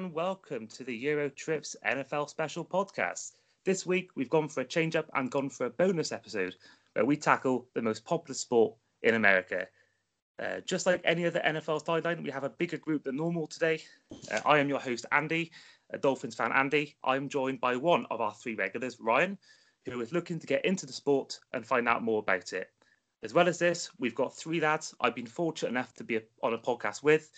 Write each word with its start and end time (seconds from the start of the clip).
And 0.00 0.14
welcome 0.14 0.66
to 0.68 0.82
the 0.82 0.96
Euro 0.96 1.28
Tripz 1.28 1.76
NFL 1.86 2.30
special 2.30 2.64
podcast. 2.64 3.32
This 3.66 3.84
week 3.84 4.08
we've 4.16 4.30
gone 4.30 4.48
for 4.48 4.62
a 4.62 4.64
change 4.64 4.96
up 4.96 5.10
and 5.12 5.30
gone 5.30 5.50
for 5.50 5.66
a 5.66 5.70
bonus 5.70 6.10
episode 6.10 6.54
where 6.94 7.04
we 7.04 7.18
tackle 7.18 7.68
the 7.74 7.82
most 7.82 8.02
popular 8.06 8.34
sport 8.34 8.76
in 9.02 9.14
America. 9.14 9.66
Uh, 10.42 10.60
just 10.64 10.86
like 10.86 11.02
any 11.04 11.26
other 11.26 11.42
NFL 11.44 11.84
sideline, 11.84 12.22
we 12.22 12.30
have 12.30 12.44
a 12.44 12.48
bigger 12.48 12.78
group 12.78 13.04
than 13.04 13.16
normal 13.16 13.46
today. 13.46 13.82
Uh, 14.32 14.40
I 14.46 14.58
am 14.58 14.70
your 14.70 14.80
host, 14.80 15.04
Andy, 15.12 15.52
a 15.90 15.98
Dolphins 15.98 16.34
fan, 16.34 16.50
Andy. 16.52 16.96
I'm 17.04 17.28
joined 17.28 17.60
by 17.60 17.76
one 17.76 18.06
of 18.10 18.22
our 18.22 18.32
three 18.32 18.54
regulars, 18.54 18.98
Ryan, 19.00 19.36
who 19.84 20.00
is 20.00 20.14
looking 20.14 20.38
to 20.38 20.46
get 20.46 20.64
into 20.64 20.86
the 20.86 20.94
sport 20.94 21.38
and 21.52 21.66
find 21.66 21.86
out 21.86 22.02
more 22.02 22.20
about 22.20 22.54
it. 22.54 22.70
As 23.22 23.34
well 23.34 23.48
as 23.48 23.58
this, 23.58 23.90
we've 23.98 24.14
got 24.14 24.34
three 24.34 24.62
lads 24.62 24.94
I've 25.02 25.14
been 25.14 25.26
fortunate 25.26 25.68
enough 25.68 25.92
to 25.96 26.04
be 26.04 26.20
on 26.42 26.54
a 26.54 26.58
podcast 26.58 27.02
with. 27.02 27.30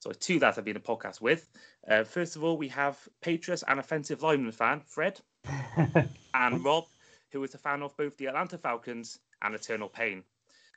So 0.00 0.12
two 0.12 0.38
lads 0.38 0.56
I've 0.56 0.64
been 0.64 0.76
a 0.76 0.80
podcast 0.80 1.20
with. 1.20 1.50
Uh, 1.86 2.04
first 2.04 2.34
of 2.34 2.42
all, 2.42 2.56
we 2.56 2.68
have 2.68 2.98
Patriots 3.20 3.62
and 3.68 3.78
offensive 3.78 4.22
lineman 4.22 4.50
fan, 4.50 4.80
Fred, 4.86 5.20
and 6.34 6.64
Rob, 6.64 6.86
who 7.30 7.44
is 7.44 7.54
a 7.54 7.58
fan 7.58 7.82
of 7.82 7.94
both 7.98 8.16
the 8.16 8.26
Atlanta 8.26 8.56
Falcons 8.56 9.18
and 9.42 9.54
Eternal 9.54 9.90
Pain. 9.90 10.24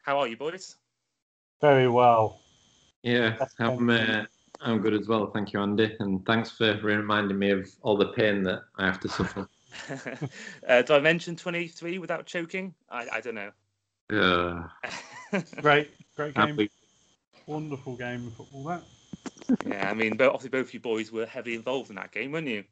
How 0.03 0.19
are 0.19 0.27
you, 0.27 0.35
boys? 0.35 0.75
Very 1.61 1.87
well. 1.87 2.41
Yeah, 3.01 3.37
I'm, 3.59 3.89
uh, 3.89 4.25
I'm 4.59 4.79
good 4.79 4.93
as 4.93 5.07
well. 5.07 5.31
Thank 5.31 5.53
you, 5.53 5.61
Andy. 5.61 5.95
And 5.99 6.25
thanks 6.25 6.51
for 6.51 6.77
reminding 6.83 7.39
me 7.39 7.51
of 7.51 7.69
all 7.81 7.95
the 7.95 8.07
pain 8.07 8.43
that 8.43 8.63
I 8.77 8.85
have 8.85 8.99
to 9.01 9.09
suffer. 9.09 9.47
uh, 10.67 10.81
did 10.81 10.91
I 10.91 10.99
mention 10.99 11.37
23 11.37 11.97
without 11.97 12.25
choking? 12.25 12.73
I, 12.89 13.07
I 13.13 13.21
don't 13.21 13.35
know. 13.35 13.51
Uh, 14.11 14.67
Great, 15.61 15.91
great 16.17 16.35
game. 16.35 16.49
happy. 16.49 16.69
Wonderful 17.45 17.95
game 17.95 18.27
of 18.27 18.33
football. 18.33 18.63
That. 18.65 18.83
Yeah, 19.65 19.89
I 19.89 19.93
mean, 19.93 20.13
obviously 20.21 20.49
both 20.49 20.73
you 20.73 20.79
boys 20.79 21.11
were 21.11 21.25
heavily 21.25 21.55
involved 21.55 21.89
in 21.89 21.95
that 21.97 22.11
game, 22.11 22.31
weren't 22.31 22.47
you? 22.47 22.63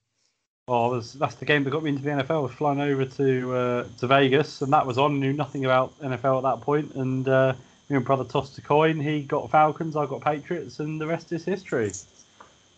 Oh, 0.68 0.90
was, 0.92 1.14
that's 1.14 1.36
the 1.36 1.46
game 1.46 1.64
that 1.64 1.72
got 1.72 1.84
me 1.84 1.90
into 1.90 2.04
the 2.04 2.10
NFL. 2.12 2.30
I 2.30 2.40
was 2.40 2.54
flying 2.54 2.80
over 2.80 3.06
to 3.06 3.56
uh, 3.56 3.88
to 4.00 4.08
Vegas, 4.08 4.62
and 4.62 4.72
that 4.72 4.86
was 4.86 4.98
on. 4.98 5.20
Knew 5.20 5.34
nothing 5.34 5.66
about 5.66 6.00
NFL 6.00 6.38
at 6.38 6.44
that 6.44 6.62
point, 6.62 6.94
and 6.96 7.28
uh, 7.28 7.54
me 7.90 7.98
and 7.98 8.06
brother 8.06 8.24
tossed 8.24 8.58
a 8.58 8.62
coin. 8.62 9.00
He 9.00 9.24
got 9.24 9.50
Falcons, 9.52 9.96
I 9.96 10.06
got 10.06 10.22
Patriots, 10.22 10.80
and 10.80 11.02
the 11.02 11.08
rest 11.08 11.32
is 11.32 11.44
history. 11.44 11.92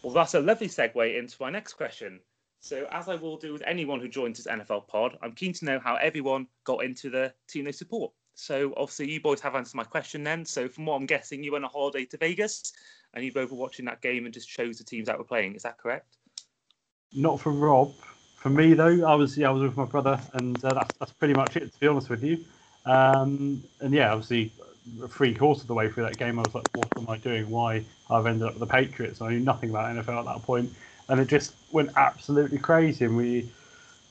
Well, 0.02 0.14
that's 0.14 0.34
a 0.34 0.40
lovely 0.40 0.68
segue 0.68 1.18
into 1.18 1.36
my 1.40 1.50
next 1.50 1.74
question. 1.74 2.20
So, 2.60 2.88
as 2.92 3.10
I 3.10 3.16
will 3.16 3.38
do 3.38 3.52
with 3.54 3.62
anyone 3.68 4.00
who 4.00 4.08
joins 4.08 4.38
this 4.38 4.48
NFL 4.48 4.88
pod, 4.88 5.18
I'm 5.22 5.34
keen 5.34 5.54
to 5.54 5.66
know 5.66 5.80
how 5.80 5.96
everyone 5.96 6.48
got 6.64 6.84
into 6.84 7.10
the 7.10 7.34
team 7.48 7.66
they 7.66 7.74
support. 7.74 8.12
So, 8.36 8.74
obviously, 8.78 9.12
you 9.12 9.22
boys 9.22 9.42
have 9.42 9.56
answered 9.56 9.76
my 9.76 9.84
question 9.84 10.24
then. 10.24 10.46
So, 10.46 10.68
from 10.68 10.86
what 10.86 10.96
I'm 10.96 11.06
guessing, 11.06 11.44
you 11.44 11.52
went 11.52 11.66
on 11.66 11.72
holiday 11.72 12.06
to 12.06 12.18
Vegas 12.18 12.74
and 13.14 13.24
you 13.24 13.32
both 13.32 13.52
were 13.52 13.58
watching 13.58 13.86
that 13.86 14.02
game 14.02 14.26
and 14.26 14.34
just 14.34 14.50
chose 14.50 14.78
the 14.78 14.84
teams 14.84 15.08
that 15.08 15.18
were 15.18 15.24
playing. 15.24 15.56
Is 15.56 15.64
that 15.64 15.78
correct? 15.78 16.18
Not 17.14 17.40
for 17.40 17.52
Rob. 17.52 17.94
For 18.36 18.50
me 18.50 18.74
though, 18.74 19.08
I 19.08 19.16
was 19.16 19.38
yeah, 19.38 19.50
I 19.50 19.52
was 19.52 19.64
with 19.64 19.78
my 19.78 19.86
brother, 19.86 20.20
and 20.34 20.64
uh, 20.66 20.74
that's 20.74 20.94
that's 20.96 21.14
pretty 21.14 21.34
much 21.34 21.56
it. 21.56 21.72
To 21.72 21.80
be 21.80 21.88
honest 21.88 22.10
with 22.10 22.24
you, 22.24 22.44
um, 22.86 23.64
and 23.80 23.94
yeah, 23.94 24.12
obviously, 24.12 24.52
three 25.10 25.34
quarters 25.34 25.62
of 25.62 25.68
the 25.68 25.74
way 25.74 25.90
through 25.90 26.04
that 26.04 26.18
game, 26.18 26.40
I 26.40 26.44
was 26.44 26.56
like, 26.56 26.66
what 26.74 26.90
am 26.98 27.10
I 27.10 27.18
doing? 27.18 27.50
Why 27.50 27.86
I've 28.10 28.26
ended 28.26 28.48
up 28.48 28.54
with 28.54 28.60
the 28.60 28.68
Patriots? 28.68 29.22
I 29.22 29.30
knew 29.30 29.40
nothing 29.40 29.70
about 29.70 29.96
NFL 29.96 30.20
at 30.20 30.26
that 30.26 30.44
point, 30.44 30.74
and 31.08 31.22
it 31.22 31.28
just 31.28 31.54
went 31.72 31.92
absolutely 31.96 32.58
crazy. 32.58 33.06
And 33.06 33.16
we 33.16 33.50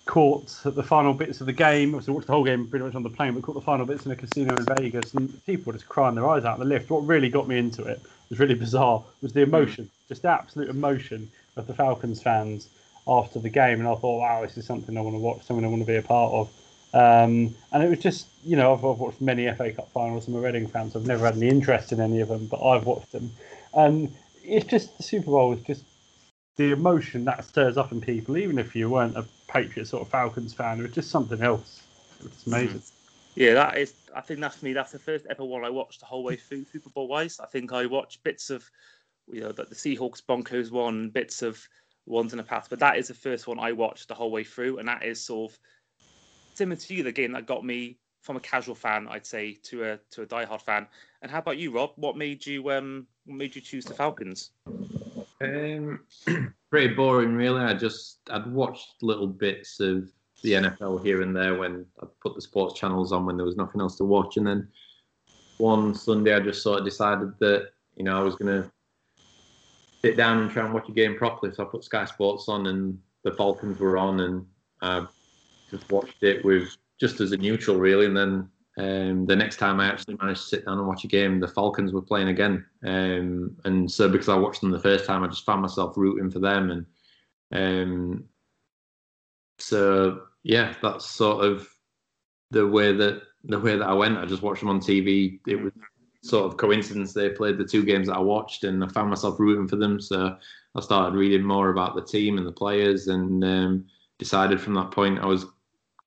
caught 0.07 0.49
the 0.65 0.83
final 0.83 1.15
bits 1.15 1.41
of 1.41 1.47
the 1.47 1.53
game. 1.53 1.95
Obviously, 1.95 2.15
watched 2.15 2.27
the 2.27 2.33
whole 2.33 2.45
game 2.45 2.67
pretty 2.67 2.85
much 2.85 2.95
on 2.95 3.03
the 3.03 3.11
plane, 3.11 3.35
but 3.35 3.43
caught 3.43 3.55
the 3.55 3.61
final 3.61 3.87
bits 3.87 4.05
in 4.07 4.13
a 4.13 4.17
casino 4.17 4.57
in 4.57 4.65
Vegas, 4.65 5.15
and 5.15 5.45
people 5.47 5.73
were 5.73 5.79
just 5.79 5.89
crying 5.89 6.15
their 6.15 6.29
eyes 6.29 6.45
out 6.45 6.55
in 6.55 6.61
the 6.61 6.75
lift. 6.75 6.91
What 6.91 7.07
really 7.07 7.29
got 7.29 7.49
me 7.49 7.59
into 7.59 7.85
it 7.85 8.01
was 8.29 8.39
really 8.39 8.55
bizarre. 8.67 9.05
Was 9.21 9.33
the 9.33 9.43
emotion, 9.43 9.91
just 10.09 10.23
the 10.23 10.29
absolute 10.29 10.69
emotion 10.69 11.31
of 11.57 11.67
the 11.67 11.75
Falcons 11.75 12.23
fans 12.23 12.69
after 13.07 13.39
the 13.39 13.51
game, 13.51 13.81
and 13.81 13.89
I 13.89 13.95
thought, 13.95 14.21
wow, 14.21 14.43
this 14.43 14.57
is 14.57 14.67
something 14.67 14.97
I 14.97 15.01
want 15.01 15.15
to 15.15 15.21
watch, 15.21 15.43
something 15.45 15.65
I 15.65 15.69
want 15.69 15.83
to 15.83 15.87
be 15.87 15.97
a 15.97 16.03
part 16.03 16.33
of. 16.33 16.51
Um, 16.95 17.55
and 17.73 17.83
it 17.83 17.89
was 17.89 18.01
just, 18.01 18.27
you 18.45 18.57
know, 18.57 18.75
I've, 18.75 18.85
I've 18.85 18.99
watched 18.99 19.21
many 19.21 19.51
FA 19.55 19.73
Cup 19.73 19.91
finals. 19.93 20.29
I'm 20.29 20.35
a 20.35 20.41
Reading 20.41 20.67
fan, 20.67 20.91
so 20.91 21.01
I've 21.01 21.07
never 21.07 21.25
had 21.25 21.37
any 21.37 21.49
interest 21.49 21.91
in 21.91 22.01
any 22.01 22.21
of 22.21 22.29
them, 22.29 22.47
but 22.47 22.63
I've 22.63 22.85
watched 22.85 23.13
them. 23.13 23.33
And 23.75 24.15
it's 24.45 24.67
just 24.67 24.97
the 24.99 25.03
Super 25.03 25.31
Bowl 25.31 25.51
was 25.51 25.61
just 25.63 25.85
the 26.57 26.71
emotion 26.71 27.25
that 27.25 27.45
stirs 27.45 27.77
up 27.77 27.93
in 27.93 28.01
people, 28.01 28.37
even 28.37 28.59
if 28.59 28.77
you 28.77 28.91
weren't 28.91 29.17
a 29.17 29.25
Patriots 29.49 29.93
or 29.93 30.05
Falcons 30.07 30.53
fan, 30.53 30.79
it 30.79 30.83
was 30.83 30.93
just 30.93 31.11
something 31.11 31.43
else. 31.43 31.83
It 32.21 32.25
was 32.25 32.47
amazing. 32.47 32.83
Yeah, 33.35 33.55
that 33.55 33.79
is. 33.79 33.95
I 34.15 34.21
think 34.21 34.41
that's 34.41 34.63
me. 34.63 34.73
That's 34.73 34.93
the 34.93 34.99
first 34.99 35.27
ever 35.31 35.45
one 35.45 35.65
I 35.65 35.71
watched 35.71 36.01
the 36.01 36.07
whole 36.07 36.23
way 36.23 36.37
through 36.37 36.67
Super 36.71 36.91
Bowl 36.91 37.09
wise. 37.09 37.41
I 37.41 37.47
think 37.47 37.73
I 37.73 37.87
watched 37.87 38.23
bits 38.23 38.51
of, 38.51 38.69
you 39.31 39.41
know, 39.41 39.53
the, 39.53 39.65
the 39.65 39.75
Seahawks 39.75 40.25
Broncos 40.25 40.71
one, 40.71 41.09
bits 41.09 41.41
of 41.43 41.59
ones 42.07 42.33
in 42.33 42.37
the 42.37 42.43
past, 42.43 42.69
but 42.69 42.79
that 42.81 42.99
is 42.99 43.09
the 43.09 43.15
first 43.15 43.47
one 43.47 43.59
I 43.59 43.73
watched 43.73 44.09
the 44.09 44.15
whole 44.15 44.31
way 44.31 44.45
through, 44.45 44.79
and 44.79 44.89
that 44.89 45.05
is 45.05 45.25
sort 45.25 45.53
of 45.53 45.59
similar 46.55 46.77
to 46.77 46.95
you, 46.95 47.03
the 47.03 47.13
game 47.13 47.33
that 47.33 47.47
got 47.47 47.65
me 47.65 47.99
from 48.21 48.37
a 48.37 48.41
casual 48.41 48.75
fan, 48.75 49.09
I'd 49.09 49.27
say, 49.27 49.55
to 49.65 49.85
a 49.85 49.99
to 50.13 50.23
a 50.23 50.27
diehard 50.27 50.63
fan. 50.63 50.87
And 51.23 51.31
how 51.31 51.39
about 51.39 51.59
you, 51.59 51.73
Rob? 51.73 51.93
What 51.97 52.17
made 52.17 52.45
you 52.45 52.71
um 52.71 53.07
what 53.25 53.37
made 53.37 53.55
you 53.55 53.61
choose 53.61 53.85
the 53.85 53.95
Falcons? 53.95 54.51
Um, 55.43 56.01
pretty 56.71 56.95
boring, 56.95 57.35
really. 57.35 57.61
I 57.61 57.75
just 57.75 58.21
I'd 58.31 58.47
watched 58.47 59.03
little 59.03 59.27
bits 59.27 59.81
of 59.81 60.09
the 60.43 60.53
NFL 60.53 61.05
here 61.05 61.23
and 61.23 61.35
there 61.35 61.59
when 61.59 61.87
I'd 62.01 62.09
put 62.21 62.35
the 62.35 62.41
sports 62.41 62.79
channels 62.79 63.13
on 63.13 63.27
when 63.27 63.37
there 63.37 63.47
was 63.47 63.57
nothing 63.57 63.81
else 63.81 63.97
to 63.99 64.05
watch, 64.05 64.37
and 64.37 64.47
then 64.47 64.69
one 65.59 65.95
Sunday 65.95 66.35
I 66.35 66.41
just 66.41 66.63
sort 66.63 66.81
of 66.81 66.85
decided 66.85 67.33
that 67.41 67.71
you 67.97 68.05
know 68.05 68.19
I 68.19 68.23
was 68.23 68.37
gonna 68.37 68.71
sit 70.03 70.17
down 70.17 70.39
and 70.39 70.51
try 70.51 70.65
and 70.65 70.75
watch 70.75 70.89
a 70.89 70.93
game 70.93 71.17
properly. 71.17 71.53
So 71.55 71.65
I 71.65 71.67
put 71.67 71.85
Sky 71.85 72.05
Sports 72.05 72.49
on, 72.49 72.67
and 72.67 72.99
the 73.25 73.33
Falcons 73.33 73.79
were 73.79 73.97
on, 73.97 74.21
and 74.21 74.47
I 74.81 75.07
just 75.71 75.91
watched 75.91 76.23
it 76.23 76.45
with 76.45 76.77
just 77.01 77.21
as 77.21 77.33
a 77.33 77.37
neutral, 77.37 77.79
really. 77.79 78.07
And 78.07 78.17
then 78.17 78.49
um, 78.79 79.27
the 79.27 79.37
next 79.37 79.57
time 79.59 79.81
I 79.81 79.87
actually 79.87 80.17
managed 80.21 80.43
to 80.43 80.49
sit 80.49 80.65
down 80.65 80.79
and 80.79 80.87
watch 80.87 81.05
a 81.05 81.09
game, 81.09 81.41
the 81.41 81.49
Falcons 81.49 81.93
were 81.93 82.01
playing 82.01 82.29
again, 82.29 82.65
um, 82.85 83.57
and 83.65 83.91
so 83.91 84.09
because 84.09 84.31
I 84.31 84.35
watched 84.35 84.63
them 84.63 84.71
the 84.71 84.81
first 84.81 85.05
time, 85.05 85.23
I 85.23 85.29
just 85.29 85.45
found 85.45 85.61
myself 85.61 85.97
rooting 85.97 86.31
for 86.31 86.39
them, 86.39 86.71
and 86.71 86.87
um, 87.53 88.25
so 89.59 90.23
yeah, 90.43 90.75
that's 90.83 91.07
sort 91.07 91.45
of 91.45 91.69
the 92.51 92.67
way 92.67 92.93
that 92.93 93.23
the 93.45 93.61
way 93.61 93.77
that 93.77 93.87
I 93.87 93.93
went. 93.93 94.17
I 94.17 94.25
just 94.25 94.43
watched 94.43 94.61
them 94.61 94.71
on 94.71 94.81
TV. 94.81 95.39
It 95.47 95.57
was 95.57 95.73
sort 96.23 96.47
of 96.47 96.57
coincidence 96.57 97.13
they 97.13 97.29
played 97.29 97.59
the 97.59 97.65
two 97.65 97.85
games 97.85 98.07
that 98.07 98.17
I 98.17 98.21
watched, 98.21 98.65
and 98.65 98.83
I 98.83 98.89
found 98.89 99.11
myself 99.11 99.39
rooting 99.39 99.69
for 99.69 99.77
them. 99.77 100.01
So 100.01 100.37
I 100.75 100.81
started 100.81 101.17
reading 101.17 101.45
more 101.45 101.71
about 101.71 101.95
the 101.95 102.05
team 102.05 102.39
and 102.39 102.47
the 102.47 102.53
players, 102.53 103.09
and 103.09 103.45
um, 103.45 103.87
decided 104.19 104.63
from 104.63 104.75
that 104.75 104.93
point 104.93 105.19
I 105.19 105.27
was 105.27 105.45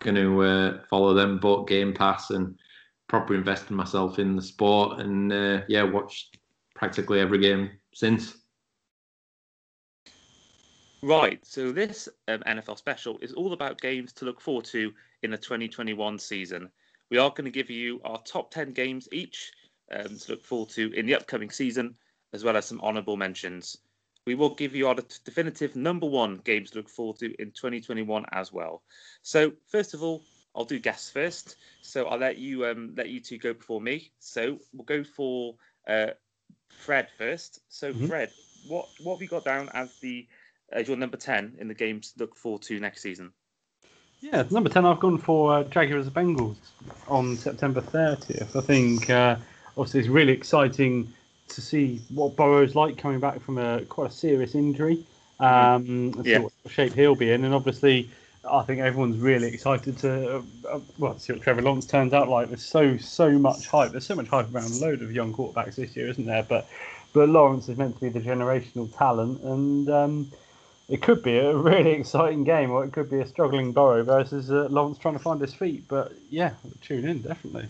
going 0.01 0.15
to 0.15 0.41
uh, 0.41 0.77
follow 0.89 1.13
them. 1.13 1.39
Bought 1.39 1.67
Game 1.67 1.93
Pass 1.93 2.29
and 2.31 2.57
proper 3.07 3.35
invested 3.35 3.71
myself 3.71 4.19
in 4.19 4.35
the 4.35 4.41
sport, 4.41 4.99
and 4.99 5.31
uh, 5.31 5.61
yeah, 5.67 5.83
watched 5.83 6.37
practically 6.75 7.19
every 7.19 7.39
game 7.39 7.71
since. 7.93 8.37
Right. 11.01 11.45
So 11.45 11.71
this 11.71 12.09
um, 12.27 12.39
NFL 12.47 12.77
special 12.77 13.19
is 13.21 13.33
all 13.33 13.53
about 13.53 13.79
games 13.79 14.11
to 14.13 14.25
look 14.25 14.41
forward 14.41 14.65
to 14.65 14.91
in 15.21 15.29
the 15.31 15.37
2021 15.37 16.17
season. 16.17 16.69
We 17.11 17.19
are 17.19 17.29
going 17.29 17.45
to 17.45 17.51
give 17.51 17.69
you 17.69 18.01
our 18.03 18.19
top 18.23 18.49
10 18.49 18.73
games 18.73 19.07
each 19.11 19.51
um, 19.91 20.17
to 20.17 20.31
look 20.31 20.43
forward 20.43 20.69
to 20.69 20.91
in 20.93 21.05
the 21.05 21.13
upcoming 21.13 21.51
season, 21.51 21.95
as 22.33 22.43
well 22.43 22.57
as 22.57 22.65
some 22.65 22.81
honourable 22.81 23.17
mentions. 23.17 23.77
We 24.25 24.33
will 24.33 24.55
give 24.55 24.75
you 24.75 24.87
our 24.87 24.95
definitive 25.23 25.75
number 25.75 26.07
one 26.07 26.41
games 26.43 26.71
to 26.71 26.77
look 26.77 26.89
forward 26.89 27.19
to 27.19 27.27
in 27.39 27.51
2021 27.51 28.25
as 28.31 28.51
well. 28.51 28.81
So 29.21 29.53
first 29.67 29.93
of 29.93 30.01
all, 30.01 30.23
I'll 30.55 30.65
do 30.65 30.79
guests 30.79 31.11
first. 31.11 31.57
So 31.83 32.05
I'll 32.07 32.17
let 32.17 32.37
you 32.37 32.65
um, 32.65 32.93
let 32.97 33.09
you 33.09 33.19
two 33.19 33.37
go 33.37 33.53
before 33.53 33.81
me. 33.81 34.11
So 34.19 34.57
we'll 34.73 34.85
go 34.85 35.03
for 35.03 35.55
uh, 35.87 36.07
Fred 36.69 37.09
first. 37.17 37.59
So 37.69 37.93
Mhm. 37.93 38.07
Fred, 38.07 38.31
what 38.67 38.87
what 39.03 39.15
have 39.15 39.21
you 39.21 39.27
got 39.27 39.45
down 39.45 39.69
as 39.75 39.95
the 39.99 40.27
as 40.71 40.87
your 40.87 40.97
number 40.97 41.17
10 41.17 41.57
in 41.59 41.67
the 41.67 41.75
games 41.75 42.13
to 42.13 42.19
look 42.19 42.35
forward 42.35 42.63
to 42.63 42.79
next 42.79 43.03
season? 43.03 43.31
Yeah, 44.21 44.43
number 44.49 44.69
10, 44.69 44.85
I've 44.87 44.99
gone 44.99 45.19
for 45.19 45.53
uh, 45.53 45.63
Jaguars 45.65 46.09
Bengals 46.09 46.55
on 47.07 47.37
September 47.37 47.81
30th. 47.81 48.55
I 48.55 48.61
think 48.61 49.07
uh, 49.11 49.35
obviously 49.77 49.99
it's 49.99 50.09
really 50.09 50.33
exciting 50.33 51.13
to 51.49 51.61
see 51.61 52.01
what 52.13 52.35
Burrow's 52.35 52.75
like 52.75 52.97
coming 52.97 53.19
back 53.19 53.41
from 53.41 53.57
a 53.57 53.81
quite 53.85 54.09
a 54.09 54.13
serious 54.13 54.55
injury 54.55 55.05
um, 55.39 56.13
and 56.15 56.25
see 56.25 56.37
what 56.37 56.53
shape 56.69 56.93
he'll 56.93 57.15
be 57.15 57.31
in. 57.31 57.43
And 57.45 57.53
obviously, 57.53 58.09
I 58.49 58.63
think 58.63 58.81
everyone's 58.81 59.17
really 59.17 59.47
excited 59.47 59.97
to 59.99 60.37
uh, 60.37 60.41
uh, 60.69 60.79
well 60.97 61.17
see 61.19 61.33
what 61.33 61.41
Trevor 61.41 61.61
Lawrence 61.61 61.85
turns 61.85 62.13
out 62.13 62.29
like. 62.29 62.49
There's 62.49 62.65
so 62.65 62.97
so 62.97 63.31
much 63.31 63.67
hype. 63.67 63.91
There's 63.91 64.05
so 64.05 64.15
much 64.15 64.27
hype 64.27 64.53
around 64.53 64.71
a 64.71 64.77
load 64.77 65.01
of 65.01 65.11
young 65.11 65.33
quarterbacks 65.33 65.75
this 65.75 65.95
year, 65.95 66.09
isn't 66.09 66.25
there? 66.25 66.43
But 66.43 66.67
but 67.13 67.29
Lawrence 67.29 67.69
is 67.69 67.77
meant 67.77 67.95
to 67.95 68.01
be 68.01 68.09
the 68.09 68.19
generational 68.19 68.95
talent, 68.97 69.41
and 69.41 69.89
um, 69.89 70.31
it 70.89 71.01
could 71.01 71.23
be 71.23 71.37
a 71.37 71.55
really 71.57 71.91
exciting 71.91 72.43
game, 72.43 72.71
or 72.71 72.83
it 72.83 72.91
could 72.91 73.09
be 73.09 73.19
a 73.19 73.27
struggling 73.27 73.71
Burrow 73.71 74.03
versus 74.03 74.51
uh, 74.51 74.67
Lawrence 74.69 74.97
trying 74.97 75.15
to 75.15 75.19
find 75.19 75.41
his 75.41 75.53
feet. 75.53 75.87
But 75.87 76.13
yeah, 76.29 76.51
tune 76.81 77.07
in 77.07 77.21
definitely. 77.21 77.67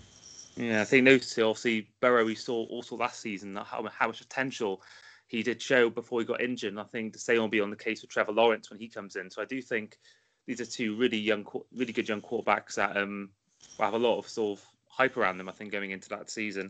Yeah, 0.55 0.81
I 0.81 0.85
think 0.85 1.07
two, 1.21 1.43
obviously, 1.43 1.89
Burrow, 1.99 2.25
we 2.25 2.35
saw 2.35 2.65
also 2.67 2.95
last 2.95 3.19
season 3.19 3.55
how, 3.55 3.87
how 3.91 4.07
much 4.07 4.19
potential 4.19 4.81
he 5.27 5.43
did 5.43 5.61
show 5.61 5.89
before 5.89 6.19
he 6.19 6.25
got 6.25 6.41
injured. 6.41 6.71
And 6.71 6.79
I 6.79 6.83
think 6.83 7.13
the 7.13 7.19
same 7.19 7.39
will 7.39 7.47
be 7.47 7.61
on 7.61 7.69
the 7.69 7.75
case 7.75 8.01
with 8.01 8.11
Trevor 8.11 8.31
Lawrence 8.31 8.69
when 8.69 8.79
he 8.79 8.87
comes 8.87 9.15
in. 9.15 9.29
So 9.29 9.41
I 9.41 9.45
do 9.45 9.61
think 9.61 9.97
these 10.45 10.61
are 10.61 10.65
two 10.65 10.95
really 10.95 11.17
young, 11.17 11.45
really 11.73 11.93
good 11.93 12.07
young 12.07 12.21
quarterbacks 12.21 12.75
that 12.75 12.95
um, 12.95 13.29
have 13.79 13.93
a 13.93 13.99
lot 13.99 14.17
of 14.17 14.29
sort 14.29 14.59
of 14.59 14.65
hype 14.87 15.17
around 15.17 15.37
them. 15.37 15.49
I 15.49 15.51
think 15.51 15.71
going 15.71 15.91
into 15.91 16.09
that 16.09 16.29
season. 16.29 16.69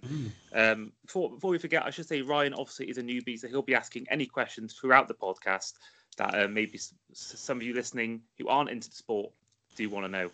Mm. 0.53 0.71
Um, 0.73 0.91
before 1.05 1.29
before 1.29 1.51
we 1.51 1.57
forget, 1.59 1.85
I 1.85 1.89
should 1.89 2.07
say 2.07 2.21
Ryan 2.21 2.53
obviously 2.53 2.89
is 2.89 2.97
a 2.97 3.03
newbie, 3.03 3.37
so 3.37 3.47
he'll 3.47 3.61
be 3.61 3.75
asking 3.75 4.07
any 4.09 4.25
questions 4.25 4.73
throughout 4.73 5.07
the 5.07 5.13
podcast 5.13 5.73
that 6.17 6.33
uh, 6.33 6.47
maybe 6.47 6.79
some 7.13 7.57
of 7.57 7.63
you 7.63 7.73
listening 7.73 8.21
who 8.39 8.47
aren't 8.47 8.69
into 8.69 8.89
the 8.89 8.95
sport 8.95 9.31
do 9.75 9.89
want 9.89 10.05
to 10.05 10.11
know. 10.11 10.31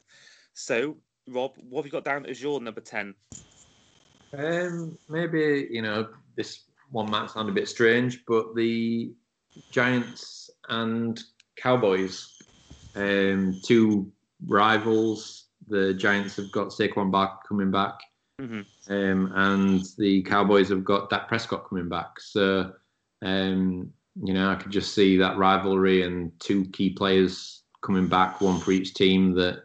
So, 0.54 0.98
Rob, 1.28 1.54
what 1.70 1.82
have 1.82 1.86
you 1.86 1.92
got 1.92 2.04
down 2.04 2.26
as 2.26 2.42
your 2.42 2.60
number 2.60 2.82
ten? 2.82 3.14
Um, 4.38 4.98
maybe 5.10 5.68
you 5.70 5.82
know 5.82 6.08
this 6.36 6.64
one 6.92 7.10
might 7.10 7.30
sound 7.30 7.50
a 7.50 7.54
bit 7.54 7.68
strange, 7.68 8.24
but 8.26 8.56
the 8.56 9.14
Giants 9.72 10.50
and 10.70 11.22
Cowboys, 11.56 12.42
um, 12.96 13.60
two 13.64 14.12
rivals. 14.48 15.46
The 15.68 15.94
Giants 15.94 16.36
have 16.38 16.52
got 16.52 16.70
Saquon 16.70 17.12
back 17.12 17.48
coming 17.48 17.72
back, 17.72 18.00
mm-hmm. 18.42 18.62
um, 18.92 19.32
and 19.36 19.86
the 19.98 20.22
Cowboys 20.24 20.70
have 20.70 20.84
got 20.84 21.10
Dak 21.10 21.28
Prescott 21.28 21.70
coming 21.70 21.88
back. 21.88 22.20
So, 22.20 22.74
um, 23.22 23.92
you 24.22 24.34
know, 24.34 24.50
I 24.50 24.56
could 24.56 24.72
just 24.72 24.94
see 24.94 25.18
that 25.18 25.38
rivalry 25.38 26.04
and 26.04 26.38
two 26.40 26.66
key 26.66 26.90
players 26.90 27.64
coming 27.82 28.08
back, 28.08 28.42
one 28.42 28.60
for 28.60 28.72
each 28.72 28.94
team. 28.94 29.34
That 29.36 29.64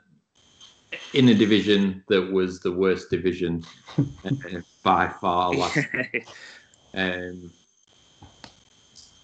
in 1.17 1.31
a 1.31 1.35
division 1.35 2.05
that 2.09 2.31
was 2.31 2.61
the 2.61 2.71
worst 2.71 3.09
division 3.09 3.65
uh, 3.99 4.61
by 4.83 5.09
far 5.09 5.51
last. 5.51 5.79
um, 6.95 7.51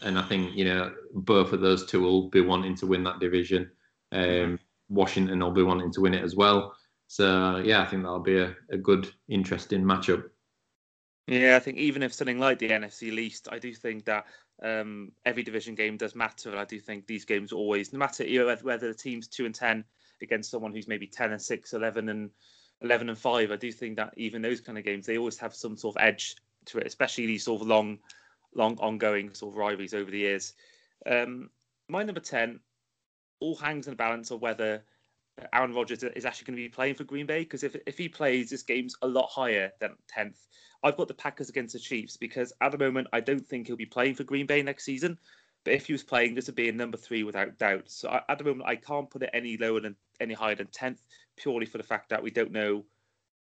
and 0.01 0.19
I 0.19 0.23
think 0.23 0.57
you 0.57 0.65
know 0.65 0.93
both 1.15 1.53
of 1.53 1.61
those 1.61 1.85
two 1.85 2.01
will 2.01 2.31
be 2.31 2.41
wanting 2.41 2.75
to 2.77 2.87
win 2.87 3.05
that 3.05 3.21
division. 3.21 3.71
Um, 4.11 4.59
Washington 4.89 5.41
will 5.41 5.53
be 5.53 5.63
wanting 5.63 5.93
to 5.93 6.01
win 6.01 6.15
it 6.15 6.25
as 6.25 6.35
well. 6.35 6.75
So 7.09 7.63
yeah, 7.65 7.83
I 7.83 7.87
think 7.87 8.03
that'll 8.03 8.21
be 8.21 8.39
a, 8.39 8.57
a 8.71 8.79
good, 8.79 9.13
interesting 9.29 9.83
matchup. 9.83 10.25
Yeah, 11.27 11.57
I 11.57 11.61
think 11.61 11.77
even 11.77 12.03
if 12.03 12.15
something 12.15 12.39
like 12.39 12.59
the 12.59 12.71
NFC 12.71 13.15
least, 13.15 13.49
I 13.53 13.59
do 13.59 13.73
think 13.75 14.07
that 14.07 14.25
um, 14.63 15.13
every 15.27 15.43
division 15.43 15.75
game 15.75 15.99
does 15.99 16.15
matter, 16.15 16.51
and 16.51 16.59
I 16.59 16.65
do 16.65 16.81
think 16.81 17.07
these 17.07 17.27
games 17.27 17.53
always, 17.53 17.93
no 17.93 17.99
matter 17.99 18.25
whether 18.63 18.89
the 18.89 18.95
team's 18.95 19.29
two 19.29 19.45
and 19.45 19.55
ten 19.55 19.85
against 20.23 20.51
someone 20.51 20.73
who's 20.73 20.89
maybe 20.89 21.07
ten 21.07 21.33
and 21.33 21.43
six, 21.43 21.73
11 21.73 22.09
and 22.09 22.31
eleven 22.81 23.09
and 23.09 23.19
five, 23.19 23.51
I 23.51 23.57
do 23.57 23.73
think 23.73 23.97
that 23.97 24.15
even 24.17 24.43
those 24.43 24.61
kind 24.61 24.79
of 24.79 24.85
games, 24.85 25.07
they 25.07 25.19
always 25.19 25.39
have 25.39 25.55
some 25.55 25.77
sort 25.77 25.97
of 25.97 26.03
edge 26.03 26.37
to 26.67 26.79
it, 26.79 26.87
especially 26.87 27.27
these 27.27 27.45
sort 27.45 27.61
of 27.61 27.67
long, 27.67 27.99
long 28.55 28.77
ongoing 28.79 29.33
sort 29.35 29.53
of 29.53 29.59
rivalries 29.59 29.95
over 29.95 30.11
the 30.11 30.19
years. 30.19 30.55
Um, 31.07 31.51
my 31.89 32.03
number 32.03 32.21
ten 32.21 32.61
all 33.41 33.57
hangs 33.57 33.87
in 33.87 33.93
the 33.93 33.97
balance 33.97 34.31
of 34.31 34.41
whether 34.41 34.85
Aaron 35.53 35.75
Rodgers 35.75 36.03
is 36.03 36.25
actually 36.25 36.45
going 36.45 36.57
to 36.57 36.63
be 36.63 36.69
playing 36.69 36.95
for 36.95 37.05
Green 37.05 37.27
Bay 37.27 37.41
because 37.41 37.63
if 37.63 37.77
if 37.87 37.99
he 37.99 38.09
plays, 38.09 38.51
this 38.51 38.63
game's 38.63 38.97
a 39.03 39.07
lot 39.07 39.29
higher 39.31 39.73
than 39.81 39.97
tenth. 40.09 40.47
I've 40.85 40.97
got 40.97 41.09
the 41.09 41.15
Packers 41.15 41.49
against 41.49 41.73
the 41.75 41.79
Chiefs 41.79 42.17
because 42.17 42.53
at 42.61 42.73
the 42.73 42.79
moment 42.79 43.09
I 43.13 43.21
don't 43.21 43.47
think 43.47 43.67
he'll 43.67 43.77
be 43.77 43.87
playing 43.87 44.15
for 44.15 44.25
Green 44.25 44.47
Bay 44.47 44.63
next 44.63 44.85
season. 44.85 45.19
But 45.65 45.75
if 45.75 45.87
he 45.87 45.93
was 45.93 46.03
playing, 46.03 46.35
this 46.35 46.47
would 46.47 46.57
be 46.57 46.69
a 46.69 46.73
number 46.73 46.97
three 46.97 47.23
without 47.23 47.59
doubt. 47.59 47.91
So 47.91 48.09
I, 48.09 48.23
at 48.29 48.39
the 48.39 48.45
moment 48.45 48.69
I 48.69 48.77
can't 48.77 49.11
put 49.11 49.23
it 49.23 49.31
any 49.33 49.57
lower 49.57 49.81
than 49.81 49.97
any 50.21 50.35
higher 50.35 50.55
than 50.55 50.67
tenth, 50.69 51.03
purely 51.37 51.67
for 51.67 51.79
the 51.79 51.85
fact 51.85 52.09
that 52.11 52.23
we 52.23 52.31
don't 52.31 52.53
know 52.53 52.85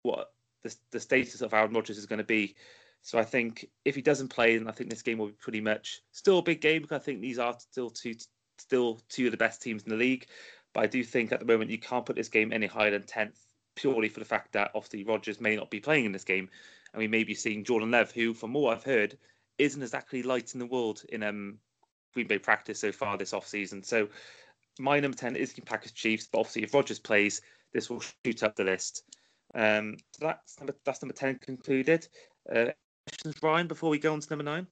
what 0.03 0.33
the 0.63 0.75
the 0.93 1.01
status 1.01 1.41
of 1.41 1.53
Aaron 1.53 1.73
Rodgers 1.73 1.99
is 1.99 2.07
going 2.07 2.19
to 2.19 2.25
be. 2.25 2.55
So 3.03 3.19
I 3.19 3.25
think 3.25 3.69
if 3.85 3.95
he 3.95 4.03
doesn't 4.03 4.29
play, 4.29 4.57
then 4.57 4.69
I 4.69 4.73
think 4.73 4.91
this 4.91 5.03
game 5.03 5.19
will 5.19 5.29
be 5.29 5.33
pretty 5.33 5.61
much 5.61 6.03
still 6.13 6.39
a 6.39 6.43
big 6.43 6.61
game 6.61 6.83
because 6.83 7.01
I 7.01 7.05
think 7.05 7.21
these 7.21 7.39
are 7.39 7.57
still 7.59 7.91
two 7.91 8.15
still 8.59 9.01
two 9.09 9.27
of 9.27 9.31
the 9.31 9.37
best 9.37 9.63
teams 9.63 9.83
in 9.85 9.91
the 9.91 9.97
league. 9.97 10.27
But 10.73 10.85
I 10.85 10.87
do 10.87 11.03
think 11.03 11.33
at 11.33 11.41
the 11.41 11.47
moment 11.47 11.71
you 11.71 11.79
can't 11.79 12.05
put 12.05 12.17
this 12.17 12.29
game 12.29 12.53
any 12.53 12.67
higher 12.67 12.91
than 12.91 13.03
10th, 13.03 13.39
purely 13.77 14.09
for 14.09 14.21
the 14.21 14.27
fact 14.27 14.53
that 14.53 14.73
obviously 14.75 15.05
Rodgers 15.05 15.41
may 15.41 15.57
not 15.57 15.71
be 15.71 15.81
playing 15.81 16.05
in 16.05 16.13
this 16.13 16.25
game. 16.25 16.51
And 16.93 17.01
we 17.01 17.09
may 17.09 17.25
be 17.25 17.35
seeing 17.35 17.65
Jordan 17.65 17.91
Love, 17.91 18.11
who, 18.11 18.35
from 18.35 18.53
what 18.53 18.77
I've 18.77 18.85
heard, 18.85 19.17
isn't 19.59 19.83
exactly 19.83 20.23
light 20.23 20.53
in 20.55 20.61
the 20.61 20.67
world 20.67 21.03
in 21.09 21.23
um, 21.23 21.59
Green 22.17 22.27
Bay 22.27 22.39
practice 22.39 22.81
so 22.81 22.93
far 22.93 23.19
this 23.19 23.33
offseason. 23.33 23.85
So 23.85 24.09
my 24.79 24.99
number 24.99 25.17
10 25.17 25.37
is 25.37 25.53
the 25.53 25.61
Packers 25.61 25.93
Chiefs. 25.93 26.27
But 26.33 26.39
obviously, 26.39 26.63
if 26.63 26.73
Rodgers 26.73 26.99
plays, 26.99 27.43
this 27.75 27.91
will 27.91 28.03
shoot 28.25 28.43
up 28.43 28.57
the 28.57 28.65
list. 28.65 29.03
Um, 29.55 29.99
so 30.13 30.27
that's 30.27 30.59
number, 30.59 30.75
that's 30.87 31.03
number 31.03 31.13
10 31.13 31.41
concluded. 31.41 32.09
Uh, 32.51 32.71
questions, 33.07 33.43
Ryan, 33.43 33.67
before 33.67 33.91
we 33.91 33.99
go 33.99 34.15
on 34.15 34.21
to 34.21 34.31
number 34.31 34.45
nine? 34.45 34.67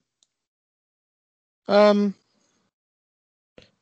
Um, 1.67 2.15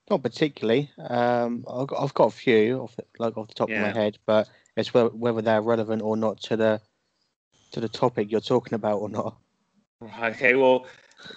not 0.09 0.21
particularly. 0.21 0.91
Um, 0.97 1.63
I've 1.65 1.87
got, 1.87 2.03
I've 2.03 2.13
got 2.13 2.27
a 2.27 2.31
few 2.31 2.79
off 2.81 2.97
the, 2.97 3.05
like 3.17 3.37
off 3.37 3.47
the 3.47 3.53
top 3.53 3.69
yeah. 3.69 3.87
of 3.87 3.95
my 3.95 4.01
head, 4.01 4.17
but 4.25 4.49
it's 4.75 4.93
whether, 4.93 5.07
whether 5.07 5.41
they're 5.41 5.61
relevant 5.61 6.01
or 6.01 6.17
not 6.17 6.41
to 6.43 6.57
the 6.57 6.81
to 7.71 7.79
the 7.79 7.89
topic 7.89 8.29
you're 8.29 8.41
talking 8.41 8.73
about 8.73 8.97
or 8.97 9.07
not. 9.09 9.37
Okay, 10.21 10.53
well, 10.53 10.85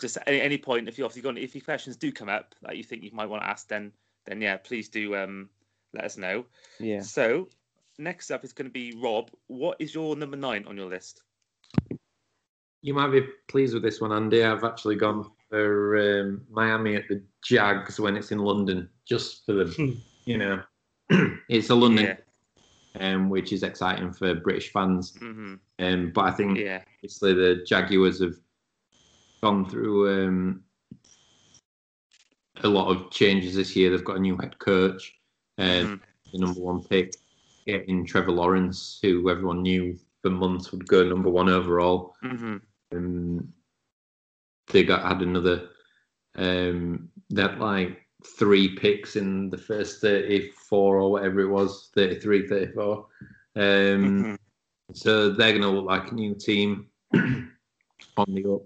just 0.00 0.16
at 0.16 0.24
any, 0.26 0.40
any 0.40 0.58
point, 0.58 0.88
if 0.88 0.98
you 0.98 1.04
obviously 1.04 1.22
got 1.22 1.38
if 1.38 1.54
your 1.54 1.62
questions 1.62 1.96
do 1.96 2.12
come 2.12 2.28
up 2.28 2.54
that 2.62 2.76
you 2.76 2.82
think 2.82 3.02
you 3.02 3.10
might 3.12 3.28
want 3.28 3.42
to 3.42 3.48
ask, 3.48 3.68
then 3.68 3.92
then 4.26 4.40
yeah, 4.40 4.56
please 4.56 4.88
do 4.88 5.14
um, 5.16 5.48
let 5.94 6.04
us 6.04 6.16
know. 6.16 6.44
Yeah. 6.78 7.00
So 7.00 7.48
next 7.98 8.30
up 8.30 8.44
is 8.44 8.52
going 8.52 8.68
to 8.68 8.72
be 8.72 8.96
Rob. 8.96 9.30
What 9.46 9.76
is 9.80 9.94
your 9.94 10.16
number 10.16 10.36
nine 10.36 10.64
on 10.66 10.76
your 10.76 10.88
list? 10.88 11.22
You 12.82 12.94
might 12.94 13.10
be 13.10 13.22
pleased 13.48 13.74
with 13.74 13.82
this 13.82 14.00
one, 14.00 14.12
Andy. 14.12 14.44
I've 14.44 14.64
actually 14.64 14.96
gone 14.96 15.30
for 15.48 16.20
um, 16.20 16.42
Miami 16.50 16.96
at 16.96 17.08
the 17.08 17.22
Jags 17.42 17.98
when 17.98 18.16
it's 18.16 18.32
in 18.32 18.38
London, 18.38 18.88
just 19.06 19.44
for 19.46 19.54
the, 19.54 19.64
hmm. 19.64 19.92
you 20.24 20.38
know, 20.38 20.62
it's 21.48 21.70
a 21.70 21.74
London, 21.74 22.16
yeah. 22.96 23.14
um, 23.14 23.28
which 23.28 23.52
is 23.52 23.62
exciting 23.62 24.12
for 24.12 24.34
British 24.34 24.72
fans. 24.72 25.12
Mm-hmm. 25.20 25.54
Um, 25.78 26.12
but 26.14 26.24
I 26.26 26.30
think 26.32 26.58
yeah. 26.58 26.82
obviously 26.98 27.34
the 27.34 27.64
Jaguars 27.66 28.20
have 28.20 28.36
gone 29.42 29.68
through 29.68 30.26
um, 30.26 30.62
a 32.62 32.68
lot 32.68 32.88
of 32.88 33.10
changes 33.10 33.54
this 33.54 33.76
year. 33.76 33.90
They've 33.90 34.04
got 34.04 34.16
a 34.16 34.20
new 34.20 34.36
head 34.36 34.58
coach, 34.58 35.14
and 35.58 35.88
mm-hmm. 35.88 36.30
the 36.32 36.38
number 36.38 36.60
one 36.60 36.82
pick, 36.82 37.14
getting 37.66 38.06
Trevor 38.06 38.32
Lawrence, 38.32 38.98
who 39.02 39.30
everyone 39.30 39.62
knew 39.62 39.98
for 40.22 40.30
months 40.30 40.72
would 40.72 40.86
go 40.86 41.04
number 41.04 41.30
one 41.30 41.48
overall. 41.48 42.14
Mm-hmm. 42.24 42.56
Um, 42.92 43.52
they 44.72 44.84
got 44.84 45.06
had 45.06 45.22
another 45.22 45.68
um 46.36 47.08
that 47.30 47.58
like 47.58 48.06
three 48.38 48.76
picks 48.76 49.16
in 49.16 49.50
the 49.50 49.58
first 49.58 50.00
34 50.00 50.96
or 50.98 51.10
whatever 51.10 51.40
it 51.40 51.48
was 51.48 51.90
33 51.94 52.48
34 52.48 52.96
um 52.96 53.04
mm-hmm. 53.56 54.34
so 54.92 55.30
they're 55.30 55.52
going 55.52 55.62
to 55.62 55.68
look 55.68 55.86
like 55.86 56.10
a 56.10 56.14
new 56.14 56.34
team 56.34 56.88
on 57.14 57.48
the 58.28 58.44
up 58.44 58.62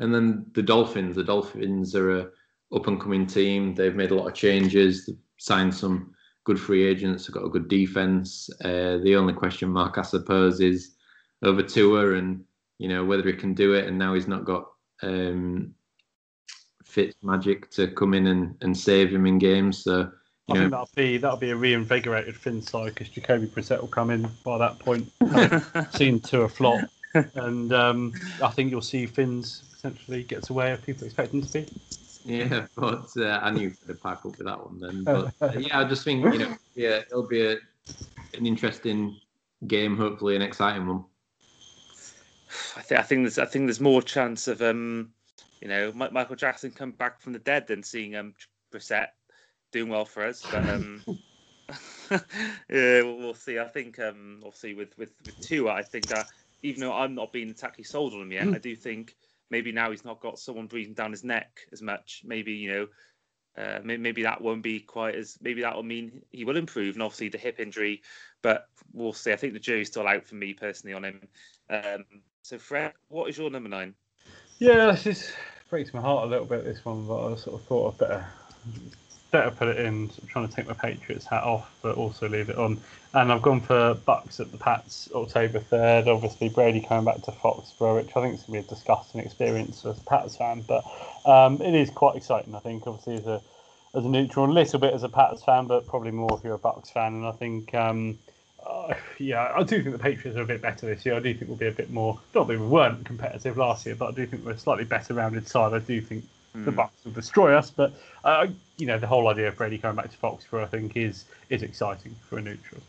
and 0.00 0.14
then 0.14 0.46
the 0.52 0.62
dolphins 0.62 1.16
the 1.16 1.24
dolphins 1.24 1.94
are 1.94 2.18
a 2.18 2.28
up 2.74 2.86
and 2.86 3.00
coming 3.00 3.26
team. 3.26 3.74
They've 3.74 3.94
made 3.94 4.10
a 4.10 4.14
lot 4.14 4.26
of 4.26 4.34
changes. 4.34 5.06
They've 5.06 5.16
signed 5.38 5.74
some 5.74 6.14
good 6.44 6.58
free 6.58 6.84
agents. 6.84 7.26
They've 7.26 7.34
got 7.34 7.44
a 7.44 7.50
good 7.50 7.68
defense. 7.68 8.50
Uh, 8.64 8.98
the 8.98 9.16
only 9.16 9.34
question 9.34 9.68
mark 9.68 9.98
i 9.98 10.02
suppose 10.02 10.60
is 10.60 10.96
over 11.42 11.62
Tua 11.62 12.14
and 12.14 12.44
you 12.78 12.88
know 12.88 13.04
whether 13.04 13.26
he 13.26 13.32
can 13.32 13.54
do 13.54 13.74
it. 13.74 13.86
And 13.86 13.98
now 13.98 14.14
he's 14.14 14.28
not 14.28 14.44
got 14.44 14.66
um, 15.02 15.74
Fitz 16.84 17.16
Magic 17.22 17.70
to 17.72 17.88
come 17.88 18.14
in 18.14 18.26
and, 18.28 18.56
and 18.62 18.76
save 18.76 19.12
him 19.12 19.26
in 19.26 19.38
games. 19.38 19.84
So 19.84 20.10
I 20.48 20.54
know, 20.54 20.60
think 20.60 20.70
that'll 20.70 20.90
be 20.94 21.18
that'll 21.18 21.36
be 21.36 21.50
a 21.50 21.56
reinvigorated 21.56 22.36
Fin 22.36 22.62
side 22.62 22.94
because 22.94 23.08
Jacoby 23.08 23.46
Brissett 23.46 23.80
will 23.80 23.88
come 23.88 24.10
in 24.10 24.28
by 24.44 24.58
that 24.58 24.78
point, 24.78 25.10
seen 25.92 26.20
to 26.20 26.42
a 26.42 26.48
flop, 26.48 26.88
and 27.34 27.72
um, 27.72 28.12
I 28.42 28.50
think 28.50 28.70
you'll 28.70 28.80
see 28.80 29.06
Fins 29.06 29.62
essentially 29.86 30.22
get 30.22 30.42
to 30.44 30.52
where 30.52 30.76
people 30.76 31.06
expect 31.06 31.32
him 31.32 31.42
to 31.42 31.48
be. 31.48 31.66
Yeah, 32.24 32.66
but 32.76 33.08
uh, 33.16 33.40
I 33.42 33.50
knew 33.50 33.72
to 33.86 33.94
pack 33.94 34.18
up 34.24 34.36
with 34.36 34.46
that 34.46 34.58
one 34.58 34.80
then. 34.80 35.04
But 35.04 35.32
uh, 35.40 35.58
yeah, 35.58 35.80
I 35.80 35.84
just 35.84 36.04
think 36.04 36.24
you 36.32 36.38
know, 36.40 36.56
yeah, 36.74 37.02
it'll 37.10 37.26
be 37.26 37.46
a, 37.46 37.52
an 38.34 38.46
interesting 38.46 39.20
game, 39.66 39.96
hopefully 39.96 40.34
an 40.34 40.42
exciting 40.42 40.86
one. 40.86 41.04
I 42.76 42.82
think 42.82 43.00
I 43.00 43.02
think 43.02 43.22
there's 43.22 43.38
I 43.38 43.46
think 43.46 43.66
there's 43.66 43.80
more 43.80 44.02
chance 44.02 44.48
of 44.48 44.60
um 44.62 45.10
you 45.60 45.68
know 45.68 45.92
Michael 45.92 46.36
Jackson 46.36 46.70
come 46.70 46.92
back 46.92 47.20
from 47.20 47.32
the 47.32 47.38
dead 47.38 47.66
than 47.66 47.82
seeing 47.82 48.16
um 48.16 48.34
Brissett 48.72 49.08
doing 49.72 49.88
well 49.88 50.04
for 50.04 50.24
us. 50.24 50.46
But 50.50 50.68
um 50.68 51.04
yeah, 52.10 53.02
we'll, 53.02 53.18
we'll, 53.18 53.34
see. 53.34 53.58
I 53.58 53.66
think 53.66 53.98
um 53.98 54.42
obviously 54.44 54.74
with 54.74 54.96
with 54.98 55.12
with 55.24 55.38
Tua, 55.40 55.72
I 55.72 55.82
think 55.82 56.08
that 56.08 56.28
even 56.62 56.80
though 56.80 56.92
I'm 56.92 57.14
not 57.14 57.32
being 57.32 57.50
exactly 57.50 57.84
sold 57.84 58.14
on 58.14 58.22
him 58.22 58.32
yet, 58.32 58.48
I 58.48 58.58
do 58.58 58.74
think 58.74 59.16
maybe 59.50 59.72
now 59.72 59.90
he's 59.90 60.04
not 60.04 60.20
got 60.20 60.38
someone 60.38 60.66
breathing 60.66 60.94
down 60.94 61.10
his 61.10 61.24
neck 61.24 61.60
as 61.72 61.82
much. 61.82 62.22
Maybe 62.24 62.52
you 62.52 62.72
know. 62.72 62.86
Uh, 63.58 63.80
maybe 63.82 64.22
that 64.22 64.42
won't 64.42 64.62
be 64.62 64.78
quite 64.78 65.14
as 65.14 65.38
maybe 65.40 65.62
that 65.62 65.74
will 65.74 65.82
mean 65.82 66.20
he 66.30 66.44
will 66.44 66.58
improve 66.58 66.94
and 66.94 67.02
obviously 67.02 67.30
the 67.30 67.38
hip 67.38 67.58
injury 67.58 68.02
but 68.42 68.68
we'll 68.92 69.14
see 69.14 69.32
i 69.32 69.36
think 69.36 69.54
the 69.54 69.58
jury's 69.58 69.88
still 69.88 70.06
out 70.06 70.26
for 70.26 70.34
me 70.34 70.52
personally 70.52 70.92
on 70.92 71.02
him 71.02 71.26
um, 71.70 72.04
so, 72.46 72.58
Fred, 72.58 72.92
what 73.08 73.28
is 73.28 73.36
your 73.38 73.50
number 73.50 73.68
nine? 73.68 73.92
Yeah, 74.58 74.92
this 74.92 75.06
is 75.06 75.32
breaks 75.68 75.92
my 75.92 76.00
heart 76.00 76.28
a 76.28 76.30
little 76.30 76.46
bit 76.46 76.64
this 76.64 76.84
one, 76.84 77.04
but 77.04 77.32
I 77.32 77.36
sort 77.36 77.60
of 77.60 77.66
thought 77.66 77.94
I'd 77.94 77.98
better 77.98 78.26
better 79.36 79.50
put 79.50 79.68
it 79.68 79.78
in. 79.78 80.10
I'm 80.20 80.28
trying 80.28 80.48
to 80.48 80.54
take 80.54 80.66
my 80.66 80.74
Patriots 80.74 81.26
hat 81.26 81.42
off, 81.42 81.70
but 81.82 81.96
also 81.96 82.28
leave 82.28 82.48
it 82.48 82.56
on. 82.56 82.78
And 83.14 83.32
I've 83.32 83.42
gone 83.42 83.60
for 83.60 83.94
Bucks 83.94 84.40
at 84.40 84.50
the 84.50 84.58
Pats 84.58 85.08
October 85.14 85.60
3rd. 85.60 86.06
Obviously, 86.06 86.48
Brady 86.48 86.80
coming 86.80 87.04
back 87.04 87.22
to 87.22 87.32
Foxborough, 87.32 87.96
which 87.96 88.16
I 88.16 88.22
think 88.22 88.34
is 88.34 88.42
going 88.42 88.46
to 88.46 88.52
be 88.52 88.58
a 88.58 88.62
disgusting 88.62 89.20
experience 89.20 89.84
as 89.84 89.98
a 89.98 90.04
Pats 90.04 90.36
fan, 90.36 90.64
but 90.66 90.84
um, 91.24 91.60
it 91.60 91.74
is 91.74 91.90
quite 91.90 92.16
exciting. 92.16 92.54
I 92.54 92.60
think, 92.60 92.86
obviously, 92.86 93.16
as 93.16 93.26
a 93.26 93.42
as 93.94 94.04
a 94.04 94.08
neutral, 94.08 94.50
a 94.50 94.52
little 94.52 94.78
bit 94.78 94.92
as 94.92 95.02
a 95.02 95.08
Pats 95.08 95.42
fan, 95.42 95.66
but 95.66 95.86
probably 95.86 96.10
more 96.10 96.36
if 96.36 96.44
you're 96.44 96.54
a 96.54 96.58
Bucks 96.58 96.90
fan. 96.90 97.14
And 97.14 97.26
I 97.26 97.32
think, 97.32 97.74
um, 97.74 98.18
uh, 98.66 98.92
yeah, 99.18 99.52
I 99.56 99.62
do 99.62 99.82
think 99.82 99.96
the 99.96 100.02
Patriots 100.02 100.38
are 100.38 100.42
a 100.42 100.46
bit 100.46 100.60
better 100.60 100.86
this 100.86 101.06
year. 101.06 101.14
I 101.14 101.20
do 101.20 101.32
think 101.32 101.48
we'll 101.48 101.56
be 101.56 101.68
a 101.68 101.72
bit 101.72 101.90
more. 101.90 102.18
Not 102.34 102.46
that 102.46 102.58
we 102.60 102.66
weren't 102.66 103.06
competitive 103.06 103.56
last 103.56 103.86
year, 103.86 103.94
but 103.94 104.08
I 104.08 104.12
do 104.12 104.26
think 104.26 104.44
we're 104.44 104.52
a 104.52 104.58
slightly 104.58 104.84
better 104.84 105.14
rounded 105.14 105.48
side. 105.48 105.72
I 105.72 105.78
do 105.78 106.00
think 106.02 106.24
the 106.64 106.70
Mm. 106.70 106.76
Bucks 106.76 107.04
will 107.04 107.12
destroy 107.12 107.54
us. 107.54 107.70
But 107.70 107.92
uh, 108.24 108.46
you 108.76 108.86
know, 108.86 108.98
the 108.98 109.06
whole 109.06 109.28
idea 109.28 109.48
of 109.48 109.56
Brady 109.56 109.78
coming 109.78 109.96
back 109.96 110.10
to 110.10 110.16
Foxborough, 110.16 110.62
I 110.62 110.66
think, 110.66 110.96
is 110.96 111.24
is 111.50 111.62
exciting 111.62 112.14
for 112.28 112.38
a 112.38 112.42
neutral. 112.42 112.80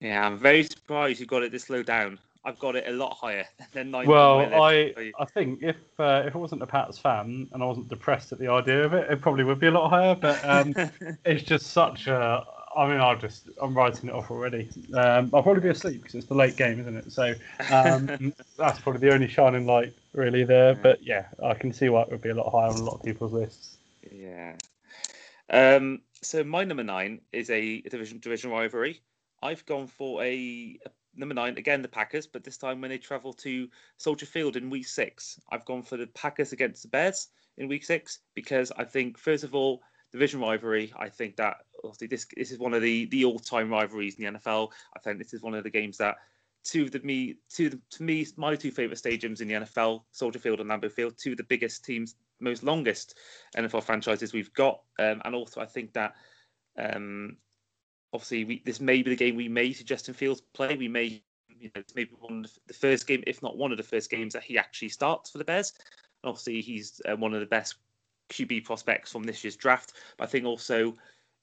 Yeah, 0.00 0.26
I'm 0.26 0.38
very 0.38 0.64
surprised 0.64 1.20
you 1.20 1.26
got 1.26 1.42
it 1.42 1.52
this 1.52 1.70
low 1.70 1.82
down. 1.82 2.18
I've 2.44 2.58
got 2.58 2.74
it 2.74 2.88
a 2.88 2.90
lot 2.92 3.12
higher 3.12 3.46
than 3.72 3.90
nine. 3.92 4.06
Well, 4.06 4.40
I. 4.40 5.12
I 5.18 5.24
think 5.26 5.62
if 5.62 5.76
uh, 5.98 6.24
if 6.26 6.34
I 6.34 6.38
wasn't 6.38 6.62
a 6.62 6.66
Pats 6.66 6.98
fan 6.98 7.48
and 7.52 7.62
I 7.62 7.66
wasn't 7.66 7.88
depressed 7.88 8.32
at 8.32 8.38
the 8.38 8.48
idea 8.48 8.84
of 8.84 8.94
it, 8.94 9.10
it 9.10 9.20
probably 9.20 9.44
would 9.44 9.60
be 9.60 9.68
a 9.68 9.70
lot 9.70 9.90
higher. 9.90 10.14
But 10.14 10.40
um, 10.44 10.74
it's 11.24 11.44
just 11.44 11.68
such 11.68 12.06
a. 12.06 12.44
I 12.74 12.88
mean, 12.88 13.00
I'll 13.00 13.18
just 13.18 13.50
I'm 13.60 13.74
writing 13.76 14.08
it 14.08 14.14
off 14.14 14.30
already. 14.30 14.68
Um, 14.94 15.30
I'll 15.34 15.42
probably 15.42 15.60
be 15.60 15.68
asleep 15.68 16.00
because 16.00 16.14
it's 16.14 16.26
the 16.26 16.34
late 16.34 16.56
game, 16.56 16.80
isn't 16.80 16.96
it? 16.96 17.12
So 17.12 17.34
um, 17.70 18.32
that's 18.56 18.80
probably 18.80 19.00
the 19.06 19.12
only 19.12 19.28
shining 19.28 19.66
light 19.66 19.92
really 20.12 20.44
there. 20.44 20.74
But 20.74 21.02
yeah, 21.02 21.26
I 21.42 21.54
can 21.54 21.72
see 21.72 21.88
why 21.88 22.02
it 22.02 22.10
would 22.10 22.22
be 22.22 22.30
a 22.30 22.34
lot 22.34 22.50
higher 22.50 22.70
on 22.70 22.78
a 22.78 22.84
lot 22.84 22.94
of 22.94 23.02
people's 23.02 23.32
lists. 23.32 23.78
Yeah. 24.10 24.56
Um, 25.50 26.00
so 26.22 26.44
my 26.44 26.64
number 26.64 26.84
nine 26.84 27.20
is 27.32 27.50
a 27.50 27.80
division 27.82 28.18
division 28.20 28.50
rivalry. 28.50 29.02
I've 29.42 29.66
gone 29.66 29.86
for 29.86 30.22
a, 30.22 30.78
a 30.86 30.90
number 31.16 31.34
nine 31.34 31.58
again, 31.58 31.82
the 31.82 31.88
Packers, 31.88 32.26
but 32.26 32.44
this 32.44 32.56
time 32.56 32.80
when 32.80 32.90
they 32.90 32.98
travel 32.98 33.32
to 33.34 33.68
Soldier 33.96 34.26
Field 34.26 34.56
in 34.56 34.70
Week 34.70 34.86
Six, 34.86 35.40
I've 35.50 35.64
gone 35.64 35.82
for 35.82 35.96
the 35.96 36.06
Packers 36.08 36.52
against 36.52 36.82
the 36.82 36.88
Bears 36.88 37.28
in 37.58 37.68
Week 37.68 37.84
Six 37.84 38.20
because 38.34 38.72
I 38.76 38.84
think 38.84 39.18
first 39.18 39.44
of 39.44 39.54
all 39.54 39.82
division 40.12 40.40
rivalry. 40.40 40.92
I 40.96 41.08
think 41.08 41.36
that 41.36 41.56
obviously 41.82 42.06
this 42.06 42.26
this 42.36 42.52
is 42.52 42.58
one 42.58 42.74
of 42.74 42.82
the 42.82 43.06
the 43.06 43.24
all 43.24 43.38
time 43.38 43.70
rivalries 43.70 44.16
in 44.16 44.24
the 44.24 44.38
NFL. 44.38 44.70
I 44.96 45.00
think 45.00 45.18
this 45.18 45.34
is 45.34 45.42
one 45.42 45.54
of 45.54 45.64
the 45.64 45.70
games 45.70 45.98
that 45.98 46.16
two 46.64 46.84
of 46.84 46.90
the 46.92 47.00
me 47.00 47.36
the, 47.56 47.80
to 47.90 48.02
me 48.02 48.26
my 48.36 48.54
two 48.56 48.70
favorite 48.70 48.98
stadiums 48.98 49.40
in 49.40 49.48
the 49.48 49.54
NFL, 49.54 50.04
Soldier 50.12 50.38
Field 50.38 50.60
and 50.60 50.70
Lambeau 50.70 50.90
Field, 50.90 51.14
two 51.18 51.32
of 51.32 51.36
the 51.36 51.44
biggest 51.44 51.84
teams, 51.84 52.16
most 52.40 52.62
longest 52.62 53.18
NFL 53.56 53.82
franchises 53.82 54.32
we've 54.32 54.52
got, 54.54 54.80
um, 54.98 55.20
and 55.24 55.34
also 55.34 55.60
I 55.60 55.66
think 55.66 55.92
that 55.94 56.14
um, 56.78 57.36
obviously 58.12 58.44
we, 58.44 58.62
this 58.64 58.80
may 58.80 59.02
be 59.02 59.10
the 59.10 59.16
game 59.16 59.36
we 59.36 59.48
may 59.48 59.72
see 59.72 59.84
Justin 59.84 60.14
Fields 60.14 60.42
play. 60.54 60.76
We 60.76 60.88
may 60.88 61.22
you 61.48 61.70
know 61.74 61.82
maybe 61.94 62.12
one 62.18 62.44
of 62.44 62.52
the 62.66 62.74
first 62.74 63.06
game, 63.06 63.22
if 63.26 63.42
not 63.42 63.56
one 63.56 63.72
of 63.72 63.76
the 63.76 63.82
first 63.82 64.10
games 64.10 64.32
that 64.34 64.42
he 64.42 64.58
actually 64.58 64.90
starts 64.90 65.30
for 65.30 65.38
the 65.38 65.44
Bears. 65.44 65.72
And 66.22 66.28
obviously 66.28 66.60
he's 66.60 67.00
uh, 67.08 67.16
one 67.16 67.34
of 67.34 67.40
the 67.40 67.46
best 67.46 67.76
QB 68.30 68.64
prospects 68.64 69.10
from 69.10 69.24
this 69.24 69.42
year's 69.44 69.56
draft. 69.56 69.94
But 70.16 70.24
I 70.24 70.26
think 70.28 70.46
also 70.46 70.94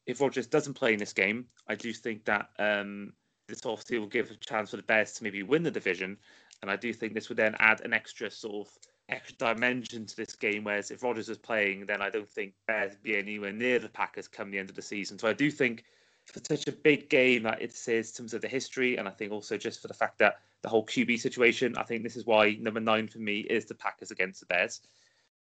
if 0.05 0.21
Rodgers 0.21 0.47
doesn't 0.47 0.73
play 0.73 0.93
in 0.93 0.99
this 0.99 1.13
game, 1.13 1.45
I 1.67 1.75
do 1.75 1.93
think 1.93 2.25
that 2.25 2.49
um, 2.57 3.13
this 3.49 3.65
obviously 3.65 3.99
will 3.99 4.07
give 4.07 4.31
a 4.31 4.35
chance 4.35 4.71
for 4.71 4.77
the 4.77 4.83
Bears 4.83 5.13
to 5.13 5.23
maybe 5.23 5.43
win 5.43 5.63
the 5.63 5.71
division. 5.71 6.17
And 6.61 6.69
I 6.69 6.75
do 6.75 6.93
think 6.93 7.13
this 7.13 7.29
would 7.29 7.37
then 7.37 7.55
add 7.59 7.81
an 7.81 7.93
extra 7.93 8.29
sort 8.29 8.67
of 8.67 8.73
extra 9.09 9.35
dimension 9.37 10.05
to 10.05 10.15
this 10.15 10.35
game. 10.35 10.63
Whereas 10.63 10.91
if 10.91 11.03
Rodgers 11.03 11.29
was 11.29 11.37
playing, 11.37 11.85
then 11.85 12.01
I 12.01 12.09
don't 12.09 12.27
think 12.27 12.53
Bears 12.67 12.91
would 12.91 13.03
be 13.03 13.17
anywhere 13.17 13.53
near 13.53 13.79
the 13.79 13.89
Packers 13.89 14.27
come 14.27 14.51
the 14.51 14.59
end 14.59 14.69
of 14.69 14.75
the 14.75 14.81
season. 14.81 15.17
So 15.17 15.27
I 15.27 15.33
do 15.33 15.49
think 15.49 15.83
for 16.25 16.41
such 16.47 16.67
a 16.67 16.71
big 16.71 17.09
game 17.09 17.43
that 17.43 17.61
it 17.61 17.73
says 17.73 18.11
in 18.11 18.17
terms 18.17 18.33
of 18.33 18.41
the 18.41 18.47
history, 18.47 18.97
and 18.97 19.07
I 19.07 19.11
think 19.11 19.31
also 19.31 19.57
just 19.57 19.81
for 19.81 19.87
the 19.87 19.93
fact 19.93 20.19
that 20.19 20.39
the 20.61 20.69
whole 20.69 20.85
QB 20.85 21.19
situation, 21.19 21.75
I 21.77 21.83
think 21.83 22.03
this 22.03 22.15
is 22.15 22.25
why 22.25 22.57
number 22.59 22.79
nine 22.79 23.07
for 23.07 23.19
me 23.19 23.39
is 23.39 23.65
the 23.65 23.75
Packers 23.75 24.11
against 24.11 24.41
the 24.41 24.45
Bears. 24.45 24.81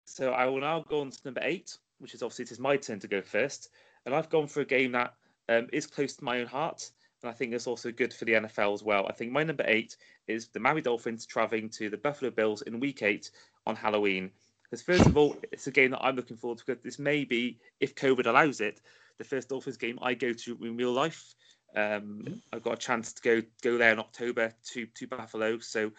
So 0.04 0.32
I 0.32 0.46
will 0.46 0.60
now 0.60 0.80
go 0.80 1.00
on 1.00 1.10
to 1.10 1.18
number 1.24 1.40
eight, 1.44 1.76
which 1.98 2.14
is 2.14 2.22
obviously 2.22 2.44
it 2.44 2.52
is 2.52 2.58
my 2.58 2.76
turn 2.76 2.98
to 3.00 3.08
go 3.08 3.22
first, 3.22 3.70
and 4.04 4.14
I've 4.14 4.30
gone 4.30 4.46
for 4.46 4.60
a 4.60 4.66
game 4.66 4.92
that 4.92 5.14
um, 5.48 5.68
is 5.72 5.86
close 5.86 6.14
to 6.16 6.24
my 6.24 6.40
own 6.40 6.46
heart, 6.46 6.90
and 7.24 7.30
I 7.30 7.34
think 7.34 7.54
it's 7.54 7.66
also 7.66 7.90
good 7.90 8.12
for 8.12 8.26
the 8.26 8.34
NFL 8.34 8.74
as 8.74 8.82
well. 8.82 9.06
I 9.08 9.12
think 9.12 9.32
my 9.32 9.42
number 9.42 9.64
eight 9.66 9.96
is 10.28 10.48
the 10.48 10.60
Miami 10.60 10.82
Dolphins 10.82 11.24
traveling 11.24 11.70
to 11.70 11.88
the 11.88 11.96
Buffalo 11.96 12.30
Bills 12.30 12.60
in 12.60 12.80
Week 12.80 13.02
Eight 13.02 13.30
on 13.66 13.74
Halloween. 13.76 14.30
Because 14.62 14.82
first 14.82 15.06
of 15.06 15.16
all, 15.16 15.34
it's 15.50 15.66
a 15.66 15.70
game 15.70 15.92
that 15.92 16.02
I'm 16.02 16.16
looking 16.16 16.36
forward 16.36 16.58
to. 16.58 16.66
Because 16.66 16.82
this 16.82 16.98
may 16.98 17.24
be, 17.24 17.58
if 17.80 17.94
COVID 17.94 18.26
allows 18.26 18.60
it, 18.60 18.82
the 19.16 19.24
first 19.24 19.48
Dolphins 19.48 19.78
game 19.78 19.98
I 20.02 20.12
go 20.12 20.34
to 20.34 20.58
in 20.60 20.76
real 20.76 20.92
life. 20.92 21.34
Um, 21.74 22.42
I've 22.52 22.62
got 22.62 22.74
a 22.74 22.76
chance 22.76 23.14
to 23.14 23.22
go 23.22 23.46
go 23.62 23.78
there 23.78 23.92
in 23.92 23.98
October 23.98 24.52
to 24.72 24.84
to 24.84 25.06
Buffalo, 25.06 25.58
so 25.60 25.92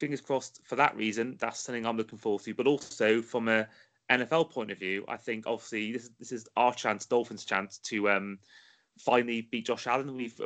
fingers 0.00 0.20
crossed 0.20 0.60
for 0.64 0.74
that 0.74 0.96
reason. 0.96 1.36
That's 1.38 1.60
something 1.60 1.86
I'm 1.86 1.96
looking 1.96 2.18
forward 2.18 2.42
to. 2.42 2.54
But 2.54 2.66
also 2.66 3.22
from 3.22 3.46
a 3.46 3.68
NFL 4.10 4.50
point 4.50 4.72
of 4.72 4.78
view, 4.78 5.04
I 5.06 5.18
think 5.18 5.46
obviously 5.46 5.92
this 5.92 6.10
this 6.18 6.32
is 6.32 6.48
our 6.56 6.74
chance, 6.74 7.06
Dolphins' 7.06 7.44
chance 7.44 7.78
to 7.84 8.10
um, 8.10 8.38
finally 9.00 9.42
beat 9.42 9.66
Josh 9.66 9.86
Allen. 9.86 10.14
We've 10.14 10.40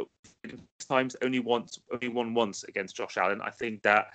times 0.80 1.16
only 1.22 1.40
once 1.40 1.78
only 1.92 2.08
won 2.08 2.34
once 2.34 2.64
against 2.64 2.96
Josh 2.96 3.16
Allen. 3.16 3.40
I 3.40 3.50
think 3.50 3.82
that 3.82 4.08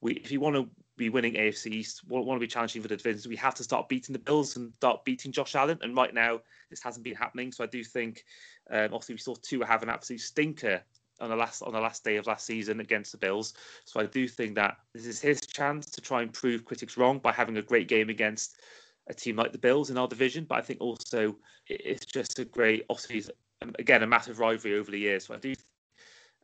we 0.00 0.14
if 0.14 0.30
you 0.30 0.40
want 0.40 0.56
to 0.56 0.68
be 0.96 1.08
winning 1.08 1.34
AFC 1.34 1.72
East, 1.72 2.06
want, 2.08 2.26
want 2.26 2.38
to 2.38 2.46
be 2.46 2.50
challenging 2.50 2.82
for 2.82 2.88
the 2.88 2.96
divisions, 2.96 3.26
we 3.26 3.36
have 3.36 3.54
to 3.54 3.64
start 3.64 3.88
beating 3.88 4.12
the 4.12 4.18
Bills 4.18 4.56
and 4.56 4.72
start 4.76 5.04
beating 5.04 5.32
Josh 5.32 5.54
Allen. 5.54 5.78
And 5.80 5.96
right 5.96 6.12
now, 6.12 6.40
this 6.68 6.82
hasn't 6.82 7.04
been 7.04 7.14
happening. 7.14 7.52
So 7.52 7.64
I 7.64 7.66
do 7.66 7.82
think, 7.82 8.22
um, 8.70 8.92
obviously, 8.92 9.14
we 9.14 9.18
saw 9.18 9.34
Tua 9.34 9.64
have 9.66 9.82
an 9.82 9.88
absolute 9.88 10.20
stinker 10.20 10.82
on 11.20 11.30
the 11.30 11.36
last 11.36 11.62
on 11.62 11.72
the 11.72 11.80
last 11.80 12.04
day 12.04 12.16
of 12.16 12.26
last 12.26 12.46
season 12.46 12.80
against 12.80 13.12
the 13.12 13.18
Bills. 13.18 13.54
So 13.84 14.00
I 14.00 14.06
do 14.06 14.28
think 14.28 14.54
that 14.56 14.76
this 14.94 15.06
is 15.06 15.20
his 15.20 15.40
chance 15.40 15.86
to 15.90 16.00
try 16.00 16.22
and 16.22 16.32
prove 16.32 16.64
critics 16.64 16.96
wrong 16.96 17.18
by 17.18 17.32
having 17.32 17.56
a 17.56 17.62
great 17.62 17.88
game 17.88 18.10
against 18.10 18.56
a 19.08 19.14
team 19.14 19.36
like 19.36 19.52
the 19.52 19.58
Bills 19.58 19.90
in 19.90 19.98
our 19.98 20.08
division. 20.08 20.44
But 20.44 20.58
I 20.58 20.62
think 20.62 20.80
also 20.80 21.36
it's 21.66 22.06
just 22.06 22.38
a 22.38 22.44
great, 22.44 22.84
obviously, 22.90 23.32
again, 23.78 24.02
a 24.02 24.06
massive 24.06 24.38
rivalry 24.38 24.78
over 24.78 24.90
the 24.90 24.98
years. 24.98 25.26
So 25.26 25.34
I 25.34 25.38
do 25.38 25.54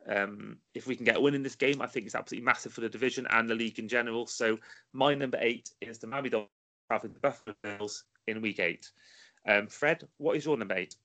um, 0.09 0.57
if 0.73 0.87
we 0.87 0.95
can 0.95 1.05
get 1.05 1.17
a 1.17 1.19
win 1.19 1.35
in 1.35 1.43
this 1.43 1.55
game, 1.55 1.81
I 1.81 1.87
think 1.87 2.05
it's 2.05 2.15
absolutely 2.15 2.45
massive 2.45 2.71
for 2.71 2.81
the 2.81 2.89
division 2.89 3.27
and 3.29 3.49
the 3.49 3.55
league 3.55 3.79
in 3.79 3.87
general. 3.87 4.25
So 4.25 4.57
my 4.93 5.13
number 5.13 5.37
eight 5.41 5.69
is 5.81 5.97
the 5.97 6.07
Miami 6.07 6.29
Dolphins 6.29 6.51
traveling 6.89 7.13
the 7.13 7.19
Buffalo 7.19 7.55
Bills 7.63 8.05
in 8.27 8.41
Week 8.41 8.59
Eight. 8.59 8.89
Um, 9.47 9.67
Fred, 9.67 10.07
what 10.17 10.37
is 10.37 10.45
your 10.45 10.57
number 10.57 10.75
eight? 10.75 10.95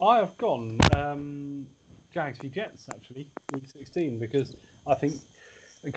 I 0.00 0.18
have 0.18 0.36
gone 0.38 0.78
um, 0.94 1.66
Jags 2.12 2.38
v 2.38 2.48
Jets 2.48 2.88
actually 2.94 3.30
week 3.52 3.68
16 3.70 4.18
because 4.18 4.56
I 4.86 4.94
think 4.94 5.20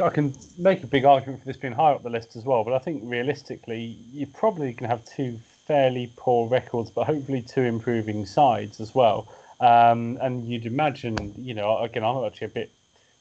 I 0.01 0.09
can 0.09 0.33
make 0.57 0.83
a 0.83 0.87
big 0.87 1.05
argument 1.05 1.41
for 1.41 1.45
this 1.45 1.57
being 1.57 1.73
higher 1.73 1.95
up 1.95 2.03
the 2.03 2.09
list 2.09 2.35
as 2.35 2.43
well. 2.43 2.63
But 2.63 2.73
I 2.73 2.79
think 2.79 3.01
realistically, 3.05 3.97
you're 4.11 4.27
probably 4.33 4.71
going 4.73 4.89
to 4.89 4.95
have 4.95 5.05
two 5.05 5.39
fairly 5.65 6.11
poor 6.15 6.47
records, 6.47 6.89
but 6.91 7.05
hopefully 7.05 7.41
two 7.41 7.61
improving 7.61 8.25
sides 8.25 8.79
as 8.79 8.93
well. 8.93 9.27
Um, 9.59 10.17
and 10.21 10.45
you'd 10.45 10.65
imagine, 10.65 11.33
you 11.37 11.53
know, 11.53 11.77
again, 11.79 12.03
I'm 12.03 12.23
actually 12.25 12.47
a 12.47 12.49
bit 12.49 12.71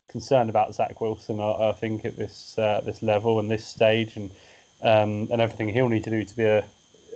concerned 0.09 0.51
about 0.51 0.75
Zach 0.75 1.01
Wilson. 1.01 1.41
I, 1.41 1.71
I 1.71 1.73
think 1.73 2.05
at 2.05 2.17
this 2.17 2.59
uh, 2.59 2.81
this 2.85 3.03
level 3.03 3.39
and 3.39 3.51
this 3.51 3.67
stage, 3.67 4.17
and 4.17 4.31
um, 4.83 5.29
and 5.31 5.41
everything 5.41 5.69
he'll 5.69 5.89
need 5.89 6.05
to 6.05 6.11
do 6.11 6.25
to 6.25 6.37
be 6.37 6.45
a 6.45 6.65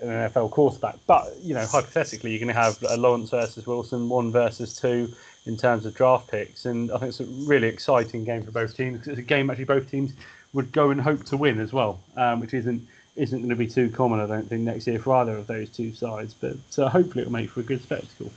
an 0.03 0.09
NFL 0.09 0.51
quarterback. 0.51 0.97
But 1.07 1.37
you 1.41 1.55
know, 1.55 1.67
hypothetically, 1.67 2.31
you're 2.31 2.41
going 2.41 2.55
to 2.55 2.61
have 2.61 2.83
a 2.89 2.97
Lawrence 2.97 3.31
versus 3.31 3.67
Wilson, 3.67 4.09
one 4.09 4.31
versus 4.31 4.77
two 4.77 5.13
in 5.47 5.57
terms 5.57 5.87
of 5.87 5.95
draft 5.95 6.31
picks, 6.31 6.67
and 6.67 6.91
I 6.91 6.99
think 6.99 7.11
it's 7.11 7.21
a 7.21 7.25
really 7.25 7.69
exciting 7.69 8.25
game 8.25 8.43
for 8.43 8.51
both 8.51 8.77
teams 8.77 9.07
it's 9.07 9.19
a 9.19 9.23
game 9.23 9.49
actually 9.49 9.65
both 9.65 9.89
teams 9.91 10.13
would 10.53 10.73
go 10.73 10.91
and 10.91 11.01
hope 11.01 11.25
to 11.25 11.37
win 11.37 11.61
as 11.61 11.73
well, 11.73 12.01
um, 12.17 12.41
which 12.41 12.55
isn't 12.55 12.87
isn't 13.17 13.39
going 13.39 13.51
to 13.51 13.57
be 13.57 13.67
too 13.67 13.91
common, 13.91 14.21
I 14.21 14.27
don't 14.27 14.49
think, 14.49 14.63
next 14.63 14.87
year 14.87 14.99
for 14.99 15.15
either 15.17 15.37
of 15.37 15.47
those 15.47 15.71
two 15.71 15.93
sides. 15.95 16.35
But 16.35 16.57
uh, 16.79 16.89
hopefully, 16.89 17.23
it'll 17.23 17.33
make 17.33 17.51
for 17.51 17.61
a 17.61 17.65
good 17.65 17.83
spectacle. 17.83 18.31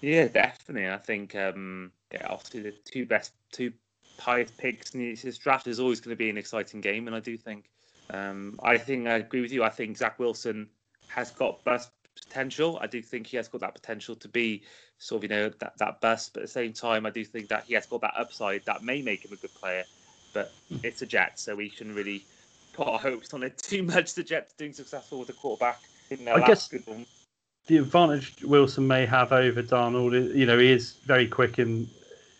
Yeah, 0.00 0.28
definitely. 0.28 0.90
I 0.90 0.98
think 0.98 1.34
um, 1.36 1.92
yeah, 2.12 2.26
obviously 2.28 2.60
the 2.60 2.72
two 2.84 3.06
best, 3.06 3.32
two 3.52 3.72
highest 4.18 4.56
picks 4.58 4.94
in 4.94 5.14
this 5.14 5.38
draft 5.38 5.66
is 5.66 5.80
always 5.80 6.00
going 6.00 6.14
to 6.14 6.18
be 6.18 6.28
an 6.28 6.36
exciting 6.36 6.80
game, 6.80 7.06
and 7.06 7.16
I 7.16 7.20
do 7.20 7.36
think, 7.36 7.70
um, 8.10 8.58
I 8.62 8.78
think 8.78 9.06
I 9.06 9.16
agree 9.16 9.40
with 9.40 9.52
you. 9.52 9.62
I 9.64 9.70
think 9.70 9.96
Zach 9.96 10.18
Wilson 10.18 10.68
has 11.08 11.30
got 11.30 11.62
bust 11.64 11.90
potential. 12.20 12.78
I 12.80 12.86
do 12.86 13.00
think 13.00 13.26
he 13.26 13.36
has 13.36 13.48
got 13.48 13.60
that 13.62 13.74
potential 13.74 14.14
to 14.16 14.28
be 14.28 14.62
sort 14.98 15.24
of 15.24 15.30
you 15.30 15.36
know 15.36 15.48
that 15.60 15.78
that 15.78 16.00
bust, 16.00 16.32
but 16.34 16.40
at 16.40 16.46
the 16.46 16.52
same 16.52 16.72
time, 16.72 17.06
I 17.06 17.10
do 17.10 17.24
think 17.24 17.48
that 17.48 17.64
he 17.64 17.74
has 17.74 17.86
got 17.86 18.00
that 18.02 18.14
upside 18.16 18.64
that 18.64 18.82
may 18.82 19.02
make 19.02 19.24
him 19.24 19.32
a 19.32 19.36
good 19.36 19.54
player. 19.54 19.84
But 20.34 20.52
it's 20.82 21.02
a 21.02 21.06
Jet, 21.06 21.38
so 21.38 21.54
we 21.54 21.68
shouldn't 21.68 21.94
really 21.94 22.24
put 22.72 22.86
our 22.86 22.98
hopes 22.98 23.32
on 23.34 23.42
it 23.42 23.58
too 23.58 23.82
much. 23.82 24.14
The 24.14 24.22
Jets 24.22 24.54
doing 24.54 24.72
successful 24.72 25.18
with 25.18 25.28
the 25.28 25.34
quarterback. 25.34 25.80
In 26.10 26.24
their 26.24 26.34
I 26.34 26.38
last 26.38 26.48
guess- 26.48 26.68
good 26.68 26.86
one. 26.86 27.06
the 27.66 27.78
advantage 27.78 28.42
Wilson 28.42 28.86
may 28.86 29.06
have 29.06 29.32
over 29.32 29.62
Darnold, 29.62 30.14
is, 30.14 30.34
you 30.36 30.46
know, 30.46 30.58
he 30.58 30.70
is 30.70 30.94
very 31.06 31.26
quick 31.26 31.58
in 31.58 31.88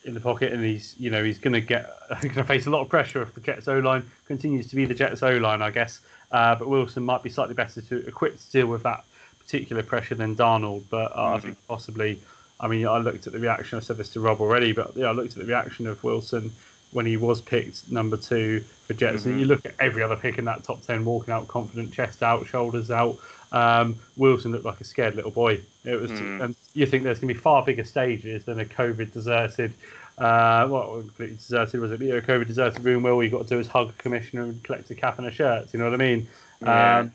in 0.05 0.15
the 0.15 0.21
pocket, 0.21 0.53
and 0.53 0.65
he's, 0.65 0.97
you 0.99 1.11
know, 1.11 1.23
he's 1.23 1.39
going 1.39 1.53
to 1.53 1.61
get 1.61 1.89
going 2.23 2.35
to 2.35 2.45
face 2.45 2.67
a 2.67 2.71
lot 2.71 2.81
of 2.81 2.89
pressure 2.89 3.23
if 3.23 3.33
the 3.35 3.41
Jets 3.41 3.69
O 3.69 3.79
line 3.79 4.03
continues 4.27 4.67
to 4.69 4.77
be 4.77 4.85
the 4.85 4.95
Jets 4.95 5.23
O 5.23 5.37
line, 5.39 5.62
I 5.62 5.71
guess. 5.71 6.01
uh, 6.33 6.55
but 6.57 6.69
Wilson 6.69 7.05
might 7.05 7.23
be 7.23 7.31
slightly 7.31 7.55
better 7.55 7.81
to 7.81 8.07
equipped 8.09 8.45
to 8.47 8.51
deal 8.51 8.67
with 8.67 8.83
that 8.83 9.05
particular 9.39 9.83
pressure 9.83 10.15
than 10.17 10.35
Darnold. 10.35 10.85
But 10.91 11.12
uh, 11.12 11.17
mm-hmm. 11.17 11.35
I 11.37 11.41
think 11.41 11.59
possibly, 11.69 12.21
I 12.59 12.67
mean, 12.69 12.87
I 12.87 12.99
looked 12.99 13.27
at 13.27 13.33
the 13.33 13.39
reaction. 13.39 13.79
I 13.79 13.81
said 13.81 13.97
this 13.97 14.09
to 14.11 14.21
Rob 14.21 14.41
already, 14.41 14.73
but 14.73 14.97
yeah, 14.97 15.07
I 15.07 15.12
looked 15.12 15.33
at 15.33 15.39
the 15.39 15.45
reaction 15.47 15.87
of 15.87 16.03
Wilson 16.03 16.51
when 16.93 17.07
he 17.07 17.17
was 17.17 17.41
picked 17.41 17.91
number 17.91 18.17
two 18.17 18.61
for 18.87 18.95
Jets. 18.95 19.21
Mm-hmm. 19.21 19.31
And 19.31 19.41
you 19.41 19.47
look 19.47 19.65
at 19.65 19.75
every 19.81 20.03
other 20.03 20.17
pick 20.17 20.39
in 20.39 20.45
that 20.47 20.65
top 20.65 20.83
ten, 20.87 21.05
walking 21.05 21.33
out 21.33 21.49
confident, 21.49 21.93
chest 21.93 22.23
out, 22.23 22.47
shoulders 22.47 22.91
out. 22.91 23.19
Um, 23.53 23.97
Wilson 24.17 24.53
looked 24.53 24.65
like 24.65 24.81
a 24.81 24.85
scared 24.85 25.15
little 25.15 25.31
boy. 25.31 25.61
It 25.85 26.01
was, 26.01 26.11
mm. 26.11 26.43
and 26.43 26.57
you 26.75 26.87
think 26.87 27.05
there's 27.05 27.19
going 27.19 27.29
to 27.29 27.35
be 27.35 27.41
far 27.41 27.65
bigger 27.65 27.85
stages 27.85 28.45
than 28.45 28.61
a 28.61 28.65
COVID 28.65 29.13
deserted. 29.13 29.75
Uh, 30.17 30.67
what 30.69 30.89
completely 31.01 31.37
deserted 31.37 31.81
was 31.81 31.91
it? 31.93 32.01
You 32.01 32.15
know, 32.15 32.21
COVID 32.21 32.47
deserted 32.47 32.85
room 32.85 33.03
where 33.03 33.13
all 33.13 33.23
you 33.23 33.31
got 33.31 33.43
to 33.43 33.49
do 33.49 33.59
is 33.59 33.67
hug 33.67 33.91
a 33.91 33.93
commissioner 34.03 34.45
and 34.45 34.63
collect 34.63 34.91
a 34.91 34.95
cap 34.95 35.19
and 35.19 35.27
a 35.27 35.31
shirt. 35.31 35.69
You 35.73 35.79
know 35.79 35.85
what 35.87 35.95
I 35.95 35.99
mean? 35.99 36.29
Yeah. 36.63 36.99
Um, 36.99 37.13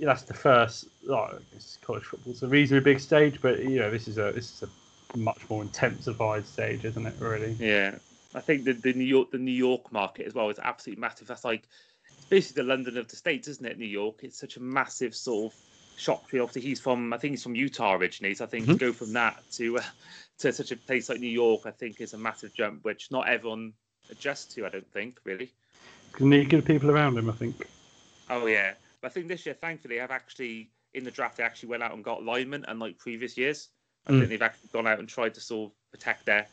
that's 0.00 0.22
the 0.22 0.34
first. 0.34 0.86
Oh, 1.08 1.38
college 1.82 2.04
football's 2.04 2.42
a 2.42 2.48
reasonably 2.48 2.92
big 2.92 3.00
stage, 3.00 3.40
but 3.40 3.60
you 3.60 3.78
know 3.78 3.90
this 3.90 4.08
is 4.08 4.18
a 4.18 4.32
this 4.32 4.62
is 4.62 4.68
a 4.68 5.16
much 5.16 5.48
more 5.48 5.62
intensified 5.62 6.46
stage, 6.46 6.84
isn't 6.84 7.06
it? 7.06 7.14
Really? 7.18 7.52
Yeah, 7.52 7.96
I 8.34 8.40
think 8.40 8.64
the, 8.64 8.72
the 8.72 8.92
New 8.92 9.04
York 9.04 9.30
the 9.30 9.38
New 9.38 9.52
York 9.52 9.92
market 9.92 10.26
as 10.26 10.34
well 10.34 10.50
is 10.50 10.58
absolutely 10.62 11.00
massive. 11.00 11.28
That's 11.28 11.44
like 11.44 11.68
it's 12.16 12.26
basically 12.26 12.62
the 12.62 12.68
London 12.68 12.98
of 12.98 13.08
the 13.08 13.16
states, 13.16 13.48
isn't 13.48 13.66
it? 13.66 13.78
New 13.78 13.86
York. 13.86 14.20
It's 14.22 14.38
such 14.38 14.56
a 14.56 14.60
massive 14.60 15.14
sort 15.14 15.52
of 15.52 15.58
shock 15.96 16.28
tree. 16.28 16.40
Obviously, 16.40 16.62
he's 16.62 16.80
from 16.80 17.12
I 17.12 17.18
think 17.18 17.32
he's 17.32 17.42
from 17.42 17.54
Utah 17.54 17.94
originally, 17.94 18.34
so 18.34 18.44
I 18.44 18.48
think 18.48 18.64
mm-hmm. 18.64 18.72
to 18.74 18.78
go 18.78 18.92
from 18.92 19.12
that 19.12 19.42
to 19.52 19.78
uh, 19.78 19.82
to 20.38 20.52
such 20.52 20.72
a 20.72 20.76
place 20.76 21.08
like 21.08 21.20
New 21.20 21.28
York, 21.28 21.62
I 21.64 21.70
think 21.70 22.00
is 22.00 22.14
a 22.14 22.18
massive 22.18 22.54
jump, 22.54 22.84
which 22.84 23.10
not 23.10 23.28
everyone 23.28 23.72
adjusts 24.10 24.54
to. 24.54 24.66
I 24.66 24.68
don't 24.68 24.90
think 24.92 25.18
really. 25.24 25.52
Because 26.10 26.26
Need 26.26 26.50
good 26.50 26.64
people 26.64 26.90
around 26.90 27.18
him, 27.18 27.28
I 27.28 27.32
think. 27.32 27.68
Oh 28.30 28.46
yeah, 28.46 28.74
but 29.00 29.08
I 29.08 29.10
think 29.10 29.28
this 29.28 29.46
year, 29.46 29.54
thankfully, 29.54 30.00
I've 30.00 30.10
actually 30.10 30.70
in 30.94 31.04
the 31.04 31.10
draft 31.10 31.36
they 31.36 31.42
actually 31.44 31.68
went 31.68 31.82
out 31.82 31.92
and 31.92 32.04
got 32.04 32.24
linemen, 32.24 32.64
unlike 32.68 32.98
previous 32.98 33.36
years. 33.36 33.68
I 34.06 34.12
mm. 34.12 34.18
think 34.18 34.30
they've 34.30 34.42
actually 34.42 34.70
gone 34.72 34.86
out 34.86 34.98
and 34.98 35.08
tried 35.08 35.34
to 35.34 35.40
sort 35.40 35.70
of 35.70 35.90
protect 35.90 36.26
their 36.26 36.46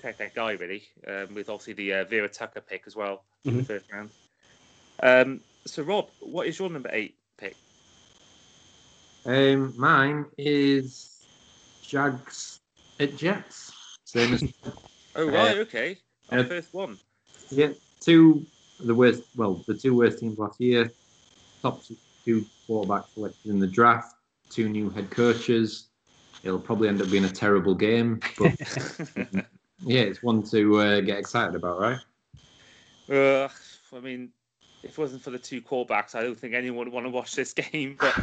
protect 0.00 0.18
their 0.18 0.32
guy 0.34 0.52
really, 0.52 0.82
um, 1.06 1.34
with 1.34 1.48
obviously 1.48 1.74
the 1.74 1.92
uh, 1.94 2.04
Vera 2.04 2.28
Tucker 2.28 2.60
pick 2.60 2.84
as 2.86 2.96
well 2.96 3.24
mm-hmm. 3.44 3.48
in 3.50 3.56
the 3.56 3.62
mm-hmm. 3.62 3.72
first 3.72 3.92
round. 3.92 4.10
Um, 5.02 5.40
so 5.66 5.82
Rob, 5.82 6.08
what 6.20 6.46
is 6.46 6.58
your 6.58 6.70
number 6.70 6.90
eight 6.92 7.16
pick? 7.38 7.56
Um, 9.26 9.74
mine 9.76 10.26
is 10.38 11.24
Jags 11.82 12.60
at 12.98 13.16
Jets. 13.16 13.72
Same 14.04 14.34
as. 14.34 14.44
oh 15.16 15.26
right, 15.26 15.58
uh, 15.58 15.60
okay. 15.60 15.98
Our 16.30 16.40
uh, 16.40 16.44
first 16.44 16.72
one. 16.72 16.98
Yeah, 17.50 17.70
two 18.00 18.46
the 18.80 18.94
worst. 18.94 19.24
Well, 19.36 19.62
the 19.66 19.74
two 19.74 19.96
worst 19.96 20.20
teams 20.20 20.38
last 20.38 20.60
year 20.60 20.90
top 21.62 21.82
two 22.24 22.44
quarterbacks 22.68 23.14
selected 23.14 23.50
in 23.50 23.58
the 23.58 23.66
draft, 23.66 24.14
two 24.48 24.68
new 24.68 24.90
head 24.90 25.10
coaches. 25.10 25.88
It'll 26.42 26.58
probably 26.58 26.88
end 26.88 27.02
up 27.02 27.10
being 27.10 27.24
a 27.24 27.30
terrible 27.30 27.74
game, 27.74 28.20
but 28.38 28.54
yeah, 29.84 30.02
it's 30.02 30.22
one 30.22 30.42
to 30.44 30.80
uh, 30.80 31.00
get 31.00 31.18
excited 31.18 31.54
about, 31.54 31.80
right? 31.80 31.98
Uh, 33.08 33.48
I 33.94 34.00
mean, 34.00 34.30
if 34.82 34.92
it 34.92 34.98
wasn't 34.98 35.22
for 35.22 35.30
the 35.30 35.38
two 35.38 35.60
quarterbacks, 35.60 36.14
I 36.14 36.22
don't 36.22 36.38
think 36.38 36.54
anyone 36.54 36.86
would 36.86 36.92
want 36.92 37.06
to 37.06 37.10
watch 37.10 37.34
this 37.34 37.52
game. 37.72 37.96
But 37.98 38.16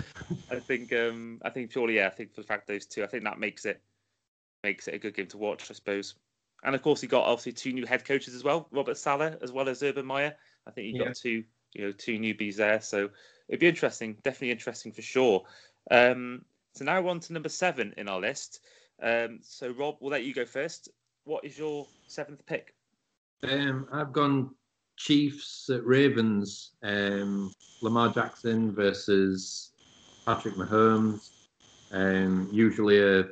I 0.52 0.60
think, 0.60 0.94
um, 0.94 1.42
I 1.44 1.50
think 1.50 1.72
purely, 1.72 1.96
yeah, 1.98 2.08
I 2.08 2.12
think 2.12 2.34
for 2.34 2.42
the 2.42 2.48
fact 2.48 2.68
those 2.68 2.86
two, 2.86 3.04
I 3.04 3.08
think 3.08 3.24
that 3.24 3.40
makes 3.40 3.66
it 3.66 3.82
makes 4.64 4.88
it 4.88 4.96
a 4.96 5.00
good 5.00 5.16
game 5.16 5.28
to 5.28 5.38
watch, 5.38 5.70
I 5.70 5.74
suppose. 5.74 6.16
And 6.64 6.74
of 6.74 6.82
course, 6.82 7.02
he 7.02 7.08
got 7.08 7.26
obviously 7.26 7.54
two 7.54 7.72
new 7.72 7.86
head 7.86 8.04
coaches 8.06 8.34
as 8.34 8.44
well, 8.44 8.68
Robert 8.72 8.98
Saleh 8.98 9.38
as 9.42 9.52
well 9.52 9.70
as 9.70 9.84
Urban 9.84 10.06
Meyer. 10.06 10.36
I 10.66 10.72
think 10.72 10.88
he 10.88 10.98
yeah. 10.98 11.06
got 11.06 11.16
two 11.16 11.44
you 11.74 11.86
know 11.86 11.92
two 11.92 12.18
newbies 12.18 12.56
there. 12.56 12.82
So 12.82 13.10
it'd 13.48 13.60
be 13.60 13.68
interesting, 13.68 14.18
definitely 14.24 14.52
interesting 14.52 14.92
for 14.92 15.02
sure. 15.02 15.44
Um, 15.92 16.44
so 16.74 16.86
now 16.86 17.02
we're 17.02 17.12
on 17.12 17.20
to 17.22 17.34
number 17.34 17.50
seven 17.50 17.94
in 17.98 18.08
our 18.08 18.20
list. 18.20 18.60
Um, 19.02 19.40
so 19.42 19.70
Rob, 19.70 19.98
we'll 20.00 20.12
let 20.12 20.24
you 20.24 20.34
go 20.34 20.46
first. 20.46 20.90
What 21.28 21.44
is 21.44 21.58
your 21.58 21.86
seventh 22.08 22.46
pick? 22.46 22.74
Um, 23.44 23.90
I've 23.92 24.14
gone 24.14 24.56
Chiefs 24.96 25.70
at 25.70 25.86
Ravens. 25.86 26.72
Um, 26.84 27.52
Lamar 27.82 28.14
Jackson 28.14 28.74
versus 28.74 29.72
Patrick 30.26 30.56
Mahomes. 30.56 31.32
Um, 31.92 32.48
usually 32.50 33.00
a 33.00 33.26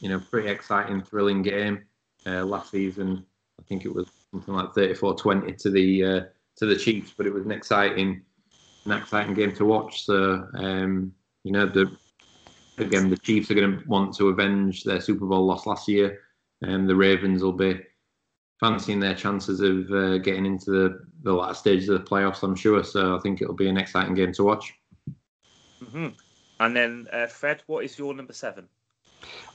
you 0.00 0.10
know 0.10 0.20
pretty 0.30 0.50
exciting, 0.50 1.02
thrilling 1.02 1.40
game. 1.40 1.86
Uh, 2.26 2.44
last 2.44 2.70
season, 2.70 3.24
I 3.58 3.62
think 3.62 3.86
it 3.86 3.94
was 3.94 4.10
something 4.30 4.52
like 4.52 4.74
34-20 4.74 5.56
to 5.56 5.70
the 5.70 6.04
uh, 6.04 6.20
to 6.56 6.66
the 6.66 6.76
Chiefs, 6.76 7.14
but 7.16 7.26
it 7.26 7.32
was 7.32 7.46
an 7.46 7.52
exciting, 7.52 8.20
an 8.84 8.92
exciting 8.92 9.32
game 9.32 9.54
to 9.54 9.64
watch. 9.64 10.04
So 10.04 10.46
um, 10.52 11.14
you 11.44 11.52
know, 11.52 11.64
the 11.64 11.90
again 12.76 13.08
the 13.08 13.16
Chiefs 13.16 13.50
are 13.50 13.54
going 13.54 13.78
to 13.78 13.88
want 13.88 14.14
to 14.16 14.28
avenge 14.28 14.84
their 14.84 15.00
Super 15.00 15.24
Bowl 15.24 15.46
loss 15.46 15.64
last 15.64 15.88
year, 15.88 16.20
and 16.62 16.88
the 16.88 16.96
Ravens 16.96 17.42
will 17.42 17.52
be 17.52 17.80
fancying 18.60 19.00
their 19.00 19.14
chances 19.14 19.60
of 19.60 19.90
uh, 19.92 20.18
getting 20.18 20.46
into 20.46 20.70
the 20.70 21.00
the 21.22 21.32
latter 21.32 21.54
stages 21.54 21.88
of 21.88 22.00
the 22.00 22.08
playoffs. 22.08 22.42
I'm 22.42 22.54
sure. 22.54 22.82
So 22.84 23.16
I 23.16 23.20
think 23.20 23.42
it'll 23.42 23.54
be 23.54 23.68
an 23.68 23.76
exciting 23.76 24.14
game 24.14 24.32
to 24.34 24.44
watch. 24.44 24.72
Mm-hmm. 25.82 26.08
And 26.60 26.76
then 26.76 27.08
uh, 27.12 27.26
Fred, 27.26 27.62
what 27.66 27.84
is 27.84 27.98
your 27.98 28.14
number 28.14 28.32
seven? 28.32 28.68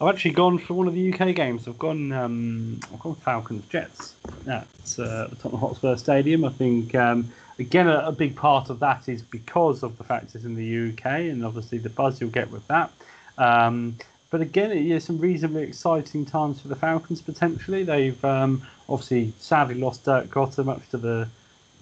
I've 0.02 0.14
actually 0.14 0.32
gone 0.32 0.58
for 0.58 0.74
one 0.74 0.88
of 0.88 0.94
the 0.94 1.14
UK 1.14 1.36
games. 1.36 1.68
I've 1.68 1.80
gone, 1.80 2.12
um, 2.12 2.80
I've 2.92 3.00
gone 3.00 3.16
Falcons 3.16 3.66
Jets 3.70 4.16
at 4.48 4.68
uh, 5.00 5.28
the 5.28 5.38
Tottenham 5.40 5.60
Hotspur 5.60 5.96
Stadium. 5.96 6.44
I 6.44 6.50
think 6.50 6.96
um, 6.96 7.32
again 7.60 7.88
a, 7.88 8.00
a, 8.00 8.12
big 8.12 8.36
part 8.36 8.70
of 8.70 8.80
that 8.80 9.08
is 9.08 9.22
because 9.22 9.84
of 9.84 9.98
the 9.98 10.04
fact 10.04 10.36
it's 10.36 10.46
in 10.46 10.56
the 10.56 10.90
UK 10.90 11.06
and 11.06 11.46
obviously 11.46 11.78
the 11.78 11.90
buzz 11.90 12.20
you'll 12.20 12.30
get 12.30 12.50
with 12.52 12.68
that. 12.68 12.92
Um, 13.38 13.98
but 14.34 14.42
again, 14.42 14.72
it 14.72 14.84
is 14.84 15.04
some 15.04 15.20
reasonably 15.20 15.62
exciting 15.62 16.26
times 16.26 16.60
for 16.60 16.68
the 16.68 16.76
Falcons 16.76 17.22
potentially. 17.22 17.84
They've 17.84 18.26
um, 18.26 18.64
obviously 18.90 19.32
sadly 19.38 19.76
lost 19.76 20.06
Dirk 20.06 20.26
Koetter, 20.30 20.66
much 20.66 20.90
to 20.90 20.98
the 20.98 21.30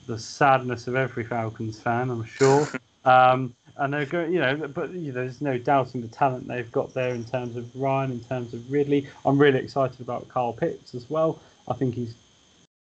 the 0.06 0.20
sadness 0.20 0.86
of 0.88 0.98
every 0.98 1.24
Falcons 1.24 1.80
fan, 1.80 2.12
I'm 2.12 2.26
sure. 2.26 2.68
Um, 3.04 3.56
and 3.78 3.92
they're 3.92 4.06
going, 4.06 4.32
you 4.32 4.40
know, 4.40 4.56
but 4.68 4.92
you 4.92 5.12
know, 5.12 5.14
there's 5.14 5.42
no 5.42 5.58
doubting 5.58 6.02
the 6.02 6.08
talent 6.08 6.48
they've 6.48 6.72
got 6.72 6.94
there 6.94 7.16
in 7.16 7.26
terms 7.26 7.56
of 7.56 7.68
Ryan, 7.76 8.12
in 8.12 8.20
terms 8.20 8.54
of 8.54 8.72
Ridley. 8.72 9.08
I'm 9.26 9.40
really 9.40 9.58
excited 9.58 10.00
about 10.02 10.28
Kyle 10.28 10.54
Pitts 10.54 10.94
as 10.94 11.10
well. 11.10 11.40
I 11.68 11.74
think 11.74 11.96
he's 11.96 12.14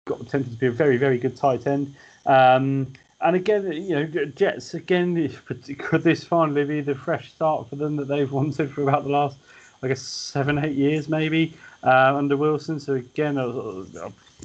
got 0.06 0.18
the 0.20 0.24
potential 0.24 0.52
to 0.52 0.58
be 0.58 0.68
a 0.68 0.70
very, 0.70 0.96
very 0.96 1.18
good 1.18 1.36
tight 1.36 1.66
end. 1.66 1.94
Um, 2.24 2.94
and 3.20 3.36
again, 3.36 3.70
you 3.72 3.94
know, 3.94 4.24
Jets 4.26 4.74
again. 4.74 5.34
Could 5.78 6.02
this 6.02 6.24
finally 6.24 6.64
be 6.64 6.80
the 6.80 6.94
fresh 6.94 7.32
start 7.32 7.68
for 7.68 7.76
them 7.76 7.96
that 7.96 8.08
they've 8.08 8.30
wanted 8.30 8.70
for 8.70 8.82
about 8.82 9.04
the 9.04 9.10
last, 9.10 9.36
I 9.82 9.88
guess, 9.88 10.02
seven, 10.02 10.58
eight 10.58 10.76
years, 10.76 11.08
maybe 11.08 11.54
uh, 11.82 12.16
under 12.16 12.36
Wilson? 12.36 12.80
So 12.80 12.94
again, 12.94 13.38
I'll, 13.38 13.86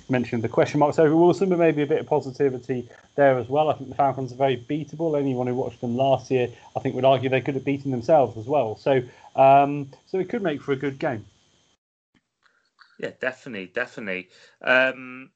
mentioned 0.10 0.44
the 0.44 0.50
question 0.50 0.80
marks 0.80 1.00
over 1.00 1.16
Wilson, 1.16 1.50
but 1.50 1.60
maybe 1.60 1.82
a 1.82 1.88
bit 1.88 2.00
of 2.00 2.08
positivity 2.08 2.88
there 3.16 3.38
as 3.38 3.48
well. 3.50 3.70
I 3.70 3.74
think 3.74 3.90
the 3.90 3.96
Falcons 3.96 4.32
are 4.32 4.38
very 4.38 4.58
beatable. 4.58 5.20
Anyone 5.20 5.48
who 5.48 5.56
watched 5.56 5.82
them 5.82 5.96
last 5.96 6.32
year, 6.32 6.50
I 6.76 6.80
think, 6.80 6.96
would 6.96 7.06
argue 7.06 7.30
they 7.30 7.42
could 7.42 7.56
have 7.56 7.66
beaten 7.66 7.92
themselves 7.92 8.38
as 8.38 8.46
well. 8.46 8.78
So, 8.78 9.02
um, 9.36 9.90
so 10.08 10.20
it 10.20 10.30
could 10.30 10.42
make 10.42 10.62
for 10.62 10.72
a 10.72 10.78
good 10.78 11.00
game. 11.00 11.26
Yeah, 13.00 13.12
definitely, 13.20 13.68
definitely. 13.68 14.30
Um, 14.62 15.32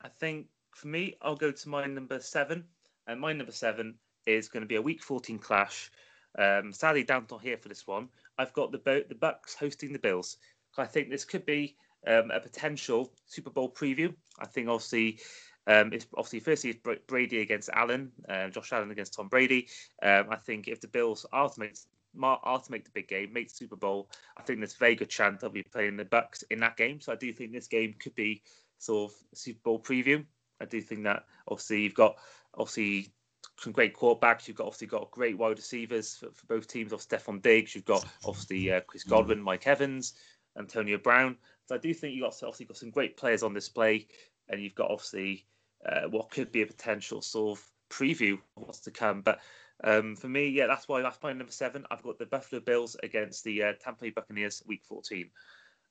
I 0.00 0.08
think 0.08 0.46
for 0.74 0.88
me, 0.88 1.16
I'll 1.20 1.36
go 1.36 1.50
to 1.50 1.68
my 1.68 1.84
number 1.86 2.20
seven, 2.20 2.64
and 3.06 3.20
my 3.20 3.32
number 3.32 3.52
seven 3.52 3.96
is 4.26 4.48
going 4.48 4.62
to 4.62 4.68
be 4.68 4.76
a 4.76 4.82
Week 4.82 5.02
14 5.02 5.38
clash. 5.38 5.90
Um, 6.38 6.72
sadly, 6.72 7.02
Dan's 7.02 7.30
not 7.30 7.42
here 7.42 7.56
for 7.56 7.68
this 7.68 7.86
one. 7.86 8.08
I've 8.40 8.54
got 8.54 8.72
the 8.72 9.04
the 9.08 9.14
Bucks 9.14 9.54
hosting 9.54 9.92
the 9.92 9.98
Bills. 9.98 10.38
I 10.78 10.86
think 10.86 11.10
this 11.10 11.26
could 11.26 11.44
be 11.44 11.76
um, 12.06 12.30
a 12.30 12.40
potential 12.40 13.12
Super 13.26 13.50
Bowl 13.50 13.70
preview. 13.70 14.14
I 14.38 14.46
think 14.46 14.68
obviously 14.68 15.18
um, 15.66 15.92
it's 15.92 16.06
obviously 16.16 16.40
firstly 16.40 16.70
it's 16.70 17.00
Brady 17.06 17.40
against 17.40 17.68
Allen, 17.72 18.12
uh, 18.28 18.48
Josh 18.48 18.72
Allen 18.72 18.90
against 18.90 19.14
Tom 19.14 19.28
Brady. 19.28 19.68
Um, 20.02 20.26
I 20.30 20.36
think 20.36 20.68
if 20.68 20.80
the 20.80 20.88
Bills 20.88 21.26
are 21.32 21.50
to 21.50 21.60
make 21.60 21.76
are 22.22 22.60
to 22.60 22.72
make 22.72 22.84
the 22.84 22.90
big 22.94 23.08
game, 23.08 23.32
make 23.32 23.48
the 23.48 23.54
Super 23.54 23.76
Bowl, 23.76 24.08
I 24.36 24.42
think 24.42 24.60
there's 24.60 24.74
a 24.74 24.78
very 24.78 24.94
good 24.94 25.10
chance 25.10 25.40
they'll 25.40 25.50
be 25.50 25.62
playing 25.62 25.96
the 25.96 26.04
Bucks 26.06 26.42
in 26.50 26.60
that 26.60 26.76
game. 26.78 27.00
So 27.00 27.12
I 27.12 27.16
do 27.16 27.32
think 27.32 27.52
this 27.52 27.68
game 27.68 27.94
could 27.98 28.14
be 28.14 28.42
sort 28.78 29.12
of 29.12 29.16
Super 29.34 29.60
Bowl 29.62 29.78
preview. 29.80 30.24
I 30.60 30.64
do 30.64 30.80
think 30.80 31.04
that 31.04 31.24
obviously 31.46 31.82
you've 31.82 31.94
got 31.94 32.16
obviously 32.54 33.12
some 33.60 33.72
great 33.72 33.94
quarterbacks. 33.94 34.48
You've 34.48 34.56
got 34.56 34.66
obviously 34.66 34.86
got 34.86 35.10
great 35.10 35.36
wide 35.36 35.58
receivers 35.58 36.16
for, 36.16 36.30
for 36.32 36.46
both 36.46 36.66
teams. 36.66 36.92
Of 36.92 37.00
Stefon 37.00 37.42
Diggs, 37.42 37.74
you've 37.74 37.84
got 37.84 38.04
obviously 38.24 38.72
uh, 38.72 38.80
Chris 38.80 39.04
Godwin, 39.04 39.40
Mike 39.40 39.66
Evans, 39.66 40.14
Antonio 40.58 40.98
Brown. 40.98 41.36
So 41.66 41.74
I 41.74 41.78
do 41.78 41.92
think 41.92 42.14
you've 42.14 42.22
got 42.22 42.42
obviously 42.42 42.66
got 42.66 42.78
some 42.78 42.90
great 42.90 43.16
players 43.16 43.42
on 43.42 43.54
display, 43.54 44.06
and 44.48 44.62
you've 44.62 44.74
got 44.74 44.90
obviously 44.90 45.46
uh, 45.86 46.08
what 46.08 46.30
could 46.30 46.50
be 46.50 46.62
a 46.62 46.66
potential 46.66 47.20
sort 47.20 47.58
of 47.58 47.70
preview 47.90 48.34
of 48.34 48.40
what's 48.54 48.80
to 48.80 48.90
come. 48.90 49.20
But 49.20 49.40
um, 49.84 50.16
for 50.16 50.28
me, 50.28 50.48
yeah, 50.48 50.66
that's 50.66 50.88
why 50.88 51.02
that's 51.02 51.22
my 51.22 51.32
number 51.32 51.52
seven. 51.52 51.84
I've 51.90 52.02
got 52.02 52.18
the 52.18 52.26
Buffalo 52.26 52.60
Bills 52.60 52.96
against 53.02 53.44
the 53.44 53.62
uh, 53.62 53.72
Tampa 53.80 54.04
Bay 54.04 54.10
Buccaneers, 54.10 54.62
Week 54.66 54.82
14. 54.88 55.30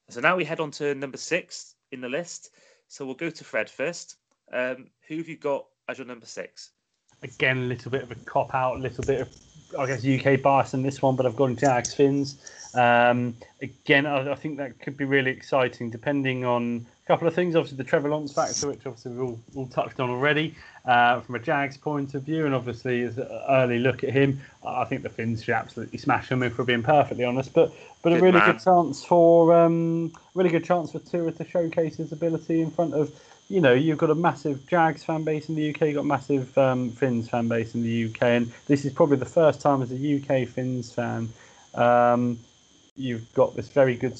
So 0.10 0.21
now 0.21 0.36
we 0.36 0.43
head 0.43 0.60
on 0.60 0.71
to 0.71 0.95
number 0.95 1.17
six 1.17 1.75
in 1.91 2.01
the 2.01 2.10
list. 2.10 2.51
So 2.88 3.05
we'll 3.05 3.13
go 3.13 3.29
to 3.29 3.43
Fred 3.43 3.69
first. 3.69 4.15
Um, 4.51 4.88
who 5.08 5.17
have 5.17 5.27
you 5.27 5.38
got 5.38 5.67
as 5.88 5.99
your 5.99 6.08
number 6.08 6.25
six? 6.25 6.71
Again, 7.23 7.58
a 7.58 7.62
little 7.62 7.91
bit 7.91 8.03
of 8.03 8.12
a 8.12 8.15
cop 8.15 8.53
out, 8.55 8.77
a 8.77 8.79
little 8.79 9.03
bit 9.03 9.21
of, 9.21 9.29
I 9.77 9.86
guess, 9.86 10.05
UK 10.05 10.41
bias 10.41 10.73
in 10.73 10.84
this 10.84 11.01
one, 11.01 11.15
but 11.15 11.25
I've 11.25 11.36
gone 11.36 11.51
into 11.51 11.65
Jags 11.65 11.93
Fins. 11.93 12.38
Um, 12.75 13.36
again, 13.62 14.05
I, 14.05 14.32
I, 14.32 14.36
think 14.36 14.58
that 14.58 14.79
could 14.79 14.95
be 14.95 15.05
really 15.05 15.32
exciting, 15.32 15.89
depending 15.89 16.45
on 16.45 16.86
a 17.03 17.08
couple 17.08 17.27
of 17.27 17.34
things. 17.34 17.55
Obviously, 17.55 17.77
the 17.77 17.84
Trevor 17.84 18.10
Lawrence 18.10 18.32
factor, 18.32 18.67
which 18.67 18.86
obviously 18.86 19.12
we've 19.12 19.21
all, 19.21 19.39
all 19.55 19.67
touched 19.67 19.99
on 19.99 20.10
already 20.10 20.53
uh, 20.86 21.19
from 21.21 21.36
a 21.36 21.39
Jags 21.39 21.77
point 21.77 22.13
of 22.13 22.23
view, 22.23 22.45
and 22.45 22.53
obviously 22.53 23.01
as 23.01 23.17
an 23.17 23.27
early 23.49 23.79
look 23.79 24.03
at 24.03 24.12
him, 24.12 24.39
I 24.63 24.86
think 24.86 25.01
the 25.01 25.10
Fins 25.10 25.43
should 25.43 25.55
absolutely 25.55 25.97
smash 25.97 26.29
him 26.29 26.43
if 26.43 26.60
we're 26.60 26.65
being 26.65 26.84
perfectly 26.84 27.23
honest. 27.23 27.53
But 27.53 27.73
but 28.03 28.12
good 28.12 28.19
a 28.19 28.21
really 28.21 28.39
man. 28.39 28.51
good 28.51 28.63
chance 28.63 29.03
for 29.03 29.53
um, 29.53 30.13
really 30.36 30.51
good 30.51 30.63
chance 30.63 30.91
for 30.91 30.99
Tua 30.99 31.32
to 31.32 31.49
showcase 31.49 31.97
his 31.97 32.12
ability 32.12 32.62
in 32.62 32.69
front 32.69 32.93
of. 32.93 33.12
You 33.49 33.62
know, 33.62 33.73
you've 33.73 33.97
got 33.97 34.12
a 34.12 34.15
massive 34.15 34.67
Jags 34.67 35.03
fan 35.03 35.23
base 35.23 35.49
in 35.49 35.55
the 35.55 35.71
UK, 35.71 35.81
you've 35.81 35.95
got 35.95 36.01
a 36.01 36.03
massive 36.03 36.55
um, 36.57 36.91
Fins 36.91 37.27
fan 37.27 37.47
base 37.47 37.73
in 37.73 37.81
the 37.81 38.05
UK, 38.05 38.21
and 38.21 38.51
this 38.67 38.85
is 38.85 38.93
probably 38.93 39.17
the 39.17 39.25
first 39.25 39.59
time 39.59 39.81
as 39.81 39.91
a 39.91 39.95
UK 39.95 40.47
Fins 40.47 40.93
fan 40.93 41.29
um, 41.73 42.39
you've 42.95 43.31
got 43.33 43.55
this 43.55 43.69
very 43.69 43.95
good 43.95 44.19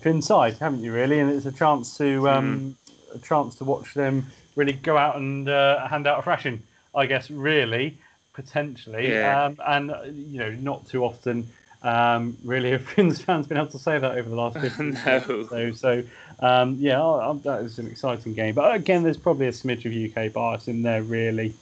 Fin 0.00 0.20
side, 0.22 0.56
haven't 0.58 0.82
you? 0.82 0.92
Really, 0.92 1.20
and 1.20 1.30
it's 1.30 1.46
a 1.46 1.52
chance 1.52 1.96
to 1.98 2.28
um, 2.28 2.76
mm. 2.90 3.14
a 3.14 3.18
chance 3.18 3.54
to 3.56 3.64
watch 3.64 3.94
them 3.94 4.26
really 4.56 4.72
go 4.72 4.96
out 4.96 5.16
and 5.16 5.48
uh, 5.48 5.86
hand 5.86 6.06
out 6.06 6.18
a 6.18 6.22
thrashing. 6.22 6.62
I 6.94 7.06
guess 7.06 7.30
really 7.30 7.98
potentially, 8.32 9.12
yeah. 9.12 9.44
um, 9.44 9.58
and 9.66 9.90
uh, 9.90 10.02
you 10.04 10.38
know, 10.38 10.50
not 10.50 10.86
too 10.88 11.04
often. 11.04 11.48
Um, 11.84 12.36
really, 12.42 12.70
have 12.72 12.86
Fins 12.86 13.20
fans 13.20 13.46
been 13.46 13.58
able 13.58 13.68
to 13.68 13.78
say 13.78 13.98
that 13.98 14.12
over 14.18 14.28
the 14.28 14.34
last 14.34 14.58
50 14.76 14.82
no. 14.82 15.46
So, 15.48 15.72
so 15.72 16.02
um, 16.40 16.76
yeah, 16.80 17.00
I, 17.02 17.32
that 17.44 17.62
is 17.62 17.78
an 17.78 17.86
exciting 17.86 18.34
game. 18.34 18.54
But 18.54 18.74
again, 18.74 19.02
there's 19.02 19.18
probably 19.18 19.46
a 19.46 19.52
smidge 19.52 19.84
of 19.84 19.92
UK 20.16 20.32
bias 20.32 20.66
in 20.66 20.82
there, 20.82 21.02
really. 21.02 21.54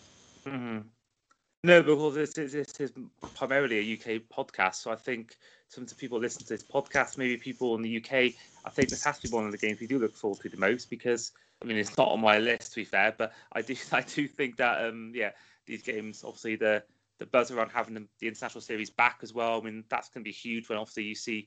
Mm-hmm. 0.46 0.78
No, 1.64 1.82
because 1.82 2.14
this 2.14 2.38
is, 2.38 2.52
this 2.52 2.80
is 2.80 2.92
primarily 3.34 3.78
a 3.78 3.94
UK 3.94 4.22
podcast, 4.36 4.76
so 4.76 4.90
I 4.90 4.96
think 4.96 5.36
some 5.68 5.84
of 5.84 5.90
the 5.90 5.94
people 5.94 6.18
listen 6.18 6.42
to 6.42 6.48
this 6.48 6.62
podcast, 6.62 7.18
maybe 7.18 7.36
people 7.36 7.74
in 7.76 7.82
the 7.82 7.96
UK, 7.96 8.34
I 8.64 8.70
think 8.70 8.90
this 8.90 9.04
has 9.04 9.18
to 9.20 9.28
be 9.28 9.34
one 9.34 9.46
of 9.46 9.52
the 9.52 9.58
games 9.58 9.80
we 9.80 9.86
do 9.86 9.98
look 9.98 10.14
forward 10.14 10.40
to 10.40 10.48
the 10.48 10.56
most 10.56 10.90
because 10.90 11.32
I 11.62 11.64
mean 11.64 11.78
it's 11.78 11.96
not 11.96 12.08
on 12.08 12.20
my 12.20 12.38
list 12.38 12.72
to 12.72 12.80
be 12.80 12.84
fair, 12.84 13.14
but 13.16 13.32
I 13.52 13.62
do 13.62 13.74
I 13.92 14.02
do 14.02 14.28
think 14.28 14.56
that 14.58 14.84
um 14.84 15.12
yeah 15.14 15.30
these 15.66 15.82
games 15.82 16.24
obviously 16.24 16.56
the 16.56 16.82
the 17.18 17.26
buzz 17.26 17.50
around 17.50 17.70
having 17.70 17.94
the, 17.94 18.06
the 18.20 18.28
international 18.28 18.60
series 18.60 18.90
back 18.90 19.20
as 19.22 19.32
well. 19.32 19.60
I 19.60 19.64
mean 19.64 19.84
that's 19.88 20.08
going 20.08 20.24
to 20.24 20.28
be 20.28 20.32
huge 20.32 20.68
when 20.68 20.78
obviously 20.78 21.04
you 21.04 21.14
see 21.14 21.46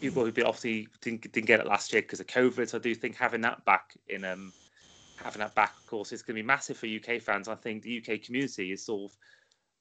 people 0.00 0.24
who 0.24 0.28
obviously 0.44 0.88
didn't, 1.00 1.32
didn't 1.32 1.46
get 1.46 1.60
it 1.60 1.66
last 1.66 1.92
year 1.92 2.02
because 2.02 2.20
of 2.20 2.26
COVID. 2.26 2.68
So 2.68 2.78
I 2.78 2.80
do 2.80 2.94
think 2.94 3.16
having 3.16 3.40
that 3.42 3.64
back 3.64 3.96
in 4.08 4.24
um 4.24 4.52
having 5.16 5.40
that 5.40 5.54
back 5.54 5.74
of 5.76 5.86
course 5.86 6.12
is 6.12 6.22
going 6.22 6.36
to 6.36 6.42
be 6.42 6.46
massive 6.46 6.76
for 6.76 6.86
UK 6.86 7.20
fans. 7.20 7.48
I 7.48 7.54
think 7.54 7.82
the 7.82 7.98
UK 7.98 8.22
community 8.22 8.72
is 8.72 8.84
sort 8.84 9.10
of 9.10 9.16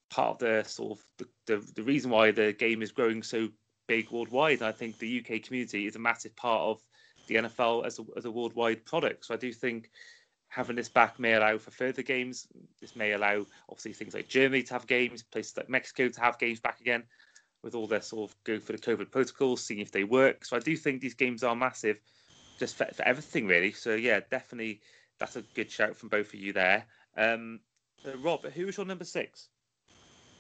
part 0.10 0.30
of 0.32 0.40
the 0.40 0.64
sort 0.68 0.98
of 0.98 1.06
the, 1.18 1.28
the, 1.46 1.72
the 1.76 1.84
reason 1.84 2.10
why 2.12 2.32
the 2.32 2.54
game 2.54 2.82
is 2.82 2.92
growing 2.92 3.22
so 3.22 3.50
big 3.88 4.10
worldwide. 4.12 4.62
I 4.62 4.72
think 4.72 4.98
the 4.98 5.20
UK 5.20 5.44
community 5.44 5.86
is 5.86 5.96
a 5.96 6.00
massive 6.00 6.36
part 6.36 6.62
of 6.62 6.82
the 7.28 7.36
NFL 7.36 7.86
as 7.86 8.00
a, 8.00 8.04
as 8.16 8.26
a 8.26 8.32
worldwide 8.32 8.86
product. 8.86 9.26
So 9.26 9.34
I 9.34 9.38
do 9.38 9.52
think 9.52 9.90
having 10.50 10.76
this 10.76 10.90
back 10.90 11.20
may 11.20 11.34
allow 11.34 11.58
for 11.58 11.72
further 11.72 12.02
games. 12.02 12.48
This 12.80 12.96
may 12.96 13.14
allow, 13.14 13.46
obviously, 13.70 13.94
things 13.94 14.14
like 14.14 14.28
Germany 14.28 14.64
to 14.64 14.74
have 14.74 14.88
games, 14.88 15.24
places 15.24 15.58
like 15.58 15.70
Mexico 15.70 16.10
to 16.10 16.22
have 16.22 16.40
games 16.40 16.60
back 16.60 16.80
again, 16.80 17.04
with 17.64 17.76
all 17.76 17.88
their 17.88 18.02
sort 18.02 18.32
of 18.32 18.44
going 18.44 18.62
for 18.62 18.72
the 18.72 18.78
COVID 18.78 19.12
protocols, 19.12 19.64
seeing 19.64 19.82
if 19.82 19.92
they 19.92 20.04
work. 20.04 20.46
So 20.46 20.56
I 20.56 20.60
do 20.60 20.76
think 20.76 21.02
these 21.02 21.14
games 21.14 21.44
are 21.44 21.56
massive, 21.56 22.00
just 22.60 22.76
for, 22.78 22.86
for 22.94 23.04
everything 23.04 23.48
really. 23.48 23.72
So 23.72 23.96
yeah, 23.96 24.22
definitely 24.30 24.82
that's 25.20 25.36
a 25.36 25.42
good 25.54 25.72
shout 25.72 25.96
from 25.96 26.10
both 26.10 26.28
of 26.28 26.36
you 26.36 26.54
there. 26.54 26.86
Um, 27.18 27.60
so 28.04 28.14
Rob, 28.18 28.46
who 28.46 28.66
was 28.66 28.78
your 28.78 28.86
number 28.86 29.06
six? 29.06 29.50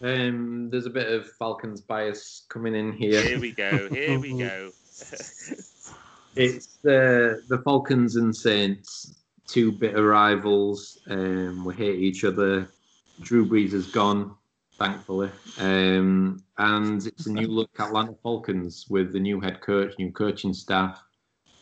Um, 0.01 0.69
there's 0.69 0.85
a 0.85 0.91
bit 0.91 1.11
of 1.11 1.27
Falcons 1.39 1.81
bias 1.81 2.45
coming 2.49 2.75
in 2.75 2.93
here. 2.93 3.21
Here 3.21 3.39
we 3.39 3.51
go. 3.51 3.89
Here 3.89 4.19
we 4.19 4.37
go. 4.37 4.71
it's 6.35 6.77
the 6.83 7.41
the 7.47 7.61
Falcons 7.63 8.15
and 8.15 8.35
Saints, 8.35 9.16
two 9.47 9.71
bitter 9.71 10.07
rivals. 10.07 10.99
Um, 11.09 11.65
we 11.65 11.73
hate 11.73 11.99
each 11.99 12.23
other. 12.23 12.69
Drew 13.21 13.47
Brees 13.47 13.73
is 13.73 13.87
gone, 13.87 14.35
thankfully, 14.77 15.31
um, 15.59 16.43
and 16.57 17.05
it's 17.07 17.25
a 17.25 17.31
new 17.31 17.47
look 17.47 17.71
at 17.79 17.87
Atlanta 17.87 18.13
Falcons 18.21 18.85
with 18.89 19.11
the 19.11 19.19
new 19.19 19.39
head 19.39 19.61
coach, 19.61 19.93
new 19.97 20.11
coaching 20.11 20.53
staff. 20.53 21.03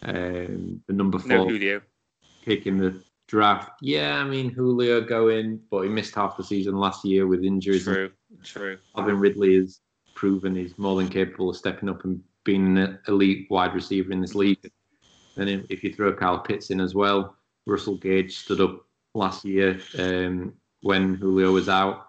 Um, 0.03 0.81
the 0.87 0.93
number 0.93 1.17
four 1.17 1.29
no 1.29 1.47
Julio. 1.47 1.81
kicking 2.43 2.77
the 2.77 3.01
draft. 3.27 3.71
Yeah, 3.81 4.17
I 4.17 4.25
mean 4.25 4.49
Julio 4.49 5.01
going, 5.01 5.61
but 5.71 5.81
he 5.83 5.89
missed 5.89 6.15
half 6.15 6.35
the 6.37 6.43
season 6.43 6.77
last 6.77 7.05
year 7.05 7.25
with 7.25 7.43
injuries. 7.43 7.85
True. 7.85 8.11
True. 8.43 8.77
Calvin 8.95 9.19
Ridley 9.19 9.55
has 9.55 9.79
proven 10.13 10.55
he's 10.55 10.77
more 10.77 10.97
than 10.97 11.09
capable 11.09 11.49
of 11.49 11.57
stepping 11.57 11.89
up 11.89 12.03
and 12.03 12.21
being 12.43 12.77
an 12.77 12.99
elite 13.07 13.47
wide 13.49 13.73
receiver 13.73 14.11
in 14.11 14.21
this 14.21 14.35
league. 14.35 14.71
And 15.37 15.49
if 15.69 15.83
you 15.83 15.93
throw 15.93 16.13
Kyle 16.13 16.39
Pitts 16.39 16.69
in 16.69 16.79
as 16.79 16.95
well, 16.95 17.35
Russell 17.65 17.95
Gage 17.95 18.37
stood 18.37 18.61
up 18.61 18.85
last 19.13 19.45
year 19.45 19.79
um, 19.97 20.53
when 20.81 21.15
Julio 21.15 21.51
was 21.51 21.69
out. 21.69 22.07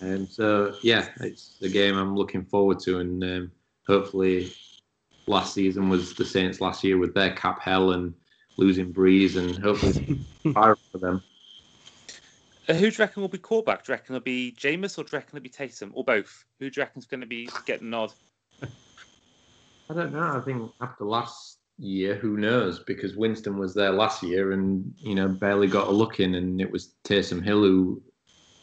And 0.00 0.20
um, 0.20 0.28
so, 0.28 0.74
yeah, 0.82 1.08
it's 1.20 1.56
a 1.62 1.68
game 1.68 1.96
I'm 1.96 2.16
looking 2.16 2.44
forward 2.44 2.78
to. 2.80 3.00
And 3.00 3.22
um, 3.24 3.52
hopefully, 3.86 4.52
last 5.26 5.54
season 5.54 5.88
was 5.88 6.14
the 6.14 6.24
Saints 6.24 6.60
last 6.60 6.84
year 6.84 6.98
with 6.98 7.14
their 7.14 7.32
cap 7.32 7.60
hell 7.60 7.92
and 7.92 8.14
losing 8.56 8.92
Brees, 8.92 9.36
and 9.36 9.56
hopefully, 9.58 10.18
fire 10.52 10.76
for 10.92 10.98
them. 10.98 11.22
Uh, 12.68 12.74
who 12.74 12.90
do 12.90 12.96
you 12.96 12.98
reckon 12.98 13.22
will 13.22 13.28
be 13.28 13.38
quarterback? 13.38 13.84
Do 13.84 13.92
you 13.92 13.94
reckon 13.94 14.14
it'll 14.14 14.24
be 14.24 14.52
Jameis 14.52 14.98
or 14.98 15.04
do 15.04 15.10
you 15.12 15.18
reckon 15.18 15.38
it'll 15.38 15.42
be 15.42 15.48
Taysom 15.48 15.90
or 15.94 16.04
both? 16.04 16.44
Who 16.60 16.68
do 16.68 16.78
you 16.78 16.82
reckon's 16.82 17.06
going 17.06 17.22
to 17.22 17.26
be 17.26 17.48
getting 17.64 17.88
nod? 17.88 18.12
I 18.62 19.94
don't 19.94 20.12
know. 20.12 20.36
I 20.36 20.40
think 20.40 20.70
after 20.80 21.04
last 21.04 21.57
year, 21.78 22.14
who 22.14 22.36
knows? 22.36 22.80
Because 22.80 23.16
Winston 23.16 23.58
was 23.58 23.74
there 23.74 23.92
last 23.92 24.22
year 24.22 24.52
and 24.52 24.92
you 24.98 25.14
know 25.14 25.28
barely 25.28 25.66
got 25.66 25.88
a 25.88 25.90
look 25.90 26.20
in, 26.20 26.34
and 26.34 26.60
it 26.60 26.70
was 26.70 26.94
Taysom 27.04 27.42
Hill 27.42 27.62
who 27.62 28.02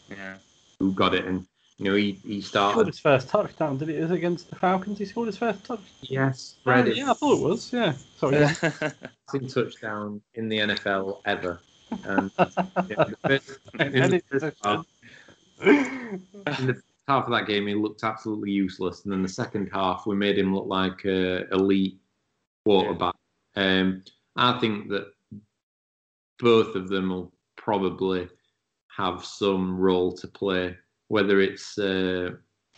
yeah. 0.10 0.36
who 0.80 0.94
got 0.94 1.16
it, 1.16 1.26
and 1.26 1.46
you 1.78 1.86
know 1.86 1.96
he 1.96 2.14
he 2.24 2.42
started. 2.42 2.70
He 2.70 2.74
scored 2.74 2.88
his 2.88 3.00
first 3.00 3.30
touchdown. 3.30 3.78
Did 3.78 3.90
it? 3.90 3.96
Is 3.96 4.12
against 4.12 4.50
the 4.50 4.56
Falcons? 4.56 5.00
He 5.00 5.06
scored 5.06 5.28
his 5.28 5.38
first 5.38 5.64
touchdown. 5.66 5.88
Yes, 6.02 6.56
oh, 6.66 6.72
Reddit. 6.72 6.96
yeah, 6.96 7.12
I 7.12 7.14
thought 7.14 7.38
it 7.38 7.44
was. 7.44 7.74
Yeah, 7.74 7.94
sorry. 8.18 8.40
Yeah. 8.40 8.54
touchdown 9.50 10.22
in 10.36 10.50
the 10.50 10.60
NFL 10.60 11.22
ever. 11.26 11.60
And 12.04 12.32
yeah, 12.38 12.50
in, 13.80 14.12
the 14.12 14.24
first 14.30 14.58
half, 14.64 14.86
in 15.62 16.68
the 16.68 16.82
half 17.08 17.26
of 17.26 17.32
that 17.32 17.48
game, 17.48 17.68
he 17.68 17.76
looked 17.76 18.04
absolutely 18.04 18.52
useless. 18.52 19.04
And 19.04 19.14
then 19.14 19.22
the 19.22 19.30
second 19.30 19.70
half, 19.72 20.06
we 20.06 20.16
made 20.16 20.38
him 20.38 20.54
look 20.54 20.68
like 20.68 21.06
a 21.06 21.48
elite 21.54 22.00
quarterback. 22.66 23.16
Um, 23.56 24.04
I 24.36 24.60
think 24.60 24.90
that 24.90 25.08
both 26.40 26.76
of 26.76 26.90
them 26.90 27.10
will 27.10 27.34
probably 27.56 28.28
have 28.96 29.24
some 29.24 29.78
role 29.78 30.12
to 30.14 30.28
play, 30.28 30.76
whether 31.08 31.40
it's 31.40 31.78
uh, 31.78 32.32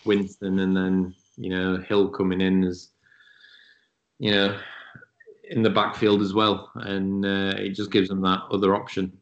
Winston 0.06 0.60
and 0.60 0.76
then 0.76 1.16
you 1.38 1.50
know 1.50 1.78
Hill 1.78 2.10
coming 2.10 2.42
in 2.42 2.64
as 2.64 2.90
you 4.20 4.32
know 4.32 4.60
in 5.50 5.64
the 5.64 5.70
backfield 5.70 6.22
as 6.22 6.34
well, 6.34 6.70
and 6.76 7.26
uh, 7.26 7.54
it 7.58 7.70
just 7.70 7.92
gives 7.92 8.10
them 8.10 8.22
that 8.22 8.42
other 8.52 8.76
option. 8.76 9.18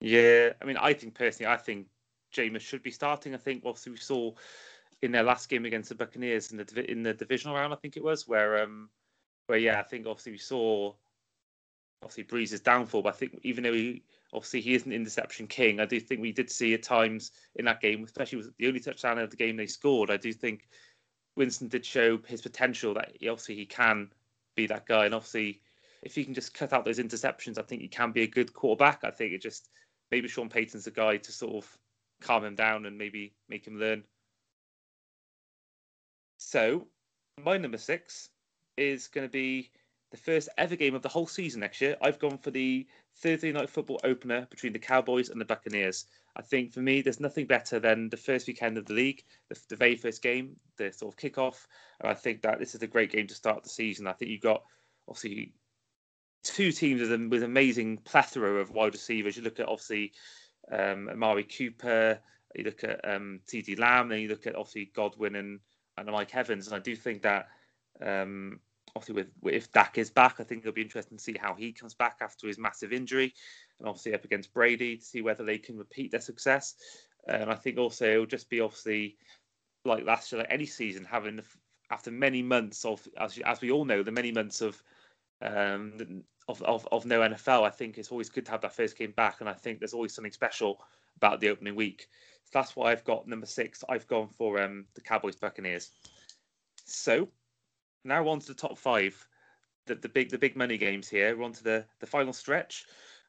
Yeah, 0.00 0.50
I 0.60 0.64
mean, 0.64 0.78
I 0.78 0.94
think 0.94 1.14
personally, 1.14 1.52
I 1.52 1.58
think 1.58 1.86
Jameis 2.34 2.62
should 2.62 2.82
be 2.82 2.90
starting. 2.90 3.34
I 3.34 3.38
think 3.38 3.62
obviously 3.66 3.92
we 3.92 3.98
saw 3.98 4.32
in 5.02 5.12
their 5.12 5.22
last 5.22 5.48
game 5.48 5.66
against 5.66 5.90
the 5.90 5.94
Buccaneers 5.94 6.52
in 6.52 6.58
the 6.58 6.90
in 6.90 7.02
the 7.02 7.12
divisional 7.12 7.56
round, 7.56 7.72
I 7.72 7.76
think 7.76 7.96
it 7.96 8.04
was, 8.04 8.26
where 8.26 8.62
um, 8.62 8.88
where 9.46 9.58
yeah, 9.58 9.80
I 9.80 9.82
think 9.82 10.06
obviously 10.06 10.32
we 10.32 10.38
saw 10.38 10.94
obviously 12.02 12.24
Brees's 12.24 12.60
downfall, 12.60 13.02
but 13.02 13.14
I 13.14 13.16
think 13.16 13.40
even 13.42 13.64
though 13.64 13.72
he 13.72 14.04
obviously 14.32 14.60
he 14.60 14.74
is 14.74 14.86
an 14.86 14.92
interception 14.92 15.46
king, 15.46 15.80
I 15.80 15.86
do 15.86 16.00
think 16.00 16.20
we 16.20 16.32
did 16.32 16.50
see 16.50 16.74
at 16.74 16.82
times 16.82 17.32
in 17.56 17.64
that 17.66 17.80
game, 17.80 18.04
especially 18.04 18.38
with 18.38 18.56
the 18.56 18.68
only 18.68 18.80
touchdown 18.80 19.18
of 19.18 19.30
the 19.30 19.36
game 19.36 19.56
they 19.56 19.66
scored. 19.66 20.10
I 20.10 20.16
do 20.16 20.32
think 20.32 20.68
Winston 21.36 21.68
did 21.68 21.84
show 21.84 22.18
his 22.26 22.42
potential 22.42 22.94
that 22.94 23.12
he, 23.18 23.28
obviously 23.28 23.56
he 23.56 23.66
can 23.66 24.10
be 24.56 24.66
that 24.66 24.86
guy. 24.86 25.06
And 25.06 25.14
obviously, 25.14 25.60
if 26.02 26.14
he 26.14 26.24
can 26.24 26.34
just 26.34 26.54
cut 26.54 26.72
out 26.72 26.84
those 26.84 26.98
interceptions, 26.98 27.58
I 27.58 27.62
think 27.62 27.82
he 27.82 27.88
can 27.88 28.12
be 28.12 28.22
a 28.22 28.28
good 28.28 28.52
quarterback. 28.52 29.04
I 29.04 29.10
think 29.10 29.32
it 29.32 29.42
just 29.42 29.68
maybe 30.10 30.28
Sean 30.28 30.48
Payton's 30.48 30.84
the 30.84 30.90
guy 30.90 31.18
to 31.18 31.32
sort 31.32 31.64
of 31.64 31.78
calm 32.20 32.44
him 32.44 32.54
down 32.54 32.86
and 32.86 32.96
maybe 32.98 33.34
make 33.48 33.66
him 33.66 33.78
learn. 33.78 34.04
So, 36.38 36.86
my 37.42 37.58
number 37.58 37.78
six 37.78 38.30
is 38.80 39.08
going 39.08 39.26
to 39.26 39.32
be 39.32 39.70
the 40.10 40.16
first 40.16 40.48
ever 40.58 40.74
game 40.74 40.94
of 40.94 41.02
the 41.02 41.08
whole 41.08 41.26
season 41.26 41.60
next 41.60 41.80
year. 41.80 41.96
I've 42.02 42.18
gone 42.18 42.38
for 42.38 42.50
the 42.50 42.86
Thursday 43.16 43.52
night 43.52 43.70
football 43.70 44.00
opener 44.02 44.46
between 44.50 44.72
the 44.72 44.78
Cowboys 44.78 45.28
and 45.28 45.40
the 45.40 45.44
Buccaneers. 45.44 46.06
I 46.36 46.42
think 46.42 46.72
for 46.72 46.80
me, 46.80 47.00
there's 47.00 47.20
nothing 47.20 47.46
better 47.46 47.78
than 47.78 48.08
the 48.08 48.16
first 48.16 48.46
weekend 48.46 48.78
of 48.78 48.86
the 48.86 48.94
league, 48.94 49.22
the, 49.48 49.60
the 49.68 49.76
very 49.76 49.96
first 49.96 50.22
game, 50.22 50.56
the 50.78 50.92
sort 50.92 51.14
of 51.14 51.18
kickoff. 51.18 51.66
And 52.00 52.10
I 52.10 52.14
think 52.14 52.42
that 52.42 52.58
this 52.58 52.74
is 52.74 52.82
a 52.82 52.86
great 52.86 53.12
game 53.12 53.26
to 53.28 53.34
start 53.34 53.62
the 53.62 53.68
season. 53.68 54.06
I 54.06 54.12
think 54.12 54.30
you've 54.30 54.40
got 54.40 54.64
obviously 55.08 55.52
two 56.42 56.72
teams 56.72 57.00
with, 57.02 57.28
with 57.28 57.42
amazing 57.42 57.98
plethora 57.98 58.60
of 58.60 58.70
wide 58.70 58.94
receivers. 58.94 59.36
You 59.36 59.42
look 59.42 59.60
at 59.60 59.68
obviously 59.68 60.12
um, 60.72 61.08
Amari 61.08 61.44
Cooper, 61.44 62.18
You 62.54 62.64
look 62.64 62.82
at 62.84 63.00
um, 63.08 63.40
CeeDee 63.46 63.78
Lamb, 63.78 64.08
then 64.08 64.20
you 64.20 64.28
look 64.28 64.46
at 64.46 64.56
obviously 64.56 64.90
Godwin 64.94 65.36
and, 65.36 65.60
and 65.96 66.08
Mike 66.08 66.34
Evans. 66.34 66.66
And 66.66 66.76
I 66.76 66.80
do 66.80 66.96
think 66.96 67.22
that 67.22 67.48
um, 68.04 68.60
obviously 68.96 69.14
with 69.14 69.54
if 69.54 69.72
Dak 69.72 69.98
is 69.98 70.10
back, 70.10 70.36
I 70.38 70.44
think 70.44 70.60
it'll 70.60 70.72
be 70.72 70.82
interesting 70.82 71.18
to 71.18 71.22
see 71.22 71.36
how 71.40 71.54
he 71.54 71.72
comes 71.72 71.94
back 71.94 72.18
after 72.20 72.46
his 72.46 72.58
massive 72.58 72.92
injury, 72.92 73.32
and 73.78 73.88
obviously 73.88 74.14
up 74.14 74.24
against 74.24 74.52
Brady 74.52 74.96
to 74.96 75.04
see 75.04 75.22
whether 75.22 75.44
they 75.44 75.58
can 75.58 75.76
repeat 75.76 76.10
their 76.10 76.20
success. 76.20 76.74
And 77.26 77.50
I 77.50 77.54
think 77.54 77.78
also 77.78 78.10
it'll 78.10 78.26
just 78.26 78.50
be 78.50 78.60
obviously 78.60 79.16
like 79.84 80.04
last 80.04 80.32
year, 80.32 80.40
like 80.40 80.52
any 80.52 80.66
season, 80.66 81.04
having 81.04 81.40
after 81.90 82.10
many 82.10 82.42
months 82.42 82.84
of 82.84 83.06
as 83.18 83.38
as 83.44 83.60
we 83.60 83.70
all 83.70 83.84
know, 83.84 84.02
the 84.02 84.12
many 84.12 84.32
months 84.32 84.60
of 84.60 84.82
um, 85.42 86.22
of, 86.48 86.62
of, 86.62 86.86
of 86.92 87.06
no 87.06 87.20
NFL, 87.20 87.62
I 87.62 87.70
think 87.70 87.96
it's 87.96 88.10
always 88.10 88.28
good 88.28 88.44
to 88.46 88.50
have 88.50 88.60
that 88.62 88.74
first 88.74 88.98
game 88.98 89.12
back, 89.12 89.40
and 89.40 89.48
I 89.48 89.52
think 89.52 89.78
there's 89.78 89.94
always 89.94 90.14
something 90.14 90.32
special 90.32 90.82
about 91.16 91.40
the 91.40 91.48
opening 91.48 91.76
week. 91.76 92.08
So 92.44 92.50
that's 92.54 92.74
why 92.74 92.90
I've 92.90 93.04
got 93.04 93.28
number 93.28 93.46
six. 93.46 93.84
I've 93.88 94.06
gone 94.06 94.28
for 94.28 94.60
um, 94.60 94.86
the 94.94 95.00
Cowboys 95.00 95.36
Buccaneers. 95.36 95.90
So 96.84 97.28
now 98.04 98.28
on 98.28 98.40
to 98.40 98.46
the 98.46 98.54
top 98.54 98.78
five, 98.78 99.26
the, 99.86 99.94
the 99.94 100.08
big 100.08 100.30
the 100.30 100.38
big 100.38 100.56
money 100.56 100.78
games 100.78 101.08
here. 101.08 101.36
We're 101.36 101.44
on 101.44 101.52
to 101.52 101.64
the, 101.64 101.84
the 102.00 102.06
final 102.06 102.32
stretch. 102.32 102.84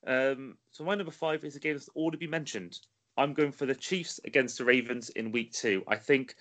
Um, 0.06 0.58
so 0.72 0.84
my 0.84 0.96
number 0.96 1.12
five 1.12 1.44
is 1.44 1.56
a 1.56 1.60
game 1.60 1.74
that's 1.76 1.90
already 1.90 2.18
been 2.18 2.30
mentioned. 2.30 2.80
I'm 3.18 3.34
going 3.34 3.52
for 3.52 3.66
the 3.66 3.76
Chiefs 3.76 4.20
against 4.26 4.58
the 4.58 4.66
Ravens 4.66 5.10
in 5.10 5.32
week 5.32 5.52
two. 5.52 5.84
I 5.88 5.96
think 5.96 6.36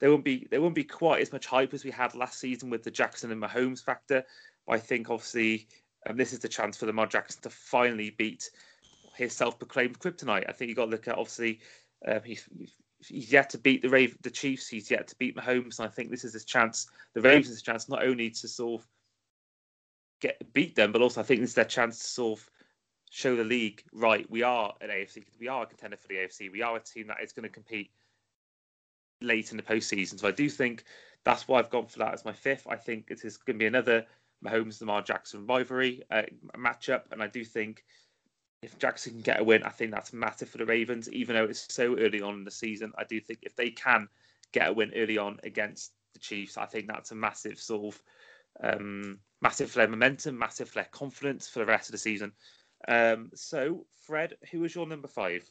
there 0.00 0.10
won't 0.10 0.24
be 0.24 0.46
there 0.50 0.60
won't 0.60 0.74
be 0.74 0.84
quite 0.84 1.22
as 1.22 1.32
much 1.32 1.46
hype 1.46 1.74
as 1.74 1.84
we 1.84 1.90
had 1.90 2.14
last 2.14 2.38
season 2.38 2.70
with 2.70 2.82
the 2.82 2.90
Jackson 2.90 3.30
and 3.32 3.42
Mahomes 3.42 3.82
factor. 3.82 4.24
I 4.68 4.78
think 4.78 5.10
obviously 5.10 5.68
um, 6.08 6.16
this 6.16 6.32
is 6.32 6.40
the 6.40 6.48
chance 6.48 6.76
for 6.76 6.86
Lamar 6.86 7.06
Jackson 7.06 7.42
to 7.42 7.50
finally 7.50 8.10
beat 8.10 8.50
his 9.16 9.32
self-proclaimed 9.32 9.98
kryptonite. 9.98 10.48
I 10.48 10.52
think 10.52 10.68
you 10.68 10.74
got 10.74 10.86
to 10.86 10.90
look 10.90 11.08
at 11.08 11.18
obviously 11.18 11.60
um, 12.06 12.20
he's 12.24 12.48
he's 13.06 13.32
yet 13.32 13.50
to 13.50 13.58
beat 13.58 13.82
the 13.82 13.88
Raven, 13.88 14.18
the 14.22 14.30
Chiefs. 14.30 14.68
He's 14.68 14.90
yet 14.90 15.08
to 15.08 15.16
beat 15.16 15.36
Mahomes, 15.36 15.78
and 15.78 15.86
I 15.86 15.90
think 15.90 16.10
this 16.10 16.24
is 16.24 16.32
his 16.32 16.44
chance. 16.44 16.88
The 17.14 17.20
Ravens' 17.20 17.62
chance 17.62 17.88
not 17.88 18.04
only 18.04 18.30
to 18.30 18.48
sort 18.48 18.82
of 18.82 18.88
get 20.20 20.52
beat 20.52 20.74
them, 20.74 20.92
but 20.92 21.02
also 21.02 21.20
I 21.20 21.24
think 21.24 21.40
this 21.40 21.50
is 21.50 21.54
their 21.54 21.64
chance 21.64 21.98
to 22.00 22.08
sort 22.08 22.38
of 22.40 22.50
show 23.10 23.36
the 23.36 23.44
league 23.44 23.82
right. 23.92 24.28
We 24.30 24.42
are 24.42 24.74
an 24.80 24.90
AFC. 24.90 25.24
We 25.38 25.48
are 25.48 25.62
a 25.62 25.66
contender 25.66 25.96
for 25.96 26.08
the 26.08 26.16
AFC. 26.16 26.50
We 26.50 26.62
are 26.62 26.76
a 26.76 26.80
team 26.80 27.06
that 27.08 27.22
is 27.22 27.32
going 27.32 27.44
to 27.44 27.48
compete 27.48 27.90
late 29.20 29.50
in 29.50 29.56
the 29.56 29.62
postseason. 29.62 30.18
So 30.18 30.28
I 30.28 30.32
do 30.32 30.48
think 30.48 30.84
that's 31.24 31.48
why 31.48 31.58
I've 31.58 31.70
gone 31.70 31.86
for 31.86 31.98
that 32.00 32.14
as 32.14 32.24
my 32.24 32.32
fifth. 32.32 32.66
I 32.68 32.76
think 32.76 33.10
it 33.10 33.24
is 33.24 33.36
going 33.36 33.56
to 33.56 33.62
be 33.62 33.66
another 33.66 34.06
Mahomes 34.44 34.80
Lamar 34.80 35.02
Jackson 35.02 35.46
rivalry 35.46 36.02
uh, 36.10 36.22
matchup, 36.56 37.02
and 37.10 37.22
I 37.22 37.26
do 37.26 37.44
think 37.44 37.84
if 38.62 38.78
Jackson 38.78 39.12
can 39.12 39.20
get 39.22 39.40
a 39.40 39.44
win, 39.44 39.62
I 39.62 39.70
think 39.70 39.92
that's 39.92 40.12
massive 40.12 40.48
for 40.48 40.58
the 40.58 40.66
Ravens. 40.66 41.10
Even 41.12 41.36
though 41.36 41.44
it's 41.44 41.72
so 41.72 41.96
early 41.98 42.20
on 42.20 42.34
in 42.34 42.44
the 42.44 42.50
season, 42.50 42.92
I 42.98 43.04
do 43.04 43.20
think 43.20 43.40
if 43.42 43.54
they 43.54 43.70
can 43.70 44.08
get 44.52 44.68
a 44.68 44.72
win 44.72 44.92
early 44.96 45.18
on 45.18 45.38
against 45.44 45.92
the 46.14 46.20
Chiefs, 46.20 46.56
I 46.56 46.66
think 46.66 46.88
that's 46.88 47.12
a 47.12 47.14
massive 47.14 47.60
sort 47.60 47.94
of 47.94 48.02
um, 48.62 49.20
massive 49.40 49.70
for 49.70 49.78
their 49.78 49.88
momentum, 49.88 50.38
massive 50.38 50.68
for 50.68 50.76
their 50.76 50.88
confidence 50.90 51.48
for 51.48 51.60
the 51.60 51.66
rest 51.66 51.88
of 51.88 51.92
the 51.92 51.98
season. 51.98 52.32
Um, 52.86 53.30
so, 53.34 53.86
Fred, 54.06 54.34
who 54.50 54.60
was 54.60 54.74
your 54.74 54.86
number 54.86 55.08
five? 55.08 55.48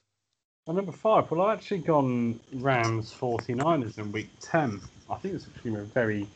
Well, 0.66 0.76
number 0.76 0.92
five, 0.92 1.32
well, 1.32 1.48
I 1.48 1.54
actually 1.54 1.80
gone 1.80 2.40
Rams 2.56 3.14
49ers 3.18 4.00
in 4.00 4.12
week 4.12 4.30
10. 4.42 4.82
I 5.10 5.16
think 5.16 5.36
it's 5.36 5.48
actually 5.56 5.76
a 5.76 5.84
very 5.84 6.28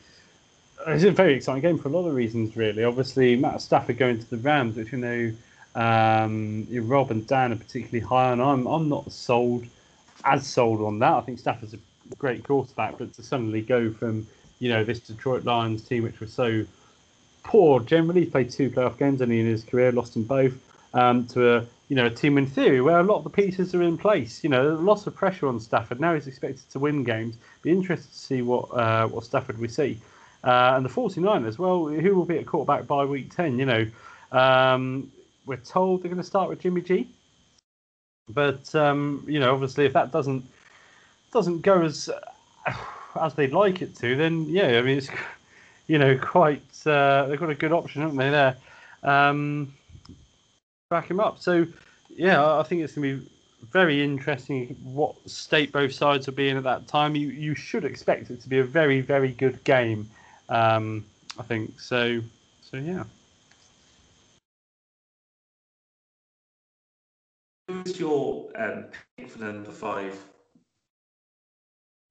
it's 0.86 1.04
a 1.04 1.12
very 1.12 1.34
exciting 1.34 1.62
game 1.62 1.78
for 1.78 1.88
a 1.88 1.92
lot 1.92 2.08
of 2.08 2.14
reasons, 2.14 2.56
really. 2.56 2.82
Obviously, 2.82 3.36
Matt 3.36 3.60
Stafford 3.60 3.98
going 3.98 4.18
to 4.18 4.30
the 4.30 4.38
Rams, 4.38 4.76
which 4.76 4.90
you 4.90 4.98
know 4.98 5.32
um, 5.74 6.66
Rob 6.70 7.10
and 7.10 7.26
Dan 7.26 7.52
are 7.52 7.56
particularly 7.56 8.00
high 8.00 8.30
on. 8.30 8.40
I'm 8.40 8.66
I'm 8.66 8.88
not 8.88 9.10
sold 9.10 9.66
as 10.24 10.46
sold 10.46 10.80
on 10.82 10.98
that. 11.00 11.12
I 11.12 11.20
think 11.22 11.38
Stafford's 11.38 11.74
a 11.74 11.78
great 12.18 12.44
quarterback, 12.44 12.98
but 12.98 13.12
to 13.14 13.22
suddenly 13.22 13.62
go 13.62 13.90
from 13.90 14.26
you 14.58 14.68
know 14.68 14.84
this 14.84 15.00
Detroit 15.00 15.44
Lions 15.44 15.82
team, 15.82 16.02
which 16.02 16.20
was 16.20 16.32
so 16.32 16.64
poor 17.44 17.80
generally, 17.80 18.26
played 18.26 18.50
two 18.50 18.70
playoff 18.70 18.98
games 18.98 19.20
only 19.22 19.40
in 19.40 19.46
his 19.46 19.64
career, 19.64 19.92
lost 19.92 20.14
them 20.14 20.24
both, 20.24 20.54
um, 20.94 21.26
to 21.28 21.56
a 21.56 21.66
you 21.88 21.96
know 21.96 22.06
a 22.06 22.10
team 22.10 22.38
in 22.38 22.46
theory 22.46 22.80
where 22.80 23.00
a 23.00 23.02
lot 23.02 23.18
of 23.18 23.24
the 23.24 23.30
pieces 23.30 23.74
are 23.74 23.82
in 23.82 23.96
place. 23.96 24.44
You 24.44 24.50
know, 24.50 24.74
lots 24.74 25.06
of 25.06 25.14
pressure 25.14 25.48
on 25.48 25.58
Stafford. 25.58 26.00
Now 26.00 26.14
he's 26.14 26.26
expected 26.26 26.68
to 26.70 26.78
win 26.78 27.04
games. 27.04 27.36
Be 27.62 27.70
interested 27.70 28.10
to 28.10 28.18
see 28.18 28.42
what 28.42 28.64
uh, 28.72 29.06
what 29.08 29.24
Stafford 29.24 29.58
we 29.58 29.68
see. 29.68 30.00
Uh, 30.44 30.72
and 30.74 30.84
the 30.84 30.88
49ers, 30.88 31.56
well, 31.56 31.86
who 31.86 32.16
will 32.16 32.24
be 32.24 32.36
at 32.36 32.46
quarterback 32.46 32.84
by 32.88 33.04
week 33.04 33.32
10? 33.32 33.60
You 33.60 33.64
know, 33.64 33.86
um, 34.32 35.12
we're 35.46 35.56
told 35.56 36.02
they're 36.02 36.10
going 36.10 36.22
to 36.22 36.26
start 36.26 36.48
with 36.48 36.60
Jimmy 36.60 36.82
G. 36.82 37.08
But, 38.28 38.74
um, 38.74 39.24
you 39.28 39.40
know, 39.40 39.52
obviously, 39.52 39.84
if 39.84 39.92
that 39.94 40.12
doesn't 40.12 40.44
doesn't 41.32 41.62
go 41.62 41.82
as 41.82 42.10
as 43.20 43.34
they'd 43.34 43.52
like 43.52 43.82
it 43.82 43.96
to, 43.96 44.16
then, 44.16 44.46
yeah, 44.48 44.78
I 44.78 44.82
mean, 44.82 44.98
it's, 44.98 45.08
you 45.86 45.98
know, 45.98 46.16
quite, 46.18 46.62
uh, 46.86 47.26
they've 47.26 47.40
got 47.40 47.50
a 47.50 47.54
good 47.54 47.72
option, 47.72 48.02
haven't 48.02 48.16
they, 48.16 48.30
there? 48.30 48.56
Um, 49.02 49.74
back 50.88 51.10
him 51.10 51.20
up. 51.20 51.40
So, 51.40 51.66
yeah, 52.08 52.58
I 52.58 52.62
think 52.62 52.82
it's 52.82 52.94
going 52.94 53.18
to 53.18 53.22
be 53.22 53.30
very 53.70 54.02
interesting 54.02 54.76
what 54.82 55.14
state 55.28 55.72
both 55.72 55.92
sides 55.92 56.26
will 56.26 56.34
be 56.34 56.48
in 56.48 56.56
at 56.56 56.64
that 56.64 56.86
time. 56.88 57.14
You 57.14 57.28
you 57.28 57.54
should 57.54 57.84
expect 57.84 58.30
it 58.30 58.40
to 58.42 58.48
be 58.48 58.58
a 58.58 58.64
very 58.64 59.00
very 59.00 59.32
good 59.32 59.62
game. 59.64 60.08
Um, 60.48 61.04
I 61.38 61.42
think 61.42 61.80
so. 61.80 62.20
So 62.62 62.76
yeah. 62.76 63.04
Who's 67.72 67.98
your 67.98 68.50
um, 68.56 68.86
pick 69.16 69.30
for 69.30 69.38
number 69.38 69.70
five? 69.70 70.18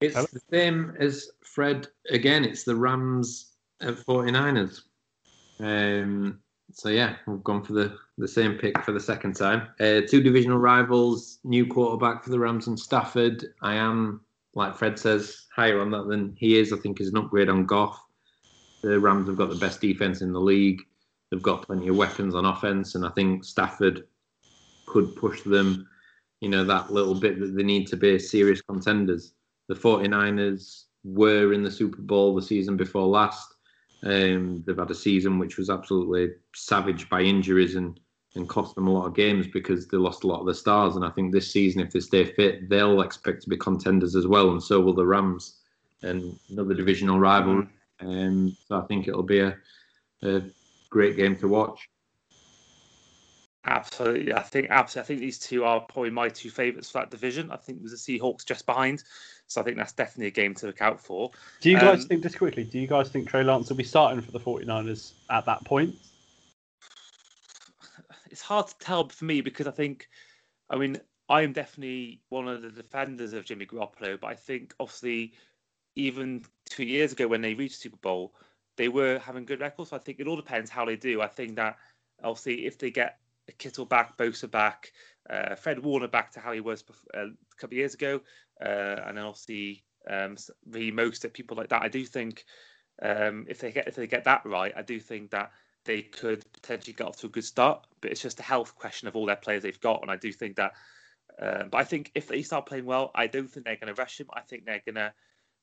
It's 0.00 0.14
Hello? 0.14 0.26
the 0.32 0.40
same 0.50 0.96
as 0.98 1.30
Fred. 1.44 1.86
Again, 2.10 2.44
it's 2.44 2.64
the 2.64 2.74
Rams 2.74 3.52
at 3.80 3.94
49ers. 3.94 4.82
Um, 5.60 6.40
so 6.72 6.88
yeah, 6.88 7.16
we've 7.26 7.44
gone 7.44 7.62
for 7.62 7.74
the, 7.74 7.96
the 8.18 8.26
same 8.26 8.54
pick 8.54 8.82
for 8.82 8.92
the 8.92 9.00
second 9.00 9.36
time. 9.36 9.68
Uh, 9.78 10.00
two 10.08 10.20
divisional 10.20 10.58
rivals, 10.58 11.38
new 11.44 11.66
quarterback 11.66 12.24
for 12.24 12.30
the 12.30 12.38
Rams 12.38 12.66
and 12.66 12.78
Stafford. 12.78 13.44
I 13.62 13.74
am, 13.74 14.22
like 14.54 14.74
Fred 14.74 14.98
says, 14.98 15.46
higher 15.54 15.80
on 15.80 15.92
that 15.92 16.08
than 16.08 16.34
he 16.36 16.58
is. 16.58 16.72
I 16.72 16.76
think 16.78 17.00
is 17.00 17.08
an 17.08 17.18
upgrade 17.18 17.48
on 17.48 17.66
Goff 17.66 18.02
the 18.82 18.98
Rams 18.98 19.28
have 19.28 19.36
got 19.36 19.48
the 19.48 19.56
best 19.56 19.80
defense 19.80 20.22
in 20.22 20.32
the 20.32 20.40
league. 20.40 20.82
They've 21.30 21.40
got 21.40 21.62
plenty 21.62 21.88
of 21.88 21.96
weapons 21.96 22.34
on 22.34 22.44
offense, 22.44 22.94
and 22.94 23.06
I 23.06 23.10
think 23.10 23.44
Stafford 23.44 24.04
could 24.86 25.16
push 25.16 25.42
them, 25.42 25.88
you 26.40 26.48
know, 26.48 26.64
that 26.64 26.92
little 26.92 27.14
bit 27.14 27.40
that 27.40 27.54
they 27.54 27.62
need 27.62 27.86
to 27.88 27.96
be 27.96 28.18
serious 28.18 28.60
contenders. 28.62 29.34
The 29.68 29.74
49ers 29.74 30.84
were 31.04 31.52
in 31.52 31.62
the 31.62 31.70
Super 31.70 32.02
Bowl 32.02 32.34
the 32.34 32.42
season 32.42 32.76
before 32.76 33.06
last. 33.06 33.54
Um, 34.04 34.64
they've 34.66 34.76
had 34.76 34.90
a 34.90 34.94
season 34.94 35.38
which 35.38 35.56
was 35.56 35.70
absolutely 35.70 36.34
savaged 36.54 37.08
by 37.08 37.20
injuries 37.22 37.76
and, 37.76 37.98
and 38.34 38.48
cost 38.48 38.74
them 38.74 38.88
a 38.88 38.92
lot 38.92 39.06
of 39.06 39.14
games 39.14 39.46
because 39.46 39.86
they 39.86 39.96
lost 39.96 40.24
a 40.24 40.26
lot 40.26 40.40
of 40.40 40.46
their 40.46 40.54
stars. 40.54 40.96
And 40.96 41.04
I 41.04 41.10
think 41.10 41.32
this 41.32 41.50
season, 41.50 41.80
if 41.80 41.92
they 41.92 42.00
stay 42.00 42.24
fit, 42.24 42.68
they'll 42.68 43.02
expect 43.02 43.42
to 43.42 43.48
be 43.48 43.56
contenders 43.56 44.16
as 44.16 44.26
well, 44.26 44.50
and 44.50 44.62
so 44.62 44.80
will 44.80 44.94
the 44.94 45.06
Rams. 45.06 45.58
And 46.02 46.36
another 46.50 46.74
divisional 46.74 47.20
rival. 47.20 47.64
Um, 48.00 48.56
so 48.66 48.80
I 48.80 48.86
think 48.86 49.06
it'll 49.06 49.22
be 49.22 49.38
a, 49.38 49.56
a 50.24 50.42
great 50.90 51.16
game 51.16 51.36
to 51.36 51.46
watch. 51.46 51.88
Absolutely, 53.64 54.32
I 54.32 54.42
think 54.42 54.68
absolutely. 54.70 55.04
I 55.04 55.06
think 55.06 55.20
these 55.20 55.38
two 55.38 55.64
are 55.64 55.80
probably 55.80 56.10
my 56.10 56.28
two 56.28 56.50
favourites 56.50 56.90
for 56.90 56.98
that 56.98 57.10
division. 57.10 57.52
I 57.52 57.56
think 57.56 57.80
there's 57.80 58.04
the 58.04 58.18
Seahawks 58.18 58.44
just 58.44 58.66
behind, 58.66 59.04
so 59.46 59.60
I 59.60 59.64
think 59.64 59.76
that's 59.76 59.92
definitely 59.92 60.26
a 60.28 60.30
game 60.32 60.54
to 60.56 60.66
look 60.66 60.82
out 60.82 60.98
for. 61.00 61.30
Do 61.60 61.70
you 61.70 61.78
guys 61.78 62.02
um, 62.02 62.08
think 62.08 62.22
just 62.24 62.38
quickly? 62.38 62.64
Do 62.64 62.80
you 62.80 62.88
guys 62.88 63.08
think 63.08 63.28
Trey 63.28 63.44
Lance 63.44 63.68
will 63.68 63.76
be 63.76 63.84
starting 63.84 64.20
for 64.20 64.32
the 64.32 64.40
49ers 64.40 65.12
at 65.30 65.46
that 65.46 65.64
point? 65.64 65.94
It's 68.30 68.42
hard 68.42 68.66
to 68.66 68.78
tell 68.80 69.08
for 69.08 69.24
me 69.26 69.42
because 69.42 69.68
I 69.68 69.72
think, 69.72 70.08
I 70.68 70.76
mean, 70.76 70.98
I 71.28 71.42
am 71.42 71.52
definitely 71.52 72.20
one 72.30 72.48
of 72.48 72.62
the 72.62 72.70
defenders 72.70 73.32
of 73.32 73.44
Jimmy 73.44 73.66
Garoppolo, 73.66 74.18
but 74.20 74.26
I 74.26 74.34
think 74.34 74.74
obviously 74.80 75.34
even 75.94 76.44
two 76.68 76.84
years 76.84 77.12
ago 77.12 77.28
when 77.28 77.42
they 77.42 77.54
reached 77.54 77.78
Super 77.78 77.98
Bowl, 77.98 78.34
they 78.76 78.88
were 78.88 79.20
having 79.20 79.44
good 79.44 79.60
records. 79.60 79.90
So 79.90 79.96
I 79.96 80.00
think 80.00 80.18
it 80.18 80.26
all 80.26 80.36
depends 80.36 80.68
how 80.68 80.84
they 80.84 80.96
do. 80.96 81.22
I 81.22 81.28
think 81.28 81.56
that 81.56 81.76
obviously 82.24 82.66
if 82.66 82.78
they 82.78 82.90
get 82.90 83.18
Kittle 83.58 83.84
back, 83.84 84.16
Bosa 84.16 84.50
back, 84.50 84.92
uh, 85.28 85.54
Fred 85.54 85.78
Warner 85.78 86.08
back 86.08 86.32
to 86.32 86.40
how 86.40 86.52
he 86.52 86.60
was 86.60 86.84
uh, 87.14 87.26
a 87.26 87.56
couple 87.56 87.74
of 87.74 87.78
years 87.78 87.94
ago, 87.94 88.20
uh, 88.60 89.00
and 89.06 89.16
then 89.16 89.24
obviously 89.24 89.84
um, 90.10 90.36
the 90.66 90.90
most 90.90 91.24
at 91.24 91.32
people 91.32 91.56
like 91.56 91.68
that. 91.68 91.82
I 91.82 91.88
do 91.88 92.04
think 92.04 92.44
um, 93.00 93.46
if 93.48 93.60
they 93.60 93.72
get 93.72 93.88
if 93.88 93.94
they 93.94 94.06
get 94.06 94.24
that 94.24 94.44
right, 94.44 94.72
I 94.76 94.82
do 94.82 95.00
think 95.00 95.30
that 95.30 95.52
they 95.84 96.02
could 96.02 96.44
potentially 96.52 96.92
get 96.92 97.06
off 97.06 97.18
to 97.18 97.26
a 97.26 97.30
good 97.30 97.44
start. 97.44 97.86
But 98.00 98.10
it's 98.10 98.22
just 98.22 98.40
a 98.40 98.44
health 98.44 98.74
question 98.74 99.08
of 99.08 99.16
all 99.16 99.26
their 99.26 99.36
players 99.36 99.62
they've 99.62 99.80
got, 99.80 100.02
and 100.02 100.10
I 100.10 100.16
do 100.16 100.32
think 100.32 100.56
that. 100.56 100.72
Um, 101.40 101.68
but 101.70 101.78
I 101.78 101.84
think 101.84 102.12
if 102.14 102.28
they 102.28 102.42
start 102.42 102.66
playing 102.66 102.84
well, 102.84 103.10
I 103.14 103.26
don't 103.26 103.50
think 103.50 103.64
they're 103.64 103.76
going 103.76 103.92
to 103.92 104.00
rush 104.00 104.20
him. 104.20 104.28
I 104.34 104.40
think 104.42 104.64
they're 104.64 104.82
going 104.84 104.96
to 104.96 105.14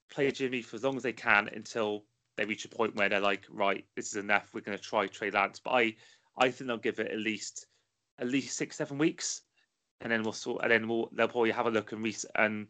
play 0.09 0.31
Jimmy 0.31 0.61
for 0.61 0.75
as 0.75 0.83
long 0.83 0.97
as 0.97 1.03
they 1.03 1.13
can 1.13 1.47
until 1.47 2.05
they 2.37 2.45
reach 2.45 2.65
a 2.65 2.69
point 2.69 2.95
where 2.95 3.09
they're 3.09 3.19
like, 3.19 3.45
right, 3.49 3.85
this 3.95 4.07
is 4.07 4.15
enough. 4.15 4.49
We're 4.53 4.61
going 4.61 4.77
to 4.77 4.83
try 4.83 5.07
Trey 5.07 5.29
Lance. 5.29 5.59
But 5.59 5.71
I, 5.71 5.95
I 6.37 6.49
think 6.49 6.67
they'll 6.67 6.77
give 6.77 6.99
it 6.99 7.11
at 7.11 7.19
least, 7.19 7.67
at 8.19 8.27
least 8.27 8.57
six, 8.57 8.75
seven 8.77 8.97
weeks. 8.97 9.41
and 10.01 10.11
then 10.11 10.23
we'll 10.23 10.33
sort, 10.33 10.63
and 10.63 10.71
then 10.71 10.87
we'll 10.87 11.09
they'll 11.13 11.27
probably 11.27 11.51
have 11.51 11.65
a 11.65 11.71
look 11.71 11.91
and 11.91 12.03
re- 12.03 12.15
and 12.35 12.67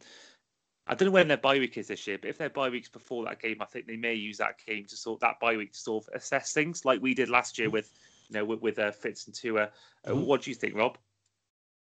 I 0.86 0.94
don't 0.94 1.06
know 1.06 1.12
when 1.12 1.28
their 1.28 1.36
bye 1.36 1.58
week 1.58 1.76
is 1.78 1.86
this 1.86 2.06
year, 2.06 2.18
but 2.20 2.30
if 2.30 2.38
their 2.38 2.50
bye 2.50 2.68
week's 2.70 2.88
before 2.88 3.24
that 3.26 3.40
game, 3.40 3.58
I 3.60 3.64
think 3.66 3.86
they 3.86 3.96
may 3.96 4.14
use 4.14 4.38
that 4.38 4.56
game 4.66 4.86
to 4.86 4.96
sort 4.96 5.20
that 5.20 5.38
bye 5.40 5.56
week 5.56 5.72
to 5.72 5.78
sort 5.78 6.04
of 6.08 6.14
assess 6.14 6.52
things 6.52 6.84
like 6.84 7.00
we 7.00 7.14
did 7.14 7.28
last 7.28 7.58
year 7.58 7.70
with 7.70 7.92
you 8.28 8.34
know 8.34 8.44
with, 8.44 8.60
with 8.60 8.78
uh, 8.78 8.90
Fitz 8.90 9.26
and 9.26 9.34
Tua. 9.34 9.70
Uh, 10.06 10.10
Mhm. 10.10 10.24
What 10.26 10.42
do 10.42 10.50
you 10.50 10.56
think, 10.56 10.74
Rob? 10.74 10.98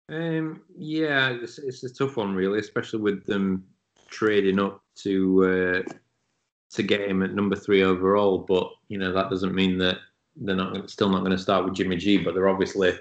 Um, 0.10 0.62
yeah, 0.78 1.30
it's, 1.30 1.58
it's 1.58 1.84
a 1.84 1.90
tough 1.94 2.18
one, 2.18 2.36
really, 2.36 2.60
especially 2.60 3.00
with 3.00 3.26
them 3.26 3.66
trading 4.10 4.60
up 4.60 4.84
to 4.98 5.84
uh, 5.88 5.94
to 6.72 6.84
get 6.84 7.10
him 7.10 7.24
at 7.24 7.34
number 7.34 7.56
three 7.56 7.82
overall. 7.82 8.40
But 8.40 8.70
you 8.90 8.98
know 9.00 9.12
that 9.14 9.30
doesn't 9.30 9.56
mean 9.56 9.78
that 9.80 9.98
they're 10.36 10.56
not 10.56 10.90
still 10.90 11.10
not 11.10 11.20
going 11.20 11.32
to 11.32 11.38
start 11.38 11.66
with 11.66 11.74
Jimmy 11.76 11.96
G. 11.96 12.18
But 12.18 12.34
they're 12.36 12.50
obviously 12.50 12.94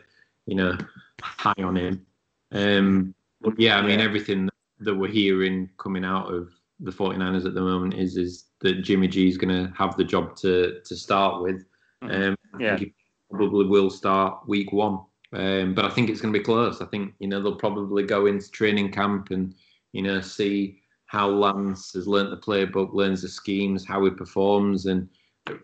you 0.51 0.57
know 0.57 0.77
high 1.23 1.63
on 1.63 1.77
him. 1.77 2.05
Um, 2.51 3.15
but 3.41 3.59
yeah, 3.59 3.79
I 3.79 3.87
mean 3.87 4.01
everything 4.01 4.51
that 4.81 4.95
we're 4.95 5.09
hearing 5.11 5.71
coming 5.79 6.05
out 6.05 6.27
of 6.35 6.51
the 6.81 6.91
49ers 6.91 7.47
at 7.47 7.55
the 7.55 7.61
moment 7.61 7.95
is 7.95 8.17
is 8.17 8.47
that 8.61 8.83
Jimmy 8.83 9.07
G 9.07 9.29
is 9.29 9.39
going 9.39 9.55
to 9.55 9.73
have 9.77 9.97
the 9.97 10.05
job 10.05 10.35
to 10.37 10.81
to 10.85 10.97
start 10.97 11.41
with. 11.43 11.65
Mhm. 12.03 12.29
Um, 12.29 12.37
I 12.55 12.63
Yeah. 12.63 12.77
think 12.77 12.89
he 12.89 12.95
probably 13.31 13.67
will 13.67 13.91
start 13.91 14.49
week 14.49 14.73
one. 14.73 14.99
Um, 15.33 15.75
but 15.75 15.85
I 15.85 15.91
think 15.91 16.11
it's 16.11 16.21
going 16.21 16.35
to 16.35 16.39
be 16.41 16.45
close. 16.45 16.81
I 16.81 16.87
think 16.87 17.15
you 17.21 17.29
know 17.29 17.41
they'll 17.41 17.55
probably 17.55 18.03
go 18.03 18.27
into 18.27 18.51
training 18.51 18.91
camp 18.91 19.31
and 19.31 19.55
you 19.93 20.03
know 20.03 20.21
see 20.21 20.81
how 21.07 21.29
Lance 21.29 21.93
has 21.95 22.09
learnt 22.09 22.31
the 22.31 22.37
playbook, 22.37 22.93
learns 22.93 23.23
the 23.23 23.29
schemes, 23.29 23.85
how 23.87 24.05
he 24.05 24.11
performs, 24.11 24.87
and 24.87 25.09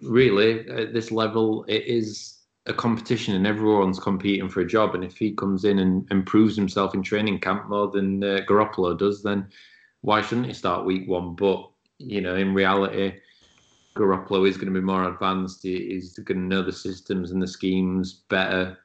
really 0.03 0.69
at 0.69 0.93
this 0.93 1.11
level 1.11 1.65
it 1.69 1.85
is 1.87 2.36
a 2.67 2.75
competition 2.75 3.35
and 3.35 3.47
everyone's 3.47 3.99
competing 3.99 4.49
for 4.49 4.61
a 4.61 4.67
job. 4.67 4.95
And 4.95 5.05
if 5.05 5.17
he 5.17 5.33
comes 5.33 5.65
in 5.65 5.79
and, 5.79 6.07
and 6.11 6.27
proves 6.27 6.57
himself 6.57 6.95
in 6.95 7.03
training 7.03 7.41
camp 7.41 7.69
more 7.69 7.89
than 7.89 8.23
uh, 8.23 8.41
Garoppolo 8.49 8.99
does, 8.99 9.23
then 9.23 9.49
why 10.01 10.21
shouldn't 10.21 10.49
he 10.49 10.53
start 10.53 10.85
week 10.85 11.09
one? 11.09 11.35
But 11.35 11.69
you 11.99 12.21
know, 12.21 12.37
in 12.37 12.55
reality, 12.55 13.15
Garoppolo 13.97 14.49
is 14.49 14.57
going 14.57 14.73
to 14.73 14.79
be 14.79 14.85
more 14.85 15.09
advanced. 15.09 15.63
He- 15.63 15.89
He's 15.89 16.19
going 16.19 16.39
to 16.39 16.57
know 16.57 16.63
the 16.63 16.73
systems 16.73 17.31
and 17.31 17.41
the 17.41 17.47
schemes 17.47 18.25
better. 18.29 18.79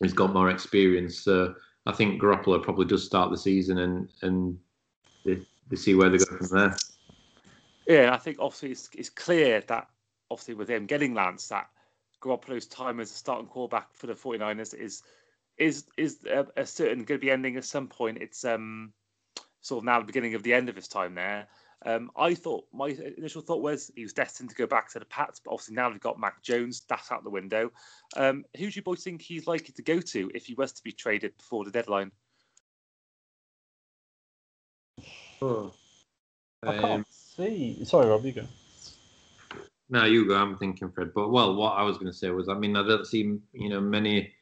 He's 0.00 0.12
got 0.12 0.32
more 0.32 0.50
experience. 0.50 1.20
So 1.20 1.54
I 1.86 1.92
think 1.92 2.20
Garoppolo 2.20 2.62
probably 2.62 2.86
does 2.86 3.04
start 3.04 3.30
the 3.30 3.38
season 3.38 3.78
and 3.78 4.08
and 4.22 4.58
they, 5.24 5.38
they 5.68 5.76
see 5.76 5.94
where 5.94 6.10
they 6.10 6.18
go 6.18 6.36
from 6.36 6.48
there. 6.48 6.76
Yeah, 7.86 8.14
I 8.14 8.18
think 8.18 8.36
obviously 8.38 8.72
it's, 8.72 8.88
it's 8.96 9.10
clear 9.10 9.60
that 9.68 9.88
obviously 10.30 10.54
with 10.54 10.70
him 10.70 10.86
getting 10.86 11.14
Lance, 11.14 11.48
that 11.48 11.68
Garoppolo's 12.22 12.66
time 12.66 13.00
as 13.00 13.10
a 13.10 13.14
starting 13.14 13.46
quarterback 13.48 13.88
for 13.94 14.06
the 14.06 14.14
49ers 14.14 14.74
is 14.74 15.02
is 15.58 15.84
is 15.96 16.24
a, 16.24 16.46
a 16.56 16.64
certain 16.64 17.04
going 17.04 17.20
to 17.20 17.24
be 17.24 17.30
ending 17.30 17.56
at 17.56 17.64
some 17.64 17.88
point. 17.88 18.18
It's 18.18 18.44
um 18.44 18.92
sort 19.60 19.78
of 19.78 19.84
now 19.84 20.00
the 20.00 20.06
beginning 20.06 20.34
of 20.34 20.42
the 20.42 20.54
end 20.54 20.68
of 20.68 20.76
his 20.76 20.88
time 20.88 21.14
there. 21.14 21.48
Um, 21.84 22.12
I 22.16 22.34
thought 22.34 22.64
my 22.72 22.96
initial 23.18 23.42
thought 23.42 23.60
was 23.60 23.90
he 23.96 24.02
was 24.02 24.12
destined 24.12 24.50
to 24.50 24.54
go 24.54 24.66
back 24.66 24.90
to 24.92 25.00
the 25.00 25.04
Pats, 25.04 25.40
but 25.44 25.50
obviously 25.50 25.74
now 25.74 25.90
they've 25.90 26.00
got 26.00 26.18
Mac 26.18 26.40
Jones. 26.42 26.82
That's 26.88 27.10
out 27.10 27.24
the 27.24 27.30
window. 27.30 27.72
Um, 28.16 28.44
who 28.56 28.70
do 28.70 28.72
you 28.76 28.82
boys 28.82 29.02
think 29.02 29.20
he's 29.20 29.48
likely 29.48 29.72
to 29.74 29.82
go 29.82 30.00
to 30.00 30.30
if 30.32 30.46
he 30.46 30.54
was 30.54 30.72
to 30.72 30.82
be 30.84 30.92
traded 30.92 31.36
before 31.36 31.64
the 31.64 31.72
deadline? 31.72 32.12
Oh. 35.40 35.72
I 36.62 36.76
Um, 36.76 36.80
can't 36.80 37.06
see. 37.08 37.84
Sorry, 37.84 38.06
Rob, 38.06 38.24
you 38.24 38.32
go. 38.32 38.46
No, 39.92 40.06
you 40.06 40.26
go. 40.26 40.36
I'm 40.36 40.56
thinking, 40.56 40.90
Fred. 40.90 41.12
But 41.14 41.28
well, 41.28 41.54
what 41.54 41.72
I 41.72 41.82
was 41.82 41.98
going 41.98 42.10
to 42.10 42.16
say 42.16 42.30
was, 42.30 42.48
I 42.48 42.54
mean, 42.54 42.76
I 42.76 42.82
don't 42.82 43.06
see 43.06 43.38
you 43.52 43.68
know 43.68 43.78
many, 43.78 44.32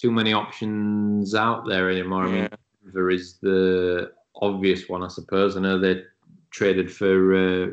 too 0.00 0.12
many 0.12 0.32
options 0.32 1.34
out 1.34 1.66
there 1.66 1.90
anymore. 1.90 2.28
I 2.28 2.30
mean, 2.30 2.48
Denver 2.84 3.10
is 3.10 3.38
the 3.42 4.12
obvious 4.36 4.88
one, 4.88 5.02
I 5.02 5.08
suppose. 5.08 5.56
I 5.56 5.60
know 5.60 5.76
they 5.76 6.04
traded 6.50 6.92
for 6.92 7.34
uh, 7.34 7.70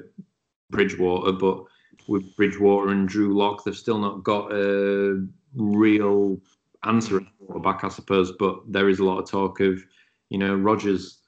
Bridgewater, 0.71 1.33
but 1.33 1.63
with 2.07 2.35
Bridgewater 2.35 2.89
and 2.89 3.07
Drew 3.07 3.37
Lock, 3.37 3.63
they've 3.63 3.77
still 3.77 3.99
not 3.99 4.23
got 4.23 4.51
a 4.51 5.23
real 5.53 6.41
answer 6.83 7.17
at 7.17 7.27
quarterback, 7.45 7.83
I 7.83 7.89
suppose. 7.89 8.31
But 8.31 8.55
there 8.67 8.89
is 8.89 8.97
a 8.97 9.05
lot 9.05 9.19
of 9.19 9.29
talk 9.29 9.59
of, 9.59 9.83
you 10.29 10.39
know, 10.39 10.55
Rodgers, 10.55 11.19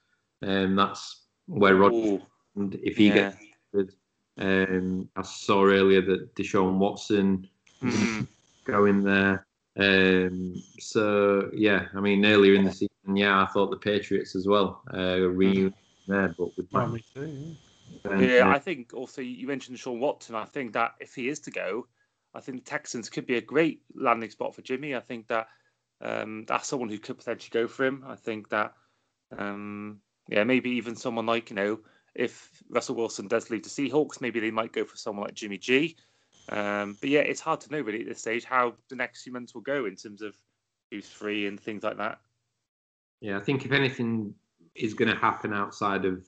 and 0.42 0.76
that's 0.76 1.26
where 1.46 1.76
Rodgers. 1.76 2.04
Ooh, 2.04 2.22
And 2.56 2.74
if 2.82 2.96
he 2.96 3.06
yeah. 3.06 3.32
gets, 3.72 3.94
um, 4.38 5.08
I 5.16 5.22
saw 5.22 5.64
earlier 5.64 6.02
that 6.02 6.34
Deshaun 6.34 6.78
Watson 6.78 7.48
Mhm. 7.82 8.28
going 8.64 9.02
there. 9.02 9.46
Um, 9.78 10.62
so 10.78 11.50
yeah, 11.52 11.88
I 11.94 12.00
mean 12.00 12.24
earlier 12.24 12.54
in 12.54 12.64
the 12.64 12.72
season, 12.72 13.16
yeah, 13.16 13.42
I 13.42 13.46
thought 13.46 13.70
the 13.70 13.76
Patriots 13.76 14.34
as 14.34 14.46
well 14.46 14.82
uh, 14.92 15.20
reunion 15.20 15.74
there, 16.06 16.34
but 16.38 16.56
with 16.56 16.72
Mac 16.72 16.88
too. 17.14 17.56
yeah. 18.04 18.12
and, 18.12 18.22
Yeah, 18.22 18.48
I 18.48 18.58
think 18.58 18.94
also 18.94 19.20
you 19.20 19.46
mentioned 19.46 19.78
Sean 19.78 20.00
Watson. 20.00 20.34
I 20.34 20.44
think 20.44 20.72
that 20.72 20.94
if 21.00 21.14
he 21.14 21.28
is 21.28 21.40
to 21.40 21.50
go, 21.50 21.86
I 22.34 22.40
think 22.40 22.64
the 22.64 22.70
Texans 22.70 23.10
could 23.10 23.26
be 23.26 23.36
a 23.36 23.40
great 23.42 23.82
landing 23.94 24.30
spot 24.30 24.54
for 24.54 24.62
Jimmy. 24.62 24.94
I 24.94 25.00
think 25.00 25.28
that 25.28 25.48
um, 26.00 26.44
that's 26.46 26.68
someone 26.68 26.88
who 26.88 26.98
could 26.98 27.18
potentially 27.18 27.50
go 27.62 27.68
for 27.68 27.84
him. 27.84 28.04
I 28.06 28.16
think 28.16 28.48
that, 28.50 28.74
um, 29.36 30.00
yeah, 30.28 30.44
maybe 30.44 30.70
even 30.70 30.96
someone 30.96 31.26
like 31.26 31.50
you 31.50 31.56
know, 31.56 31.80
if 32.18 32.50
Russell 32.68 32.96
Wilson 32.96 33.28
does 33.28 33.50
leave 33.50 33.62
the 33.62 33.68
Seahawks, 33.68 34.20
maybe 34.20 34.40
they 34.40 34.50
might 34.50 34.72
go 34.72 34.84
for 34.84 34.96
someone 34.96 35.26
like 35.26 35.34
Jimmy 35.34 35.58
G. 35.58 35.96
Um, 36.48 36.96
but 37.00 37.10
yeah, 37.10 37.20
it's 37.20 37.40
hard 37.40 37.60
to 37.62 37.72
know 37.72 37.80
really 37.80 38.00
at 38.00 38.06
this 38.06 38.20
stage 38.20 38.44
how 38.44 38.74
the 38.88 38.96
next 38.96 39.22
few 39.22 39.32
months 39.32 39.54
will 39.54 39.62
go 39.62 39.86
in 39.86 39.96
terms 39.96 40.22
of 40.22 40.34
who's 40.90 41.08
free 41.08 41.46
and 41.46 41.58
things 41.58 41.82
like 41.82 41.96
that. 41.98 42.18
yeah, 43.20 43.36
I 43.36 43.40
think 43.40 43.64
if 43.64 43.72
anything 43.72 44.34
is 44.74 44.94
going 44.94 45.10
to 45.10 45.16
happen 45.16 45.52
outside 45.52 46.04
of 46.04 46.24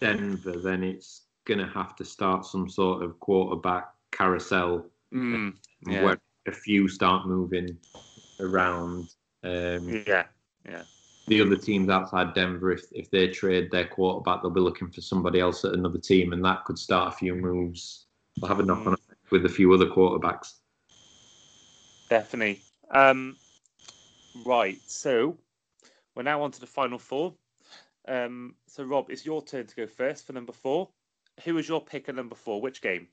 Denver, 0.00 0.52
then 0.62 0.84
it's 0.84 1.22
going 1.44 1.58
to 1.58 1.66
have 1.66 1.96
to 1.96 2.04
start 2.04 2.46
some 2.46 2.68
sort 2.68 3.02
of 3.02 3.18
quarterback 3.18 3.88
carousel 4.12 4.86
Mm, 5.12 5.54
yeah, 5.86 6.04
where 6.04 6.18
a 6.46 6.52
few 6.52 6.88
start 6.88 7.26
moving 7.26 7.76
around. 8.40 9.14
Um, 9.44 10.02
Yeah, 10.06 10.24
yeah, 10.64 10.84
the 11.28 11.40
other 11.40 11.56
teams 11.56 11.88
outside 11.88 12.34
Denver, 12.34 12.72
if 12.72 12.84
if 12.92 13.10
they 13.10 13.28
trade 13.28 13.70
their 13.70 13.86
quarterback, 13.86 14.42
they'll 14.42 14.50
be 14.50 14.60
looking 14.60 14.90
for 14.90 15.00
somebody 15.00 15.40
else 15.40 15.64
at 15.64 15.74
another 15.74 15.98
team, 15.98 16.32
and 16.32 16.44
that 16.44 16.64
could 16.64 16.78
start 16.78 17.14
a 17.14 17.16
few 17.16 17.34
moves. 17.34 18.06
They'll 18.40 18.48
have 18.48 18.60
a 18.60 18.64
knock 18.64 18.86
on 18.86 18.94
effect 18.94 19.30
with 19.30 19.46
a 19.46 19.48
few 19.48 19.72
other 19.72 19.86
quarterbacks. 19.86 20.54
Definitely. 22.08 22.60
Um, 22.90 23.36
right. 24.44 24.78
So 24.86 25.36
we're 26.14 26.22
now 26.22 26.42
on 26.42 26.50
to 26.50 26.60
the 26.60 26.66
final 26.66 26.98
four. 26.98 27.34
Um, 28.08 28.56
so 28.66 28.84
Rob, 28.84 29.10
it's 29.10 29.24
your 29.24 29.42
turn 29.42 29.66
to 29.66 29.76
go 29.76 29.86
first 29.86 30.26
for 30.26 30.32
number 30.32 30.52
four. 30.52 30.88
Who 31.44 31.54
was 31.54 31.68
your 31.68 31.80
pick 31.80 32.08
at 32.08 32.14
number 32.14 32.34
four? 32.34 32.60
Which 32.60 32.82
game? 32.82 33.08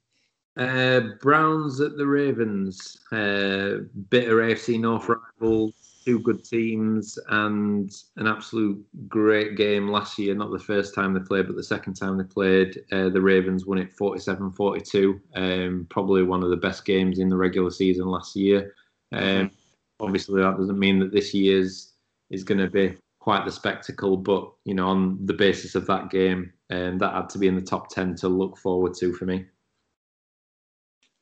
Uh, 0.58 1.02
Browns 1.22 1.80
at 1.80 1.96
the 1.96 2.06
Ravens, 2.06 3.00
uh, 3.12 3.86
bitter 4.10 4.38
AFC 4.38 4.80
North 4.80 5.08
rivals, 5.08 5.89
two 6.10 6.20
good 6.20 6.44
teams, 6.44 7.20
and 7.30 7.92
an 8.18 8.28
absolute 8.28 8.84
great 9.08 9.56
game 9.56 9.90
last 9.90 10.18
year. 10.18 10.34
Not 10.34 10.52
the 10.52 10.60
first 10.60 10.96
time 10.96 11.14
they 11.14 11.20
played, 11.20 11.46
but 11.48 11.56
the 11.56 11.64
second 11.64 11.94
time 11.94 12.18
they 12.18 12.24
played, 12.24 12.80
uh, 12.92 13.10
the 13.10 13.22
Ravens 13.22 13.66
won 13.66 13.78
it 13.78 13.94
47 13.94 14.52
42. 14.52 15.22
Um, 15.36 15.88
probably 15.90 16.24
one 16.24 16.44
of 16.44 16.50
the 16.50 16.58
best 16.58 16.84
games 16.86 17.20
in 17.20 17.30
the 17.30 17.38
regular 17.38 17.70
season 17.70 18.08
last 18.08 18.36
year. 18.36 18.74
Um, 19.12 19.52
obviously, 20.00 20.42
that 20.42 20.58
doesn't 20.58 20.80
mean 20.80 21.00
that 21.00 21.12
this 21.12 21.34
year's 21.34 21.94
is 22.32 22.44
going 22.44 22.60
to 22.60 22.70
be 22.70 22.96
quite 23.20 23.46
the 23.46 23.52
spectacle, 23.52 24.18
but 24.18 24.52
you 24.66 24.74
know, 24.74 24.88
on 24.88 25.24
the 25.26 25.34
basis 25.34 25.76
of 25.76 25.86
that 25.88 26.10
game, 26.10 26.52
um, 26.72 26.98
that 26.98 27.14
had 27.14 27.30
to 27.30 27.38
be 27.38 27.48
in 27.48 27.56
the 27.56 27.62
top 27.62 27.90
10 27.90 28.16
to 28.16 28.28
look 28.28 28.58
forward 28.58 28.94
to 28.96 29.14
for 29.14 29.26
me. 29.26 29.46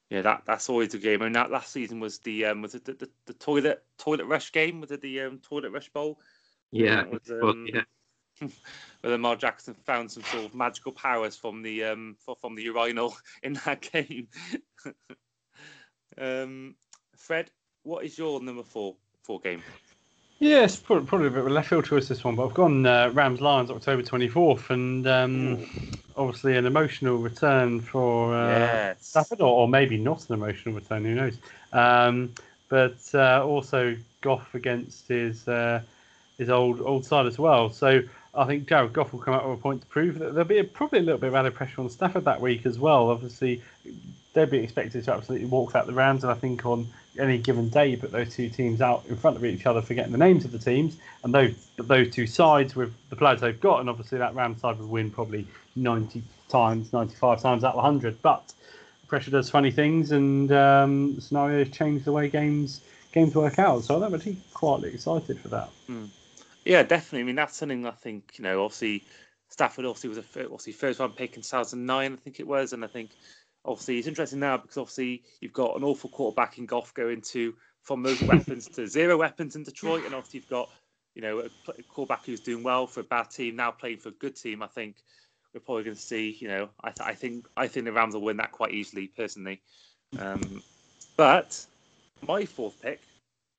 Yeah, 0.09 0.21
that 0.21 0.43
that's 0.45 0.69
always 0.69 0.93
a 0.93 0.99
game. 0.99 1.21
I 1.21 1.25
And 1.25 1.35
that 1.35 1.51
last 1.51 1.71
season 1.71 1.99
was 1.99 2.19
the 2.19 2.45
um, 2.45 2.61
was 2.61 2.75
it 2.75 2.85
the, 2.85 2.93
the, 2.93 3.09
the 3.25 3.33
toilet 3.33 3.83
toilet 3.97 4.25
rush 4.25 4.51
game? 4.51 4.79
Was 4.79 4.91
it 4.91 5.01
the 5.01 5.21
um, 5.21 5.39
toilet 5.39 5.71
rush 5.71 5.89
bowl? 5.89 6.19
Yeah, 6.71 7.03
That 7.03 7.11
was, 7.11 7.21
but, 7.25 7.49
um, 7.49 7.67
yeah. 7.67 7.81
where 9.01 9.11
Lamar 9.11 9.35
Jackson 9.35 9.73
found 9.73 10.11
some 10.11 10.23
sort 10.23 10.45
of 10.45 10.55
magical 10.55 10.91
powers 10.91 11.35
from 11.35 11.61
the 11.61 11.83
um 11.83 12.15
from 12.39 12.55
the 12.55 12.63
urinal 12.63 13.17
in 13.43 13.53
that 13.65 13.81
game. 13.81 14.27
um, 16.17 16.75
Fred, 17.15 17.51
what 17.83 18.05
is 18.05 18.17
your 18.17 18.41
number 18.41 18.63
four 18.63 18.95
four 19.23 19.41
game? 19.41 19.61
Yes, 20.39 20.75
probably, 20.75 21.07
probably 21.07 21.27
a 21.27 21.31
bit 21.31 21.39
of 21.39 21.47
a 21.47 21.49
left 21.49 21.69
field 21.69 21.85
choice 21.85 22.07
this 22.07 22.23
one, 22.23 22.35
but 22.35 22.45
I've 22.45 22.53
gone 22.53 22.85
uh, 22.85 23.09
Rams 23.11 23.41
Lions 23.41 23.71
October 23.71 24.03
24th, 24.03 24.69
and 24.69 25.07
um, 25.07 25.65
obviously 26.15 26.55
an 26.57 26.67
emotional 26.67 27.17
return 27.17 27.81
for 27.81 28.35
uh, 28.35 28.49
yes. 28.49 29.07
Stafford, 29.07 29.41
or, 29.41 29.47
or 29.47 29.67
maybe 29.67 29.97
not 29.97 30.27
an 30.29 30.35
emotional 30.35 30.75
return, 30.75 31.03
who 31.05 31.15
knows? 31.15 31.38
Um, 31.73 32.33
but 32.69 32.97
uh, 33.15 33.43
also 33.43 33.97
Goff 34.21 34.53
against 34.53 35.07
his 35.07 35.47
uh, 35.47 35.81
his 36.38 36.49
old 36.49 36.81
old 36.81 37.05
side 37.05 37.25
as 37.25 37.39
well. 37.39 37.71
So 37.71 38.01
I 38.35 38.45
think 38.45 38.67
Jared 38.67 38.93
Goff 38.93 39.13
will 39.13 39.19
come 39.19 39.33
out 39.33 39.47
with 39.49 39.57
a 39.57 39.61
point 39.61 39.81
to 39.81 39.88
prove 39.88 40.19
that 40.19 40.33
there'll 40.33 40.47
be 40.47 40.59
a, 40.59 40.63
probably 40.63 40.99
a 40.99 41.03
little 41.03 41.19
bit 41.19 41.29
of 41.29 41.35
added 41.35 41.55
pressure 41.55 41.81
on 41.81 41.89
Stafford 41.89 42.25
that 42.25 42.41
week 42.41 42.65
as 42.65 42.77
well. 42.77 43.09
Obviously, 43.09 43.63
they'd 44.38 44.51
be 44.51 44.59
expected 44.59 45.03
to 45.03 45.13
absolutely 45.13 45.47
walk 45.47 45.75
out 45.75 45.88
the 45.88 45.93
rounds. 45.93 46.23
And 46.23 46.31
I 46.31 46.35
think 46.35 46.63
on 46.65 46.88
any 47.17 47.39
given 47.39 47.69
day, 47.69 47.88
you 47.88 47.97
put 47.97 48.11
those 48.11 48.33
two 48.33 48.49
teams 48.49 48.81
out 48.81 49.03
in 49.09 49.17
front 49.17 49.35
of 49.35 49.43
each 49.43 49.65
other, 49.65 49.81
forgetting 49.81 50.11
the 50.11 50.17
names 50.19 50.45
of 50.45 50.51
the 50.51 50.59
teams, 50.59 50.97
and 51.23 51.33
those 51.33 51.55
those 51.77 52.11
two 52.11 52.27
sides 52.27 52.75
with 52.75 52.93
the 53.09 53.15
players 53.15 53.41
they've 53.41 53.59
got, 53.59 53.79
and 53.79 53.89
obviously 53.89 54.19
that 54.19 54.35
Rams 54.35 54.61
side 54.61 54.77
would 54.77 54.89
win 54.89 55.09
probably 55.09 55.47
90 55.75 56.21
times, 56.49 56.93
95 56.93 57.41
times 57.41 57.63
out 57.63 57.71
of 57.71 57.83
100. 57.83 58.21
But 58.21 58.53
pressure 59.07 59.31
does 59.31 59.49
funny 59.49 59.71
things, 59.71 60.11
and 60.11 60.51
um, 60.51 61.19
scenarios 61.19 61.69
change 61.71 62.03
the 62.05 62.11
way 62.11 62.29
games 62.29 62.81
games 63.11 63.33
work 63.33 63.57
out. 63.57 63.83
So 63.83 64.01
I'm 64.01 64.13
actually 64.13 64.38
quietly 64.53 64.93
excited 64.93 65.39
for 65.39 65.47
that. 65.49 65.69
Mm. 65.89 66.09
Yeah, 66.63 66.83
definitely. 66.83 67.21
I 67.21 67.23
mean, 67.23 67.35
that's 67.35 67.57
something 67.57 67.85
I 67.88 67.91
think 67.91 68.33
you 68.38 68.43
know. 68.43 68.63
Obviously, 68.63 69.03
Stafford 69.49 69.85
obviously 69.85 70.09
was 70.09 70.19
a 70.19 70.43
obviously 70.43 70.73
first 70.73 70.99
round 70.99 71.15
pick 71.15 71.35
in 71.35 71.41
2009, 71.41 72.13
I 72.13 72.15
think 72.17 72.39
it 72.39 72.47
was, 72.47 72.73
and 72.73 72.83
I 72.83 72.88
think 72.88 73.11
obviously 73.65 73.97
it's 73.97 74.07
interesting 74.07 74.39
now 74.39 74.57
because 74.57 74.77
obviously 74.77 75.23
you've 75.41 75.53
got 75.53 75.75
an 75.75 75.83
awful 75.83 76.09
quarterback 76.09 76.57
in 76.57 76.65
Goff 76.65 76.93
going 76.93 77.21
to 77.21 77.53
from 77.81 78.03
those 78.03 78.21
weapons 78.23 78.67
to 78.67 78.87
zero 78.87 79.17
weapons 79.17 79.55
in 79.55 79.63
Detroit, 79.63 80.05
and 80.05 80.13
obviously 80.13 80.39
you've 80.39 80.49
got 80.49 80.69
you 81.15 81.21
know 81.21 81.39
a 81.39 81.83
quarterback 81.83 82.25
who's 82.25 82.41
doing 82.41 82.63
well 82.63 82.85
for 82.85 82.99
a 82.99 83.03
bad 83.05 83.29
team 83.29 83.55
now 83.55 83.71
playing 83.71 83.97
for 83.97 84.09
a 84.09 84.13
good 84.13 84.35
team. 84.35 84.61
I 84.61 84.67
think 84.67 84.97
we're 85.53 85.61
probably 85.61 85.83
going 85.83 85.95
to 85.95 86.01
see. 86.01 86.37
You 86.39 86.47
know, 86.49 86.69
I, 86.83 86.91
th- 86.91 87.09
I 87.09 87.13
think 87.13 87.47
I 87.55 87.67
think 87.67 87.85
the 87.85 87.93
Rams 87.93 88.13
will 88.13 88.21
win 88.21 88.37
that 88.37 88.51
quite 88.51 88.73
easily, 88.73 89.07
personally. 89.07 89.61
Um, 90.19 90.61
but 91.15 91.65
my 92.27 92.45
fourth 92.45 92.81
pick 92.81 93.01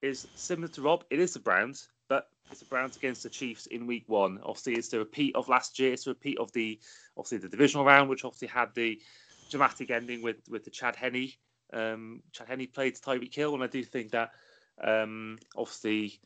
is 0.03 0.29
similar 0.35 0.69
to 0.69 0.83
Rob. 0.83 1.05
It 1.11 1.19
is 1.19 1.35
the 1.35 1.41
Browns, 1.41 1.89
but 2.09 2.29
it's 2.51 2.61
the 2.61 2.67
Browns 2.67 2.97
against 2.97 3.23
the 3.23 3.31
Chiefs 3.31 3.67
in 3.67 3.87
Week 3.87 4.05
One. 4.07 4.39
Obviously, 4.45 4.75
it's 4.75 4.89
the 4.89 4.99
repeat 4.99 5.35
of 5.35 5.49
last 5.49 5.79
year. 5.79 5.93
It's 5.93 6.07
a 6.07 6.11
repeat 6.11 6.39
of 6.39 6.53
the 6.53 6.79
obviously 7.17 7.39
the 7.39 7.49
divisional 7.49 7.85
round, 7.85 8.09
which 8.09 8.25
obviously 8.25 8.49
had 8.49 8.75
the 8.75 9.01
dramatic 9.49 9.91
ending 9.91 10.23
with 10.23 10.37
with 10.49 10.65
the 10.65 10.71
Chad 10.71 10.97
Henne. 10.97 11.33
Um, 11.73 12.23
Chad 12.33 12.49
Henne 12.49 12.67
played 12.67 12.97
Tyreek 12.97 13.35
Hill, 13.35 13.55
and 13.55 13.63
I 13.63 13.67
do 13.67 13.83
think 13.85 14.13
that 14.13 14.33
um, 14.83 15.39
obviously 15.57 16.21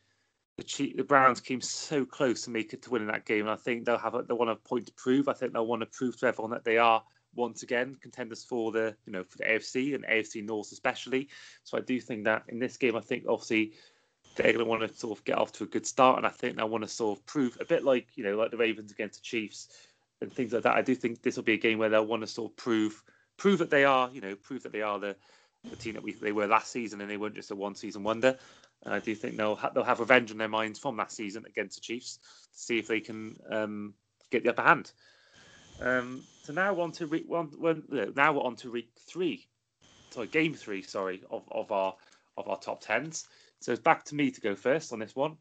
the, 0.57 0.93
the 0.95 1.03
Browns 1.03 1.39
came 1.39 1.61
so 1.61 2.05
close 2.05 2.43
to 2.43 2.51
make 2.51 2.73
it 2.73 2.83
to 2.83 2.91
winning 2.91 3.07
that 3.07 3.25
game. 3.25 3.41
And 3.41 3.49
I 3.49 3.55
think 3.55 3.85
they'll 3.85 3.97
have 3.97 4.15
a, 4.15 4.23
they 4.23 4.33
want 4.33 4.51
a 4.51 4.55
point 4.55 4.85
to 4.87 4.93
prove. 4.93 5.27
I 5.27 5.33
think 5.33 5.53
they'll 5.53 5.65
want 5.65 5.81
to 5.81 5.87
prove 5.87 6.17
to 6.19 6.27
everyone 6.27 6.51
that 6.51 6.63
they 6.63 6.77
are 6.77 7.03
once 7.35 7.63
again 7.63 7.97
contenders 7.99 8.43
for 8.43 8.71
the 8.71 8.95
you 9.05 9.11
know 9.11 9.23
for 9.23 9.39
the 9.39 9.45
AFC 9.45 9.95
and 9.95 10.05
AFC 10.05 10.45
North 10.45 10.71
especially. 10.71 11.29
So 11.63 11.77
I 11.77 11.81
do 11.81 11.99
think 11.99 12.25
that 12.25 12.43
in 12.47 12.59
this 12.59 12.77
game, 12.77 12.95
I 12.95 13.01
think 13.01 13.25
obviously 13.27 13.73
they're 14.35 14.53
going 14.53 14.65
to 14.65 14.69
want 14.69 14.81
to 14.81 14.95
sort 14.95 15.17
of 15.17 15.23
get 15.25 15.37
off 15.37 15.51
to 15.53 15.63
a 15.63 15.67
good 15.67 15.85
start, 15.85 16.17
and 16.17 16.25
I 16.25 16.29
think 16.29 16.57
they 16.57 16.63
want 16.63 16.83
to 16.83 16.89
sort 16.89 17.17
of 17.17 17.25
prove 17.25 17.57
a 17.59 17.65
bit 17.65 17.83
like 17.83 18.07
you 18.15 18.23
know 18.23 18.35
like 18.35 18.51
the 18.51 18.57
Ravens 18.57 18.91
against 18.91 19.19
the 19.19 19.23
Chiefs 19.23 19.69
and 20.21 20.31
things 20.31 20.53
like 20.53 20.63
that. 20.63 20.75
I 20.75 20.81
do 20.81 20.95
think 20.95 21.21
this 21.21 21.35
will 21.35 21.43
be 21.43 21.53
a 21.53 21.57
game 21.57 21.79
where 21.79 21.89
they'll 21.89 22.05
want 22.05 22.21
to 22.21 22.27
sort 22.27 22.51
of 22.51 22.57
prove 22.57 23.03
prove 23.37 23.59
that 23.59 23.69
they 23.69 23.85
are 23.85 24.09
you 24.11 24.21
know 24.21 24.35
prove 24.35 24.63
that 24.63 24.71
they 24.71 24.81
are 24.81 24.99
the 24.99 25.15
the 25.69 25.75
team 25.75 25.93
that 25.93 26.03
we 26.03 26.13
they 26.13 26.31
were 26.31 26.47
last 26.47 26.71
season 26.71 27.01
and 27.01 27.09
they 27.09 27.17
weren't 27.17 27.35
just 27.35 27.51
a 27.51 27.55
one 27.55 27.75
season 27.75 28.03
wonder. 28.03 28.37
And 28.83 28.93
I 28.93 28.99
do 28.99 29.15
think 29.15 29.37
they'll 29.37 29.55
ha- 29.55 29.71
they'll 29.73 29.83
have 29.83 29.99
revenge 30.01 30.31
on 30.31 30.37
their 30.37 30.49
minds 30.49 30.77
from 30.79 30.97
last 30.97 31.15
season 31.15 31.45
against 31.47 31.77
the 31.77 31.81
Chiefs 31.81 32.17
to 32.17 32.59
see 32.59 32.79
if 32.79 32.87
they 32.87 32.99
can 32.99 33.37
um, 33.49 33.93
get 34.29 34.43
the 34.43 34.49
upper 34.49 34.61
hand. 34.61 34.91
Um, 35.81 36.23
so 36.43 36.53
now 36.53 36.79
on 36.81 36.91
to 36.93 37.07
week 37.07 37.25
one. 37.27 37.51
now 38.15 38.33
we're 38.33 38.43
on 38.43 38.57
to 38.57 38.71
week 38.71 38.91
three. 39.07 39.47
Sorry, 40.11 40.27
game 40.27 40.53
three. 40.53 40.81
Sorry 40.81 41.23
of, 41.31 41.43
of 41.49 41.71
our 41.71 41.95
of 42.37 42.47
our 42.47 42.59
top 42.59 42.81
tens. 42.81 43.25
So 43.61 43.71
it's 43.71 43.81
back 43.81 44.03
to 44.05 44.15
me 44.15 44.31
to 44.31 44.41
go 44.41 44.55
first 44.55 44.91
on 44.91 44.99
this 44.99 45.15
one. 45.15 45.37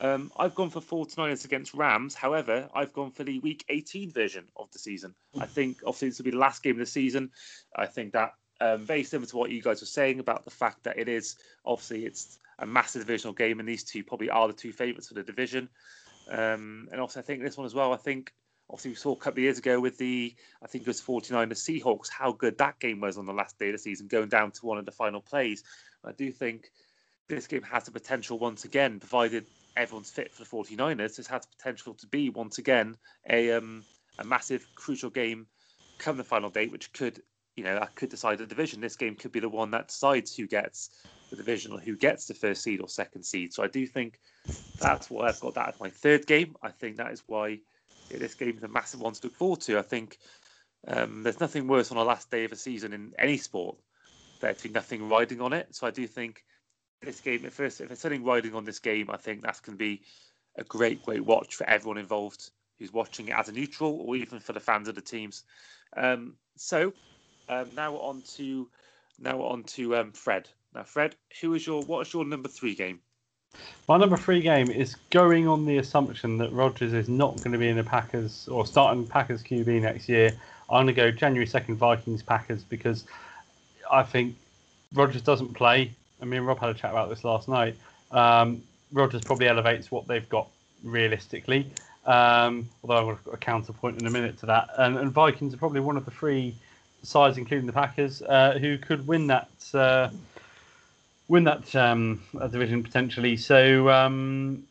Um, 0.00 0.30
I've 0.36 0.54
gone 0.54 0.70
for 0.70 0.80
49ers 0.80 1.44
against 1.44 1.72
Rams. 1.74 2.14
However, 2.14 2.68
I've 2.74 2.92
gone 2.92 3.10
for 3.10 3.24
the 3.24 3.38
Week 3.38 3.64
18 3.68 4.10
version 4.10 4.44
of 4.56 4.70
the 4.70 4.78
season. 4.78 5.14
I 5.40 5.46
think 5.46 5.78
obviously 5.86 6.08
this 6.08 6.18
will 6.18 6.24
be 6.24 6.30
the 6.32 6.38
last 6.38 6.62
game 6.62 6.74
of 6.74 6.80
the 6.80 6.86
season. 6.86 7.30
I 7.74 7.86
think 7.86 8.12
that 8.12 8.32
um, 8.60 8.84
very 8.84 9.04
similar 9.04 9.26
to 9.28 9.36
what 9.36 9.50
you 9.50 9.62
guys 9.62 9.80
were 9.80 9.86
saying 9.86 10.18
about 10.18 10.44
the 10.44 10.50
fact 10.50 10.84
that 10.84 10.98
it 10.98 11.08
is 11.08 11.36
obviously 11.64 12.06
it's 12.06 12.38
a 12.58 12.66
massive 12.66 13.02
divisional 13.02 13.34
game, 13.34 13.60
and 13.60 13.68
these 13.68 13.84
two 13.84 14.02
probably 14.02 14.30
are 14.30 14.46
the 14.48 14.54
two 14.54 14.72
favourites 14.72 15.08
for 15.08 15.14
the 15.14 15.22
division. 15.22 15.68
Um, 16.30 16.88
and 16.90 17.00
also, 17.00 17.20
I 17.20 17.22
think 17.22 17.42
this 17.42 17.56
one 17.56 17.66
as 17.66 17.74
well. 17.74 17.92
I 17.92 17.98
think 17.98 18.32
obviously 18.70 18.92
we 18.92 18.96
saw 18.96 19.12
a 19.12 19.16
couple 19.16 19.38
of 19.38 19.44
years 19.44 19.58
ago 19.58 19.78
with 19.78 19.96
the 19.98 20.34
I 20.62 20.66
think 20.66 20.82
it 20.82 20.88
was 20.88 21.00
49 21.00 21.48
the 21.48 21.54
Seahawks 21.54 22.08
how 22.10 22.32
good 22.32 22.58
that 22.58 22.78
game 22.80 23.00
was 23.00 23.16
on 23.16 23.26
the 23.26 23.32
last 23.32 23.58
day 23.58 23.68
of 23.68 23.74
the 23.74 23.78
season, 23.78 24.08
going 24.08 24.28
down 24.28 24.50
to 24.52 24.66
one 24.66 24.78
of 24.78 24.86
the 24.86 24.92
final 24.92 25.20
plays. 25.20 25.62
I 26.04 26.12
do 26.12 26.30
think 26.30 26.70
this 27.28 27.46
game 27.46 27.62
has 27.62 27.84
the 27.84 27.90
potential 27.90 28.38
once 28.38 28.64
again, 28.64 29.00
provided 29.00 29.46
everyone's 29.76 30.10
fit 30.10 30.32
for 30.32 30.42
the 30.42 30.48
49ers, 30.48 31.16
this 31.16 31.26
has 31.26 31.42
the 31.42 31.56
potential 31.56 31.94
to 31.94 32.06
be 32.06 32.30
once 32.30 32.58
again 32.58 32.96
a 33.28 33.52
um, 33.52 33.84
a 34.18 34.24
massive 34.24 34.66
crucial 34.74 35.10
game 35.10 35.46
come 35.98 36.16
the 36.16 36.24
final 36.24 36.50
date, 36.50 36.72
which 36.72 36.92
could 36.92 37.22
you 37.54 37.64
know 37.64 37.78
that 37.78 37.94
could 37.94 38.10
decide 38.10 38.38
the 38.38 38.46
division. 38.46 38.80
This 38.80 38.96
game 38.96 39.14
could 39.14 39.32
be 39.32 39.40
the 39.40 39.48
one 39.48 39.70
that 39.72 39.88
decides 39.88 40.34
who 40.34 40.46
gets 40.46 40.90
the 41.30 41.36
division 41.36 41.72
or 41.72 41.80
who 41.80 41.96
gets 41.96 42.26
the 42.26 42.34
first 42.34 42.62
seed 42.62 42.80
or 42.80 42.88
second 42.88 43.24
seed. 43.24 43.52
So 43.52 43.62
I 43.62 43.68
do 43.68 43.86
think 43.86 44.20
that's 44.78 45.10
why 45.10 45.28
I've 45.28 45.40
got 45.40 45.54
that 45.54 45.68
as 45.68 45.80
my 45.80 45.90
third 45.90 46.26
game. 46.26 46.54
I 46.62 46.70
think 46.70 46.96
that 46.96 47.12
is 47.12 47.22
why 47.26 47.60
yeah, 48.10 48.18
this 48.18 48.34
game 48.34 48.56
is 48.56 48.62
a 48.62 48.68
massive 48.68 49.00
one 49.00 49.14
to 49.14 49.20
look 49.24 49.34
forward 49.34 49.60
to. 49.62 49.78
I 49.78 49.82
think 49.82 50.18
um, 50.86 51.22
there's 51.22 51.40
nothing 51.40 51.66
worse 51.66 51.90
on 51.90 51.96
the 51.96 52.04
last 52.04 52.30
day 52.30 52.44
of 52.44 52.52
a 52.52 52.56
season 52.56 52.92
in 52.92 53.12
any 53.18 53.38
sport. 53.38 53.76
There'd 54.40 54.62
be 54.62 54.68
nothing 54.68 55.08
riding 55.08 55.40
on 55.40 55.52
it. 55.52 55.74
So 55.74 55.86
I 55.86 55.90
do 55.90 56.06
think 56.06 56.44
this 57.02 57.20
game, 57.20 57.44
if 57.44 57.56
there's, 57.56 57.80
if 57.80 58.00
there's 58.00 58.20
riding 58.20 58.54
on 58.54 58.64
this 58.64 58.78
game, 58.78 59.10
I 59.10 59.16
think 59.16 59.42
that's 59.42 59.60
going 59.60 59.76
to 59.76 59.84
be 59.84 60.02
a 60.56 60.64
great, 60.64 61.04
great 61.04 61.24
watch 61.24 61.54
for 61.54 61.68
everyone 61.68 61.98
involved 61.98 62.50
who's 62.78 62.92
watching 62.92 63.28
it 63.28 63.34
as 63.36 63.48
a 63.48 63.52
neutral 63.52 64.00
or 64.00 64.16
even 64.16 64.38
for 64.40 64.52
the 64.52 64.60
fans 64.60 64.88
of 64.88 64.94
the 64.94 65.00
teams. 65.00 65.44
Um, 65.96 66.34
so 66.56 66.92
um, 67.48 67.70
now 67.74 67.96
on 67.96 68.22
to 68.36 68.68
now 69.18 69.40
on 69.42 69.64
to 69.64 69.96
um, 69.96 70.12
Fred. 70.12 70.48
Now, 70.74 70.82
Fred, 70.82 71.16
who 71.40 71.54
is 71.54 71.66
your 71.66 71.82
what 71.82 72.06
is 72.06 72.12
your 72.12 72.24
number 72.24 72.48
three 72.48 72.74
game? 72.74 73.00
My 73.88 73.96
number 73.96 74.16
three 74.16 74.42
game 74.42 74.70
is 74.70 74.96
going 75.10 75.48
on 75.48 75.64
the 75.64 75.78
assumption 75.78 76.36
that 76.38 76.52
Rodgers 76.52 76.92
is 76.92 77.08
not 77.08 77.36
going 77.38 77.52
to 77.52 77.58
be 77.58 77.68
in 77.68 77.76
the 77.76 77.84
Packers 77.84 78.48
or 78.48 78.66
starting 78.66 79.06
Packers 79.06 79.42
QB 79.42 79.80
next 79.80 80.08
year. 80.08 80.32
I'm 80.68 80.84
going 80.84 80.86
to 80.88 80.92
go 80.92 81.10
January 81.10 81.46
2nd 81.46 81.76
Vikings 81.76 82.22
Packers 82.22 82.64
because 82.64 83.04
I 83.90 84.02
think 84.02 84.36
Rodgers 84.92 85.22
doesn't 85.22 85.54
play. 85.54 85.92
I 86.20 86.24
mean, 86.24 86.42
Rob 86.42 86.58
had 86.58 86.70
a 86.70 86.74
chat 86.74 86.90
about 86.90 87.08
this 87.08 87.24
last 87.24 87.48
night. 87.48 87.76
Um, 88.10 88.62
Rodgers 88.92 89.22
probably 89.22 89.48
elevates 89.48 89.90
what 89.90 90.06
they've 90.06 90.28
got 90.28 90.48
realistically. 90.82 91.70
Um, 92.06 92.68
although 92.82 93.10
I've 93.10 93.24
got 93.24 93.34
a 93.34 93.38
counterpoint 93.38 94.00
in 94.00 94.06
a 94.06 94.10
minute 94.10 94.38
to 94.38 94.46
that. 94.46 94.70
And, 94.78 94.96
and, 94.96 95.10
Vikings 95.10 95.52
are 95.52 95.56
probably 95.56 95.80
one 95.80 95.96
of 95.96 96.04
the 96.04 96.12
three 96.12 96.54
sides, 97.02 97.36
including 97.36 97.66
the 97.66 97.72
Packers, 97.72 98.22
uh, 98.22 98.58
who 98.60 98.78
could 98.78 99.08
win 99.08 99.26
that 99.26 99.50
uh, 99.74 100.10
win 101.26 101.44
that 101.44 101.74
um, 101.74 102.22
division 102.52 102.84
potentially. 102.84 103.36
So 103.36 103.90
um, 103.90 104.62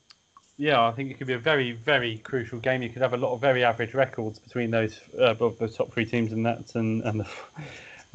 yeah, 0.58 0.82
I 0.82 0.92
think 0.92 1.12
it 1.12 1.18
could 1.18 1.28
be 1.28 1.34
a 1.34 1.40
very 1.40 1.74
very 1.74 2.18
crucial 2.20 2.60
game. 2.60 2.82
You 2.82 2.90
could 2.90 3.02
have 3.02 3.14
a 3.14 3.18
lot 3.18 3.34
of 3.34 3.42
very 3.42 3.66
average 3.66 3.94
records 3.94 4.40
between 4.40 4.72
those 4.72 5.00
uh, 5.20 5.34
the 5.34 5.68
top 5.68 5.92
three 5.94 6.06
teams 6.06 6.32
in 6.32 6.44
that 6.44 6.76
and 6.76 7.02
and 7.04 7.20
the, 7.20 7.28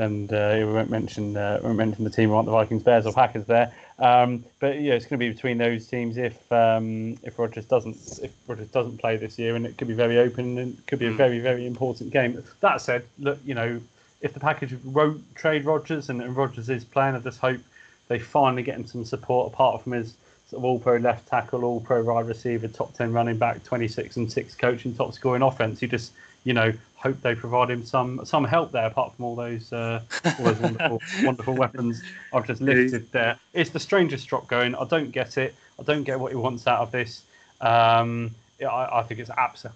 and 0.01 0.33
uh, 0.33 0.55
we 0.57 0.65
won't 0.65 0.91
mention 0.91 1.37
uh, 1.37 1.61
won't 1.63 1.77
mention 1.77 2.05
the 2.05 2.11
team 2.11 2.33
aren't 2.33 2.47
the 2.47 2.53
Vikings, 2.53 2.83
Bears, 2.83 3.07
or 3.07 3.13
Packers 3.13 3.45
there. 3.45 3.73
Um, 3.99 4.45
but 4.59 4.81
yeah, 4.81 4.95
it's 4.95 5.05
going 5.05 5.21
to 5.21 5.27
be 5.27 5.31
between 5.31 5.59
those 5.59 5.87
teams 5.87 6.17
if 6.17 6.51
um, 6.51 7.19
if 7.23 7.39
Rodgers 7.39 7.67
doesn't 7.67 7.97
if 8.23 8.33
Rodgers 8.47 8.69
doesn't 8.69 8.99
play 8.99 9.17
this 9.17 9.39
year, 9.39 9.57
and 9.57 9.67
it 9.67 9.77
could 9.77 9.89
be 9.89 9.95
very 9.95 10.19
open 10.19 10.59
and 10.59 10.79
it 10.79 10.87
could 10.87 10.99
be 10.99 11.07
a 11.07 11.11
hmm. 11.11 11.17
very 11.17 11.39
very 11.39 11.67
important 11.67 12.11
game. 12.11 12.43
That 12.61 12.81
said, 12.81 13.05
look, 13.19 13.39
you 13.45 13.55
know, 13.55 13.81
if 14.23 14.33
the 14.33 14.41
Packers 14.41 14.73
won't 14.85 15.35
trade 15.37 15.65
Rodgers 15.65 16.09
and, 16.09 16.23
and 16.23 16.35
Rodgers 16.35 16.71
is 16.71 16.85
playing, 16.85 17.15
I 17.15 17.21
just 17.21 17.39
hope 17.39 17.61
they 18.09 18.19
finally 18.19 18.63
get 18.63 18.77
him 18.77 18.87
some 18.87 19.05
support 19.05 19.53
apart 19.53 19.83
from 19.83 19.93
his 19.93 20.15
sort 20.49 20.61
of 20.61 20.65
all 20.65 20.79
pro 20.79 20.97
left 20.97 21.29
tackle, 21.29 21.65
all 21.65 21.81
pro 21.81 22.03
wide 22.03 22.27
receiver, 22.27 22.69
top 22.69 22.95
10 22.95 23.13
running 23.13 23.39
back, 23.39 23.63
26 23.65 24.17
and 24.17 24.33
6 24.33 24.55
coaching, 24.57 24.95
top 24.95 25.15
scoring 25.15 25.43
offense. 25.43 25.81
You 25.81 25.89
just, 25.89 26.13
you 26.45 26.53
know, 26.53 26.73
hope 27.01 27.21
they 27.23 27.35
provide 27.35 27.71
him 27.71 27.85
some 27.85 28.25
some 28.27 28.45
help 28.45 28.73
there 28.73 28.87
apart 28.87 29.15
from 29.17 29.25
all 29.25 29.35
those, 29.35 29.73
uh, 29.73 30.03
all 30.25 30.45
those 30.45 30.61
wonderful, 30.61 31.01
wonderful 31.23 31.55
weapons 31.55 32.03
I've 32.33 32.47
just 32.47 32.61
listed 32.61 33.11
there. 33.11 33.39
It's 33.55 33.71
the 33.71 33.81
strangest 33.81 34.29
drop 34.29 34.47
going. 34.49 34.75
I 34.75 34.85
don't 34.85 35.11
get 35.11 35.39
it. 35.39 35.55
I 35.79 35.83
don't 35.83 36.05
get 36.05 36.21
what 36.21 36.33
he 36.33 36.37
wants 36.37 36.67
out 36.67 36.81
of 36.81 36.93
this. 36.93 37.23
Um, 37.61 38.35
I, 38.61 39.01
I, 39.01 39.03
think 39.03 39.21
it's 39.21 39.31
abs- 39.31 39.67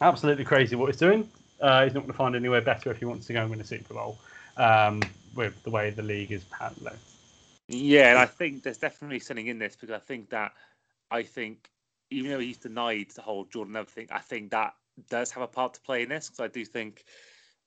absolutely 0.00 0.44
crazy 0.44 0.76
what 0.76 0.86
he's 0.86 1.00
doing. 1.00 1.28
Uh, 1.60 1.84
he's 1.84 1.94
not 1.94 2.00
going 2.00 2.12
to 2.12 2.16
find 2.16 2.36
anywhere 2.36 2.60
better 2.60 2.90
if 2.90 2.98
he 2.98 3.04
wants 3.04 3.26
to 3.26 3.32
go 3.32 3.40
and 3.40 3.50
win 3.50 3.60
a 3.60 3.64
Super 3.64 3.94
Bowl 3.94 4.16
um, 4.56 5.02
with 5.34 5.60
the 5.64 5.70
way 5.70 5.90
the 5.90 6.02
league 6.02 6.30
is 6.30 6.44
handling. 6.56 6.94
Yeah, 7.66 8.10
and 8.10 8.18
I 8.18 8.26
think 8.26 8.62
there's 8.62 8.78
definitely 8.78 9.18
something 9.18 9.48
in 9.48 9.58
this 9.58 9.76
because 9.76 9.94
I 9.94 9.98
think 9.98 10.30
that 10.30 10.52
I 11.10 11.24
think 11.24 11.70
even 12.10 12.30
though 12.30 12.38
he's 12.38 12.56
denied 12.56 13.10
the 13.14 13.22
whole 13.22 13.44
Jordan 13.44 13.74
Love 13.74 13.88
thing, 13.88 14.08
I 14.10 14.20
think 14.20 14.52
that 14.52 14.74
does 15.08 15.30
have 15.32 15.42
a 15.42 15.48
part 15.48 15.74
to 15.74 15.80
play 15.80 16.02
in 16.02 16.08
this 16.08 16.28
because 16.28 16.40
I 16.40 16.48
do 16.48 16.64
think 16.64 17.04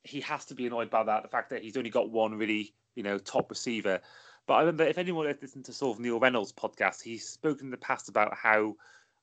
he 0.04 0.22
has 0.22 0.46
to 0.46 0.56
be 0.56 0.68
annoyed 0.68 0.90
by 0.90 1.04
that 1.04 1.24
the 1.24 1.30
fact 1.30 1.52
that 1.52 1.62
he's 1.62 1.78
only 1.78 1.90
got 1.90 2.10
one 2.10 2.36
really 2.36 2.74
you 2.96 3.04
know 3.04 3.18
top 3.18 3.50
receiver. 3.50 4.02
But 4.48 4.54
I 4.56 4.60
remember 4.62 4.84
if 4.86 4.98
anyone 4.98 5.28
has 5.28 5.38
listened 5.42 5.66
to 5.66 5.74
sort 5.74 5.96
of 5.96 6.02
Neil 6.02 6.20
Reynolds' 6.20 6.52
podcast, 6.52 7.02
he's 7.02 7.28
spoken 7.28 7.68
in 7.68 7.72
the 7.72 7.78
past 7.78 8.10
about 8.10 8.36
how 8.36 8.76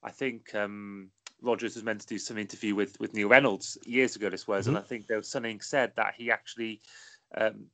I 0.02 0.10
think 0.10 0.54
um, 0.54 1.10
Rodgers 1.42 1.74
was 1.74 1.84
meant 1.84 2.00
to 2.00 2.06
do 2.06 2.18
some 2.18 2.38
interview 2.38 2.74
with 2.74 2.98
with 3.00 3.14
Neil 3.14 3.28
Reynolds 3.28 3.76
years 3.84 4.16
ago. 4.16 4.30
This 4.30 4.46
was, 4.46 4.66
mm-hmm. 4.66 4.76
and 4.76 4.84
I 4.84 4.86
think 4.86 5.06
there 5.06 5.16
was 5.16 5.28
something 5.28 5.60
said 5.60 5.92
that 5.96 6.14
he 6.16 6.30
actually 6.30 6.80
um, 7.36 7.66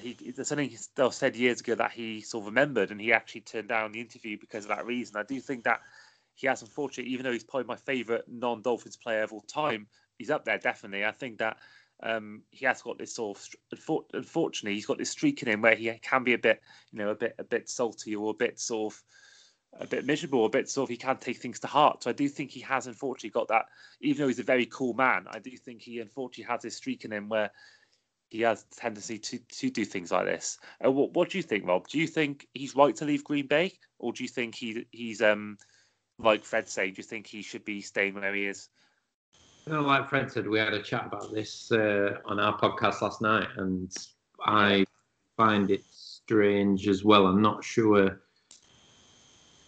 he 0.00 0.32
there's 0.34 0.48
something 0.48 0.74
still 0.76 1.10
said 1.10 1.36
years 1.36 1.60
ago 1.60 1.74
that 1.74 1.92
he 1.92 2.20
sort 2.20 2.42
of 2.42 2.46
remembered, 2.46 2.90
and 2.90 3.00
he 3.00 3.12
actually 3.12 3.42
turned 3.42 3.68
down 3.68 3.92
the 3.92 4.00
interview 4.00 4.38
because 4.38 4.64
of 4.64 4.68
that 4.68 4.86
reason. 4.86 5.16
I 5.16 5.22
do 5.22 5.40
think 5.40 5.64
that 5.64 5.80
he 6.40 6.46
has, 6.46 6.62
unfortunately, 6.62 7.12
even 7.12 7.24
though 7.24 7.32
he's 7.32 7.44
probably 7.44 7.66
my 7.66 7.76
favourite 7.76 8.22
non-Dolphins 8.26 8.96
player 8.96 9.22
of 9.22 9.32
all 9.32 9.42
time, 9.42 9.86
he's 10.16 10.30
up 10.30 10.44
there 10.44 10.58
definitely. 10.58 11.04
I 11.04 11.12
think 11.12 11.38
that 11.38 11.58
um, 12.02 12.42
he 12.50 12.64
has 12.64 12.80
got 12.80 12.98
this 12.98 13.14
sort 13.14 13.38
of 13.72 14.04
unfortunately 14.14 14.74
he's 14.74 14.86
got 14.86 14.96
this 14.96 15.10
streak 15.10 15.42
in 15.42 15.48
him 15.48 15.60
where 15.60 15.74
he 15.74 15.92
can 16.00 16.24
be 16.24 16.32
a 16.32 16.38
bit 16.38 16.62
you 16.92 16.98
know 16.98 17.10
a 17.10 17.14
bit 17.14 17.34
a 17.38 17.44
bit 17.44 17.68
salty 17.68 18.16
or 18.16 18.30
a 18.30 18.34
bit 18.34 18.58
sort 18.58 18.94
of 18.94 19.02
a 19.80 19.86
bit 19.86 20.06
miserable, 20.06 20.46
a 20.46 20.48
bit 20.48 20.68
sort 20.68 20.86
of 20.86 20.90
he 20.90 20.96
can't 20.96 21.20
take 21.20 21.36
things 21.36 21.60
to 21.60 21.66
heart. 21.66 22.02
So 22.02 22.10
I 22.10 22.14
do 22.14 22.28
think 22.28 22.50
he 22.50 22.60
has 22.60 22.86
unfortunately 22.86 23.30
got 23.30 23.48
that. 23.48 23.66
Even 24.00 24.22
though 24.22 24.28
he's 24.28 24.38
a 24.38 24.44
very 24.44 24.66
cool 24.66 24.94
man, 24.94 25.26
I 25.30 25.38
do 25.38 25.56
think 25.56 25.82
he 25.82 26.00
unfortunately 26.00 26.50
has 26.50 26.62
this 26.62 26.76
streak 26.76 27.04
in 27.04 27.12
him 27.12 27.28
where 27.28 27.50
he 28.30 28.40
has 28.40 28.64
tendency 28.76 29.18
to 29.18 29.38
to 29.38 29.70
do 29.70 29.84
things 29.84 30.10
like 30.10 30.24
this. 30.24 30.58
Uh, 30.84 30.90
what, 30.90 31.12
what 31.12 31.28
do 31.28 31.38
you 31.38 31.42
think, 31.42 31.66
Rob? 31.66 31.86
Do 31.86 31.98
you 31.98 32.06
think 32.06 32.48
he's 32.54 32.74
right 32.74 32.96
to 32.96 33.04
leave 33.04 33.24
Green 33.24 33.46
Bay, 33.46 33.78
or 33.98 34.12
do 34.12 34.24
you 34.24 34.28
think 34.28 34.54
he 34.54 34.86
he's 34.90 35.20
um 35.20 35.58
like 36.22 36.44
Fred 36.44 36.68
said? 36.68 36.94
Do 36.94 36.98
you 36.98 37.02
think 37.02 37.26
he 37.26 37.42
should 37.42 37.64
be 37.64 37.80
staying 37.80 38.14
where 38.14 38.34
he 38.34 38.46
is? 38.46 38.68
You 39.66 39.74
know, 39.74 39.82
like 39.82 40.08
Fred 40.08 40.30
said, 40.30 40.48
we 40.48 40.58
had 40.58 40.72
a 40.72 40.82
chat 40.82 41.06
about 41.06 41.32
this 41.32 41.70
uh, 41.70 42.16
on 42.24 42.40
our 42.40 42.58
podcast 42.58 43.02
last 43.02 43.20
night, 43.20 43.48
and 43.56 43.94
I 44.44 44.84
find 45.36 45.70
it 45.70 45.84
strange 45.90 46.88
as 46.88 47.04
well. 47.04 47.26
I'm 47.26 47.42
not 47.42 47.62
sure 47.62 48.20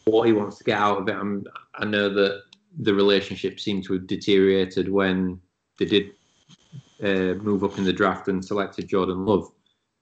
what 0.05 0.26
he 0.26 0.32
wants 0.32 0.59
to 0.59 0.64
get 0.64 0.78
out 0.78 0.98
of 0.98 1.09
it. 1.09 1.14
I'm, 1.14 1.44
I 1.74 1.84
know 1.84 2.09
that 2.09 2.42
the 2.80 2.94
relationship 2.94 3.61
seemed 3.61 3.84
to 3.84 3.94
have 3.94 4.07
deteriorated 4.07 4.90
when 4.90 5.40
they 5.78 5.84
did 5.84 6.12
uh, 7.03 7.34
move 7.42 7.64
up 7.64 7.78
in 7.78 7.84
the 7.84 7.92
draft 7.92 8.28
and 8.28 8.44
selected 8.44 8.88
Jordan 8.88 9.24
Love. 9.24 9.50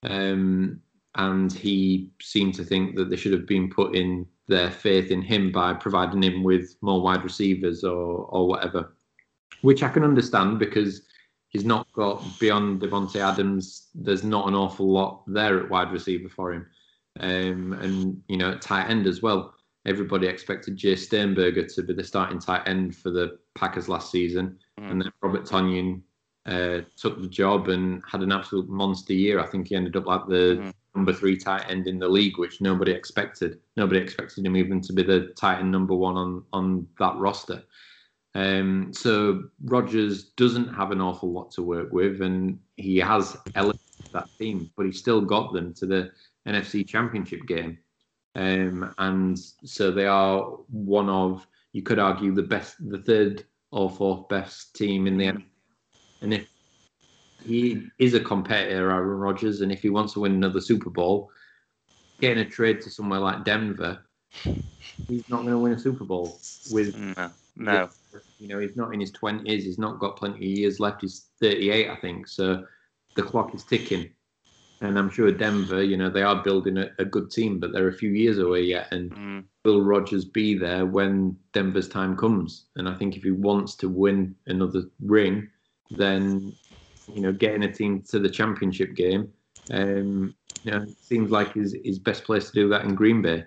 Um, 0.02 0.80
and 1.16 1.52
he 1.52 2.10
seemed 2.20 2.54
to 2.54 2.64
think 2.64 2.96
that 2.96 3.10
they 3.10 3.16
should 3.16 3.32
have 3.32 3.46
been 3.46 3.68
putting 3.68 4.26
their 4.48 4.70
faith 4.70 5.10
in 5.10 5.22
him 5.22 5.50
by 5.50 5.72
providing 5.72 6.22
him 6.22 6.42
with 6.42 6.76
more 6.82 7.00
wide 7.00 7.24
receivers 7.24 7.84
or, 7.84 8.26
or 8.26 8.46
whatever, 8.46 8.94
which 9.62 9.82
I 9.82 9.88
can 9.88 10.04
understand 10.04 10.58
because 10.58 11.02
he's 11.48 11.64
not 11.64 11.90
got 11.92 12.22
beyond 12.38 12.80
Davante 12.80 13.16
Adams. 13.16 13.88
There's 13.94 14.24
not 14.24 14.48
an 14.48 14.54
awful 14.54 14.90
lot 14.90 15.22
there 15.26 15.58
at 15.60 15.70
wide 15.70 15.92
receiver 15.92 16.28
for 16.28 16.52
him, 16.52 16.66
um, 17.18 17.72
and 17.74 18.22
you 18.28 18.36
know 18.36 18.52
at 18.52 18.62
tight 18.62 18.88
end 18.88 19.06
as 19.06 19.22
well 19.22 19.54
everybody 19.86 20.26
expected 20.26 20.76
Jace 20.76 21.00
Sternberger 21.00 21.66
to 21.66 21.82
be 21.82 21.94
the 21.94 22.04
starting 22.04 22.38
tight 22.38 22.66
end 22.68 22.94
for 22.94 23.10
the 23.10 23.38
Packers 23.54 23.88
last 23.88 24.10
season, 24.10 24.58
mm. 24.78 24.90
and 24.90 25.00
then 25.00 25.12
Robert 25.22 25.44
Tonyan 25.44 26.02
uh, 26.46 26.80
took 26.96 27.20
the 27.20 27.28
job 27.28 27.68
and 27.68 28.02
had 28.10 28.22
an 28.22 28.32
absolute 28.32 28.68
monster 28.68 29.12
year. 29.12 29.40
I 29.40 29.46
think 29.46 29.68
he 29.68 29.76
ended 29.76 29.96
up 29.96 30.06
like 30.06 30.26
the 30.26 30.58
mm. 30.60 30.72
Number 30.94 31.12
three 31.12 31.36
tight 31.36 31.68
end 31.68 31.86
in 31.86 31.98
the 31.98 32.08
league, 32.08 32.38
which 32.38 32.60
nobody 32.60 32.92
expected. 32.92 33.60
Nobody 33.76 34.00
expected 34.00 34.44
him 34.44 34.56
even 34.56 34.80
to 34.82 34.92
be 34.92 35.02
the 35.02 35.28
tight 35.36 35.60
end 35.60 35.70
number 35.70 35.94
one 35.94 36.16
on 36.16 36.44
on 36.52 36.86
that 36.98 37.16
roster. 37.16 37.62
Um, 38.34 38.92
so 38.92 39.44
Rodgers 39.64 40.30
doesn't 40.36 40.72
have 40.74 40.90
an 40.92 41.00
awful 41.00 41.32
lot 41.32 41.50
to 41.52 41.62
work 41.62 41.92
with, 41.92 42.22
and 42.22 42.58
he 42.76 42.96
has 42.98 43.36
elevated 43.54 43.80
that 44.12 44.28
team, 44.38 44.70
but 44.76 44.86
he 44.86 44.92
still 44.92 45.20
got 45.20 45.52
them 45.52 45.74
to 45.74 45.86
the 45.86 46.10
NFC 46.46 46.86
Championship 46.86 47.46
game. 47.46 47.78
Um, 48.36 48.94
and 48.98 49.38
so 49.38 49.90
they 49.90 50.06
are 50.06 50.42
one 50.70 51.08
of, 51.08 51.46
you 51.72 51.82
could 51.82 51.98
argue, 51.98 52.32
the 52.32 52.42
best, 52.42 52.76
the 52.88 52.98
third 52.98 53.44
or 53.72 53.90
fourth 53.90 54.28
best 54.28 54.74
team 54.76 55.06
in 55.06 55.16
the 55.16 55.24
NFL. 55.26 55.44
And 56.22 56.34
if 56.34 56.48
he 57.44 57.88
is 57.98 58.14
a 58.14 58.20
competitor, 58.20 58.90
Aaron 58.90 59.18
Rodgers, 59.18 59.60
and 59.60 59.72
if 59.72 59.82
he 59.82 59.90
wants 59.90 60.12
to 60.14 60.20
win 60.20 60.32
another 60.32 60.60
Super 60.60 60.90
Bowl, 60.90 61.30
getting 62.20 62.44
a 62.44 62.48
trade 62.48 62.80
to 62.82 62.90
somewhere 62.90 63.20
like 63.20 63.44
Denver, 63.44 63.98
he's 65.08 65.28
not 65.28 65.42
going 65.42 65.52
to 65.52 65.58
win 65.58 65.72
a 65.72 65.78
Super 65.78 66.04
Bowl 66.04 66.38
with. 66.70 66.96
No, 66.96 67.30
no. 67.56 67.88
With, 68.12 68.24
you 68.38 68.48
know, 68.48 68.58
he's 68.58 68.76
not 68.76 68.92
in 68.92 69.00
his 69.00 69.12
20s. 69.12 69.46
He's 69.46 69.78
not 69.78 69.98
got 69.98 70.16
plenty 70.16 70.36
of 70.36 70.58
years 70.58 70.80
left. 70.80 71.02
He's 71.02 71.26
38, 71.40 71.90
I 71.90 71.96
think. 71.96 72.26
So 72.26 72.64
the 73.14 73.22
clock 73.22 73.54
is 73.54 73.64
ticking 73.64 74.10
and 74.82 74.98
I'm 74.98 75.10
sure 75.10 75.30
Denver, 75.30 75.82
you 75.82 75.96
know, 75.96 76.08
they 76.08 76.22
are 76.22 76.42
building 76.42 76.78
a, 76.78 76.90
a 76.98 77.04
good 77.04 77.30
team, 77.30 77.60
but 77.60 77.72
they're 77.72 77.88
a 77.88 77.92
few 77.92 78.10
years 78.10 78.38
away 78.38 78.62
yet. 78.62 78.88
And 78.92 79.10
mm. 79.14 79.44
will 79.64 79.82
Rodgers 79.82 80.24
be 80.24 80.56
there 80.56 80.86
when 80.86 81.36
Denver's 81.52 81.88
time 81.88 82.16
comes? 82.16 82.64
And 82.76 82.88
I 82.88 82.94
think 82.94 83.16
if 83.16 83.22
he 83.22 83.30
wants 83.30 83.74
to 83.76 83.88
win 83.88 84.34
another 84.46 84.84
ring, 85.00 85.48
then 85.90 86.54
you 87.14 87.20
know, 87.20 87.32
getting 87.32 87.64
a 87.64 87.72
team 87.72 88.02
to 88.10 88.18
the 88.18 88.28
championship 88.28 88.94
game, 88.94 89.32
um, 89.70 90.34
you 90.62 90.70
know, 90.70 90.86
seems 91.00 91.30
like 91.30 91.54
his 91.54 91.76
his 91.84 91.98
best 91.98 92.24
place 92.24 92.46
to 92.46 92.52
do 92.52 92.68
that 92.68 92.84
in 92.84 92.94
Green 92.94 93.22
Bay. 93.22 93.44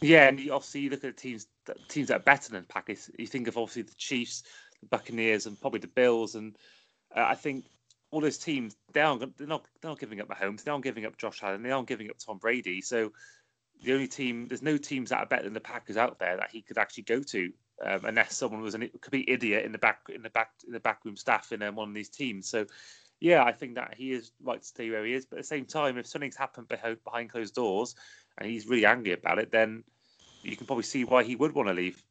Yeah, 0.00 0.28
and 0.28 0.38
obviously 0.50 0.80
you 0.80 0.90
look 0.90 1.04
at 1.04 1.16
the 1.16 1.20
teams 1.20 1.46
teams 1.88 2.08
that 2.08 2.16
are 2.16 2.24
better 2.24 2.52
than 2.52 2.64
Packers. 2.64 3.10
You 3.18 3.26
think 3.26 3.48
of 3.48 3.56
obviously 3.56 3.82
the 3.82 3.94
Chiefs, 3.94 4.42
the 4.80 4.86
Buccaneers, 4.86 5.46
and 5.46 5.60
probably 5.60 5.80
the 5.80 5.88
Bills, 5.88 6.34
and 6.34 6.56
uh, 7.16 7.24
I 7.28 7.34
think 7.34 7.66
all 8.10 8.20
those 8.20 8.38
teams 8.38 8.76
they 8.92 9.00
aren't 9.00 9.36
they're 9.38 9.46
not 9.46 9.64
they're 9.80 9.90
not 9.90 10.00
giving 10.00 10.20
up 10.20 10.28
Mahomes, 10.28 10.64
they 10.64 10.70
aren't 10.70 10.84
giving 10.84 11.06
up 11.06 11.16
Josh 11.16 11.42
Allen, 11.42 11.62
they 11.62 11.70
aren't 11.70 11.88
giving 11.88 12.10
up 12.10 12.18
Tom 12.18 12.38
Brady. 12.38 12.80
So 12.80 13.12
the 13.82 13.92
only 13.92 14.08
team 14.08 14.48
there's 14.48 14.62
no 14.62 14.76
teams 14.76 15.10
that 15.10 15.18
are 15.18 15.26
better 15.26 15.44
than 15.44 15.54
the 15.54 15.60
Packers 15.60 15.96
out 15.96 16.18
there 16.18 16.36
that 16.36 16.50
he 16.50 16.62
could 16.62 16.78
actually 16.78 17.04
go 17.04 17.20
to, 17.22 17.52
um, 17.82 18.04
unless 18.04 18.36
someone 18.36 18.62
was 18.62 18.74
an 18.74 18.88
could 19.00 19.10
be 19.10 19.28
idiot 19.28 19.64
in 19.64 19.72
the 19.72 19.78
back 19.78 20.00
in 20.14 20.22
the 20.22 20.30
back 20.30 20.50
in 20.66 20.72
the 20.72 20.80
backroom 20.80 21.16
staff 21.16 21.52
in 21.52 21.62
um, 21.62 21.74
one 21.74 21.88
of 21.88 21.94
these 21.94 22.08
teams. 22.08 22.48
So 22.48 22.66
yeah, 23.20 23.44
I 23.44 23.52
think 23.52 23.76
that 23.76 23.94
he 23.96 24.12
is 24.12 24.32
right 24.42 24.60
to 24.60 24.66
stay 24.66 24.90
where 24.90 25.04
he 25.04 25.14
is. 25.14 25.26
But 25.26 25.36
at 25.36 25.42
the 25.42 25.48
same 25.48 25.64
time, 25.64 25.96
if 25.96 26.06
something's 26.06 26.36
happened 26.36 26.68
behind, 26.68 27.30
closed 27.30 27.54
doors 27.54 27.94
and 28.36 28.50
he's 28.50 28.66
really 28.66 28.84
angry 28.84 29.12
about 29.12 29.38
it, 29.38 29.52
then 29.52 29.84
you 30.42 30.56
can 30.56 30.66
probably 30.66 30.82
see 30.82 31.04
why 31.04 31.22
he 31.22 31.36
would 31.36 31.54
want 31.54 31.68
to 31.68 31.74
leave. 31.74 32.02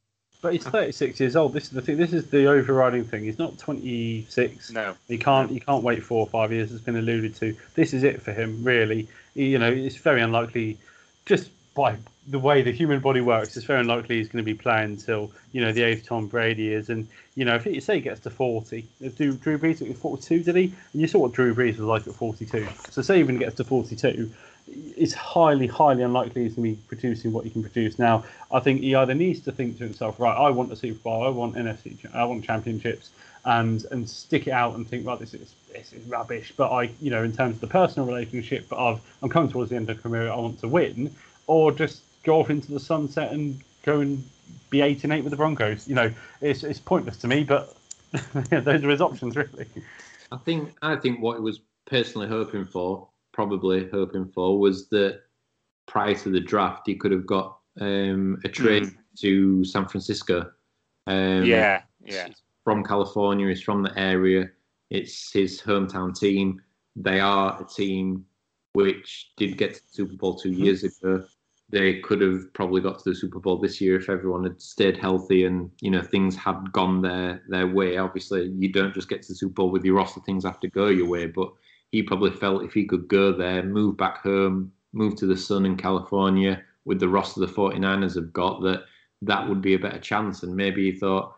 But 0.42 0.54
he's 0.54 0.64
36 0.64 1.20
years 1.20 1.36
old. 1.36 1.54
This 1.54 1.66
is 1.66 1.72
the 1.72 1.82
thing. 1.82 1.98
This 1.98 2.14
is 2.14 2.30
the 2.30 2.48
overriding 2.48 3.04
thing. 3.04 3.26
He's 3.26 3.38
not 3.38 3.60
26. 3.60 4.72
No, 4.72 4.96
he 5.08 5.18
can't. 5.18 5.52
He 5.52 5.60
can't 5.60 5.84
wait 5.84 6.02
four 6.02 6.22
or 6.22 6.28
five 6.28 6.52
years. 6.52 6.72
It's 6.72 6.82
been 6.82 6.96
alluded 6.96 7.36
to. 7.36 7.56
This 7.76 7.94
is 7.94 8.04
it 8.04 8.22
for 8.22 8.32
him. 8.32 8.64
Really, 8.64 9.08
you 9.36 9.60
know, 9.60 9.72
it's 9.72 9.98
very 9.98 10.22
unlikely. 10.22 10.78
Just 11.26 11.52
by 11.76 11.98
the 12.32 12.40
way 12.40 12.62
the 12.62 12.72
human 12.72 13.00
body 13.00 13.22
works, 13.22 13.56
it's 13.56 13.66
very 13.66 13.82
unlikely 13.82 14.18
he's 14.18 14.28
going 14.28 14.44
to 14.44 14.52
be 14.52 14.58
playing 14.58 14.92
until 14.92 15.32
you 15.52 15.62
know 15.62 15.72
the 15.72 15.84
age 15.84 16.06
Tom 16.06 16.28
Brady 16.28 16.74
is. 16.74 16.90
And 16.90 17.08
you 17.36 17.46
know, 17.46 17.56
if 17.56 17.66
he 17.66 17.80
say 17.80 17.96
he 17.96 18.02
gets 18.02 18.20
to 18.22 18.30
40, 18.30 18.86
Drew, 19.16 19.58
Brees 19.58 19.88
at 19.88 19.98
42, 19.98 20.44
did 20.44 20.56
he? 20.56 20.74
And 20.94 21.02
you 21.02 21.08
saw 21.08 21.20
what 21.20 21.34
Drew 21.34 21.54
Brees 21.54 21.78
was 21.78 21.82
like 21.82 22.08
at 22.08 22.16
42. 22.16 22.68
So 22.90 23.02
say 23.02 23.20
even 23.20 23.38
gets 23.38 23.56
to 23.56 23.64
42 23.64 24.32
it's 24.74 25.14
highly, 25.14 25.68
highly 25.68 26.04
unlikely 26.04 26.44
he's 26.44 26.56
going 26.56 26.76
to 26.76 26.76
be 26.76 26.82
producing 26.88 27.32
what 27.32 27.44
he 27.44 27.50
can 27.50 27.62
produce 27.62 27.98
now. 28.00 28.24
I 28.52 28.60
think 28.60 28.82
he 28.82 28.96
either 28.96 29.14
needs 29.14 29.42
to 29.42 29.52
think 29.52 29.78
to 29.78 29.84
himself, 29.84 30.20
right, 30.20 30.36
I 30.36 30.50
want 30.50 30.72
a 30.72 30.76
Super 30.76 31.00
Bowl, 31.00 31.24
I 31.24 31.30
want 31.30 31.56
NFC, 31.56 31.98
I 32.14 32.24
want 32.26 32.44
championships, 32.44 33.10
and 33.44 33.84
and 33.92 34.08
stick 34.08 34.48
it 34.48 34.52
out 34.52 34.76
and 34.76 34.88
think, 34.88 35.06
right, 35.06 35.20
this 35.20 35.34
is 35.34 35.56
this 35.74 35.94
is 35.94 36.06
rubbish. 36.06 36.54
But 36.56 36.72
I, 36.72 36.92
you 37.02 37.10
know, 37.10 37.24
in 37.24 37.34
terms 37.36 37.56
of 37.56 37.62
the 37.62 37.68
personal 37.68 38.08
relationship 38.08 38.68
of 38.72 39.02
I'm 39.22 39.30
coming 39.30 39.52
towards 39.52 39.72
the 39.72 39.78
end 39.78 39.90
of 39.90 39.98
the 39.98 40.04
career, 40.04 40.32
I 40.32 40.36
want 40.36 40.60
to 40.60 40.68
win, 40.68 41.14
or 41.48 41.72
just 41.72 42.02
go 42.24 42.40
off 42.40 42.50
into 42.50 42.72
the 42.72 42.80
sunset 42.80 43.32
and 43.32 43.62
go 43.84 44.00
and 44.00 44.24
be 44.70 44.82
eight 44.82 45.04
and 45.04 45.14
eight 45.14 45.24
with 45.24 45.32
the 45.32 45.38
Broncos. 45.38 45.88
You 45.88 45.96
know, 45.96 46.12
it's 46.42 46.64
it's 46.64 46.80
pointless 46.80 47.18
to 47.18 47.28
me, 47.28 47.44
but 47.44 47.76
those 48.50 48.84
are 48.84 48.90
his 48.90 49.02
options, 49.02 49.36
really. 49.36 49.68
I 50.32 50.38
think 50.38 50.74
I 50.82 50.96
think 50.96 51.22
what 51.22 51.38
he 51.38 51.42
was 51.42 51.62
personally 51.86 52.28
hoping 52.28 52.66
for 52.66 53.08
probably 53.34 53.88
hoping 53.90 54.26
for 54.26 54.60
was 54.60 54.88
that 54.90 55.22
prior 55.88 56.16
to 56.16 56.30
the 56.30 56.40
draft, 56.40 56.84
he 56.86 56.96
could 56.96 57.12
have 57.12 57.26
got 57.26 57.58
um, 57.80 58.40
a 58.44 58.50
trade 58.50 58.84
mm. 58.84 58.96
to 59.20 59.64
San 59.66 59.88
Francisco. 59.88 60.52
Um, 61.08 61.44
yeah, 61.44 61.82
yeah. 62.04 62.30
From 62.64 62.84
California, 62.84 63.48
he's 63.48 63.62
from 63.62 63.84
the 63.84 63.98
area. 63.98 64.50
It's 64.90 65.32
his 65.32 65.62
hometown 65.62 66.18
team. 66.18 66.62
They 66.96 67.20
are 67.20 67.62
a 67.62 67.66
team 67.66 68.26
which 68.74 69.32
did 69.38 69.58
get 69.58 69.76
to 69.76 69.82
the 69.82 69.90
Super 69.90 70.16
Bowl 70.16 70.36
two 70.36 70.52
mm-hmm. 70.52 70.64
years 70.64 70.84
ago. 70.84 71.24
They 71.72 72.00
could 72.00 72.22
have 72.22 72.54
probably 72.54 72.82
got 72.82 73.00
to 73.00 73.10
the 73.10 73.16
Super 73.16 73.40
Bowl 73.40 73.58
this 73.58 73.80
year 73.80 73.96
if 73.96 74.10
everyone 74.10 74.44
had 74.44 74.62
stayed 74.62 74.98
healthy 74.98 75.46
and 75.46 75.72
you 75.80 75.90
know 75.90 76.02
things 76.02 76.36
had 76.36 76.72
gone 76.72 77.02
their 77.02 77.42
their 77.48 77.68
way. 77.68 77.98
Obviously, 77.98 78.50
you 78.58 78.72
don't 78.72 78.94
just 78.94 79.10
get 79.10 79.22
to 79.24 79.30
the 79.30 79.36
Super 79.36 79.54
Bowl 79.54 79.72
with 79.72 79.86
your 79.86 79.96
roster; 79.96 80.20
things 80.22 80.44
have 80.44 80.60
to 80.60 80.68
go 80.68 80.88
your 80.88 81.08
way. 81.08 81.28
But 81.28 81.52
he 81.92 82.04
probably 82.04 82.32
felt 82.32 82.64
if 82.64 82.74
he 82.74 82.86
could 82.86 83.08
go 83.08 83.32
there, 83.32 83.64
move 83.64 83.98
back 83.98 84.18
home, 84.22 84.72
move 84.94 85.16
to 85.18 85.26
the 85.26 85.38
sun 85.38 85.66
in 85.66 85.78
California 85.78 86.62
with 86.86 87.00
the 87.00 87.08
roster 87.08 87.40
the 87.40 87.48
49ers 87.48 88.16
have 88.16 88.34
got, 88.34 88.62
that 88.64 88.84
that 89.22 89.48
would 89.48 89.62
be 89.62 89.76
a 89.76 89.80
better 89.80 90.00
chance. 90.00 90.44
And 90.44 90.56
maybe 90.56 90.92
he 90.92 90.98
thought, 90.98 91.36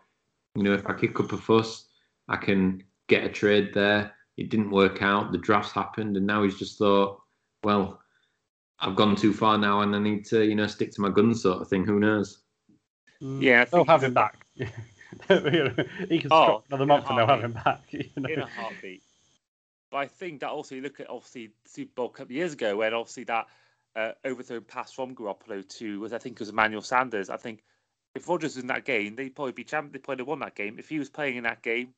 you 0.54 0.62
know, 0.62 0.72
if 0.72 0.86
I 0.86 0.94
kick 0.94 1.18
up 1.20 1.32
a 1.32 1.36
fuss, 1.36 1.86
I 2.28 2.36
can 2.36 2.82
get 3.08 3.24
a 3.24 3.28
trade 3.28 3.74
there. 3.74 4.12
It 4.36 4.48
didn't 4.48 4.70
work 4.70 5.02
out. 5.02 5.32
The 5.32 5.38
drafts 5.38 5.72
happened, 5.72 6.16
and 6.16 6.26
now 6.26 6.42
he's 6.42 6.58
just 6.58 6.78
thought, 6.78 7.20
well, 7.62 8.00
I've 8.84 8.96
gone 8.96 9.16
too 9.16 9.32
far 9.32 9.56
now, 9.56 9.80
and 9.80 9.96
I 9.96 9.98
need 9.98 10.26
to, 10.26 10.44
you 10.44 10.54
know, 10.54 10.66
stick 10.66 10.92
to 10.92 11.00
my 11.00 11.08
guns, 11.08 11.42
sort 11.42 11.62
of 11.62 11.68
thing. 11.68 11.86
Who 11.86 11.98
knows? 11.98 12.42
Mm. 13.22 13.42
Yeah, 13.42 13.64
they'll 13.64 13.86
have 13.86 14.04
him 14.04 14.12
back. 14.12 14.44
he 14.54 16.18
can 16.18 16.28
oh, 16.30 16.62
another 16.68 16.84
month, 16.84 17.08
and 17.08 17.18
they'll 17.18 17.26
have 17.26 17.42
him 17.42 17.52
back. 17.52 17.82
You 17.90 18.04
know? 18.16 18.28
In 18.28 18.40
a 18.40 18.46
heartbeat. 18.46 19.02
But 19.90 19.98
I 19.98 20.06
think 20.06 20.40
that 20.40 20.50
also 20.50 20.74
you 20.74 20.82
look 20.82 21.00
at 21.00 21.08
obviously 21.08 21.46
the 21.46 21.70
Super 21.70 21.92
Bowl 21.94 22.06
a 22.06 22.10
couple 22.10 22.24
of 22.24 22.32
years 22.32 22.52
ago 22.52 22.76
when 22.76 22.92
obviously 22.92 23.24
that 23.24 23.46
uh, 23.96 24.12
overthrown 24.24 24.62
pass 24.62 24.92
from 24.92 25.14
Garoppolo 25.14 25.66
to 25.78 26.00
was 26.00 26.12
I 26.12 26.18
think 26.18 26.34
it 26.34 26.40
was 26.40 26.48
Emmanuel 26.50 26.82
Sanders. 26.82 27.30
I 27.30 27.36
think 27.36 27.62
if 28.14 28.28
Rodgers 28.28 28.56
was 28.56 28.62
in 28.62 28.68
that 28.68 28.84
game, 28.84 29.16
they'd 29.16 29.34
probably 29.34 29.52
be 29.52 29.64
champ. 29.64 29.92
They 29.92 29.98
probably 29.98 30.24
won 30.24 30.40
that 30.40 30.56
game. 30.56 30.78
If 30.78 30.88
he 30.88 30.98
was 30.98 31.08
playing 31.08 31.36
in 31.36 31.44
that 31.44 31.62
game, 31.62 31.94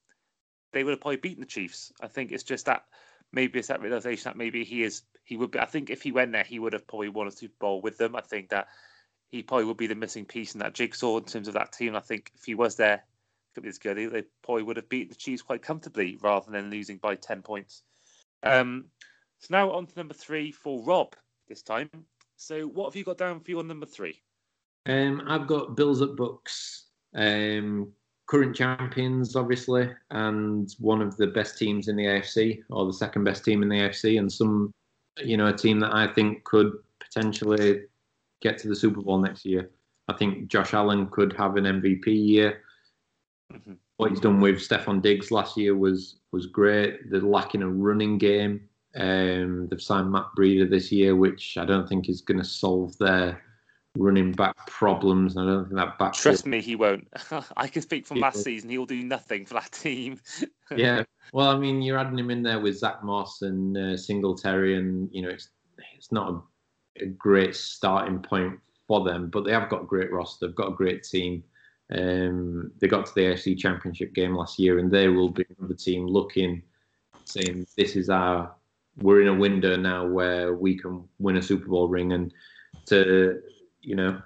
they 0.73 0.85
would 0.85 0.91
have 0.91 1.01
probably 1.01 1.17
beaten 1.17 1.41
the 1.41 1.47
Chiefs. 1.47 1.93
I 2.01 2.07
think 2.07 2.33
it's 2.33 2.45
just 2.45 2.67
that 2.67 2.85
maybe 3.33 3.59
it's 3.59 3.69
that 3.69 3.81
realization 3.81 4.25
that 4.25 4.37
maybe 4.37 4.65
he 4.65 4.83
is 4.83 5.03
he 5.25 5.37
would 5.37 5.51
be. 5.51 5.59
I 5.59 5.67
think 5.67 5.91
if 5.91 6.03
he 6.03 6.13
went 6.13 6.33
there, 6.33 6.45
he 6.45 6.59
would 6.59 6.73
have 6.73 6.87
probably 6.87 7.09
won 7.09 7.27
a 7.27 7.33
Super 7.33 7.55
Bowl 7.59 7.81
with 7.81 7.99
them. 7.99 8.17
I 8.17 8.21
think 8.21 8.51
that 8.51 8.69
he 9.29 9.43
probably 9.43 9.65
would 9.65 9.77
be 9.77 9.89
the 9.89 9.95
missing 9.95 10.25
piece 10.25 10.55
in 10.55 10.61
that 10.61 10.75
jigsaw 10.75 11.19
in 11.19 11.25
terms 11.25 11.49
of 11.49 11.55
that 11.55 11.73
team. 11.73 11.97
I 11.97 12.01
think 12.01 12.31
if 12.35 12.45
he 12.45 12.55
was 12.55 12.77
there 12.77 13.03
could 13.55 13.63
be 13.63 13.69
years 13.69 13.79
good. 13.79 13.97
they, 13.97 14.07
they 14.07 14.23
probably 14.43 14.63
would 14.63 14.77
have 14.77 14.89
beaten 14.89 15.09
the 15.09 15.15
Chiefs 15.15 15.43
quite 15.43 15.63
comfortably 15.63 16.19
rather 16.21 16.51
than 16.51 16.71
losing 16.71 16.99
by 16.99 17.15
ten 17.15 17.43
points. 17.43 17.83
Um, 18.43 18.87
so 19.39 19.49
now 19.51 19.73
on 19.73 19.87
to 19.87 19.97
number 19.97 20.15
three 20.15 20.53
for 20.53 20.83
Rob 20.85 21.17
this 21.49 21.63
time. 21.63 21.91
So 22.37 22.67
what 22.67 22.87
have 22.87 22.97
you 22.97 23.05
got 23.05 23.19
down 23.19 23.41
for 23.41 23.51
your 23.51 23.65
number 23.65 23.87
three? 23.87 24.21
Um, 24.85 25.23
I've 25.27 25.47
got 25.47 25.75
Bills 25.75 26.03
at 26.03 26.17
Bucks. 26.17 26.85
Um, 27.15 27.93
current 28.27 28.57
champions, 28.57 29.37
obviously, 29.37 29.91
and 30.11 30.75
one 30.79 31.01
of 31.01 31.17
the 31.17 31.29
best 31.29 31.59
teams 31.59 31.89
in 31.89 31.97
the 31.97 32.05
AFC, 32.05 32.63
or 32.71 32.87
the 32.87 32.93
second 32.93 33.25
best 33.25 33.45
team 33.45 33.63
in 33.63 33.69
the 33.69 33.77
AFC, 33.77 34.19
and 34.19 34.33
some, 34.33 34.73
you 35.23 35.37
know, 35.37 35.47
a 35.47 35.53
team 35.53 35.81
that 35.81 35.95
I 35.95 36.07
think 36.13 36.45
could 36.45 36.73
potentially 37.01 37.83
get 38.41 38.59
to 38.59 38.69
the 38.69 38.77
Super 38.77 39.01
Bowl 39.01 39.19
next 39.19 39.45
year. 39.45 39.71
I 40.09 40.13
think 40.15 40.49
Josh 40.49 40.75
Allen 40.75 41.07
could 41.09 41.33
have 41.35 41.57
an 41.57 41.65
MVP 41.65 42.07
year. 42.07 42.63
Mm-hmm. 43.53 43.75
What 43.97 44.11
he's 44.11 44.21
done 44.21 44.41
with 44.41 44.57
Stefon 44.57 45.01
Diggs 45.01 45.31
last 45.31 45.57
year 45.57 45.75
was 45.75 46.17
was 46.33 46.47
great. 46.47 47.11
They're 47.11 47.21
lacking 47.21 47.63
a 47.63 47.69
running 47.69 48.19
game. 48.19 48.69
Um, 48.95 49.69
they've 49.69 49.81
signed 49.81 50.11
Matt 50.11 50.27
Breida 50.37 50.69
this 50.69 50.93
year, 50.93 51.17
which 51.17 51.57
I 51.57 51.65
don't 51.65 51.89
think 51.89 52.09
is 52.09 52.21
going 52.21 52.39
to 52.39 52.45
solve 52.45 52.97
their 52.99 53.43
running 53.99 54.33
back 54.33 54.55
problems. 54.67 55.37
I 55.37 55.45
don't 55.45 55.65
think 55.65 55.77
that 55.77 55.99
back. 55.99 56.13
Trust 56.15 56.47
me, 56.47 56.61
he 56.61 56.77
won't. 56.77 57.09
I 57.57 57.69
can 57.69 57.83
speak 57.83 58.07
from 58.07 58.21
last 58.21 58.43
season. 58.43 58.71
He'll 58.71 58.87
do 58.87 59.03
nothing 59.03 59.47
for 59.47 59.55
that 59.55 59.73
team. 59.73 60.21
yeah. 60.77 61.05
Well, 61.33 61.49
I 61.49 61.59
mean, 61.59 61.83
you're 61.83 61.99
adding 61.99 62.19
him 62.19 62.31
in 62.31 62.43
there 62.43 62.61
with 62.61 62.79
Zach 62.79 63.03
Moss 63.03 63.43
and 63.43 63.77
uh, 63.77 63.97
Singletary, 63.97 64.77
and 64.77 65.09
you 65.13 65.23
know, 65.23 65.31
it's 65.31 65.51
it's 65.97 66.13
not 66.13 66.31
a, 66.31 67.05
a, 67.05 67.07
great 67.07 67.55
starting 67.57 68.21
point 68.21 68.59
for 68.87 69.05
them, 69.05 69.29
but 69.29 69.45
they 69.45 69.53
have 69.53 69.69
got 69.69 69.83
a 69.83 69.87
great 69.87 70.13
roster. 70.13 70.47
They've 70.47 70.57
got 70.57 70.73
a 70.73 70.77
great 70.77 71.03
team. 71.03 71.43
Um, 71.91 72.73
they 72.81 72.89
got 72.89 73.07
to 73.07 73.15
the 73.15 73.23
AFC 73.23 73.59
Championship 73.59 74.15
game 74.15 74.35
last 74.35 74.59
year, 74.59 74.79
and 74.79 74.91
they 74.91 75.09
will 75.09 75.31
be 75.31 75.45
the 75.59 75.75
team 75.75 76.07
looking, 76.07 76.63
saying, 77.25 77.67
"This 77.77 77.97
is 77.97 78.11
our. 78.11 78.55
We're 78.99 79.21
in 79.21 79.29
a 79.29 79.35
window 79.35 79.77
now 79.77 80.07
where 80.07 80.55
we 80.55 80.79
can 80.79 81.07
win 81.19 81.37
a 81.37 81.43
Super 81.43 81.69
Bowl 81.69 81.89
ring." 81.89 82.13
And 82.13 82.33
to 82.87 83.41
you 83.87 83.95
know, 83.95 84.21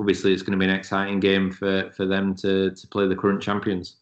obviously 0.00 0.32
it's 0.32 0.42
going 0.42 0.58
to 0.58 0.64
be 0.64 0.70
an 0.70 0.78
exciting 0.78 1.20
game 1.20 1.50
for, 1.50 1.90
for 1.90 2.06
them 2.06 2.34
to, 2.36 2.70
to 2.70 2.86
play 2.88 3.06
the 3.08 3.16
current 3.16 3.42
champions. 3.42 3.96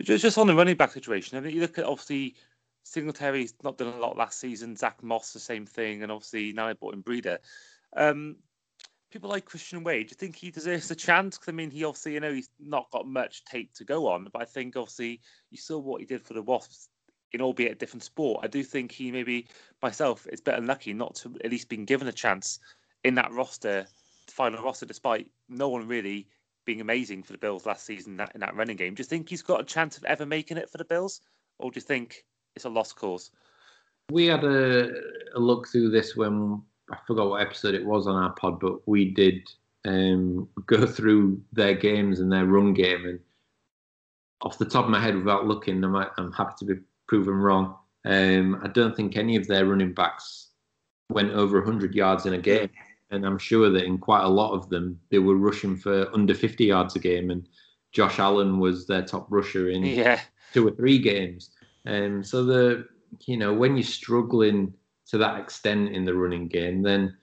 Just 0.00 0.38
on 0.38 0.46
the 0.46 0.54
running 0.54 0.76
back 0.76 0.92
situation, 0.92 1.36
I 1.36 1.40
mean, 1.40 1.54
you 1.54 1.60
look 1.60 1.76
at 1.76 1.84
obviously 1.84 2.36
Singletary's 2.84 3.54
not 3.62 3.76
done 3.76 3.92
a 3.92 3.98
lot 3.98 4.16
last 4.16 4.40
season. 4.40 4.76
Zach 4.76 5.02
Moss, 5.02 5.32
the 5.32 5.40
same 5.40 5.66
thing, 5.66 6.02
and 6.02 6.10
obviously 6.10 6.52
now 6.52 6.68
I 6.68 6.72
bought 6.72 6.94
in 6.94 7.02
Breida. 7.02 7.38
Um, 7.94 8.36
people 9.10 9.28
like 9.28 9.44
Christian 9.44 9.82
Wade, 9.84 10.06
do 10.06 10.12
you 10.12 10.16
think 10.16 10.36
he 10.36 10.50
deserves 10.50 10.90
a 10.90 10.94
chance? 10.94 11.36
Because 11.36 11.52
I 11.52 11.56
mean, 11.56 11.70
he 11.70 11.84
obviously, 11.84 12.14
you 12.14 12.20
know, 12.20 12.32
he's 12.32 12.48
not 12.58 12.90
got 12.92 13.06
much 13.06 13.44
tape 13.44 13.74
to 13.74 13.84
go 13.84 14.06
on, 14.06 14.28
but 14.32 14.40
I 14.40 14.46
think 14.46 14.76
obviously 14.76 15.20
you 15.50 15.58
saw 15.58 15.76
what 15.78 16.00
he 16.00 16.06
did 16.06 16.22
for 16.22 16.34
the 16.34 16.42
Wasps 16.42 16.88
in 17.32 17.42
albeit 17.42 17.72
a 17.72 17.74
different 17.74 18.04
sport. 18.04 18.40
I 18.42 18.46
do 18.46 18.62
think 18.62 18.92
he 18.92 19.12
maybe 19.12 19.48
myself 19.82 20.26
is 20.32 20.40
better 20.40 20.62
lucky 20.62 20.94
not 20.94 21.16
to 21.16 21.36
at 21.44 21.50
least 21.50 21.68
been 21.68 21.84
given 21.84 22.08
a 22.08 22.12
chance 22.12 22.58
in 23.04 23.14
that 23.16 23.32
roster, 23.32 23.86
final 24.28 24.62
roster, 24.62 24.86
despite 24.86 25.30
no 25.48 25.68
one 25.68 25.86
really 25.86 26.26
being 26.64 26.80
amazing 26.80 27.22
for 27.22 27.32
the 27.32 27.38
Bills 27.38 27.66
last 27.66 27.84
season 27.84 28.12
in 28.12 28.16
that, 28.18 28.32
in 28.34 28.40
that 28.40 28.54
running 28.54 28.76
game. 28.76 28.94
Do 28.94 29.00
you 29.00 29.04
think 29.04 29.28
he's 29.28 29.42
got 29.42 29.60
a 29.60 29.64
chance 29.64 29.96
of 29.96 30.04
ever 30.04 30.26
making 30.26 30.56
it 30.56 30.70
for 30.70 30.78
the 30.78 30.84
Bills, 30.84 31.20
or 31.58 31.70
do 31.70 31.76
you 31.76 31.82
think 31.82 32.24
it's 32.54 32.64
a 32.64 32.68
lost 32.68 32.96
cause? 32.96 33.30
We 34.10 34.26
had 34.26 34.44
a, 34.44 34.90
a 35.34 35.38
look 35.38 35.68
through 35.68 35.90
this 35.90 36.16
when 36.16 36.62
I 36.90 36.98
forgot 37.06 37.30
what 37.30 37.42
episode 37.42 37.74
it 37.74 37.84
was 37.84 38.06
on 38.06 38.16
our 38.16 38.30
pod, 38.30 38.60
but 38.60 38.86
we 38.86 39.10
did 39.10 39.48
um, 39.84 40.48
go 40.66 40.86
through 40.86 41.40
their 41.52 41.74
games 41.74 42.20
and 42.20 42.30
their 42.30 42.46
run 42.46 42.74
game. 42.74 43.04
And 43.06 43.20
off 44.42 44.58
the 44.58 44.64
top 44.64 44.84
of 44.84 44.90
my 44.90 45.00
head, 45.00 45.16
without 45.16 45.46
looking, 45.46 45.82
I'm, 45.84 45.94
I'm 45.94 46.32
happy 46.32 46.54
to 46.58 46.64
be 46.64 46.80
proven 47.06 47.34
wrong. 47.34 47.76
Um, 48.04 48.60
I 48.62 48.68
don't 48.68 48.96
think 48.96 49.16
any 49.16 49.36
of 49.36 49.46
their 49.46 49.66
running 49.66 49.92
backs 49.92 50.48
went 51.10 51.32
over 51.32 51.58
100 51.60 51.94
yards 51.94 52.26
in 52.26 52.34
a 52.34 52.38
game 52.38 52.70
and 53.10 53.26
I'm 53.26 53.38
sure 53.38 53.70
that 53.70 53.84
in 53.84 53.98
quite 53.98 54.24
a 54.24 54.28
lot 54.28 54.52
of 54.52 54.68
them 54.68 55.00
they 55.10 55.18
were 55.18 55.36
rushing 55.36 55.76
for 55.76 56.12
under 56.14 56.34
50 56.34 56.64
yards 56.64 56.96
a 56.96 56.98
game, 56.98 57.30
and 57.30 57.48
Josh 57.92 58.18
Allen 58.18 58.58
was 58.58 58.86
their 58.86 59.02
top 59.02 59.26
rusher 59.30 59.70
in 59.70 59.84
yeah. 59.84 60.20
two 60.52 60.66
or 60.66 60.70
three 60.72 60.98
games. 60.98 61.50
And 61.84 62.16
um, 62.16 62.24
so 62.24 62.44
the 62.44 62.86
you 63.26 63.36
know 63.36 63.52
when 63.52 63.76
you're 63.76 63.82
struggling 63.82 64.72
to 65.08 65.18
that 65.18 65.40
extent 65.40 65.90
in 65.90 66.04
the 66.04 66.14
running 66.14 66.46
game, 66.48 66.82
then 66.82 67.16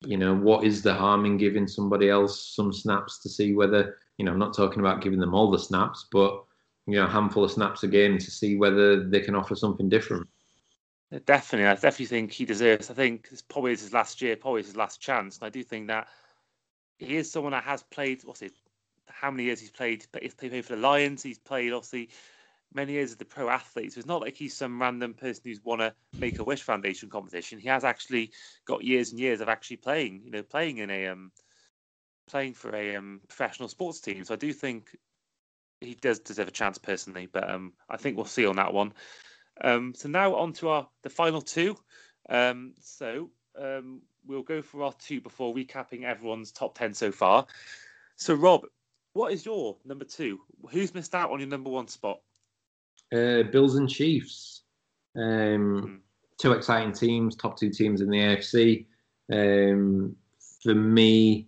you 0.00 0.18
know 0.18 0.34
what 0.34 0.64
is 0.64 0.82
the 0.82 0.94
harm 0.94 1.24
in 1.24 1.38
giving 1.38 1.66
somebody 1.66 2.10
else 2.10 2.54
some 2.54 2.72
snaps 2.72 3.18
to 3.20 3.28
see 3.28 3.54
whether 3.54 3.96
you 4.18 4.24
know 4.24 4.32
I'm 4.32 4.38
not 4.38 4.54
talking 4.54 4.80
about 4.80 5.00
giving 5.00 5.20
them 5.20 5.34
all 5.34 5.50
the 5.50 5.58
snaps, 5.58 6.06
but 6.12 6.44
you 6.86 6.96
know 6.96 7.04
a 7.04 7.10
handful 7.10 7.44
of 7.44 7.50
snaps 7.50 7.82
a 7.82 7.88
game 7.88 8.18
to 8.18 8.30
see 8.30 8.56
whether 8.56 9.08
they 9.08 9.20
can 9.20 9.34
offer 9.34 9.54
something 9.54 9.88
different. 9.88 10.28
Definitely, 11.20 11.68
I 11.68 11.74
definitely 11.74 12.06
think 12.06 12.32
he 12.32 12.44
deserves. 12.44 12.90
I 12.90 12.94
think 12.94 13.28
it's 13.30 13.42
probably 13.42 13.72
his 13.72 13.92
last 13.92 14.20
year, 14.22 14.36
probably 14.36 14.62
his 14.62 14.76
last 14.76 15.00
chance. 15.00 15.36
And 15.38 15.46
I 15.46 15.50
do 15.50 15.62
think 15.62 15.88
that 15.88 16.08
he 16.98 17.16
is 17.16 17.30
someone 17.30 17.52
that 17.52 17.64
has 17.64 17.82
played. 17.82 18.24
What's 18.24 18.42
it? 18.42 18.52
How 19.08 19.30
many 19.30 19.44
years 19.44 19.60
he's 19.60 19.70
played? 19.70 20.06
He's 20.20 20.34
played 20.34 20.64
for 20.64 20.74
the 20.74 20.80
Lions. 20.80 21.22
He's 21.22 21.38
played 21.38 21.72
obviously 21.72 22.10
many 22.72 22.94
years 22.94 23.12
as 23.12 23.20
a 23.20 23.24
pro 23.24 23.48
athlete. 23.48 23.92
So 23.92 23.98
it's 23.98 24.08
not 24.08 24.22
like 24.22 24.34
he's 24.34 24.56
some 24.56 24.80
random 24.80 25.14
person 25.14 25.42
who's 25.44 25.62
won 25.62 25.80
a 25.80 25.94
Make 26.18 26.38
a 26.38 26.44
Wish 26.44 26.62
Foundation 26.62 27.10
competition. 27.10 27.58
He 27.58 27.68
has 27.68 27.84
actually 27.84 28.32
got 28.64 28.82
years 28.82 29.10
and 29.10 29.20
years 29.20 29.40
of 29.40 29.48
actually 29.48 29.76
playing. 29.78 30.22
You 30.24 30.30
know, 30.30 30.42
playing 30.42 30.78
in 30.78 30.90
a 30.90 31.08
um, 31.08 31.30
playing 32.28 32.54
for 32.54 32.74
a 32.74 32.96
um, 32.96 33.20
professional 33.28 33.68
sports 33.68 34.00
team. 34.00 34.24
So 34.24 34.34
I 34.34 34.38
do 34.38 34.52
think 34.52 34.96
he 35.80 35.94
does 35.94 36.18
deserve 36.18 36.48
a 36.48 36.52
chance 36.52 36.78
personally. 36.78 37.28
But 37.30 37.48
um, 37.50 37.74
I 37.88 37.98
think 37.98 38.16
we'll 38.16 38.26
see 38.26 38.46
on 38.46 38.56
that 38.56 38.72
one. 38.72 38.94
Um, 39.62 39.94
so 39.94 40.08
now 40.08 40.34
on 40.34 40.52
to 40.54 40.68
our 40.68 40.88
the 41.02 41.10
final 41.10 41.40
two. 41.40 41.76
Um, 42.28 42.74
so 42.80 43.30
um, 43.60 44.02
we'll 44.26 44.42
go 44.42 44.62
for 44.62 44.82
our 44.82 44.92
two 44.94 45.20
before 45.20 45.54
recapping 45.54 46.04
everyone's 46.04 46.52
top 46.52 46.76
ten 46.76 46.94
so 46.94 47.12
far. 47.12 47.46
So 48.16 48.34
Rob, 48.34 48.66
what 49.12 49.32
is 49.32 49.44
your 49.44 49.76
number 49.84 50.04
two? 50.04 50.40
Who's 50.70 50.94
missed 50.94 51.14
out 51.14 51.30
on 51.30 51.40
your 51.40 51.48
number 51.48 51.70
one 51.70 51.88
spot? 51.88 52.20
Uh, 53.12 53.44
Bills 53.44 53.76
and 53.76 53.88
Chiefs. 53.88 54.62
Um, 55.16 55.82
hmm. 55.82 55.94
Two 56.38 56.52
exciting 56.52 56.92
teams, 56.92 57.36
top 57.36 57.56
two 57.56 57.70
teams 57.70 58.00
in 58.00 58.10
the 58.10 58.18
AFC. 58.18 58.86
Um, 59.32 60.16
for 60.62 60.74
me, 60.74 61.46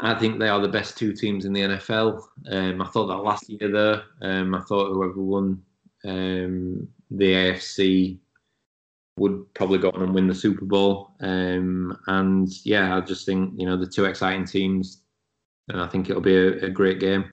I 0.00 0.14
think 0.14 0.38
they 0.38 0.48
are 0.48 0.60
the 0.60 0.68
best 0.68 0.98
two 0.98 1.14
teams 1.14 1.44
in 1.46 1.52
the 1.52 1.62
NFL. 1.62 2.22
Um, 2.50 2.82
I 2.82 2.86
thought 2.88 3.06
that 3.06 3.22
last 3.22 3.48
year, 3.48 3.70
though. 3.70 4.02
Um, 4.20 4.54
I 4.54 4.60
thought 4.60 4.92
whoever 4.92 5.20
won 5.20 5.62
um, 6.04 6.88
the 7.10 7.32
AFC 7.32 8.18
would 9.18 9.52
probably 9.54 9.78
go 9.78 9.90
on 9.90 10.02
and 10.02 10.14
win 10.14 10.26
the 10.26 10.34
Super 10.34 10.64
Bowl. 10.64 11.10
Um, 11.20 11.98
and 12.06 12.48
yeah, 12.64 12.96
I 12.96 13.00
just 13.00 13.26
think 13.26 13.52
you 13.56 13.66
know 13.66 13.76
the 13.76 13.86
two 13.86 14.04
exciting 14.04 14.44
teams, 14.44 15.02
and 15.68 15.80
I 15.80 15.86
think 15.86 16.08
it'll 16.08 16.22
be 16.22 16.36
a, 16.36 16.66
a 16.66 16.70
great 16.70 17.00
game. 17.00 17.32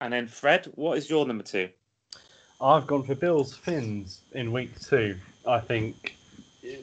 And 0.00 0.12
then 0.12 0.28
Fred, 0.28 0.70
what 0.74 0.98
is 0.98 1.08
your 1.08 1.26
number 1.26 1.44
two? 1.44 1.70
I've 2.60 2.86
gone 2.86 3.02
for 3.02 3.14
Bills 3.14 3.54
Fins 3.54 4.22
in 4.32 4.52
week 4.52 4.78
two. 4.80 5.16
I 5.46 5.60
think 5.60 6.16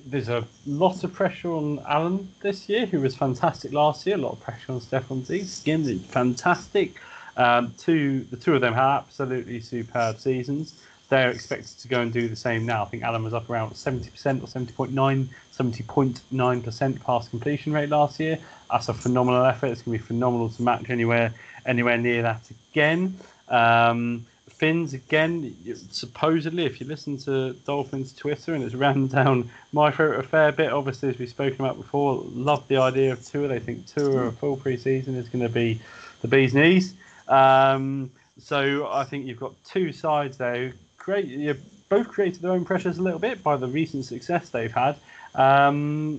there's 0.06 0.30
a 0.30 0.48
lot 0.66 1.04
of 1.04 1.14
pressure 1.14 1.52
on 1.52 1.80
Allen 1.88 2.32
this 2.42 2.70
year, 2.70 2.86
who 2.86 3.02
was 3.02 3.16
fantastic 3.16 3.74
last 3.74 4.06
year. 4.06 4.16
A 4.16 4.20
lot 4.20 4.34
of 4.34 4.40
pressure 4.40 4.72
on 4.72 4.80
Stefon 4.80 5.26
Diggs. 5.28 5.54
Skin 5.54 6.00
fantastic. 6.00 7.00
Um, 7.38 7.74
two, 7.78 8.26
the 8.32 8.38
two 8.38 8.56
of 8.56 8.62
them 8.62 8.74
had 8.74 8.98
absolutely 8.98 9.60
superb 9.60 10.20
seasons. 10.20 10.80
They're 11.10 11.30
expected 11.30 11.78
to 11.80 11.88
go 11.88 12.02
and 12.02 12.12
do 12.12 12.28
the 12.28 12.36
same 12.36 12.66
now. 12.66 12.84
I 12.84 12.86
think 12.86 13.04
Allen 13.04 13.24
was 13.24 13.34
up 13.34 13.50
around 13.50 13.72
70% 13.72 14.08
or 14.42 14.48
70.9, 14.48 15.28
70.9% 15.56 17.04
pass 17.04 17.28
completion 17.30 17.74
rate 17.74 17.90
last 17.90 18.20
year. 18.20 18.40
That's 18.72 18.90
a 18.90 18.94
phenomenal 18.94 19.46
effort. 19.46 19.68
It's 19.68 19.82
going 19.84 19.98
to 19.98 20.04
be 20.04 20.08
phenomenal 20.08 20.50
to 20.50 20.62
match 20.62 20.90
anywhere 20.90 21.34
anywhere 21.66 21.98
near 21.98 22.24
that 22.24 22.42
again. 22.72 23.18
Um, 23.48 24.26
Fins 24.48 24.94
again, 24.94 25.56
supposedly, 25.92 26.66
if 26.66 26.80
you 26.80 26.88
listen 26.88 27.18
to 27.18 27.54
Dolphins 27.66 28.14
Twitter 28.14 28.54
and 28.54 28.64
it's 28.64 28.76
ran 28.86 29.08
down 29.08 29.50
my 29.74 29.92
throat 29.92 30.20
a 30.20 30.24
fair 30.24 30.52
bit, 30.52 30.72
obviously, 30.72 31.10
as 31.10 31.18
we've 31.18 31.30
spoken 31.30 31.60
about 31.60 31.76
before, 31.76 32.24
love 32.34 32.66
the 32.68 32.78
idea 32.78 33.12
of 33.12 33.26
Tua. 33.26 33.48
They 33.48 33.60
think 33.60 33.88
Tua 33.88 34.28
a 34.28 34.32
full 34.32 34.56
preseason 34.56 35.16
is 35.16 35.28
going 35.28 35.44
to 35.44 35.50
be 35.50 35.82
the 36.22 36.28
bee's 36.28 36.54
knees. 36.54 36.94
Um, 37.28 38.12
So 38.40 38.90
I 38.92 39.04
think 39.04 39.26
you've 39.26 39.40
got 39.40 39.54
two 39.64 39.92
sides 39.92 40.38
there 40.38 40.70
who 40.70 40.74
create, 40.98 41.26
you 41.26 41.56
both 41.90 42.08
created 42.08 42.42
their 42.42 42.52
own 42.52 42.66
pressures 42.66 42.98
a 42.98 43.02
little 43.02 43.20
bit 43.20 43.44
by 43.44 43.56
the 43.58 43.68
recent 43.68 44.06
success 44.06 44.50
they've 44.50 44.72
had. 44.72 44.96
Um, 45.36 46.18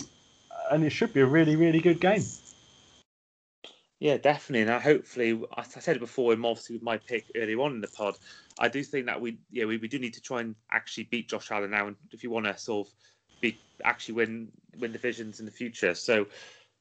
and 0.70 0.84
it 0.84 0.90
should 0.90 1.12
be 1.12 1.20
a 1.20 1.26
really, 1.26 1.56
really 1.56 1.80
good 1.80 2.00
game. 2.00 2.22
Yeah, 4.00 4.16
definitely. 4.16 4.62
And 4.62 4.82
hopefully, 4.82 5.42
I 5.56 5.62
said 5.62 5.96
it 5.96 6.00
before, 6.00 6.32
and 6.32 6.44
obviously 6.44 6.76
with 6.76 6.82
my 6.82 6.98
pick 6.98 7.30
earlier 7.36 7.60
on 7.60 7.72
in 7.72 7.80
the 7.80 7.88
pod, 7.88 8.16
I 8.58 8.68
do 8.68 8.82
think 8.82 9.06
that 9.06 9.20
we, 9.20 9.38
yeah, 9.50 9.64
we, 9.64 9.76
we 9.78 9.88
do 9.88 9.98
need 9.98 10.14
to 10.14 10.20
try 10.20 10.40
and 10.40 10.54
actually 10.70 11.04
beat 11.04 11.28
Josh 11.28 11.50
Allen 11.50 11.70
now, 11.70 11.88
and 11.88 11.96
if 12.12 12.22
you 12.22 12.30
want 12.30 12.46
to 12.46 12.56
sort 12.56 12.86
of 12.86 12.94
be 13.40 13.58
actually 13.84 14.14
win 14.14 14.48
win 14.78 14.92
divisions 14.92 15.40
in 15.40 15.46
the 15.46 15.52
future. 15.52 15.94
So 15.94 16.26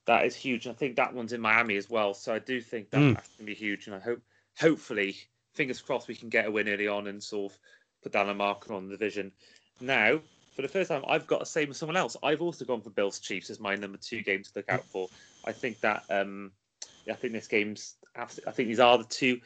that 0.06 0.26
is 0.26 0.36
huge. 0.36 0.68
I 0.68 0.74
think 0.74 0.96
that 0.96 1.14
one's 1.14 1.34
in 1.34 1.42
Miami 1.42 1.78
as 1.78 1.90
well. 1.90 2.14
So 2.14 2.34
I 2.34 2.40
do 2.40 2.60
think 2.62 2.90
that 2.90 2.98
mm. 2.98 3.14
that's 3.14 3.30
going 3.30 3.40
to 3.40 3.46
be 3.46 3.54
huge, 3.54 3.88
and 3.88 3.96
I 3.96 4.00
hope, 4.00 4.22
hopefully, 4.60 5.16
fingers 5.54 5.82
crossed, 5.82 6.08
we 6.08 6.16
can 6.16 6.30
get 6.30 6.46
a 6.46 6.52
win 6.52 6.68
early 6.68 6.88
on 6.88 7.08
and 7.08 7.22
sort 7.22 7.52
of 7.52 7.60
put 8.02 8.12
down 8.12 8.30
a 8.30 8.34
marker 8.34 8.74
on 8.74 8.88
the 8.88 8.96
division. 8.96 9.32
Now, 9.80 10.20
for 10.56 10.62
the 10.62 10.68
first 10.68 10.90
time, 10.90 11.04
I've 11.08 11.28
got 11.28 11.40
the 11.40 11.46
same 11.46 11.72
as 11.72 11.78
someone 11.78 11.98
else. 11.98 12.16
I've 12.22 12.42
also 12.42 12.66
gone 12.66 12.82
for 12.82 12.90
Bills 12.90 13.20
Chiefs 13.20 13.50
as 13.50 13.60
my 13.60 13.76
number 13.76 13.98
two 13.98 14.22
game 14.22 14.44
to 14.44 14.52
look 14.56 14.70
out 14.70 14.86
for. 14.86 15.08
I 15.46 15.52
think 15.52 15.80
that 15.82 16.04
um, 16.10 16.52
I 17.10 17.14
think 17.14 17.34
this 17.34 17.48
game's. 17.48 17.96
I 18.16 18.26
think 18.26 18.70
these 18.70 18.80
are 18.80 18.98
the 18.98 19.06
two, 19.06 19.42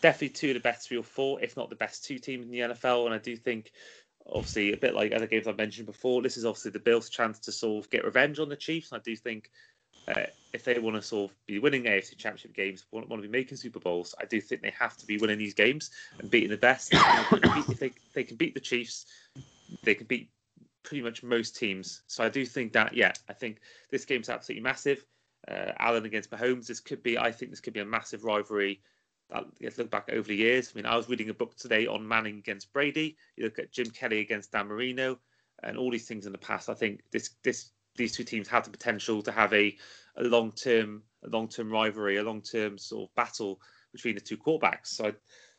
definitely 0.00 0.28
two 0.28 0.50
of 0.50 0.54
the 0.54 0.60
best 0.60 0.86
three 0.86 0.98
or 0.98 1.02
four, 1.02 1.42
if 1.42 1.56
not 1.56 1.68
the 1.68 1.76
best 1.76 2.04
two 2.04 2.18
teams 2.18 2.44
in 2.44 2.52
the 2.52 2.60
NFL. 2.60 3.06
And 3.06 3.14
I 3.14 3.18
do 3.18 3.36
think, 3.36 3.72
obviously, 4.26 4.72
a 4.72 4.76
bit 4.76 4.94
like 4.94 5.12
other 5.12 5.26
games 5.26 5.48
I've 5.48 5.56
mentioned 5.56 5.86
before, 5.86 6.22
this 6.22 6.36
is 6.36 6.44
obviously 6.44 6.70
the 6.70 6.78
Bills' 6.78 7.10
chance 7.10 7.40
to 7.40 7.52
sort 7.52 7.84
of 7.84 7.90
get 7.90 8.04
revenge 8.04 8.38
on 8.38 8.48
the 8.48 8.56
Chiefs. 8.56 8.92
And 8.92 9.00
I 9.00 9.02
do 9.02 9.16
think 9.16 9.50
uh, 10.08 10.22
if 10.52 10.64
they 10.64 10.78
want 10.78 10.96
to 10.96 11.02
sort 11.02 11.30
of 11.30 11.36
be 11.46 11.58
winning 11.58 11.84
AFC 11.84 12.16
Championship 12.16 12.54
games, 12.54 12.84
want, 12.92 13.08
want 13.08 13.22
to 13.22 13.28
be 13.28 13.32
making 13.32 13.56
Super 13.56 13.80
Bowls, 13.80 14.14
I 14.20 14.24
do 14.24 14.40
think 14.40 14.62
they 14.62 14.72
have 14.78 14.96
to 14.98 15.06
be 15.06 15.18
winning 15.18 15.38
these 15.38 15.54
games 15.54 15.90
and 16.18 16.30
beating 16.30 16.50
the 16.50 16.56
best. 16.56 16.90
if 16.92 17.78
they, 17.78 17.92
they 18.14 18.24
can 18.24 18.36
beat 18.36 18.54
the 18.54 18.60
Chiefs, 18.60 19.06
they 19.82 19.94
can 19.94 20.06
beat 20.06 20.30
pretty 20.84 21.02
much 21.02 21.22
most 21.22 21.56
teams. 21.56 22.02
So 22.06 22.22
I 22.22 22.28
do 22.28 22.44
think 22.44 22.72
that, 22.74 22.94
yeah, 22.94 23.12
I 23.28 23.32
think 23.32 23.60
this 23.90 24.04
game's 24.04 24.28
absolutely 24.28 24.62
massive. 24.62 25.04
Uh, 25.48 25.72
Allen 25.78 26.04
against 26.04 26.30
Mahomes, 26.30 26.66
this 26.66 26.80
could 26.80 27.02
be, 27.02 27.18
I 27.18 27.32
think 27.32 27.50
this 27.50 27.60
could 27.60 27.74
be 27.74 27.80
a 27.80 27.84
massive 27.84 28.24
rivalry. 28.24 28.80
Let's 29.60 29.78
look 29.78 29.90
back 29.90 30.10
over 30.12 30.28
the 30.28 30.36
years. 30.36 30.70
I 30.72 30.76
mean, 30.76 30.86
I 30.86 30.96
was 30.96 31.08
reading 31.08 31.30
a 31.30 31.34
book 31.34 31.56
today 31.56 31.86
on 31.86 32.06
Manning 32.06 32.38
against 32.38 32.72
Brady. 32.72 33.16
You 33.36 33.44
look 33.44 33.58
at 33.58 33.72
Jim 33.72 33.90
Kelly 33.90 34.20
against 34.20 34.52
Dan 34.52 34.68
Marino, 34.68 35.18
and 35.62 35.76
all 35.76 35.90
these 35.90 36.06
things 36.06 36.26
in 36.26 36.32
the 36.32 36.38
past. 36.38 36.68
I 36.68 36.74
think 36.74 37.00
this 37.10 37.30
this 37.42 37.70
these 37.96 38.12
two 38.12 38.24
teams 38.24 38.48
have 38.48 38.64
the 38.64 38.70
potential 38.70 39.22
to 39.22 39.32
have 39.32 39.52
a, 39.52 39.76
a 40.16 40.22
long 40.24 40.52
term 40.52 41.02
a 41.24 41.28
long 41.28 41.48
term 41.48 41.70
rivalry, 41.70 42.16
a 42.18 42.22
long 42.22 42.42
term 42.42 42.78
sort 42.78 43.08
of 43.08 43.14
battle 43.14 43.60
between 43.92 44.14
the 44.14 44.20
two 44.20 44.36
quarterbacks. 44.36 44.88
So, 44.88 45.12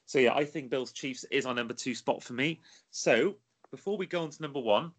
so 0.05 0.19
yeah, 0.19 0.33
I 0.33 0.45
think 0.45 0.69
Bills 0.69 0.91
Chiefs 0.91 1.23
is 1.31 1.45
our 1.45 1.53
number 1.53 1.73
two 1.73 1.95
spot 1.95 2.23
for 2.23 2.33
me. 2.33 2.61
So 2.91 3.35
before 3.71 3.97
we 3.97 4.05
go 4.05 4.23
on 4.23 4.29
to 4.29 4.41
number 4.41 4.59
one, 4.59 4.91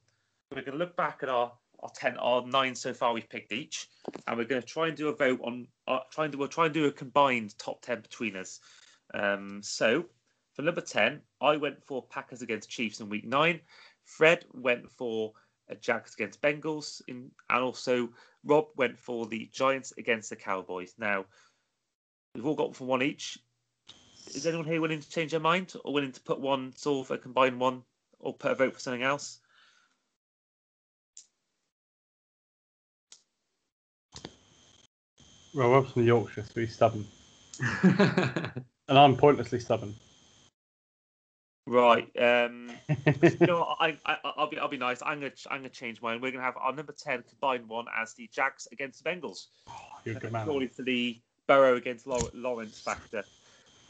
we're 0.51 0.63
going 0.63 0.73
to 0.73 0.79
look 0.79 0.97
back 0.97 1.21
at 1.23 1.29
our 1.29 1.53
our 1.81 1.91
ten, 1.95 2.17
our 2.17 2.47
nine 2.47 2.75
so 2.75 2.95
far 2.95 3.13
we've 3.13 3.29
picked 3.29 3.53
each, 3.53 3.89
and 4.27 4.39
we're 4.39 4.45
going 4.45 4.63
to 4.63 4.67
try 4.67 4.89
and 4.89 4.97
do 4.97 5.09
a 5.09 5.15
vote 5.15 5.41
on. 5.45 5.67
Uh, 5.87 5.99
try 6.11 6.25
and 6.25 6.35
we'll 6.35 6.49
try 6.49 6.65
and 6.65 6.75
do 6.75 6.87
a 6.87 6.93
combined 6.93 7.57
top 7.59 7.83
ten 7.83 8.01
between 8.01 8.37
us. 8.37 8.61
Um, 9.15 9.61
so 9.63 10.07
for 10.55 10.63
number 10.63 10.81
ten, 10.81 11.21
I 11.41 11.57
went 11.57 11.85
for 11.85 12.03
Packers 12.03 12.43
against 12.43 12.71
Chiefs 12.71 13.01
in 13.01 13.09
Week 13.09 13.27
Nine. 13.27 13.61
Fred 14.05 14.45
went 14.55 14.91
for 14.91 15.33
Jags 15.75 16.15
against 16.15 16.41
Bengals, 16.41 17.03
in, 17.09 17.31
and 17.51 17.63
also 17.63 18.11
Rob 18.45 18.69
went 18.77 18.99
for 18.99 19.27
the 19.27 19.49
Giants 19.53 19.93
against 19.99 20.31
the 20.31 20.37
Cowboys. 20.37 20.95
Now 20.99 21.27
we've 22.35 22.47
all 22.47 22.55
got 22.55 22.77
for 22.77 22.85
one 22.85 23.03
each. 23.03 23.39
Is 24.29 24.47
anyone 24.47 24.67
here 24.67 24.81
willing 24.81 25.01
to 25.01 25.11
change 25.11 25.31
their 25.33 25.41
mind 25.41 25.75
or 25.85 25.93
willing 25.93 26.13
to 26.13 26.21
put 26.21 26.41
one 26.41 26.73
sort 26.77 27.07
of 27.07 27.11
a 27.13 27.19
combined 27.19 27.61
one 27.61 27.83
or 28.19 28.35
put 28.35 28.53
a 28.53 28.55
vote 28.55 28.75
for 28.75 28.81
something 28.81 29.03
else? 29.03 29.41
Well, 35.55 35.71
Rob's 35.71 35.93
from 35.93 36.05
Yorkshire, 36.05 36.45
so 36.53 36.61
he's 36.61 36.75
stubborn. 36.75 37.07
and 37.83 38.99
I'm 38.99 39.17
pointlessly 39.17 39.59
stubborn. 39.59 39.95
Right. 41.67 42.09
Um, 42.17 42.71
you 42.89 43.37
know, 43.47 43.75
I, 43.81 43.97
I, 44.07 44.17
I'll 44.37 44.49
be, 44.49 44.59
I'll 44.59 44.69
be 44.69 44.77
nice. 44.77 45.03
I'm 45.03 45.19
gonna, 45.19 45.33
I'm 45.51 45.59
gonna 45.59 45.69
change 45.69 46.01
mine. 46.01 46.21
We're 46.21 46.31
gonna 46.31 46.45
have 46.45 46.57
our 46.57 46.73
number 46.73 46.93
ten 46.93 47.25
combined 47.29 47.69
one 47.69 47.87
as 47.95 48.15
the 48.15 48.29
Jags 48.33 48.69
against 48.71 49.03
the 49.03 49.11
Bengals. 49.11 49.47
Oh, 49.69 49.75
you're 50.05 50.17
a 50.17 50.21
good 50.21 50.33
man. 50.33 50.45
Purely 50.45 50.69
for 50.69 50.83
the 50.83 51.21
Burrow 51.49 51.77
against 51.77 52.07
Lawrence 52.07 52.81
factor. 52.81 53.25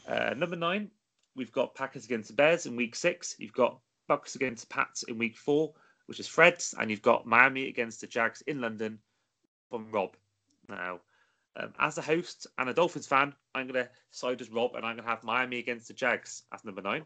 Uh, 0.07 0.33
number 0.35 0.55
nine, 0.55 0.89
we've 1.35 1.51
got 1.51 1.75
Packers 1.75 2.05
against 2.05 2.29
the 2.29 2.35
Bears 2.35 2.65
in 2.65 2.75
Week 2.75 2.95
Six. 2.95 3.35
You've 3.37 3.53
got 3.53 3.79
Bucks 4.07 4.35
against 4.35 4.69
Pats 4.69 5.03
in 5.03 5.19
Week 5.19 5.37
Four, 5.37 5.73
which 6.07 6.19
is 6.19 6.27
Fred's, 6.27 6.73
and 6.79 6.89
you've 6.89 7.01
got 7.03 7.27
Miami 7.27 7.67
against 7.67 8.01
the 8.01 8.07
Jags 8.07 8.41
in 8.47 8.59
London 8.59 8.97
from 9.69 9.91
Rob. 9.91 10.15
Now, 10.67 11.01
um, 11.55 11.73
as 11.79 11.97
a 11.97 12.01
host 12.01 12.47
and 12.57 12.69
a 12.69 12.73
Dolphins 12.73 13.07
fan, 13.07 13.33
I'm 13.53 13.67
going 13.67 13.85
to 13.85 13.89
side 14.11 14.41
as 14.41 14.49
Rob, 14.49 14.75
and 14.75 14.85
I'm 14.85 14.95
going 14.95 15.05
to 15.05 15.09
have 15.09 15.23
Miami 15.23 15.59
against 15.59 15.87
the 15.87 15.93
Jags 15.93 16.43
as 16.53 16.63
number 16.65 16.81
nine. 16.81 17.03